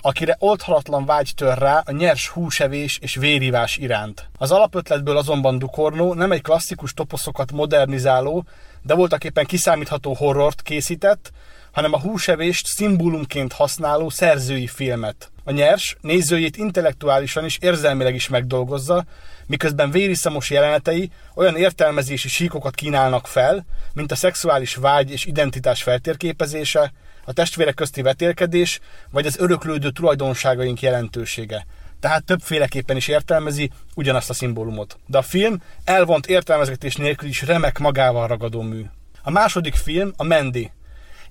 [0.01, 4.29] akire oldhatatlan vágy tör rá a nyers húsevés és vérivás iránt.
[4.39, 8.45] Az alapötletből azonban Dukornó nem egy klasszikus toposzokat modernizáló,
[8.83, 11.33] de voltak éppen kiszámítható horrort készített,
[11.75, 15.31] hanem a húsevést szimbólumként használó szerzői filmet.
[15.45, 19.05] A nyers nézőjét intellektuálisan és érzelmileg is megdolgozza,
[19.47, 26.93] miközben vériszamos jelenetei olyan értelmezési síkokat kínálnak fel, mint a szexuális vágy és identitás feltérképezése,
[27.25, 28.81] a testvérek közti vetélkedés,
[29.11, 31.67] vagy az öröklődő tulajdonságaink jelentősége.
[32.01, 34.99] Tehát többféleképpen is értelmezi ugyanazt a szimbólumot.
[35.07, 38.85] De a film elvont értelmezgetés nélkül is remek magával ragadó mű.
[39.23, 40.71] A második film a Mandy.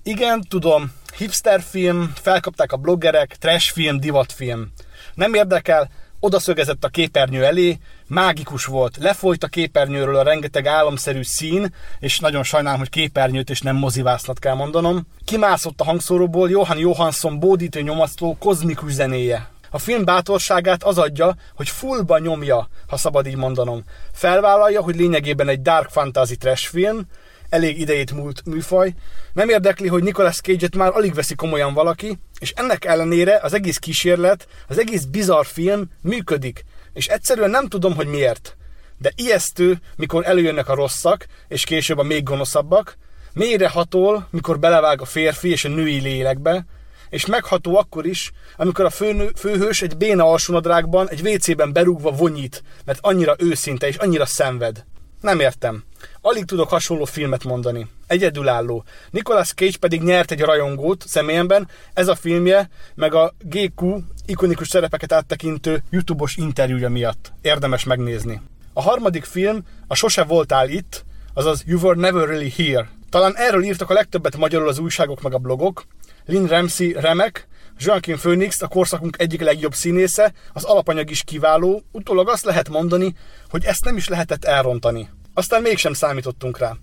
[0.06, 4.72] Igen, tudom, hipster film, felkapták a bloggerek, trash film, divatfilm.
[5.14, 11.74] Nem érdekel, odaszögezett a képernyő elé, mágikus volt, lefolyt a képernyőről a rengeteg álomszerű szín,
[11.98, 15.06] és nagyon sajnálom, hogy képernyőt és nem mozivászlat kell mondanom.
[15.24, 19.48] Kimászott a hangszóróból Johan Johansson bódítő nyomasztó kozmikus zenéje.
[19.70, 23.84] A film bátorságát az adja, hogy fullba nyomja, ha szabad így mondanom.
[24.12, 27.06] Felvállalja, hogy lényegében egy dark fantasy trash film,
[27.54, 28.94] elég idejét múlt műfaj.
[29.32, 33.76] Nem érdekli, hogy Nicolas Cage-et már alig veszi komolyan valaki, és ennek ellenére az egész
[33.76, 36.64] kísérlet, az egész bizarr film működik.
[36.92, 38.56] és egyszerűen nem tudom, hogy miért.
[38.98, 42.96] De ijesztő, mikor előjönnek a rosszak, és később a még gonoszabbak,
[43.32, 46.66] mélyre hatol, mikor belevág a férfi és a női lélekbe,
[47.10, 52.62] és megható akkor is, amikor a főnő, főhős egy béna alsónadrágban, egy WC-ben berúgva vonyít,
[52.84, 54.84] mert annyira őszinte és annyira szenved.
[55.24, 55.84] Nem értem.
[56.20, 57.86] Alig tudok hasonló filmet mondani.
[58.06, 58.84] Egyedülálló.
[59.10, 65.12] Nicolas Cage pedig nyert egy rajongót személyemben, ez a filmje, meg a GQ ikonikus szerepeket
[65.12, 67.32] áttekintő YouTube-os interjúja miatt.
[67.42, 68.40] Érdemes megnézni.
[68.72, 71.04] A harmadik film a Sose voltál itt,
[71.34, 72.88] azaz You Were Never Really Here.
[73.10, 75.84] Talán erről írtak a legtöbbet magyarul az újságok meg a blogok.
[76.26, 82.28] Lynn Ramsey remek, Joaquin Phoenix a korszakunk egyik legjobb színésze, az alapanyag is kiváló, utólag
[82.28, 83.14] azt lehet mondani,
[83.50, 85.08] hogy ezt nem is lehetett elrontani.
[85.34, 86.76] Aztán mégsem számítottunk rá.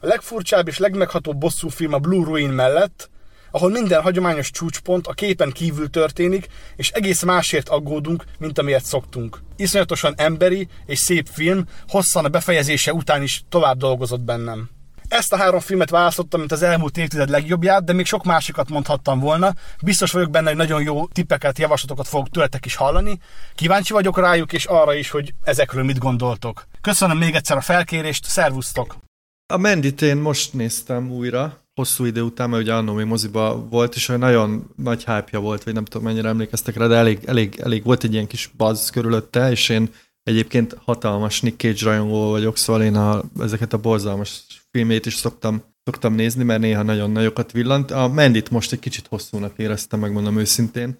[0.00, 3.10] A legfurcsább és legmeghatóbb bosszú film a Blue Ruin mellett,
[3.50, 9.42] ahol minden hagyományos csúcspont a képen kívül történik, és egész másért aggódunk, mint amiért szoktunk.
[9.56, 14.70] Iszonyatosan emberi és szép film, hosszan a befejezése után is tovább dolgozott bennem.
[15.08, 19.20] Ezt a három filmet választottam, mint az elmúlt évtized legjobbját, de még sok másikat mondhattam
[19.20, 19.54] volna.
[19.82, 23.18] Biztos vagyok benne, hogy nagyon jó tippeket, javaslatokat fogok tőletek is hallani.
[23.54, 26.66] Kíváncsi vagyok rájuk, és arra is, hogy ezekről mit gondoltok.
[26.80, 28.96] Köszönöm még egyszer a felkérést, szervusztok!
[29.52, 33.94] A Mendit én most néztem újra, hosszú idő után, mert ugye annó még moziba volt,
[33.94, 37.60] és olyan nagyon nagy hype volt, vagy nem tudom mennyire emlékeztek rá, de elég, elég,
[37.62, 39.90] elég volt egy ilyen kis buzz körülötte, és én
[40.22, 45.62] egyébként hatalmas Nick Cage rajongó vagyok, szóval én a, ezeket a borzalmas filmét is szoktam,
[45.84, 47.90] szoktam nézni, mert néha nagyon nagyokat villant.
[47.90, 50.98] A Mendit most egy kicsit hosszúnak éreztem, megmondom őszintén.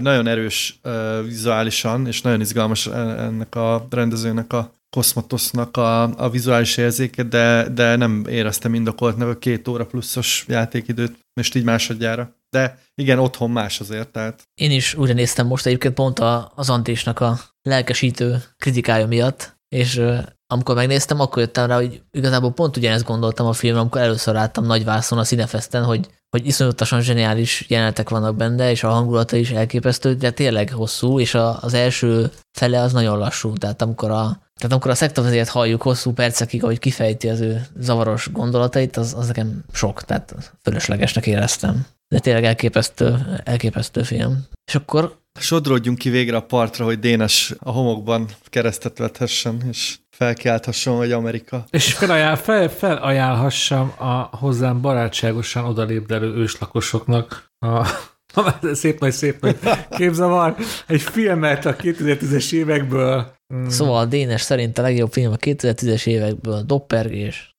[0.00, 0.80] Nagyon erős
[1.24, 7.96] vizuálisan, és nagyon izgalmas ennek a rendezőnek a Cosmotosnak a, a vizuális érzéke, de, de
[7.96, 12.34] nem éreztem indokoltnak a két óra pluszos játékidőt, most így másodjára.
[12.50, 14.42] De igen, otthon más azért, tehát.
[14.54, 20.00] Én is újra néztem most egyébként pont a, az Antisnak a lelkesítő kritikája miatt, és
[20.46, 24.64] amikor megnéztem, akkor jöttem rá, hogy igazából pont ugyanezt gondoltam a filmről, amikor először láttam
[24.64, 29.50] nagy vászon a Cinefesten, hogy, hogy iszonyatosan zseniális jelenetek vannak benne, és a hangulata is
[29.50, 34.42] elképesztő, de tényleg hosszú, és a, az első fele az nagyon lassú, tehát amikor a,
[34.54, 39.26] tehát amikor a szektavezért halljuk hosszú percekig, ahogy kifejti az ő zavaros gondolatait, az, az
[39.26, 41.86] nekem sok, tehát fölöslegesnek éreztem.
[42.08, 44.46] De tényleg elképesztő, elképesztő film.
[44.66, 50.96] És akkor Sodródjunk ki végre a partra, hogy Dénes a homokban keresztet vethessen, és felkiálthasson,
[50.96, 51.64] hogy Amerika.
[51.70, 57.88] És felajánl, fel, felajánlhassam a hozzám barátságosan odalépdelő őslakosoknak a,
[58.72, 59.58] szép nagy, szép nagy
[59.90, 63.32] képzavar, egy filmet a 2010-es évekből.
[63.54, 63.66] Mm.
[63.66, 67.54] Szóval Dénes szerint a legjobb film a 2010-es évekből, Doppergés.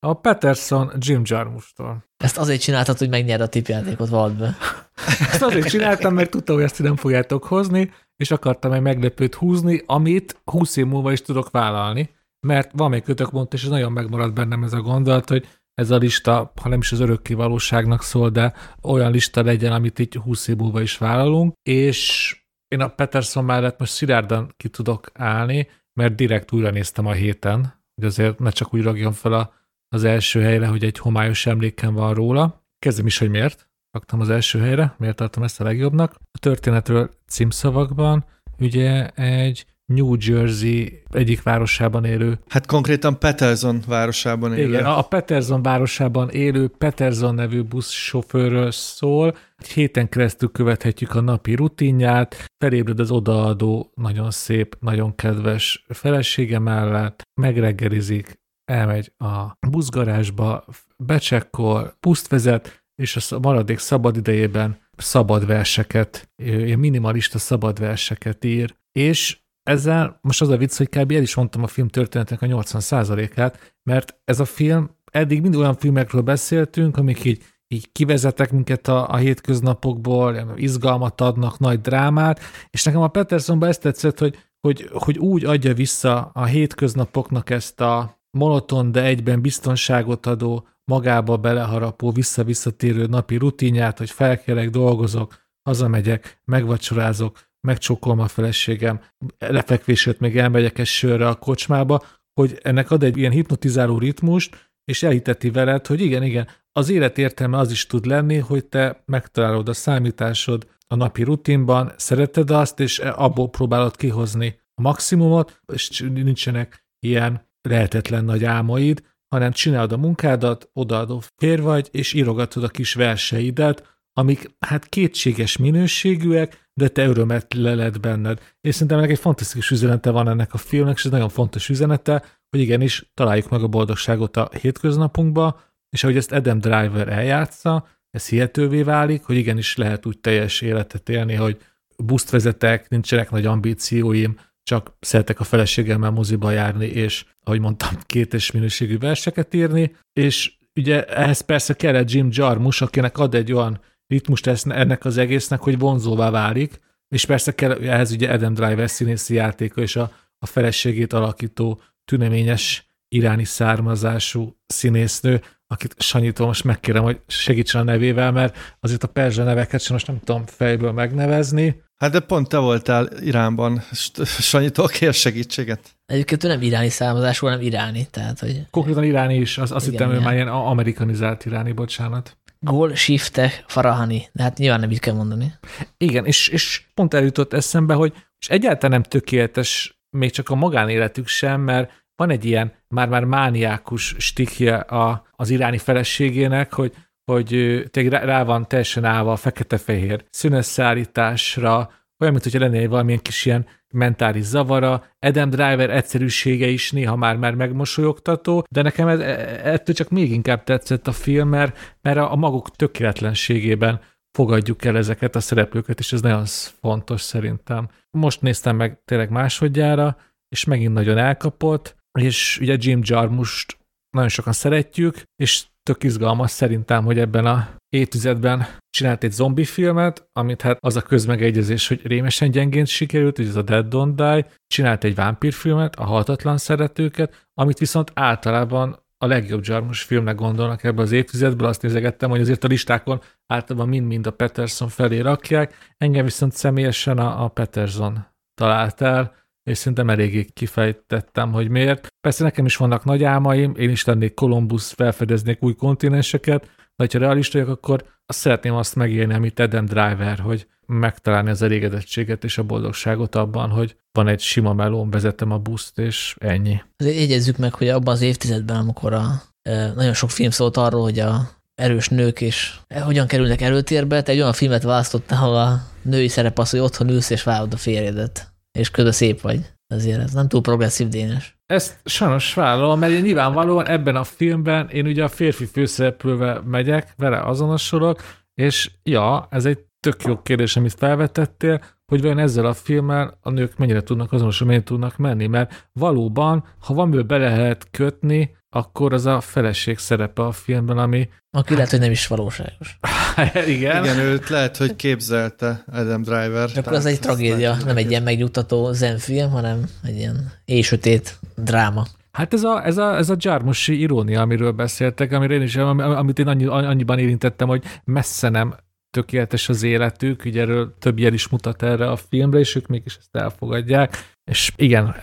[0.00, 2.04] A Peterson Jim Jarmusch-tól.
[2.16, 4.56] Ezt azért csináltad, hogy megnyerd a tipjátékot, vald be.
[5.32, 9.82] Ezt azért csináltam, mert tudtam, hogy ezt nem fogjátok hozni, és akartam egy meglepőt húzni,
[9.86, 12.10] amit 20 év múlva is tudok vállalni,
[12.46, 16.52] mert még kötök mondta, és nagyon megmaradt bennem ez a gondolat, hogy ez a lista,
[16.62, 18.52] ha nem is az örökké valóságnak szól, de
[18.82, 22.32] olyan lista legyen, amit így 20 év múlva is vállalunk, és
[22.68, 27.84] én a Peterson mellett most szilárdan ki tudok állni, mert direkt újra néztem a héten,
[27.94, 29.57] hogy azért ne csak úgy ragjon fel a
[29.88, 32.66] az első helyre, hogy egy homályos emlékem van róla.
[32.78, 36.14] Kezdem is, hogy miért raktam az első helyre, miért tartom ezt a legjobbnak.
[36.32, 38.24] A történetről címszavakban
[38.58, 42.38] ugye egy New Jersey egyik városában élő.
[42.48, 44.68] Hát konkrétan Peterson városában élő.
[44.68, 49.36] Igen, a Peterson városában élő Peterson nevű buszsofőrről szól.
[49.56, 56.58] Egy héten keresztül követhetjük a napi rutinját, felébred az odaadó nagyon szép, nagyon kedves felesége
[56.58, 60.64] mellett, megreggelizik, elmegy a buszgarázsba,
[60.96, 66.30] becsekkol, puszt vezet, és a maradék szabad idejében szabad verseket,
[66.76, 71.12] minimalista szabad verseket ír, és ezzel most az a vicc, hogy kb.
[71.12, 75.76] el is mondtam a film történetek a 80%-át, mert ez a film, eddig mind olyan
[75.76, 82.40] filmekről beszéltünk, amik így, így kivezetek minket a, a hétköznapokból, izgalmat adnak, nagy drámát,
[82.70, 87.80] és nekem a Petersonban ezt tetszett, hogy, hogy, hogy úgy adja vissza a hétköznapoknak ezt
[87.80, 96.40] a, monoton, de egyben biztonságot adó, magába beleharapó, visszavisszatérő napi rutinját, hogy felkelek, dolgozok, hazamegyek,
[96.44, 99.00] megvacsorázok, megcsókolom a feleségem,
[99.38, 102.02] lefekvését még elmegyek egy sörre a kocsmába,
[102.40, 107.18] hogy ennek ad egy ilyen hipnotizáló ritmust, és elhiteti veled, hogy igen, igen, az élet
[107.18, 112.80] értelme az is tud lenni, hogy te megtalálod a számításod a napi rutinban, szereted azt,
[112.80, 119.96] és abból próbálod kihozni a maximumot, és nincsenek ilyen lehetetlen nagy álmaid, hanem csinálod a
[119.96, 127.06] munkádat, odaadó fér vagy, és írogatod a kis verseidet, amik hát kétséges minőségűek, de te
[127.06, 128.40] örömet leled benned.
[128.60, 132.24] És szerintem ennek egy fantasztikus üzenete van ennek a filmnek, és ez nagyon fontos üzenete,
[132.50, 138.28] hogy igenis találjuk meg a boldogságot a hétköznapunkba, és ahogy ezt Adam Driver eljátsza, ez
[138.28, 141.58] hihetővé válik, hogy igenis lehet úgy teljes életet élni, hogy
[141.96, 144.36] buszt vezetek, nincsenek nagy ambícióim,
[144.68, 151.04] csak szeretek a feleségemmel moziba járni, és ahogy mondtam, kétes minőségű verseket írni, és ugye
[151.04, 155.78] ehhez persze kell egy Jim Jarmus, akinek ad egy olyan ritmust ennek az egésznek, hogy
[155.78, 161.12] vonzóvá válik, és persze kell ehhez ugye Adam Driver színészi játéka és a, a feleségét
[161.12, 169.02] alakító tüneményes iráni származású színésznő, akit Sanyitól most megkérem, hogy segítsen a nevével, mert azért
[169.02, 171.82] a perzsa neveket sem most nem tudom fejből megnevezni.
[171.96, 173.82] Hát de pont te voltál Iránban,
[174.24, 175.80] Sanyitól kér segítséget.
[176.06, 178.66] Egyébként ő nem iráni származású, hanem iráni, tehát hogy...
[178.70, 182.36] Konkrétan iráni is, az, azt igen, hittem, ő már ilyen amerikanizált iráni, bocsánat.
[182.60, 185.52] Gól, Shifte, Farahani, de hát nyilván nem így kell mondani.
[185.96, 191.26] Igen, és, és pont eljutott eszembe, hogy és egyáltalán nem tökéletes még csak a magánéletük
[191.26, 196.92] sem, mert van egy ilyen már-már mániákus stikje a, az iráni feleségének, hogy
[197.28, 201.74] hogy tényleg rá van teljesen állva a fekete-fehér színesszállításra,
[202.18, 205.04] olyan, mint hogyha lenne valamilyen kis ilyen mentális zavara.
[205.18, 210.32] Adam Driver egyszerűsége is néha már már megmosolyogtató, de nekem ez, e, ettől csak még
[210.32, 216.12] inkább tetszett a film, mert, mert a maguk tökéletlenségében fogadjuk el ezeket a szereplőket, és
[216.12, 216.44] ez nagyon
[216.80, 217.88] fontos szerintem.
[218.10, 220.16] Most néztem meg tényleg másodjára,
[220.48, 223.78] és megint nagyon elkapott, és ugye Jim Jarmust
[224.10, 230.28] nagyon sokan szeretjük, és tök izgalmas szerintem, hogy ebben a évtizedben csinált egy zombi filmet,
[230.32, 234.46] amit hát az a közmegegyezés, hogy rémesen gyengén sikerült, hogy ez a Dead Don't Die,
[234.66, 241.02] csinált egy vámpírfilmet, a Haltatlan Szeretőket, amit viszont általában a legjobb Jarmus filmnek gondolnak ebbe
[241.02, 246.24] az évtizedből, azt nézegettem, hogy azért a listákon általában mind-mind a Peterson felé rakják, engem
[246.24, 252.06] viszont személyesen a, a Peterson talált el, és szerintem eléggé kifejtettem, hogy miért.
[252.20, 257.18] Persze nekem is vannak nagy álmaim, én is tennék Kolumbusz, felfedeznék új kontinenseket, de ha
[257.18, 262.62] realista akkor azt szeretném azt megélni, amit Adam Driver, hogy megtalálni az elégedettséget és a
[262.62, 266.82] boldogságot abban, hogy van egy sima melón, vezetem a buszt, és ennyi.
[266.96, 271.02] Azért jegyezzük meg, hogy abban az évtizedben, amikor a, e, nagyon sok film szólt arról,
[271.02, 275.82] hogy a erős nők és hogyan kerülnek előtérbe, te egy olyan filmet választottál, ahol a
[276.02, 279.60] női szerep az, hogy otthon ülsz és várod a férjedet és közben szép vagy.
[279.94, 281.58] Azért ez nem túl progresszív dénes.
[281.66, 287.40] Ezt sajnos vállalom, mert nyilvánvalóan ebben a filmben én ugye a férfi főszereplővel megyek, vele
[287.40, 288.22] azonosulok,
[288.54, 293.50] és ja, ez egy tök jó kérdés, amit felvetettél, hogy vajon ezzel a filmmel a
[293.50, 299.12] nők mennyire tudnak azonosulni, mennyire tudnak menni, mert valóban, ha valamiből bele lehet kötni, akkor
[299.12, 301.28] az a feleség szerepe a filmben, ami...
[301.50, 302.98] Aki lehet, hogy nem is valóságos.
[303.76, 304.04] Igen.
[304.04, 306.70] Igen, őt lehet, hogy képzelte Adam Driver.
[306.70, 312.06] De akkor az egy tragédia, nem egy ilyen megnyugtató zenfilm, hanem egy ilyen éjsötét dráma.
[312.32, 316.38] Hát ez a, ez a, ez a Jarmusi irónia, amiről beszéltek, amire én is, amit
[316.38, 318.74] én annyi, annyiban érintettem, hogy messze nem
[319.18, 323.16] tökéletes az életük, ugye erről több jel is mutat erre a filmre, és ők mégis
[323.16, 324.36] ezt elfogadják.
[324.50, 325.14] És igen,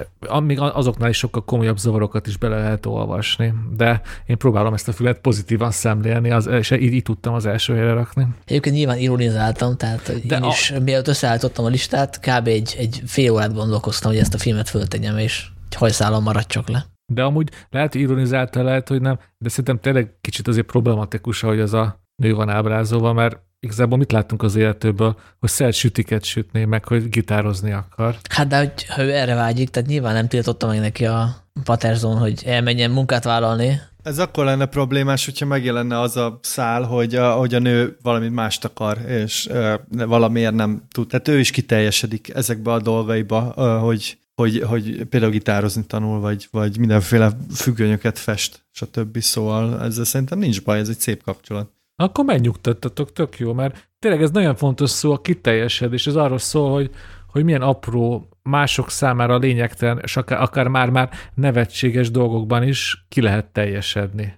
[0.44, 4.92] még azoknál is sokkal komolyabb zavarokat is bele lehet olvasni, de én próbálom ezt a
[4.92, 8.28] filmet pozitívan szemlélni, az, és így, így tudtam az első helyre rakni.
[8.46, 10.48] Egyébként nyilván ironizáltam, tehát de én a...
[10.48, 12.48] is, mielőtt összeállítottam a listát, kb.
[12.48, 16.70] egy, egy fél órát gondolkoztam, hogy ezt a filmet föltegyem, és egy hajszálon maradj csak
[16.70, 16.86] le.
[17.14, 21.60] De amúgy lehet, hogy ironizálta, lehet, hogy nem, de szerintem tényleg kicsit azért problematikus, hogy
[21.60, 26.66] az a nő van ábrázolva, mert igazából mit láttunk az életőből, hogy szeret sütiket sütni,
[26.66, 28.16] meg hogy gitározni akar.
[28.30, 32.18] Hát de hogy, ha ő erre vágyik, tehát nyilván nem tiltotta meg neki a Patterson,
[32.18, 33.80] hogy elmenjen munkát vállalni.
[34.04, 38.34] Ez akkor lenne problémás, hogyha megjelenne az a szál, hogy a, hogy a nő valamit
[38.34, 41.08] mást akar, és uh, valamiért nem tud.
[41.08, 46.48] Tehát ő is kiteljesedik ezekbe a dolgaiba, uh, hogy hogy, hogy például gitározni tanul, vagy,
[46.52, 49.20] vagy mindenféle függönyöket fest, stb.
[49.20, 54.22] Szóval ezzel szerintem nincs baj, ez egy szép kapcsolat akkor megnyugtattatok, tök jó, mert tényleg
[54.22, 56.08] ez nagyon fontos szó, a kiteljesedés.
[56.08, 56.90] Ez arról szól, hogy,
[57.28, 63.52] hogy milyen apró, mások számára lényegtelen, és akár, akár már-már nevetséges dolgokban is ki lehet
[63.52, 64.34] teljesedni.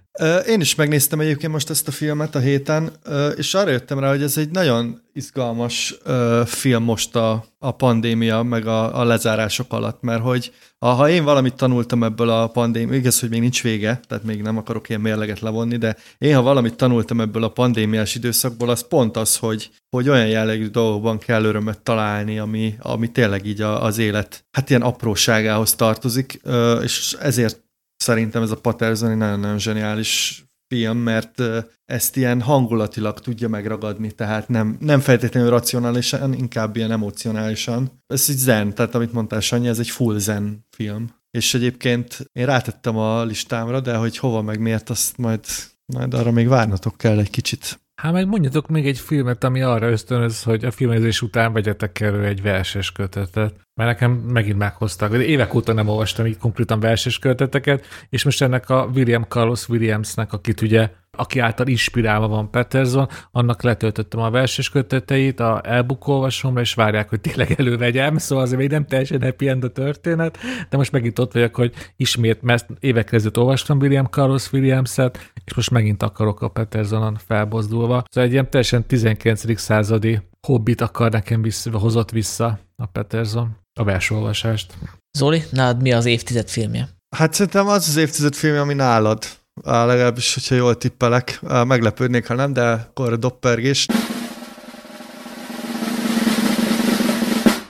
[0.46, 2.92] Én is megnéztem egyébként most ezt a filmet a héten,
[3.36, 5.98] és arra jöttem rá, hogy ez egy nagyon izgalmas
[6.44, 11.54] film most a, a pandémia, meg a, a lezárások alatt, mert hogy ha én valamit
[11.54, 15.40] tanultam ebből a pandémia, igaz, hogy még nincs vége, tehát még nem akarok ilyen mérleget
[15.40, 20.08] levonni, de én ha valamit tanultam ebből a pandémiás időszakból, az pont az, hogy, hogy
[20.08, 25.74] olyan jellegű dolgokban kell örömet találni, ami, ami tényleg így az élet, hát ilyen apróságához
[25.74, 26.40] tartozik,
[26.82, 27.66] és ezért
[27.98, 30.42] szerintem ez a Patterson nagyon-nagyon zseniális
[30.74, 31.42] film, mert
[31.84, 38.02] ezt ilyen hangulatilag tudja megragadni, tehát nem, nem feltétlenül racionálisan, inkább ilyen emocionálisan.
[38.06, 41.16] Ez egy zen, tehát amit mondtál, Sanyi, ez egy full zen film.
[41.30, 45.44] És egyébként én rátettem a listámra, de hogy hova meg miért, azt majd,
[45.86, 47.80] majd arra még várnatok kell egy kicsit.
[48.02, 52.24] Hát meg mondjatok még egy filmet, ami arra ösztönöz, hogy a filmezés után vegyetek elő
[52.24, 53.54] egy verses kötetet.
[53.78, 55.12] Mert nekem megint meghoztak.
[55.12, 60.32] Évek óta nem olvastam így konkrétan verses köteteket, és most ennek a William Carlos Williamsnek,
[60.32, 66.60] akit ugye aki által inspirálva van Peterson, annak letöltöttem a verses köteteit, a elbook olvasomra,
[66.60, 70.76] és várják, hogy tényleg elővegyem, szóval azért még nem teljesen happy end a történet, de
[70.76, 75.70] most megint ott vagyok, hogy ismét, mert évek ezelőtt olvastam William Carlos Williams-et, és most
[75.70, 78.04] megint akarok a Petersonon felbozdulva.
[78.08, 79.58] Szóval egy ilyen teljesen 19.
[79.58, 84.74] századi hobbit akar nekem vissza, hozott vissza a Peterson, a versolvasást.
[85.18, 86.88] Zoli, nálad mi az évtized filmje?
[87.16, 89.24] Hát szerintem az az évtized filmje, ami nálad
[89.64, 93.86] legalábbis, hogyha jól tippelek, meglepődnék, ha nem, de akkor a doppergés.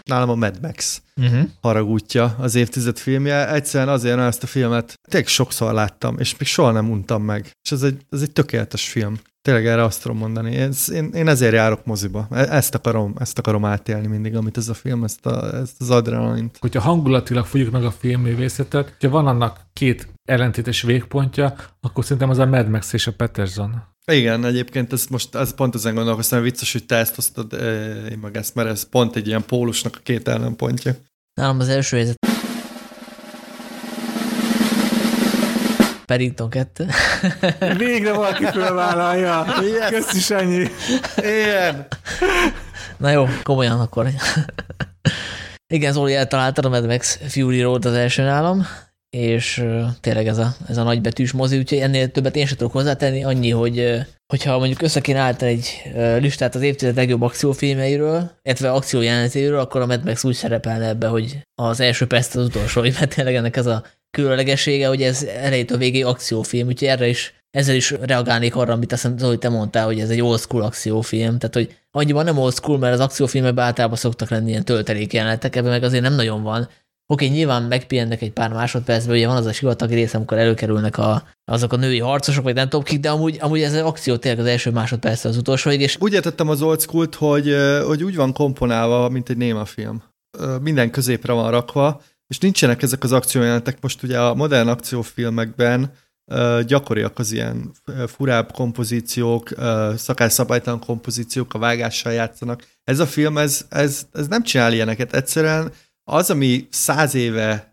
[0.05, 1.49] Nálam a Mad Max uh-huh.
[1.61, 3.53] haragútja az évtized filmje.
[3.53, 7.51] Egyszerűen azért, mert ezt a filmet tényleg sokszor láttam, és még soha nem untam meg.
[7.65, 9.19] És ez egy, ez egy tökéletes film.
[9.49, 10.57] Tényleg erre azt tudom mondani.
[10.57, 12.27] Ez, én, én ezért járok moziba.
[12.31, 15.91] E, ezt akarom, ezt akarom átélni mindig, amit ez a film, ezt, a, ezt az
[15.91, 16.57] adrenalint.
[16.61, 22.39] Hogyha hangulatilag fogjuk meg a filmművészetet, hogyha van annak két ellentétes végpontja, akkor szerintem az
[22.39, 23.83] a Mad Max és a Peterson.
[24.13, 27.53] Igen, egyébként ez most ez pont ezen gondolkoztam, vicces, hogy te ezt hoztad,
[28.11, 30.95] én meg ezt, mert ez pont egy ilyen pólusnak a két ellenpontja.
[31.35, 32.28] Nálam az első helyzet
[36.09, 36.87] Paddington 2.
[37.79, 39.45] Végre valaki fölvállalja.
[39.61, 39.89] Yes.
[39.91, 40.67] Köszi, Sanyi.
[41.17, 41.87] Igen.
[42.97, 44.07] Na jó, komolyan akkor.
[45.75, 48.67] Igen, Zoli eltaláltad a Mad Max Fury Road az első nálam,
[49.11, 49.65] és
[50.01, 53.51] tényleg ez a, ez a nagybetűs mozi, úgyhogy ennél többet én sem tudok hozzátenni, annyi,
[53.51, 59.81] hogy hogyha mondjuk össze kéne állítani egy listát az évtized legjobb akciófilmeiről, illetve akciójelenetéről, akkor
[59.81, 63.57] a Mad Max úgy szerepelne ebbe, hogy az első perc az utolsó, mert tényleg ennek
[63.57, 68.73] ez a különlegessége, hogy ez elejétől végéig akciófilm, úgyhogy erre is ezzel is reagálnék arra,
[68.73, 72.39] amit azt hogy te mondtál, hogy ez egy old school akciófilm, tehát hogy annyiban nem
[72.39, 76.15] old school, mert az akciófilmekben általában szoktak lenni ilyen töltelék jelenetek, ebben meg azért nem
[76.15, 76.69] nagyon van.
[77.13, 81.23] Oké, nyilván megpihennek egy pár másodpercben, ugye van az a sivatagi rész, amikor előkerülnek a,
[81.45, 84.41] azok a női harcosok, vagy nem tudom kik, de amúgy, amúgy ez az akció tényleg
[84.41, 85.81] az első másodperc az utolsóig.
[85.81, 85.97] És...
[86.01, 87.57] Úgy értettem az old school hogy,
[87.87, 90.03] hogy úgy van komponálva, mint egy néma film.
[90.61, 93.81] Minden középre van rakva, és nincsenek ezek az akciójelentek.
[93.81, 95.93] Most ugye a modern akciófilmekben
[96.25, 97.73] uh, gyakoriak az ilyen
[98.07, 102.67] furább kompozíciók, uh, szakásszabálytalan kompozíciók, a vágással játszanak.
[102.85, 105.15] Ez a film, ez, ez, ez nem csinál ilyeneket.
[105.15, 105.73] Egyszerűen
[106.05, 107.73] az, ami száz éve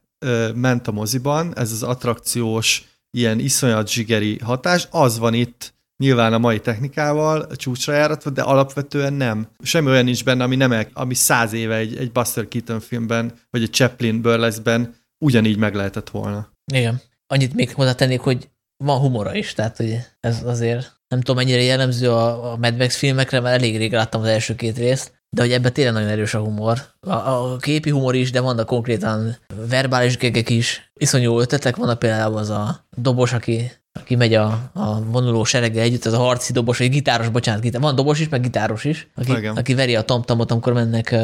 [0.56, 6.38] ment a moziban, ez az attrakciós, ilyen iszonyat zsigeri hatás, az van itt nyilván a
[6.38, 9.48] mai technikával csúcsra járatva, de alapvetően nem.
[9.64, 13.62] Semmi olyan nincs benne, ami, nem, ami száz éve egy, egy Buster Keaton filmben, vagy
[13.62, 14.90] egy Chaplin burlesque
[15.26, 16.52] ugyanígy meg lehetett volna.
[16.74, 17.02] Igen.
[17.28, 18.50] Annyit még hozzátennék, hogy
[18.84, 22.98] van humora is, tehát hogy ez azért nem tudom mennyire jellemző a, a Mad Max
[22.98, 26.34] filmekre, mert elég rég láttam az első két részt, de hogy ebben tényleg nagyon erős
[26.34, 26.82] a humor.
[27.00, 29.38] A, a képi humor is, de vannak konkrétan
[29.70, 30.92] verbális gegek is.
[30.94, 36.06] Iszonyú ötletek vannak például az a dobos, aki aki megy a, a vonuló sereggel együtt,
[36.06, 37.82] az a harci dobos, vagy gitáros, bocsánat, gitár.
[37.82, 41.16] van dobos is, meg gitáros is, aki, aki veri a tamtamot, amikor mennek,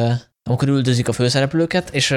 [0.43, 2.15] amikor üldözik a főszereplőket, és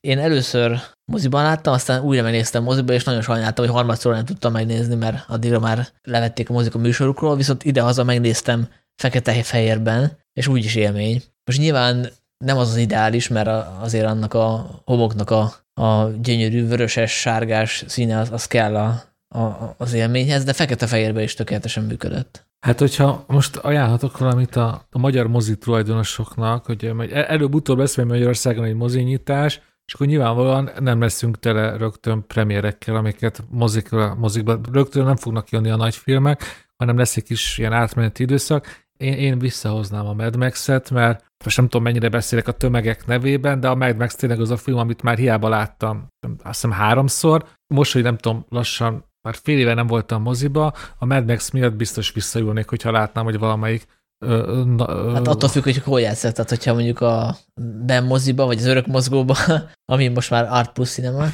[0.00, 0.80] én először
[1.12, 5.24] moziban láttam, aztán újra megnéztem moziba, és nagyon sajnáltam, hogy harmadszor nem tudtam megnézni, mert
[5.28, 8.68] addigra már levették a mozik a műsorukról, viszont ide-haza megnéztem
[9.02, 11.22] fekete-fehérben, és úgy is élmény.
[11.44, 12.10] Most nyilván
[12.44, 13.48] nem az az ideális, mert
[13.80, 19.74] azért annak a homoknak a, a gyönyörű vöröses, sárgás színe az, az kell a, a,
[19.76, 22.48] az élményhez, de fekete-fehérbe is tökéletesen működött.
[22.66, 28.74] Hát, hogyha most ajánlhatok valamit a, a magyar mozi tulajdonosoknak, hogy előbb-utóbb lesz Magyarországon egy
[28.74, 35.50] mozinyitás, és akkor nyilvánvalóan nem leszünk tele rögtön premierekkel, amiket mozikra, mozikba rögtön nem fognak
[35.50, 36.42] jönni a nagy filmek,
[36.76, 38.84] hanem lesz egy kis ilyen átmeneti időszak.
[38.96, 43.60] Én, én visszahoznám a Mad Max-et, mert most nem tudom, mennyire beszélek a tömegek nevében,
[43.60, 47.44] de a Mad Max tényleg az a film, amit már hiába láttam, azt hiszem háromszor.
[47.74, 51.74] Most, hogy nem tudom, lassan már fél éve nem voltam moziba, a Mad Max miatt
[51.74, 53.86] biztos visszajulnék, hogyha látnám, hogy valamelyik
[54.76, 57.36] na, hát attól függ, hogy hol játszol, tehát hogyha mondjuk a
[57.86, 59.36] Ben moziba, vagy az örök mozgóba,
[59.92, 61.26] ami most már Art Plus Cinema,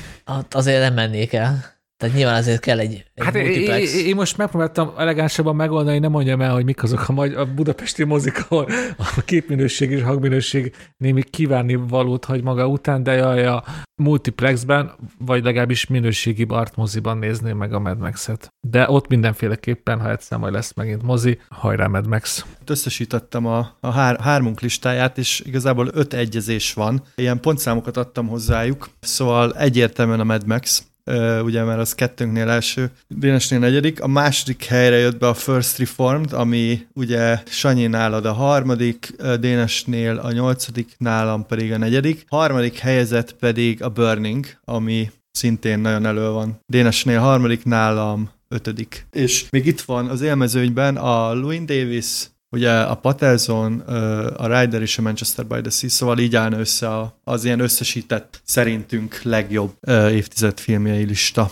[0.50, 1.75] azért nem mennék el.
[1.96, 3.94] Tehát nyilván azért kell egy, egy Hát én, multiplex.
[3.94, 7.54] én, én most megpróbáltam elegánsabban megoldani, nem mondjam el, hogy mik azok a, magy- a
[7.54, 8.68] budapesti mozik, ahol
[8.98, 13.64] a képminőség és hangminőség némi kívánni valót hagy maga után, de jaj, a
[14.02, 18.48] multiplexben, vagy legalábbis minőségi art moziban nézném meg a Mad Max-et.
[18.68, 22.44] De ott mindenféleképpen, ha egyszer majd lesz megint mozi, hajrá Mad Max.
[22.66, 27.02] Összesítettem a, a hár, hármunk listáját, és igazából öt egyezés van.
[27.14, 30.84] Ilyen pontszámokat adtam hozzájuk, szóval egyértelműen a Mad Max,
[31.42, 34.02] ugye, mert az kettőnknél első, Dénesnél negyedik.
[34.02, 40.16] A második helyre jött be a First Reformed, ami ugye Sanyi nálad a harmadik, Dénesnél
[40.16, 42.24] a nyolcadik, nálam pedig a negyedik.
[42.28, 46.60] Harmadik helyezett pedig a Burning, ami szintén nagyon elő van.
[46.66, 49.06] Dénesnél harmadik, nálam ötödik.
[49.12, 52.26] És még itt van az élmezőnyben a Louis Davis,
[52.56, 53.80] ugye a Patterson,
[54.36, 58.40] a Ryder és a Manchester by the Sea, szóval így állna össze az ilyen összesített,
[58.44, 59.72] szerintünk legjobb
[60.10, 61.50] évtized filmjei lista.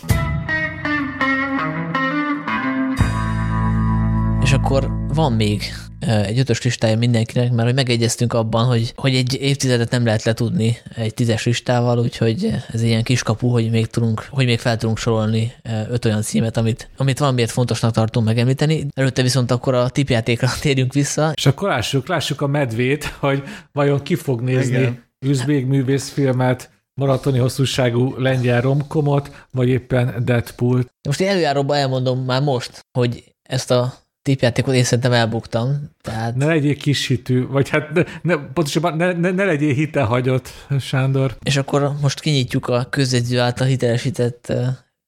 [4.65, 5.63] Akkor van még
[6.01, 10.77] egy ötös listája mindenkinek, mert hogy megegyeztünk abban, hogy, hogy egy évtizedet nem lehet letudni
[10.95, 14.99] egy tízes listával, úgyhogy ez egy ilyen kiskapu, hogy még, tudunk, hogy még fel tudunk
[14.99, 15.53] sorolni
[15.89, 18.87] öt olyan címet, amit, amit valamiért fontosnak tartunk megemlíteni.
[18.95, 21.33] Előtte viszont akkor a tipjátékra térjünk vissza.
[21.35, 25.05] És akkor lássuk, lássuk a medvét, hogy vajon ki fog nézni Igen.
[25.27, 30.85] üzbég művészfilmet, maratoni hosszúságú lengyel romkomot, vagy éppen Deadpool.
[31.09, 35.91] Most én előjáróban elmondom már most, hogy ezt a tippjátékot én szerintem elbuktam.
[36.01, 36.37] Tehát...
[36.37, 40.49] Ne legyél kis hitű, vagy hát ne, ne, pontosabban ne, ne, ne legyél hitelhagyott,
[40.81, 41.37] Sándor.
[41.43, 44.53] És akkor most kinyitjuk a közjegyző által hitelesített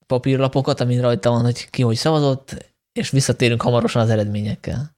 [0.06, 4.94] papírlapokat, amin rajta van, hogy ki hogy szavazott, és visszatérünk hamarosan az eredményekkel.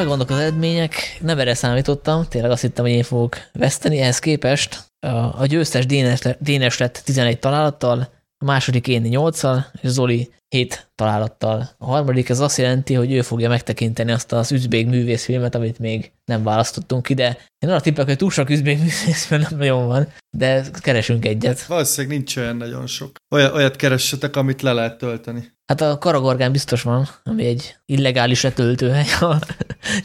[0.00, 4.78] Megvannak az eredmények, nem erre számítottam, tényleg azt hittem, hogy én fogok veszteni, ehhez képest.
[5.38, 8.08] A, győztes Dénes, Dénes lett 11 találattal,
[8.42, 11.70] a második én 8-al, és Zoli 7 találattal.
[11.78, 16.12] A harmadik ez azt jelenti, hogy ő fogja megtekinteni azt az üzbég művészfilmet, amit még
[16.24, 17.38] nem választottunk ide.
[17.58, 21.58] Én arra tippek, hogy túl sok üzbég művészfilm nem nagyon van, de keresünk egyet.
[21.58, 23.16] Hát valószínűleg nincs olyan nagyon sok.
[23.34, 25.52] Olyat, olyat keressetek, amit le lehet tölteni.
[25.66, 29.06] Hát a Karagorgán biztos van, ami egy illegális letöltőhely,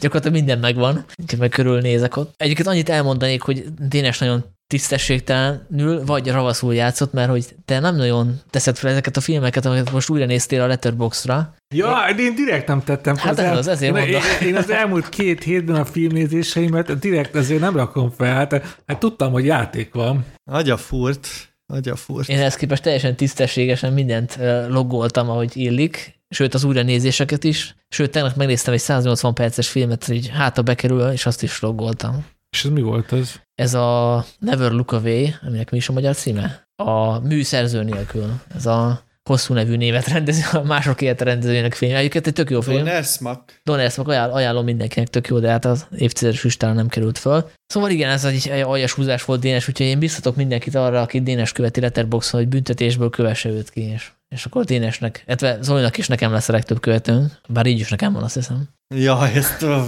[0.00, 2.34] gyakorlatilag minden megvan, úgyhogy meg körülnézek ott.
[2.36, 8.40] Egyébként annyit elmondanék, hogy Dénes nagyon tisztességtelenül, vagy ravaszul játszott, mert hogy te nem nagyon
[8.50, 11.54] teszed fel ezeket a filmeket, amiket most újra néztél a Letterboxdra.
[11.74, 13.26] Ja, én direkt nem tettem fel.
[13.26, 17.60] Hát ez az, ezért én, én, én az elmúlt két hétben a filmnézéseimet direkt azért
[17.60, 18.34] nem rakom fel.
[18.34, 20.24] Hát, hát tudtam, hogy játék van.
[20.50, 21.28] Agyafúrt.
[21.66, 22.28] Agyafúrt.
[22.28, 24.38] Én ezt képest teljesen tisztességesen mindent
[24.68, 27.74] logoltam, ahogy illik, sőt az újranézéseket is.
[27.88, 32.26] Sőt, tegnap megnéztem egy 180 perces filmet, hogy hátra bekerül, és azt is logoltam.
[32.50, 33.34] És ez mi volt ez?
[33.54, 36.68] Ez a Never Look Away, aminek mi is a magyar címe?
[36.76, 38.40] A műszerző nélkül.
[38.54, 41.94] Ez a hosszú nevű névet rendező, a mások élet rendezőjének film.
[41.94, 42.76] Egyébként egy tök jó film.
[42.76, 43.60] Don Esmak.
[43.64, 47.50] Don Esmak, ajánl, ajánlom mindenkinek, tök jó, de hát az évtizedes listára nem került föl.
[47.66, 51.20] Szóval igen, ez egy, egy aljas húzás volt Dénes, úgyhogy én biztatok mindenkit arra, aki
[51.20, 56.08] Dénes követi Letterboxon, hogy büntetésből kövesse őt ki, és, és akkor Dénesnek, illetve Zolinak is
[56.08, 58.68] nekem lesz a legtöbb követőnk, bár így is nekem van, azt hiszem.
[58.94, 59.86] Ja, ezt a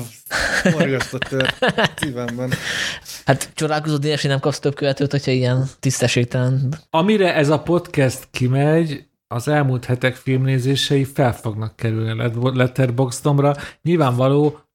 [0.72, 1.34] morgasztott
[1.96, 2.52] szívemben.
[3.24, 6.74] Hát csodálkozó Dénes, nem kapsz több követőt, hogyha ilyen tisztességtelen.
[6.90, 13.54] Amire ez a podcast kimegy, az elmúlt hetek filmnézései fel fognak kerülni a Letterboxdomra.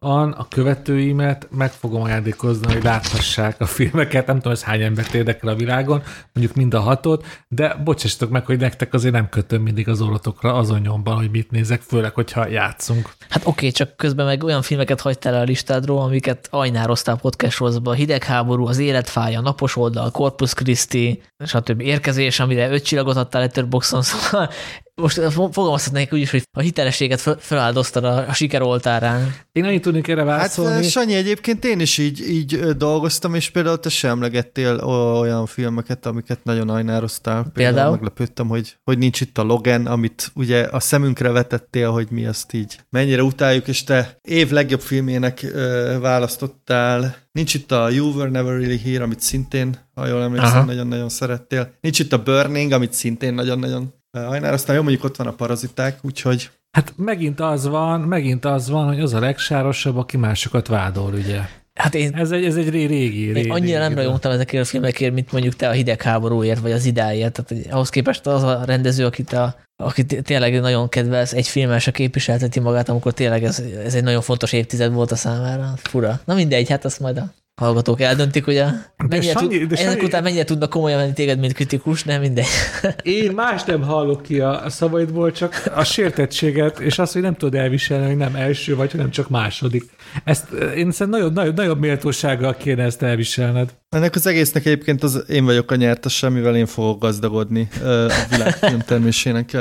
[0.04, 4.28] Nyilvánvalóan a követőimet meg fogom ajándékozni, hogy láthassák a filmeket.
[4.28, 8.46] Nem tudom, ez hány embert érdekel a világon, mondjuk mind a hatot, de bocsássatok meg,
[8.46, 12.48] hogy nektek azért nem kötöm mindig az orrotokra azon nyomban, hogy mit nézek, főleg, hogyha
[12.48, 13.10] játszunk.
[13.30, 17.56] Hát oké, okay, csak közben meg olyan filmeket hagytál el a listádról, amiket ajnároztál podcast
[17.56, 17.94] sorozatba.
[17.94, 21.82] Hidegháború, az életfája, napos oldal, Corpus Christi, stb.
[21.82, 24.50] érkezés, amire öt csillagot adtál Letterboxon, szóval
[24.96, 29.36] most fogalmazhatnék úgy is, hogy a hitelességet feláldoztad a, a siker oltárán.
[29.52, 30.74] Én annyit tudnék erre válaszolni.
[30.74, 34.76] Hát Sanyi, egyébként én is így, így dolgoztam, és például te sem emlegettél
[35.20, 37.42] olyan filmeket, amiket nagyon ajnároztál.
[37.42, 37.92] Például, például?
[37.92, 42.54] meglepődtem, hogy, hogy nincs itt a Logan, amit ugye a szemünkre vetettél, hogy mi azt
[42.54, 47.16] így mennyire utáljuk, és te év legjobb filmének ö, választottál.
[47.32, 51.74] Nincs itt a You Were Never Really Here, amit szintén, ha jól emlékszem, nagyon-nagyon szerettél.
[51.82, 54.76] Nincs itt a Burning, amit szintén nagyon-nagyon ajnároztál.
[54.76, 59.00] Jó, mondjuk ott van a paraziták, úgyhogy Hát megint az van, megint az van, hogy
[59.00, 61.40] az a legsárosabb, aki másokat vádol, ugye.
[61.74, 64.66] Hát én, ez egy, ez egy régi, régi Én annyira régi nem rajongtam ezekért a
[64.66, 67.43] filmekért, mint mondjuk te a hidegháborúért, vagy az idáért.
[67.43, 71.92] Tehát ahhoz képest az a rendező, akit, a, akit tényleg nagyon kedvelsz, egy filmmel se
[71.92, 75.74] képviselteti magát, amikor tényleg ez, ez egy nagyon fontos évtized volt a számára.
[75.77, 76.19] Fura.
[76.26, 78.72] Na mindegy, hát azt majd a hallgatók eldöntik, hogy a,
[79.08, 82.46] mennyire Sanyi, tud, Sanyi, ezek után mennyire tudnak komolyan venni téged, mint kritikus, nem mindegy.
[83.04, 87.56] Én más nem hallok ki a, szavaidból, csak a sértettséget, és azt, hogy nem tudod
[87.56, 89.84] elviselni, hogy nem első vagy, hanem csak második.
[90.24, 93.74] Ezt én szerintem nagyon, nagyon, nagyobb méltósággal kéne ezt elviselned.
[93.90, 98.84] Ennek az egésznek egyébként az én vagyok a nyertes, amivel én fogok gazdagodni a világ
[98.86, 99.58] termésének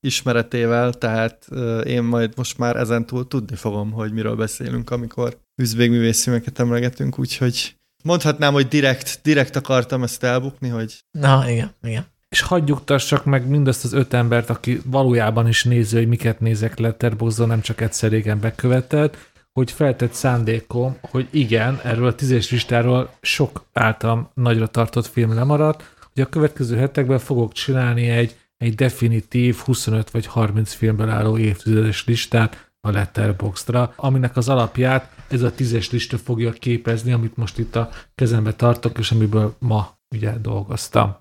[0.00, 1.46] ismeretével, tehát
[1.84, 8.52] én majd most már ezentúl tudni fogom, hogy miről beszélünk, amikor üzvégművészfilmeket emlegetünk, úgyhogy mondhatnám,
[8.52, 10.98] hogy direkt, direkt akartam ezt elbukni, hogy...
[11.10, 12.06] Na, igen, igen.
[12.28, 17.48] És hagyjuktassak meg mindazt az öt embert, aki valójában is nézi, hogy miket nézek Letterboxdon,
[17.48, 19.16] nem csak egyszer régen bekövetett,
[19.52, 25.94] hogy feltett szándékom, hogy igen, erről a tízes listáról sok általam nagyra tartott film lemaradt,
[26.12, 32.04] hogy a következő hetekben fogok csinálni egy, egy definitív 25 vagy 30 filmből álló évtizedes
[32.06, 37.76] listát a Letterboxdra, aminek az alapját ez a tízes lista fogja képezni, amit most itt
[37.76, 41.16] a kezembe tartok, és amiből ma ugye dolgoztam.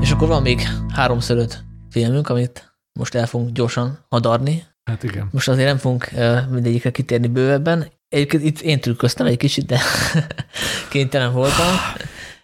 [0.00, 0.60] És akkor van még
[0.94, 1.46] háromszor
[1.90, 4.64] filmünk, amit most el fogunk gyorsan hadarni.
[4.84, 5.28] Hát igen.
[5.32, 6.10] Most azért nem fogunk
[6.50, 7.86] mindegyikre kitérni bővebben.
[8.08, 9.80] Egyébként itt én trükköztem egy kicsit, de
[10.90, 11.66] kénytelen voltam.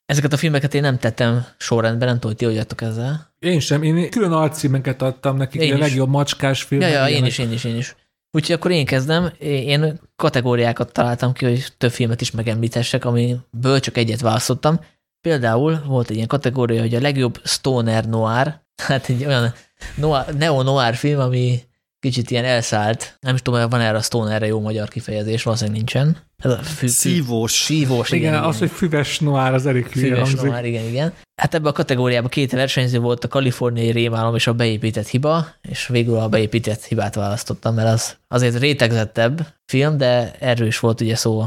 [0.06, 3.34] Ezeket a filmeket én nem tettem sorrendben, nem tudom, hogy ti ezzel.
[3.38, 6.80] Én sem, én külön alcímeket adtam nekik, én a legjobb macskás film.
[6.80, 7.96] Ja, ja, én is, én is, én is.
[8.30, 9.32] Úgyhogy akkor én kezdem.
[9.38, 14.80] Én kategóriákat találtam ki, hogy több filmet is megemlítessek, amiből csak egyet választottam.
[15.20, 19.52] Például volt egy ilyen kategória, hogy a legjobb stoner noir, hát egy olyan
[19.94, 21.60] noir, neo-noir film, ami
[22.04, 23.16] kicsit ilyen elszállt.
[23.20, 26.16] Nem is tudom, hogy van erre a Stonerre jó magyar kifejezés, valószínűleg nincsen.
[26.36, 27.52] Ez a fü- szívós.
[27.52, 28.20] Szívós, igen.
[28.20, 28.44] Igen, igen.
[28.44, 31.12] az, hogy füves noir, az elég Füves noir, igen, igen.
[31.36, 35.86] Hát ebben a kategóriában két versenyző volt a kaliforniai rémálom és a beépített hiba, és
[35.86, 41.16] végül a beépített hibát választottam, mert az azért rétegzettebb film, de erről is volt ugye
[41.16, 41.44] szó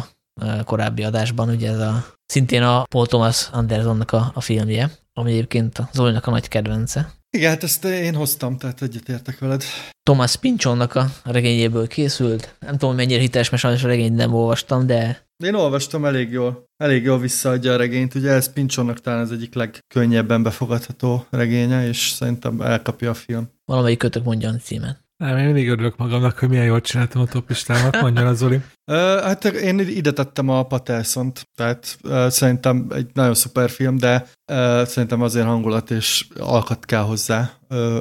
[0.63, 5.77] korábbi adásban, ugye ez a szintén a Paul Thomas Andersonnak a, a filmje, ami egyébként
[5.77, 7.11] a Zolinak a nagy kedvence.
[7.29, 9.63] Igen, hát ezt én hoztam, tehát egyetértek veled.
[10.03, 12.55] Thomas Pinchonnak a regényéből készült.
[12.59, 15.25] Nem tudom, mennyire hiteles, mert sajnos a regényt nem olvastam, de...
[15.43, 16.65] Én olvastam elég jól.
[16.77, 18.15] Elég jól visszaadja a regényt.
[18.15, 23.49] Ugye ez Pinchonnak talán az egyik legkönnyebben befogadható regénye, és szerintem elkapja a film.
[23.65, 25.06] Valamelyik kötök mondja a címet.
[25.17, 28.55] Nem, én mindig örülök magamnak, hogy milyen jól csináltam a topistámat, mondja az Zoli.
[28.55, 34.27] Uh, hát én ide tettem a Paterson-t, tehát uh, szerintem egy nagyon szuper film, de
[34.51, 37.51] uh, szerintem azért hangulat és alkat kell hozzá.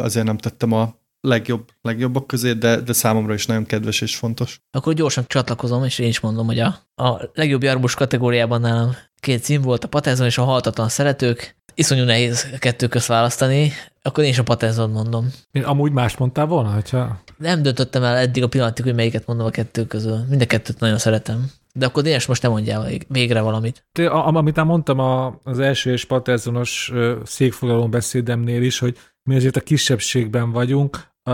[0.01, 4.61] Azért nem tettem a legjobb, legjobbak közé, de, de számomra is nagyon kedves és fontos.
[4.71, 9.43] Akkor gyorsan csatlakozom, és én is mondom, hogy a, a legjobb jarbus kategóriában nálam két
[9.43, 11.57] cím volt, a Patterson és a Haltatlan Szeretők.
[11.75, 13.73] Iszonyú nehéz kettő közt választani,
[14.07, 15.31] akkor én is a Patterson mondom.
[15.51, 17.21] Én amúgy más mondtál volna, hogyha...
[17.37, 20.19] Nem döntöttem el eddig a pillanatig, hogy melyiket mondom a kettő közül.
[20.29, 21.51] Mind a kettőt nagyon szeretem.
[21.73, 23.87] De akkor Dénes, most te mondjál végre valamit.
[23.93, 26.93] Te, amit már mondtam a, az első és Pattersonos
[27.25, 31.33] székfoglalón beszédemnél is, hogy mi azért a kisebbségben vagyunk, a,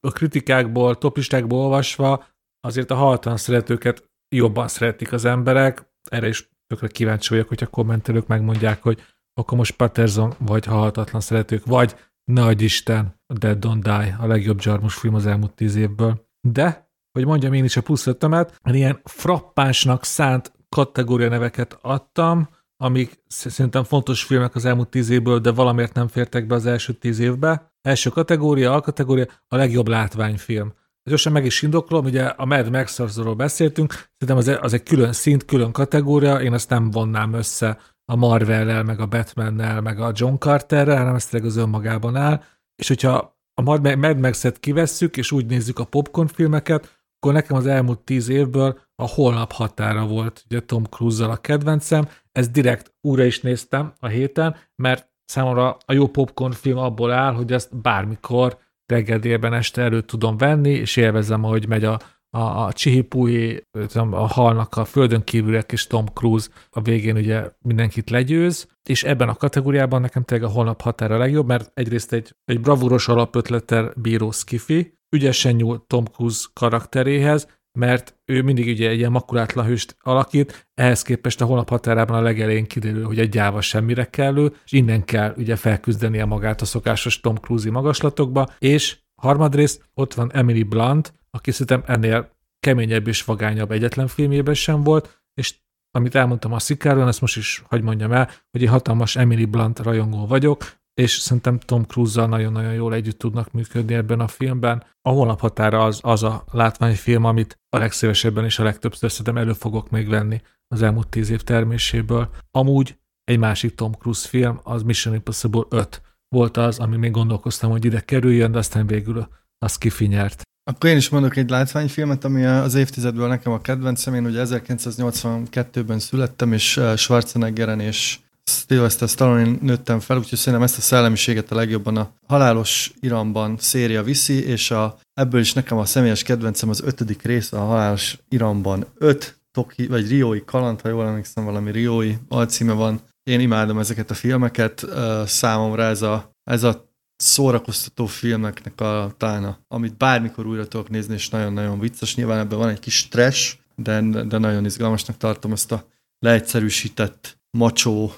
[0.00, 2.24] a kritikákból, topistákból olvasva
[2.60, 5.90] azért a haltan szeretőket jobban szeretik az emberek.
[6.10, 9.02] Erre is tökre kíváncsi vagyok, hogyha kommentelők megmondják, hogy
[9.34, 11.96] akkor most Patterson vagy halhatatlan szeretők, vagy
[12.32, 16.26] nagy Isten, a Dead Don't Die, a legjobb Jarmus film az elmúlt tíz évből.
[16.48, 23.22] De, hogy mondjam én is a plusz ötömet, ilyen frappánsnak szánt kategória neveket adtam, amik
[23.26, 27.18] szerintem fontos filmek az elmúlt tíz évből, de valamiért nem fértek be az első tíz
[27.18, 27.72] évbe.
[27.82, 30.72] Első kategória, alkategória, a legjobb látványfilm.
[31.04, 33.00] Gyorsan meg is indoklom, ugye a Mad max
[33.36, 38.16] beszéltünk, szerintem az, az egy külön szint, külön kategória, én azt nem vonnám össze a
[38.16, 42.42] Marvel-lel, meg a Batman-nel, meg a John Carterrel, hanem ezt tényleg az önmagában áll.
[42.76, 47.66] És hogyha a Mad Max-et kivesszük, és úgy nézzük a popcorn filmeket, akkor nekem az
[47.66, 52.08] elmúlt tíz évből a holnap határa volt ugye Tom Cruise-zal a kedvencem.
[52.32, 57.32] Ez direkt újra is néztem a héten, mert számomra a jó popcorn film abból áll,
[57.32, 62.00] hogy ezt bármikor reggel délben este elő tudom venni, és élvezem, ahogy megy a,
[62.36, 63.66] a, a Csihipui,
[64.10, 69.28] a halnak a földön kívülek, és Tom Cruise a végén ugye mindenkit legyőz, és ebben
[69.28, 73.92] a kategóriában nekem tényleg a holnap határa a legjobb, mert egyrészt egy, egy bravúros alapötlettel
[73.96, 79.96] bíró skifi, ügyesen nyúl Tom Cruise karakteréhez, mert ő mindig ugye egy ilyen makulátlan hőst
[80.00, 84.72] alakít, ehhez képest a holnap határában a legelején kiderül, hogy egy gyáva semmire kellő, és
[84.72, 90.62] innen kell ugye felküzdenie magát a szokásos Tom Cruise magaslatokba, és harmadrészt ott van Emily
[90.62, 92.30] Blunt, aki szerintem ennél
[92.60, 95.54] keményebb és vagányabb egyetlen filmjében sem volt, és
[95.90, 99.78] amit elmondtam a Szikáron, ezt most is, hogy mondjam el, hogy egy hatalmas Emily Blunt
[99.78, 104.84] rajongó vagyok, és szerintem Tom Cruise-zal nagyon-nagyon jól együtt tudnak működni ebben a filmben.
[105.02, 109.52] A holnap határa az, az a látványfilm, amit a legszívesebben és a legtöbbször szerintem elő
[109.52, 112.28] fogok még venni az elmúlt tíz év terméséből.
[112.50, 117.70] Amúgy egy másik Tom Cruise film, az Mission Impossible 5 volt az, ami még gondolkoztam,
[117.70, 119.28] hogy ide kerüljön, de aztán végül
[119.58, 120.42] az kifinyert.
[120.64, 124.14] Akkor én is mondok egy látványfilmet, ami az évtizedből nekem a kedvencem.
[124.14, 130.80] Én ugye 1982-ben születtem, és Schwarzeneggeren és Sylvester Stallone nőttem fel, úgyhogy szerintem ezt a
[130.80, 136.22] szellemiséget a legjobban a Halálos Iramban széria viszi, és a, ebből is nekem a személyes
[136.22, 141.44] kedvencem az ötödik rész, a Halálos Iramban öt Toki, vagy Riói kaland, ha jól emlékszem,
[141.44, 143.00] valami Riói alcíme van.
[143.22, 144.86] Én imádom ezeket a filmeket,
[145.26, 146.91] számomra ez a, ez a
[147.22, 152.14] szórakoztató filmeknek a talán, amit bármikor újra tudok nézni, és nagyon-nagyon vicces.
[152.14, 155.84] Nyilván ebben van egy kis stress, de, de nagyon izgalmasnak tartom ezt a
[156.18, 158.12] leegyszerűsített macsó,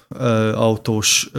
[0.54, 1.30] autós,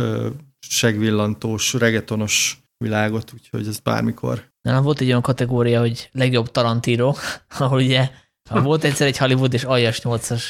[0.60, 4.54] segvillantós, regetonos világot, úgyhogy ez bármikor.
[4.62, 7.14] Nem, volt egy olyan kategória, hogy legjobb Tarantino,
[7.60, 8.10] ahol ugye
[8.64, 10.44] volt egyszer egy Hollywood és aljas 8-as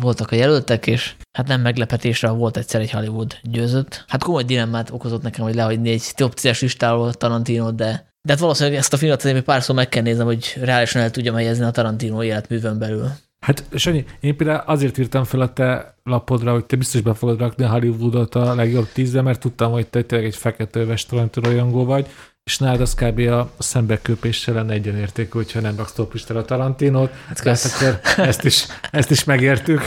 [0.00, 4.04] voltak a jelöltek, és hát nem meglepetésre volt egyszer egy Hollywood győzött.
[4.08, 8.40] Hát komoly dilemmát okozott nekem, hogy lehagyni egy top 10-es listáról Tarantino, de de hát
[8.40, 11.64] valószínűleg ezt a filmet azért még párszor meg kell néznem, hogy reálisan el tudjam helyezni
[11.64, 13.08] a Tarantino életművön belül.
[13.46, 17.38] Hát Sanyi, én például azért írtam fel a te lapodra, hogy te biztos be fogod
[17.38, 21.84] rakni a Hollywoodot a legjobb tízre, mert tudtam, hogy te tényleg egy fekete öves rajongó
[21.84, 22.06] vagy,
[22.44, 23.18] és nálad az kb.
[23.18, 27.10] a szembeköpéssel lenne egyenértékű, hogyha nem raksz topistára a Tarantinót.
[27.26, 29.80] Hát, hát akkor ezt is, ezt is megértük,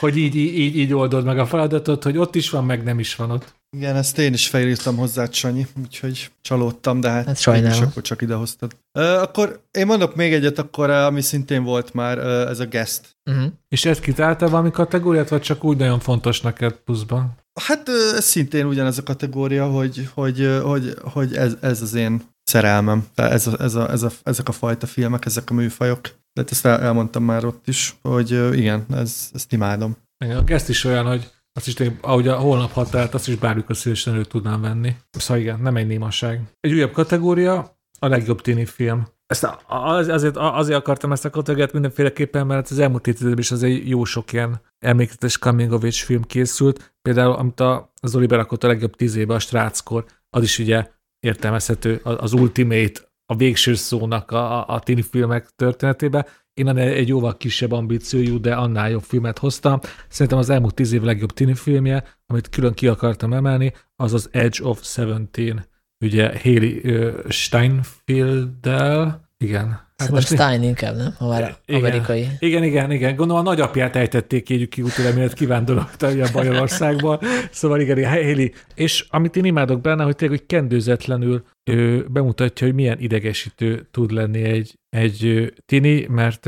[0.00, 3.16] hogy így, így, így oldod meg a feladatot, hogy ott is van, meg nem is
[3.16, 3.58] van ott.
[3.76, 7.82] Igen, ezt én is felírtam hozzá, Sanyi, úgyhogy csalódtam, de hát, hát sajnálom.
[7.82, 8.76] akkor csak idehoztad.
[8.98, 13.16] Uh, akkor én mondok még egyet, akkor ami szintén volt már, uh, ez a guest.
[13.30, 13.52] Uh-huh.
[13.68, 17.38] És ezt kitálta valami kategóriát, vagy csak úgy nagyon fontos neked pluszban?
[17.66, 23.06] Hát ez szintén ugyanez a kategória, hogy, hogy, hogy, hogy ez, ez az én szerelmem.
[23.14, 26.00] Ez a, ez a, ez a, ezek a fajta filmek, ezek a műfajok.
[26.32, 29.96] De ezt elmondtam már ott is, hogy igen, ez, ezt imádom.
[30.24, 33.76] Igen, ezt is olyan, hogy azt is tényleg, ahogy a holnap határt, azt is bármikor
[33.76, 34.96] szívesen elő tudnám venni.
[35.10, 36.40] Szóval igen, nem egy némaság.
[36.60, 39.08] Egy újabb kategória, a legjobb tini film.
[39.30, 43.88] Ezt az, azért, azért akartam ezt a kategóriát mindenféleképpen, mert az elmúlt évtizedben is azért
[43.88, 46.94] jó sok ilyen emlékezetes coming of age film készült.
[47.02, 50.86] Például, amit a Zoli berakott a legjobb tíz éve, a Stráckor, az is ugye
[51.20, 56.26] értelmezhető, az Ultimate, a végső szónak a, a, tini filmek történetébe.
[56.54, 59.80] Én egy jóval kisebb ambíciójú, de annál jobb filmet hoztam.
[60.08, 64.28] Szerintem az elmúlt tíz év legjobb tini filmje, amit külön ki akartam emelni, az az
[64.32, 65.68] Edge of Seventeen
[66.00, 66.80] ugye Haley
[67.28, 69.88] Steinfeld-del, igen.
[69.96, 71.14] Hát most Stein inkább, nem?
[71.18, 72.28] Ha már igen, amerikai.
[72.38, 73.16] Igen, igen, igen.
[73.16, 77.20] Gondolom a nagyapját ejtették ki egy kiútira, miért kivándorolt a Bajorországba.
[77.50, 78.48] Szóval igen, Haley.
[78.74, 84.10] És amit én imádok benne, hogy tényleg, hogy kendőzetlenül ő bemutatja, hogy milyen idegesítő tud
[84.10, 86.46] lenni egy, egy tini, mert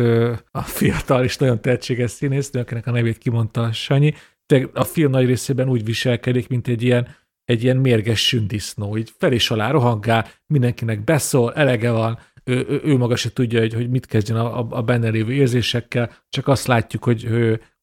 [0.51, 4.15] a fiatal és nagyon tehetséges színésznő, akinek a nevét kimondta Sanyi,
[4.73, 7.09] a film nagy részében úgy viselkedik, mint egy ilyen
[7.45, 12.81] egy ilyen mérges sündisznó, így fel és alá rohangál, mindenkinek beszól, elege van, ő, ő,
[12.85, 16.49] ő maga se tudja, hogy, hogy mit kezdjen a, a, a benne lévő érzésekkel, csak
[16.49, 17.29] azt látjuk, hogy,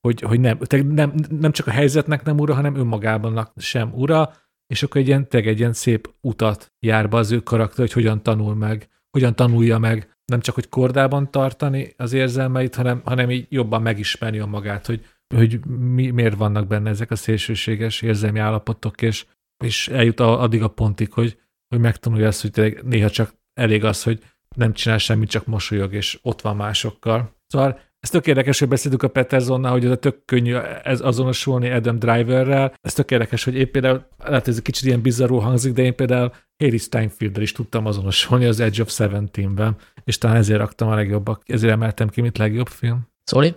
[0.02, 4.34] hogy, hogy nem, nem, nem csak a helyzetnek nem ura, hanem önmagában sem ura,
[4.68, 8.24] és akkor egy ilyen, egy ilyen szép utat jár be az ő karakter, hogy hogyan
[8.24, 10.18] tanul meg, hogyan tanulja meg.
[10.26, 15.06] Nem csak, hogy kordában tartani az érzelmeit, hanem, hanem így jobban megismerni a magát, hogy,
[15.36, 19.26] hogy mi, miért vannak benne ezek a szélsőséges érzelmi állapotok, és
[19.64, 24.20] és eljut addig a pontig, hogy, hogy megtanulja azt, hogy néha csak elég az, hogy
[24.56, 27.36] nem csinál semmit, csak mosolyog, és ott van másokkal.
[27.48, 31.70] Szóval ez tök érdekes, hogy beszéltük a Petersonnál, hogy ez a tök könnyű ez azonosulni
[31.70, 32.74] Adam Driverrel.
[32.82, 35.96] Ez tök érdekes, hogy én például, lehet ez egy kicsit ilyen bizarró hangzik, de én
[35.96, 40.96] például Harry steinfeld is tudtam azonosulni az Edge of Seventeen-ben, és talán ezért raktam a
[40.96, 43.08] legjobbak, ezért emeltem ki, mint legjobb film.
[43.24, 43.56] Szóli?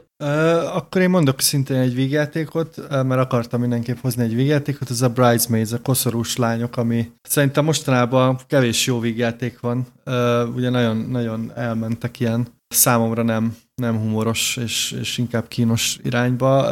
[0.74, 5.08] Akkor én mondok szintén egy vígjátékot, uh, mert akartam mindenképp hozni egy vígjátékot, ez a
[5.08, 9.86] Bridesmaids, a koszorús lányok, ami szerintem mostanában kevés jó vígjáték van,
[10.54, 16.70] ugye nagyon, nagyon elmentek ilyen számomra nem, nem humoros és, és inkább kínos irányba,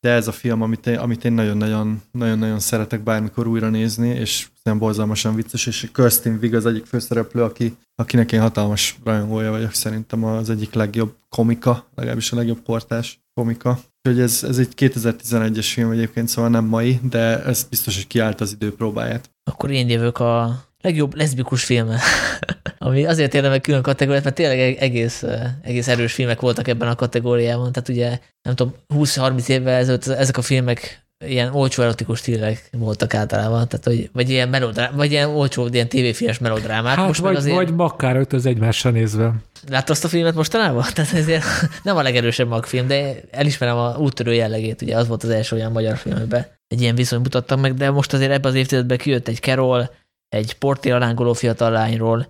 [0.00, 4.46] de ez a film, amit én, amit én nagyon-nagyon, nagyon-nagyon szeretek bármikor újra nézni, és
[4.62, 9.72] nem borzalmasan vicces, és Kirsten Wig az egyik főszereplő, aki, akinek én hatalmas rajongója vagyok,
[9.72, 13.78] szerintem az egyik legjobb komika, legalábbis a legjobb kortás komika.
[14.02, 18.40] Úgyhogy ez, ez egy 2011-es film egyébként, szóval nem mai, de ez biztos, hogy kiállt
[18.40, 19.30] az idő próbáját.
[19.50, 21.98] Akkor én jövök a legjobb leszbikus filme,
[22.78, 25.24] ami azért érdemel külön kategóriát, mert tényleg egész,
[25.62, 27.72] egész erős filmek voltak ebben a kategóriában.
[27.72, 33.14] Tehát ugye, nem tudom, 20-30 évvel ezelőtt ezek a filmek ilyen olcsó erotikus stílek voltak
[33.14, 36.96] általában, tehát, hogy, vagy ilyen, melodrá, vagy ilyen olcsó, ilyen tévéfilmes melodrámák.
[36.96, 37.54] Hát Most vagy, azért...
[37.54, 39.34] vagy bakkár öt az egymásra nézve.
[39.68, 40.84] Látta azt a filmet mostanában?
[40.94, 41.44] Tehát ezért
[41.82, 45.72] nem a legerősebb magfilm, de elismerem a úttörő jellegét, ugye az volt az első olyan
[45.72, 49.28] magyar film, amiben egy ilyen viszony mutattak meg, de most azért ebben az évtizedben kijött
[49.28, 49.90] egy Carol,
[50.34, 52.26] egy portéra lángoló fiatal lányról,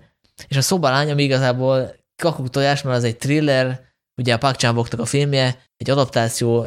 [0.47, 3.81] és a szobalány, ami igazából kakuk tojás, mert az egy thriller,
[4.17, 6.65] ugye a Park chan a filmje, egy adaptáció,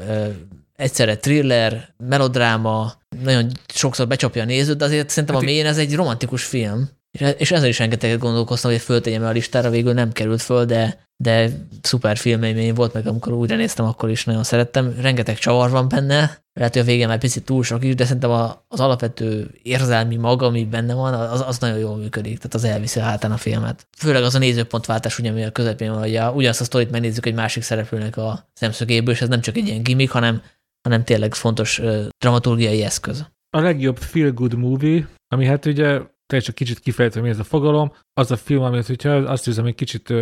[0.76, 2.92] egyszerre thriller, melodráma,
[3.22, 6.88] nagyon sokszor becsapja a nézőt, de azért szerintem hát a mélyén ez egy romantikus film.
[7.36, 11.50] És ezzel is rengeteget gondolkoztam, hogy föltegyem a listára, végül nem került föl, de, de
[11.82, 14.94] szuper filmélmény volt, meg amikor újra néztem, akkor is nagyon szerettem.
[15.00, 18.30] Rengeteg csavar van benne, lehet, hogy a végén már picit túl sok is, de szerintem
[18.68, 23.00] az alapvető érzelmi maga, ami benne van, az, az nagyon jól működik, tehát az elviszi
[23.00, 23.86] hátán a filmet.
[23.98, 27.26] Főleg az a nézőpontváltás, ugye, ami a közepén van, hogy a, ugyanazt a sztorit megnézzük
[27.26, 30.42] egy másik szereplőnek a szemszögéből, és ez nem csak egy ilyen gimmick, hanem,
[30.88, 31.80] hanem tényleg fontos
[32.18, 33.26] dramaturgiai eszköz.
[33.56, 37.44] A legjobb feel good movie, ami hát ugye te csak kicsit kifejtve, mi ez a
[37.44, 40.12] fogalom, az a film, amit, hogyha azt hiszem, hogy kicsit,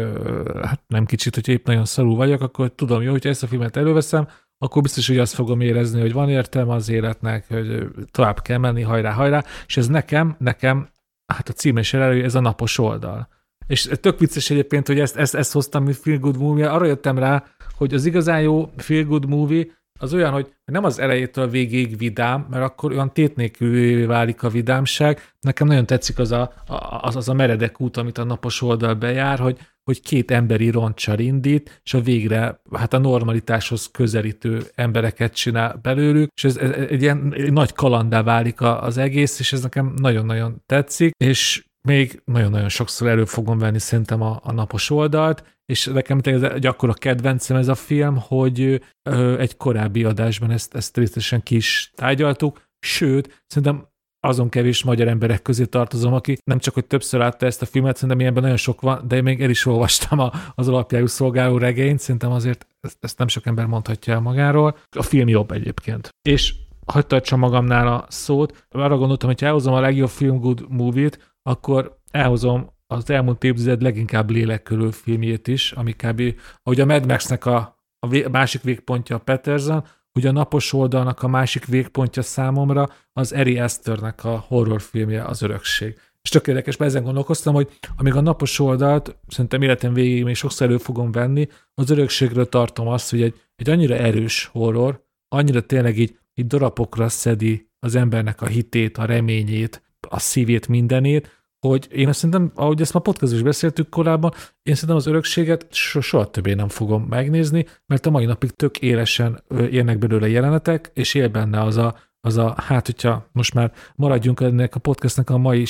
[0.63, 3.77] hát nem kicsit, hogy épp nagyon szarú vagyok, akkor tudom jó, hogyha ezt a filmet
[3.77, 4.29] előveszem,
[4.59, 8.83] akkor biztos, hogy azt fogom érezni, hogy van értelme az életnek, hogy tovább kell menni,
[8.83, 10.89] hajrá, hajrá, és ez nekem, nekem,
[11.33, 13.29] hát a cím is elő, ez a napos oldal.
[13.67, 17.19] És tök vicces egyébként, hogy ezt, ezt, ezt hoztam, mint Feel Good Movie, arra jöttem
[17.19, 17.45] rá,
[17.77, 19.67] hogy az igazán jó Feel Good Movie
[19.99, 25.33] az olyan, hogy nem az elejétől végéig vidám, mert akkor olyan tétnékű válik a vidámság.
[25.41, 26.53] Nekem nagyon tetszik az a,
[27.01, 31.19] az, az a meredek út, amit a napos oldal bejár, hogy, hogy két emberi roncsal
[31.19, 37.03] indít, és a végre hát a normalitáshoz közelítő embereket csinál belőlük, és ez, ez egy
[37.03, 42.69] ilyen egy nagy kalandá válik az egész, és ez nekem nagyon-nagyon tetszik, és még nagyon-nagyon
[42.69, 47.57] sokszor elő fogom venni szerintem a, a napos oldalt, és nekem ez egy akkora kedvencem
[47.57, 53.45] ez a film, hogy ö, egy korábbi adásban ezt, ezt részletesen ki is tárgyaltuk, sőt,
[53.47, 53.89] szerintem
[54.21, 57.95] azon kevés magyar emberek közé tartozom, aki nem csak, hogy többször látta ezt a filmet,
[57.95, 61.59] szerintem ilyenben nagyon sok van, de én még el is olvastam a, az alapjául szolgáló
[61.59, 64.77] regényt, szerintem azért ezt, ezt nem sok ember mondhatja el magáról.
[64.91, 66.09] A film jobb egyébként.
[66.29, 66.55] És
[66.87, 71.99] hagyd tartsam magamnál a szót, arra gondoltam, hogy elhozom a legjobb film good movie-t, akkor
[72.11, 76.23] elhozom az elmúlt évtized leginkább lélekkörül filmjét is, ami kb.
[76.63, 79.85] ahogy a Mad Max-nek a, a vé, másik végpontja a Peterson,
[80.15, 85.99] ugye a napos oldalnak a másik végpontja számomra az Eri Eszternek a horrorfilmje az örökség.
[86.23, 90.35] És tök érdekes, mert ezen gondolkoztam, hogy amíg a napos oldalt szerintem életem végéig még
[90.35, 95.61] sokszor elő fogom venni, az örökségről tartom azt, hogy egy, egy annyira erős horror, annyira
[95.61, 101.36] tényleg így, így darabokra szedi az embernek a hitét, a reményét, a szívét, mindenét,
[101.69, 105.67] hogy én azt szerintem, ahogy ezt ma podcast is beszéltük korábban, én szerintem az örökséget
[105.71, 110.91] so, soha többé nem fogom megnézni, mert a mai napig tök élesen érnek belőle jelenetek,
[110.95, 115.31] és él benne az a, az a, hát hogyha most már maradjunk ennek a podcastnek
[115.31, 115.65] a mai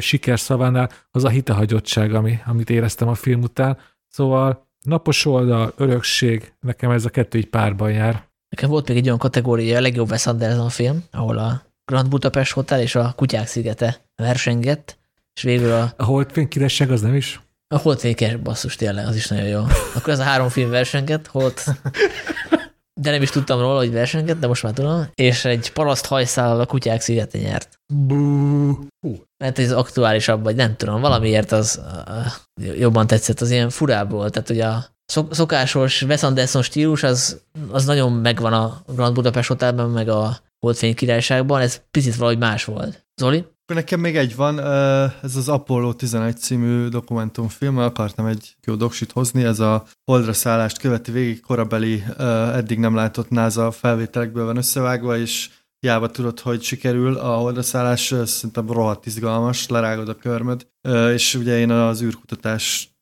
[0.00, 3.78] sikerszavánál, az a hitehagyottság, ami, amit éreztem a film után.
[4.08, 8.26] Szóval napos oldal, örökség, nekem ez a kettő így párban jár.
[8.48, 12.52] Nekem volt még egy olyan kategória, a legjobb Wes Anderson film, ahol a Grand Budapest
[12.52, 14.98] Hotel és a Kutyák szigete versengett,
[15.38, 15.92] és végül a...
[15.96, 17.40] A Holdfény királyság az nem is?
[17.74, 19.64] A Holdfény basszus, tényleg, az is nagyon jó.
[19.94, 21.64] Akkor ez a három film versenget, Holt...
[23.00, 25.06] De nem is tudtam róla, hogy versenget, de most már tudom.
[25.14, 27.78] És egy paraszt hajszállal a kutyák szigete nyert.
[27.94, 28.86] Bú.
[29.44, 31.80] Mert ez aktuálisabb, vagy nem tudom, valamiért az
[32.60, 34.32] uh, jobban tetszett, az ilyen furább volt.
[34.32, 34.86] Tehát ugye a
[35.30, 40.94] szokásos Wes Anderson stílus, az, az nagyon megvan a Grand Budapest Hotelben, meg a Holdfény
[40.94, 43.06] királyságban, ez picit valahogy más volt.
[43.20, 43.44] Zoli?
[43.74, 44.60] Nekem még egy van,
[45.22, 50.78] ez az Apollo 11 című dokumentumfilm, akartam egy jó doksit hozni, ez a holdra szállást
[50.78, 52.04] követi végig korabeli,
[52.52, 58.14] eddig nem látott NASA felvételekből van összevágva, és hiába tudod, hogy sikerül a holdra szállás,
[58.24, 60.66] szerintem rohadt izgalmas, lerágod a körmöd,
[61.12, 62.96] és ugye én az űrkutatás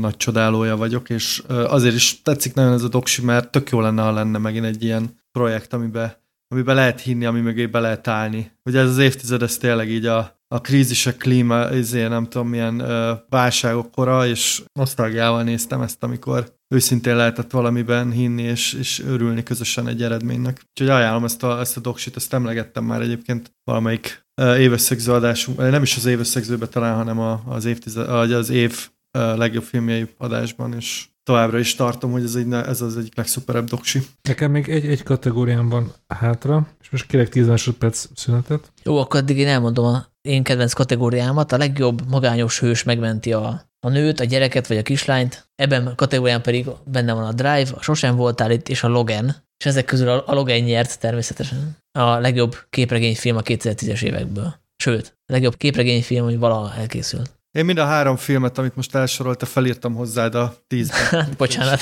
[0.00, 4.02] nagy csodálója vagyok, és azért is tetszik nagyon ez a doksi, mert tök jó lenne,
[4.02, 6.12] ha lenne megint egy ilyen projekt, amiben,
[6.48, 8.50] amiben lehet hinni, ami mögé be lehet állni.
[8.64, 12.80] Ugye ez az évtized, ez tényleg így a, a krízisek, klíma, ezért nem tudom milyen
[12.80, 19.42] ö, válságok kora, és nosztalgiával néztem ezt, amikor őszintén lehetett valamiben hinni, és, és örülni
[19.42, 20.60] közösen egy eredménynek.
[20.70, 25.82] Úgyhogy ajánlom ezt a, ezt a doksit, ezt emlegettem már egyébként valamelyik évösszegző adásunk, nem
[25.82, 31.74] is az évösszegzőben talán, hanem az, évtized, az év legjobb filmjei adásban, és továbbra is
[31.74, 34.02] tartom, hogy ez, egy, ez az egyik legszuperebb doksi.
[34.22, 38.72] Nekem még egy, egy kategóriám van hátra, és most kérek 10 másodperc szünetet.
[38.82, 41.52] Jó, akkor addig én elmondom a én kedvenc kategóriámat.
[41.52, 45.48] A legjobb magányos hős megmenti a, a nőt, a gyereket vagy a kislányt.
[45.54, 49.36] Ebben a kategórián pedig benne van a Drive, a Sosem voltál itt, és a Logan.
[49.58, 51.76] És ezek közül a, a Logan nyert természetesen.
[51.92, 54.54] A legjobb képregényfilm a 2010-es évekből.
[54.76, 57.35] Sőt, a legjobb képregényfilm, hogy valaha elkészült.
[57.56, 61.28] Én mind a három filmet, amit most elsorolta, felírtam hozzád a tízben.
[61.38, 61.80] Bocsánat.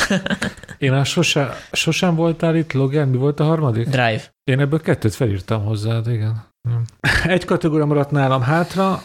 [0.78, 3.88] Én a sosem, sosem voltál itt, Logan, mi volt a harmadik?
[3.88, 4.22] Drive.
[4.44, 6.44] Én ebből kettőt felírtam hozzád, igen.
[7.24, 9.02] Egy kategória maradt nálam hátra,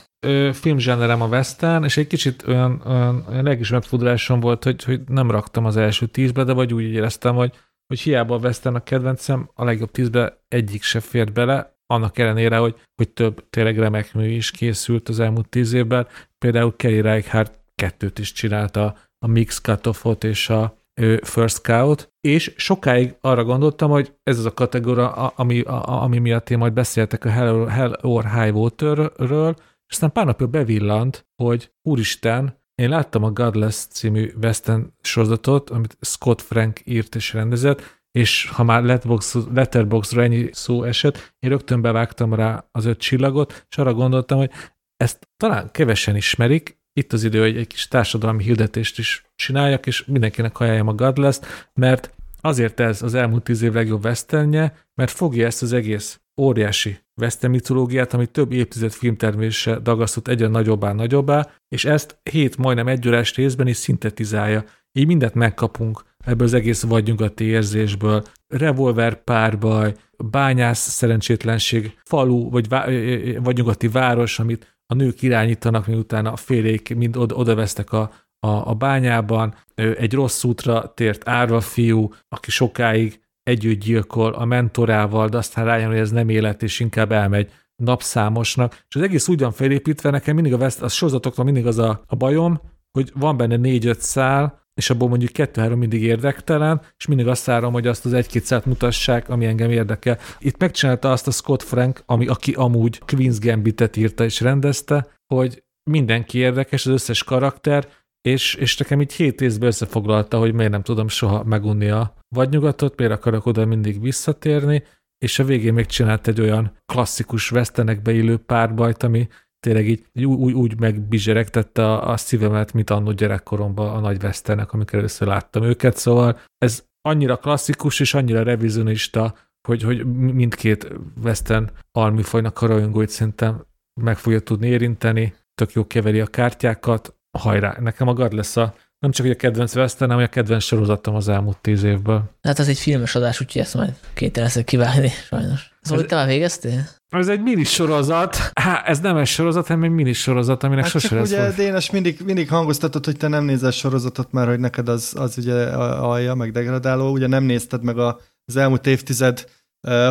[0.54, 5.32] filmzsenerem a western, és egy kicsit olyan, olyan, olyan legismert fudulásom volt, hogy, hogy nem
[5.32, 7.54] raktam az első tízbe, de vagy úgy éreztem, hogy,
[7.88, 12.58] hogy hiába a western a kedvencem, a legjobb tízbe egyik se fért bele, annak ellenére,
[12.58, 16.08] hogy, hogy több tényleg remek mű is készült az elmúlt tíz évben.
[16.38, 20.78] Például Kerry Reichardt kettőt is csinálta, a Mix Cut-Offot és a
[21.22, 26.50] First Scout, és sokáig arra gondoltam, hogy ez az a kategória, ami, a, ami miatt
[26.50, 31.72] én majd beszéltek a Hell, Hell or High Water-ről, és aztán pár napja bevillant, hogy
[31.82, 38.50] úristen, én láttam a Godless című western sorozatot, amit Scott Frank írt és rendezett, és
[38.50, 43.78] ha már Letterbox, Letterboxra ennyi szó esett, én rögtön bevágtam rá az öt csillagot, és
[43.78, 44.52] arra gondoltam, hogy
[44.98, 50.06] ezt talán kevesen ismerik, itt az idő, hogy egy kis társadalmi hirdetést is csináljak, és
[50.06, 51.40] mindenkinek ajánljam a Godless,
[51.74, 57.00] mert azért ez az elmúlt tíz év legjobb westernje, mert fogja ezt az egész óriási
[57.22, 63.36] western mitológiát, ami több évtized filmtermése dagasztott egyre nagyobbá, nagyobbá, és ezt hét majdnem egyórás
[63.36, 64.66] részben is szintetizálja.
[64.92, 68.24] Így mindent megkapunk ebből az egész vadnyugati érzésből.
[68.48, 72.90] Revolver párbaj, bányász szerencsétlenség, falu vagy, vá-
[73.38, 78.12] vagy nyugati város, amit a nők irányítanak, miután a félék mind oda, oda vesztek a,
[78.40, 79.56] a, a bányában.
[79.76, 85.88] Egy rossz útra tért árva fiú, aki sokáig együtt gyilkol a mentorával, de aztán rájön,
[85.88, 88.84] hogy ez nem élet, és inkább elmegy napszámosnak.
[88.90, 92.04] És az egész úgy van felépítve, nekem mindig a, vesz, a sorozatoknak mindig az a,
[92.06, 92.62] a bajom,
[92.92, 97.74] hogy van benne négy-öt szál, és abból mondjuk kettő-három mindig érdektelen, és mindig azt várom,
[97.74, 100.18] hogy azt az egy-két szát mutassák, ami engem érdekel.
[100.40, 105.64] Itt megcsinálta azt a Scott Frank, ami, aki amúgy Queen's Gambitet írta és rendezte, hogy
[105.90, 107.88] mindenki érdekes, az összes karakter,
[108.22, 112.98] és, és nekem így hét részben összefoglalta, hogy miért nem tudom soha megunni a vadnyugatot,
[112.98, 114.84] miért akarok oda mindig visszatérni,
[115.18, 119.28] és a végén még csinált egy olyan klasszikus vesztenekbe illő párbajt, ami
[119.60, 124.74] tényleg így, így úgy, úgy megbizseregtette a, a szívemet, mint annó gyerekkoromban a nagy vesztenek,
[124.74, 129.36] amikor először láttam őket, szóval ez annyira klasszikus és annyira revizionista,
[129.68, 130.88] hogy, hogy mindkét
[131.24, 133.66] Western almifajnak a rajongóit szerintem
[134.02, 138.76] meg fogja tudni érinteni, tök jó keveri a kártyákat, hajrá, nekem a gard lesz a
[139.00, 142.24] nem csak hogy a kedvenc Western, hanem a kedvenc sorozatom az elmúlt tíz évből.
[142.42, 145.72] Hát az egy filmes adás, úgyhogy ezt majd két leszek kiválni, sajnos.
[145.82, 146.88] Szóval te már végeztél?
[147.10, 148.52] Ez egy minisorozat.
[148.54, 151.56] Há, ez nem egy sorozat, hanem egy minisorozat, aminek hát sose lesz ugye volt.
[151.56, 155.66] Dénes mindig, mindig hangoztatod, hogy te nem nézel sorozatot, mert hogy neked az, az ugye
[155.66, 157.12] alja, meg degradáló.
[157.12, 159.46] Ugye nem nézted meg a, az elmúlt évtized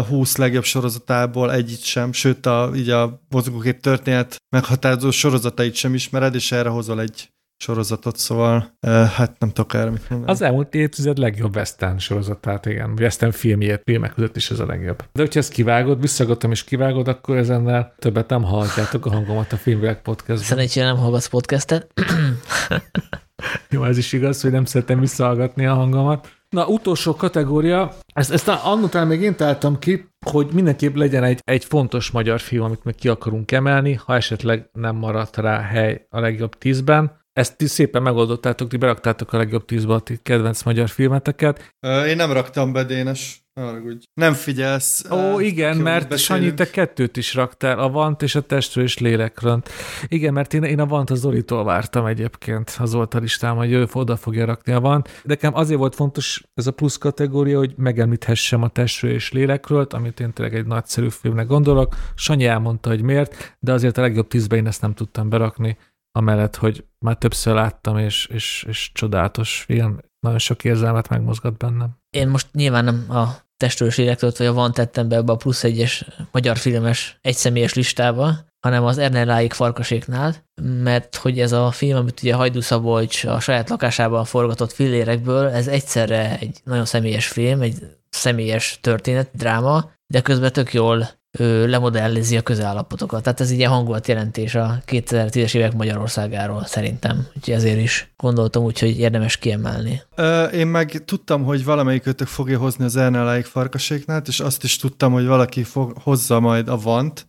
[0.08, 6.34] 20 legjobb sorozatából egyit sem, sőt a, így a mozgókép történet meghatározó sorozatait sem ismered,
[6.34, 10.32] és erre hozol egy sorozatot, szóval hát nem tudok erre mit mondani.
[10.32, 12.94] Az elmúlt évtized legjobb western sorozatát, igen.
[12.98, 15.04] Western filmjét, filmek között is ez a legjobb.
[15.12, 19.56] De hogyha ezt kivágod, visszagatom és kivágod, akkor ezennel többet nem hallhatjátok a hangomat a
[19.56, 20.48] Filmvilág podcastban.
[20.48, 21.92] Szerencsére nem hallgatsz podcastet.
[23.70, 26.28] Jó, ez is igaz, hogy nem szeretem visszahallgatni a hangomat.
[26.50, 31.40] Na, utolsó kategória, ezt, ezt annól talán még én találtam ki, hogy mindenképp legyen egy,
[31.44, 36.06] egy fontos magyar film, amit meg ki akarunk emelni, ha esetleg nem maradt rá hely
[36.10, 37.26] a legjobb tízben.
[37.38, 41.74] Ezt ti szépen megoldottátok, ti beraktátok a legjobb tízbe a ti kedvenc magyar filmeteket.
[42.06, 43.42] Én nem raktam be, Dénes.
[43.54, 44.04] Haragudj.
[44.14, 45.04] Nem figyelsz.
[45.10, 49.62] Ó, igen, mert Sanyi, te kettőt is raktál, a Vant és a Testről és Lélekről.
[50.08, 53.86] Igen, mert én, én a Vant az Zoritól vártam egyébként az Zoltán listám, hogy ő
[53.92, 55.06] oda fogja rakni a Vant.
[55.06, 59.86] De nekem azért volt fontos ez a plusz kategória, hogy megemlíthessem a Testről és Lélekről,
[59.90, 61.94] amit én tényleg egy nagyszerű filmnek gondolok.
[62.14, 65.76] Sanyi elmondta, hogy miért, de azért a legjobb tízbe én ezt nem tudtam berakni
[66.18, 69.98] amellett, hogy már többször láttam, és, és, és csodálatos film.
[70.20, 71.96] Nagyon sok érzelmet megmozgat bennem.
[72.10, 75.64] Én most nyilván nem a testőrös életet, vagy a van tettem be ebbe a plusz
[75.64, 81.96] egyes magyar filmes egyszemélyes listába, hanem az Ernel Láik farkaséknál, mert hogy ez a film,
[81.96, 87.60] amit ugye Hajdú Szabolcs a saját lakásában forgatott fillérekből, ez egyszerre egy nagyon személyes film,
[87.60, 87.74] egy
[88.10, 93.22] személyes történet, dráma, de közben tök jól ő lemodellizi a közállapotokat.
[93.22, 97.26] Tehát ez egy ilyen hangulatjelentés a 2010-es évek Magyarországáról szerintem.
[97.36, 100.02] Úgyhogy ezért is gondoltam úgy, hogy érdemes kiemelni.
[100.14, 105.12] Ö, én meg tudtam, hogy valamelyikőtök fogja hozni az Erneláig farkaséknát, és azt is tudtam,
[105.12, 107.26] hogy valaki fog, hozza majd a Vant,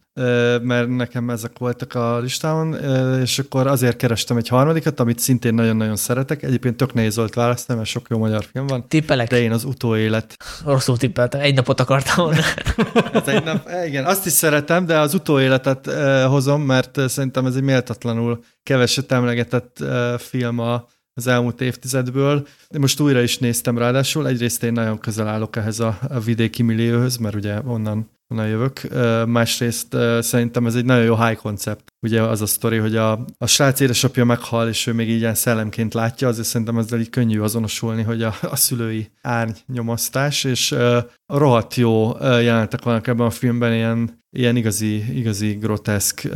[0.62, 2.74] mert nekem ezek voltak a listámon,
[3.22, 6.44] és akkor azért kerestem egy harmadikat, amit szintén nagyon-nagyon szeretek.
[6.44, 8.88] Egyébként tök nehéz volt választani, mert sok jó magyar film van.
[8.88, 9.30] Tippelek.
[9.30, 10.38] De én az utóélet.
[10.66, 12.42] Rosszul tippeltem, egy napot akartam volna.
[13.14, 15.92] ez egy nap, e, igen, azt is szeretem, de az utóéletet
[16.24, 19.84] hozom, mert szerintem ez egy méltatlanul keveset emlegetett
[20.18, 20.86] film a,
[21.20, 22.48] az elmúlt évtizedből.
[22.78, 27.18] Most újra is néztem ráadásul, egyrészt én nagyon közel állok ehhez a, a vidéki millióhöz,
[27.18, 28.82] mert ugye onnan onnan jövök.
[29.28, 31.94] Másrészt szerintem ez egy nagyon jó high concept.
[32.02, 35.36] Ugye az a sztori, hogy a, a srác édesapja meghal, és ő még így ilyen
[35.36, 40.98] szellemként látja, azért szerintem ezzel így könnyű azonosulni, hogy a, a szülői árnyomasztás, és uh,
[41.28, 46.28] rohadt jó jelentek vannak ebben a filmben, ilyen, ilyen igazi, igazi groteszk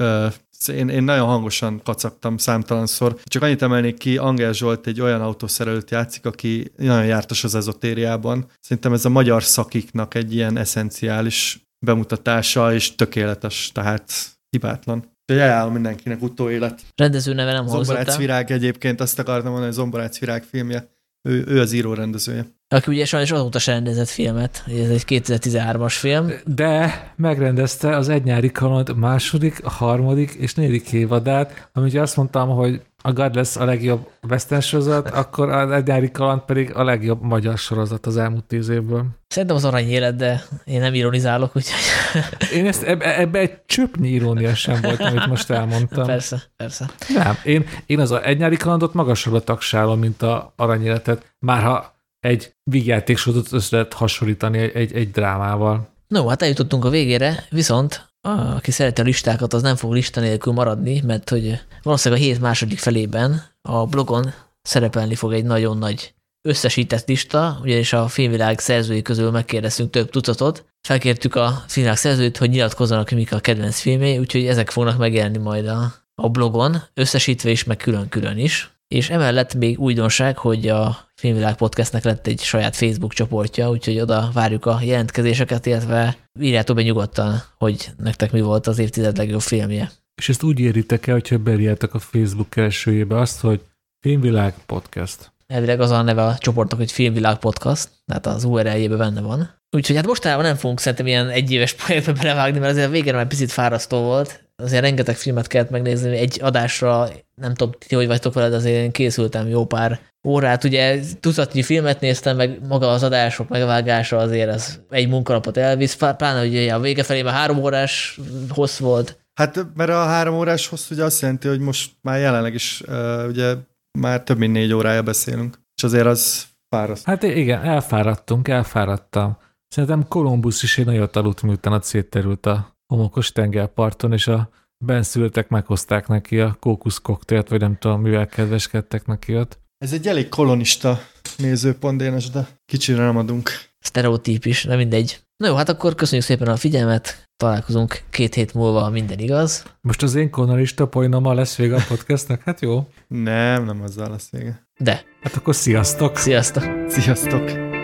[0.68, 3.20] én, én nagyon hangosan kacagtam számtalanszor.
[3.24, 8.46] Csak annyit emelnék ki, Angel Zsolt egy olyan autószerelőt játszik, aki nagyon jártas az ezotériában.
[8.60, 14.12] Szerintem ez a magyar szakiknak egy ilyen eszenciális bemutatása, és tökéletes, tehát
[14.50, 15.12] hibátlan.
[15.26, 16.82] Úgyhogy ajánlom mindenkinek utóélet.
[16.96, 20.92] Rendező neve nem Zomborác Virág egyébként, azt akartam mondani, hogy Zomborác Virág filmje.
[21.30, 22.46] Ő, ő az író rendezője.
[22.74, 26.32] Aki ugye sajnos azóta sem rendezett filmet, ez egy 2013-as film.
[26.46, 32.82] De megrendezte az Egy nyári kaland második, harmadik és negyedik évadát, amit azt mondtam, hogy
[33.02, 37.22] a God lesz a legjobb western sorozat, akkor az Egy nyári kaland pedig a legjobb
[37.22, 39.06] magyar sorozat az elmúlt tíz évből.
[39.28, 41.80] Szerintem az arany élet, de én nem ironizálok, úgyhogy...
[42.58, 46.06] Én ezt, ebbe, ebbe egy csöpnyi irónia sem volt, amit most elmondtam.
[46.06, 46.90] Persze, persze.
[47.14, 51.34] Nem, én, én az a Egy nyári kalandot magasabbra tagsálom, mint a aranyéletet.
[51.40, 51.93] Már ha
[52.24, 55.88] egy vígjátéksodat össze lehet hasonlítani egy, egy drámával.
[56.08, 58.12] No, hát eljutottunk a végére, viszont
[58.56, 62.40] aki szereti a listákat, az nem fog lista nélkül maradni, mert hogy valószínűleg a hét
[62.42, 66.14] második felében a blogon szerepelni fog egy nagyon nagy
[66.48, 72.50] összesített lista, ugyanis a filmvilág szerzői közül megkérdeztünk több tucatot, felkértük a filmvilág szerzőt, hogy
[72.50, 77.64] nyilatkozzanak, mik a kedvenc filmé, úgyhogy ezek fognak megjelenni majd a, a blogon, összesítve is,
[77.64, 78.73] meg külön-külön is.
[78.94, 84.30] És emellett még újdonság, hogy a Filmvilág Podcastnek lett egy saját Facebook csoportja, úgyhogy oda
[84.34, 89.92] várjuk a jelentkezéseket, illetve írjátok be nyugodtan, hogy nektek mi volt az évtized legjobb filmje.
[90.16, 93.62] És ezt úgy éritek el, hogyha beírjátok a Facebook keresőjébe azt, hogy
[94.00, 95.32] Filmvilág Podcast.
[95.48, 99.50] Elvileg az a neve a csoportnak, hogy Filmvilág Podcast, tehát az URL-jében benne van.
[99.76, 103.28] Úgyhogy hát mostanában nem fogunk szerintem ilyen egyéves projektbe belevágni, mert azért a végén már
[103.28, 104.43] picit fárasztó volt.
[104.64, 108.92] Azért rengeteg filmet kellett megnézni egy adásra, nem tudom, ti hogy vagytok veled, azért én
[108.92, 114.80] készültem jó pár órát, ugye tucatnyi filmet néztem, meg maga az adások megvágása azért ez
[114.90, 118.20] egy munkalapot elvisz, pláne ugye a vége felé már három órás
[118.50, 119.22] hossz volt.
[119.34, 123.26] Hát mert a három órás hossz ugye azt jelenti, hogy most már jelenleg is uh,
[123.28, 123.56] ugye
[124.00, 127.06] már több mint négy órája beszélünk, és azért az fáraszt.
[127.06, 129.38] Hát igen, elfáradtunk, elfáradtam.
[129.68, 134.50] Szerintem Kolumbusz is egy nagyot aludt, miután a szétterült a homokos tengerparton, és a
[134.86, 139.60] benszültek meghozták neki a kókusz koktélt, vagy nem tudom, mivel kedveskedtek neki ott.
[139.78, 141.00] Ez egy elég kolonista
[141.38, 143.50] nézőpont, Dénes, de kicsire nem adunk.
[143.80, 145.20] Sztereotíp is, de mindegy.
[145.38, 149.64] Na jó, hát akkor köszönjük szépen a figyelmet, találkozunk két hét múlva, minden igaz.
[149.82, 152.44] Most az én kolonista poénommal lesz vége a podcastnek?
[152.44, 152.88] Hát jó.
[153.08, 154.68] Nem, nem azzal lesz vége.
[154.80, 155.04] De.
[155.22, 156.18] Hát akkor sziasztok!
[156.18, 156.64] Sziasztok!
[156.88, 157.82] Sziasztok!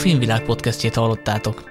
[0.00, 1.62] Filmvilág podcastjét hallottátok.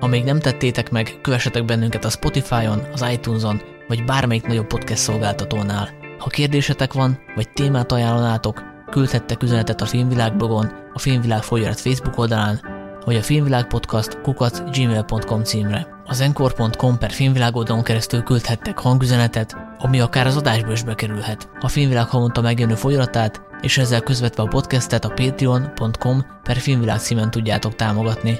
[0.00, 5.02] Ha még nem tettétek meg, kövessetek bennünket a Spotify-on, az iTunes-on, vagy bármelyik nagyobb podcast
[5.02, 5.88] szolgáltatónál.
[6.18, 12.18] Ha kérdésetek van, vagy témát ajánlanátok, küldhettek üzenetet a Filmvilág blogon, a Filmvilág folyarat Facebook
[12.18, 12.60] oldalán,
[13.04, 15.86] vagy a Filmvilág Podcast kukat gmail.com címre.
[16.04, 21.48] Az encore.com per filmvilág oldalon keresztül küldhettek hangüzenetet, ami akár az adásba is bekerülhet.
[21.60, 27.30] A Filmvilág havonta megjelenő folyaratát, és ezzel közvetve a podcastet a patreon.com per filmvilág címen
[27.30, 28.38] tudjátok támogatni.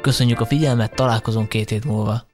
[0.00, 2.28] Köszönjük a figyelmet, találkozunk két hét múlva.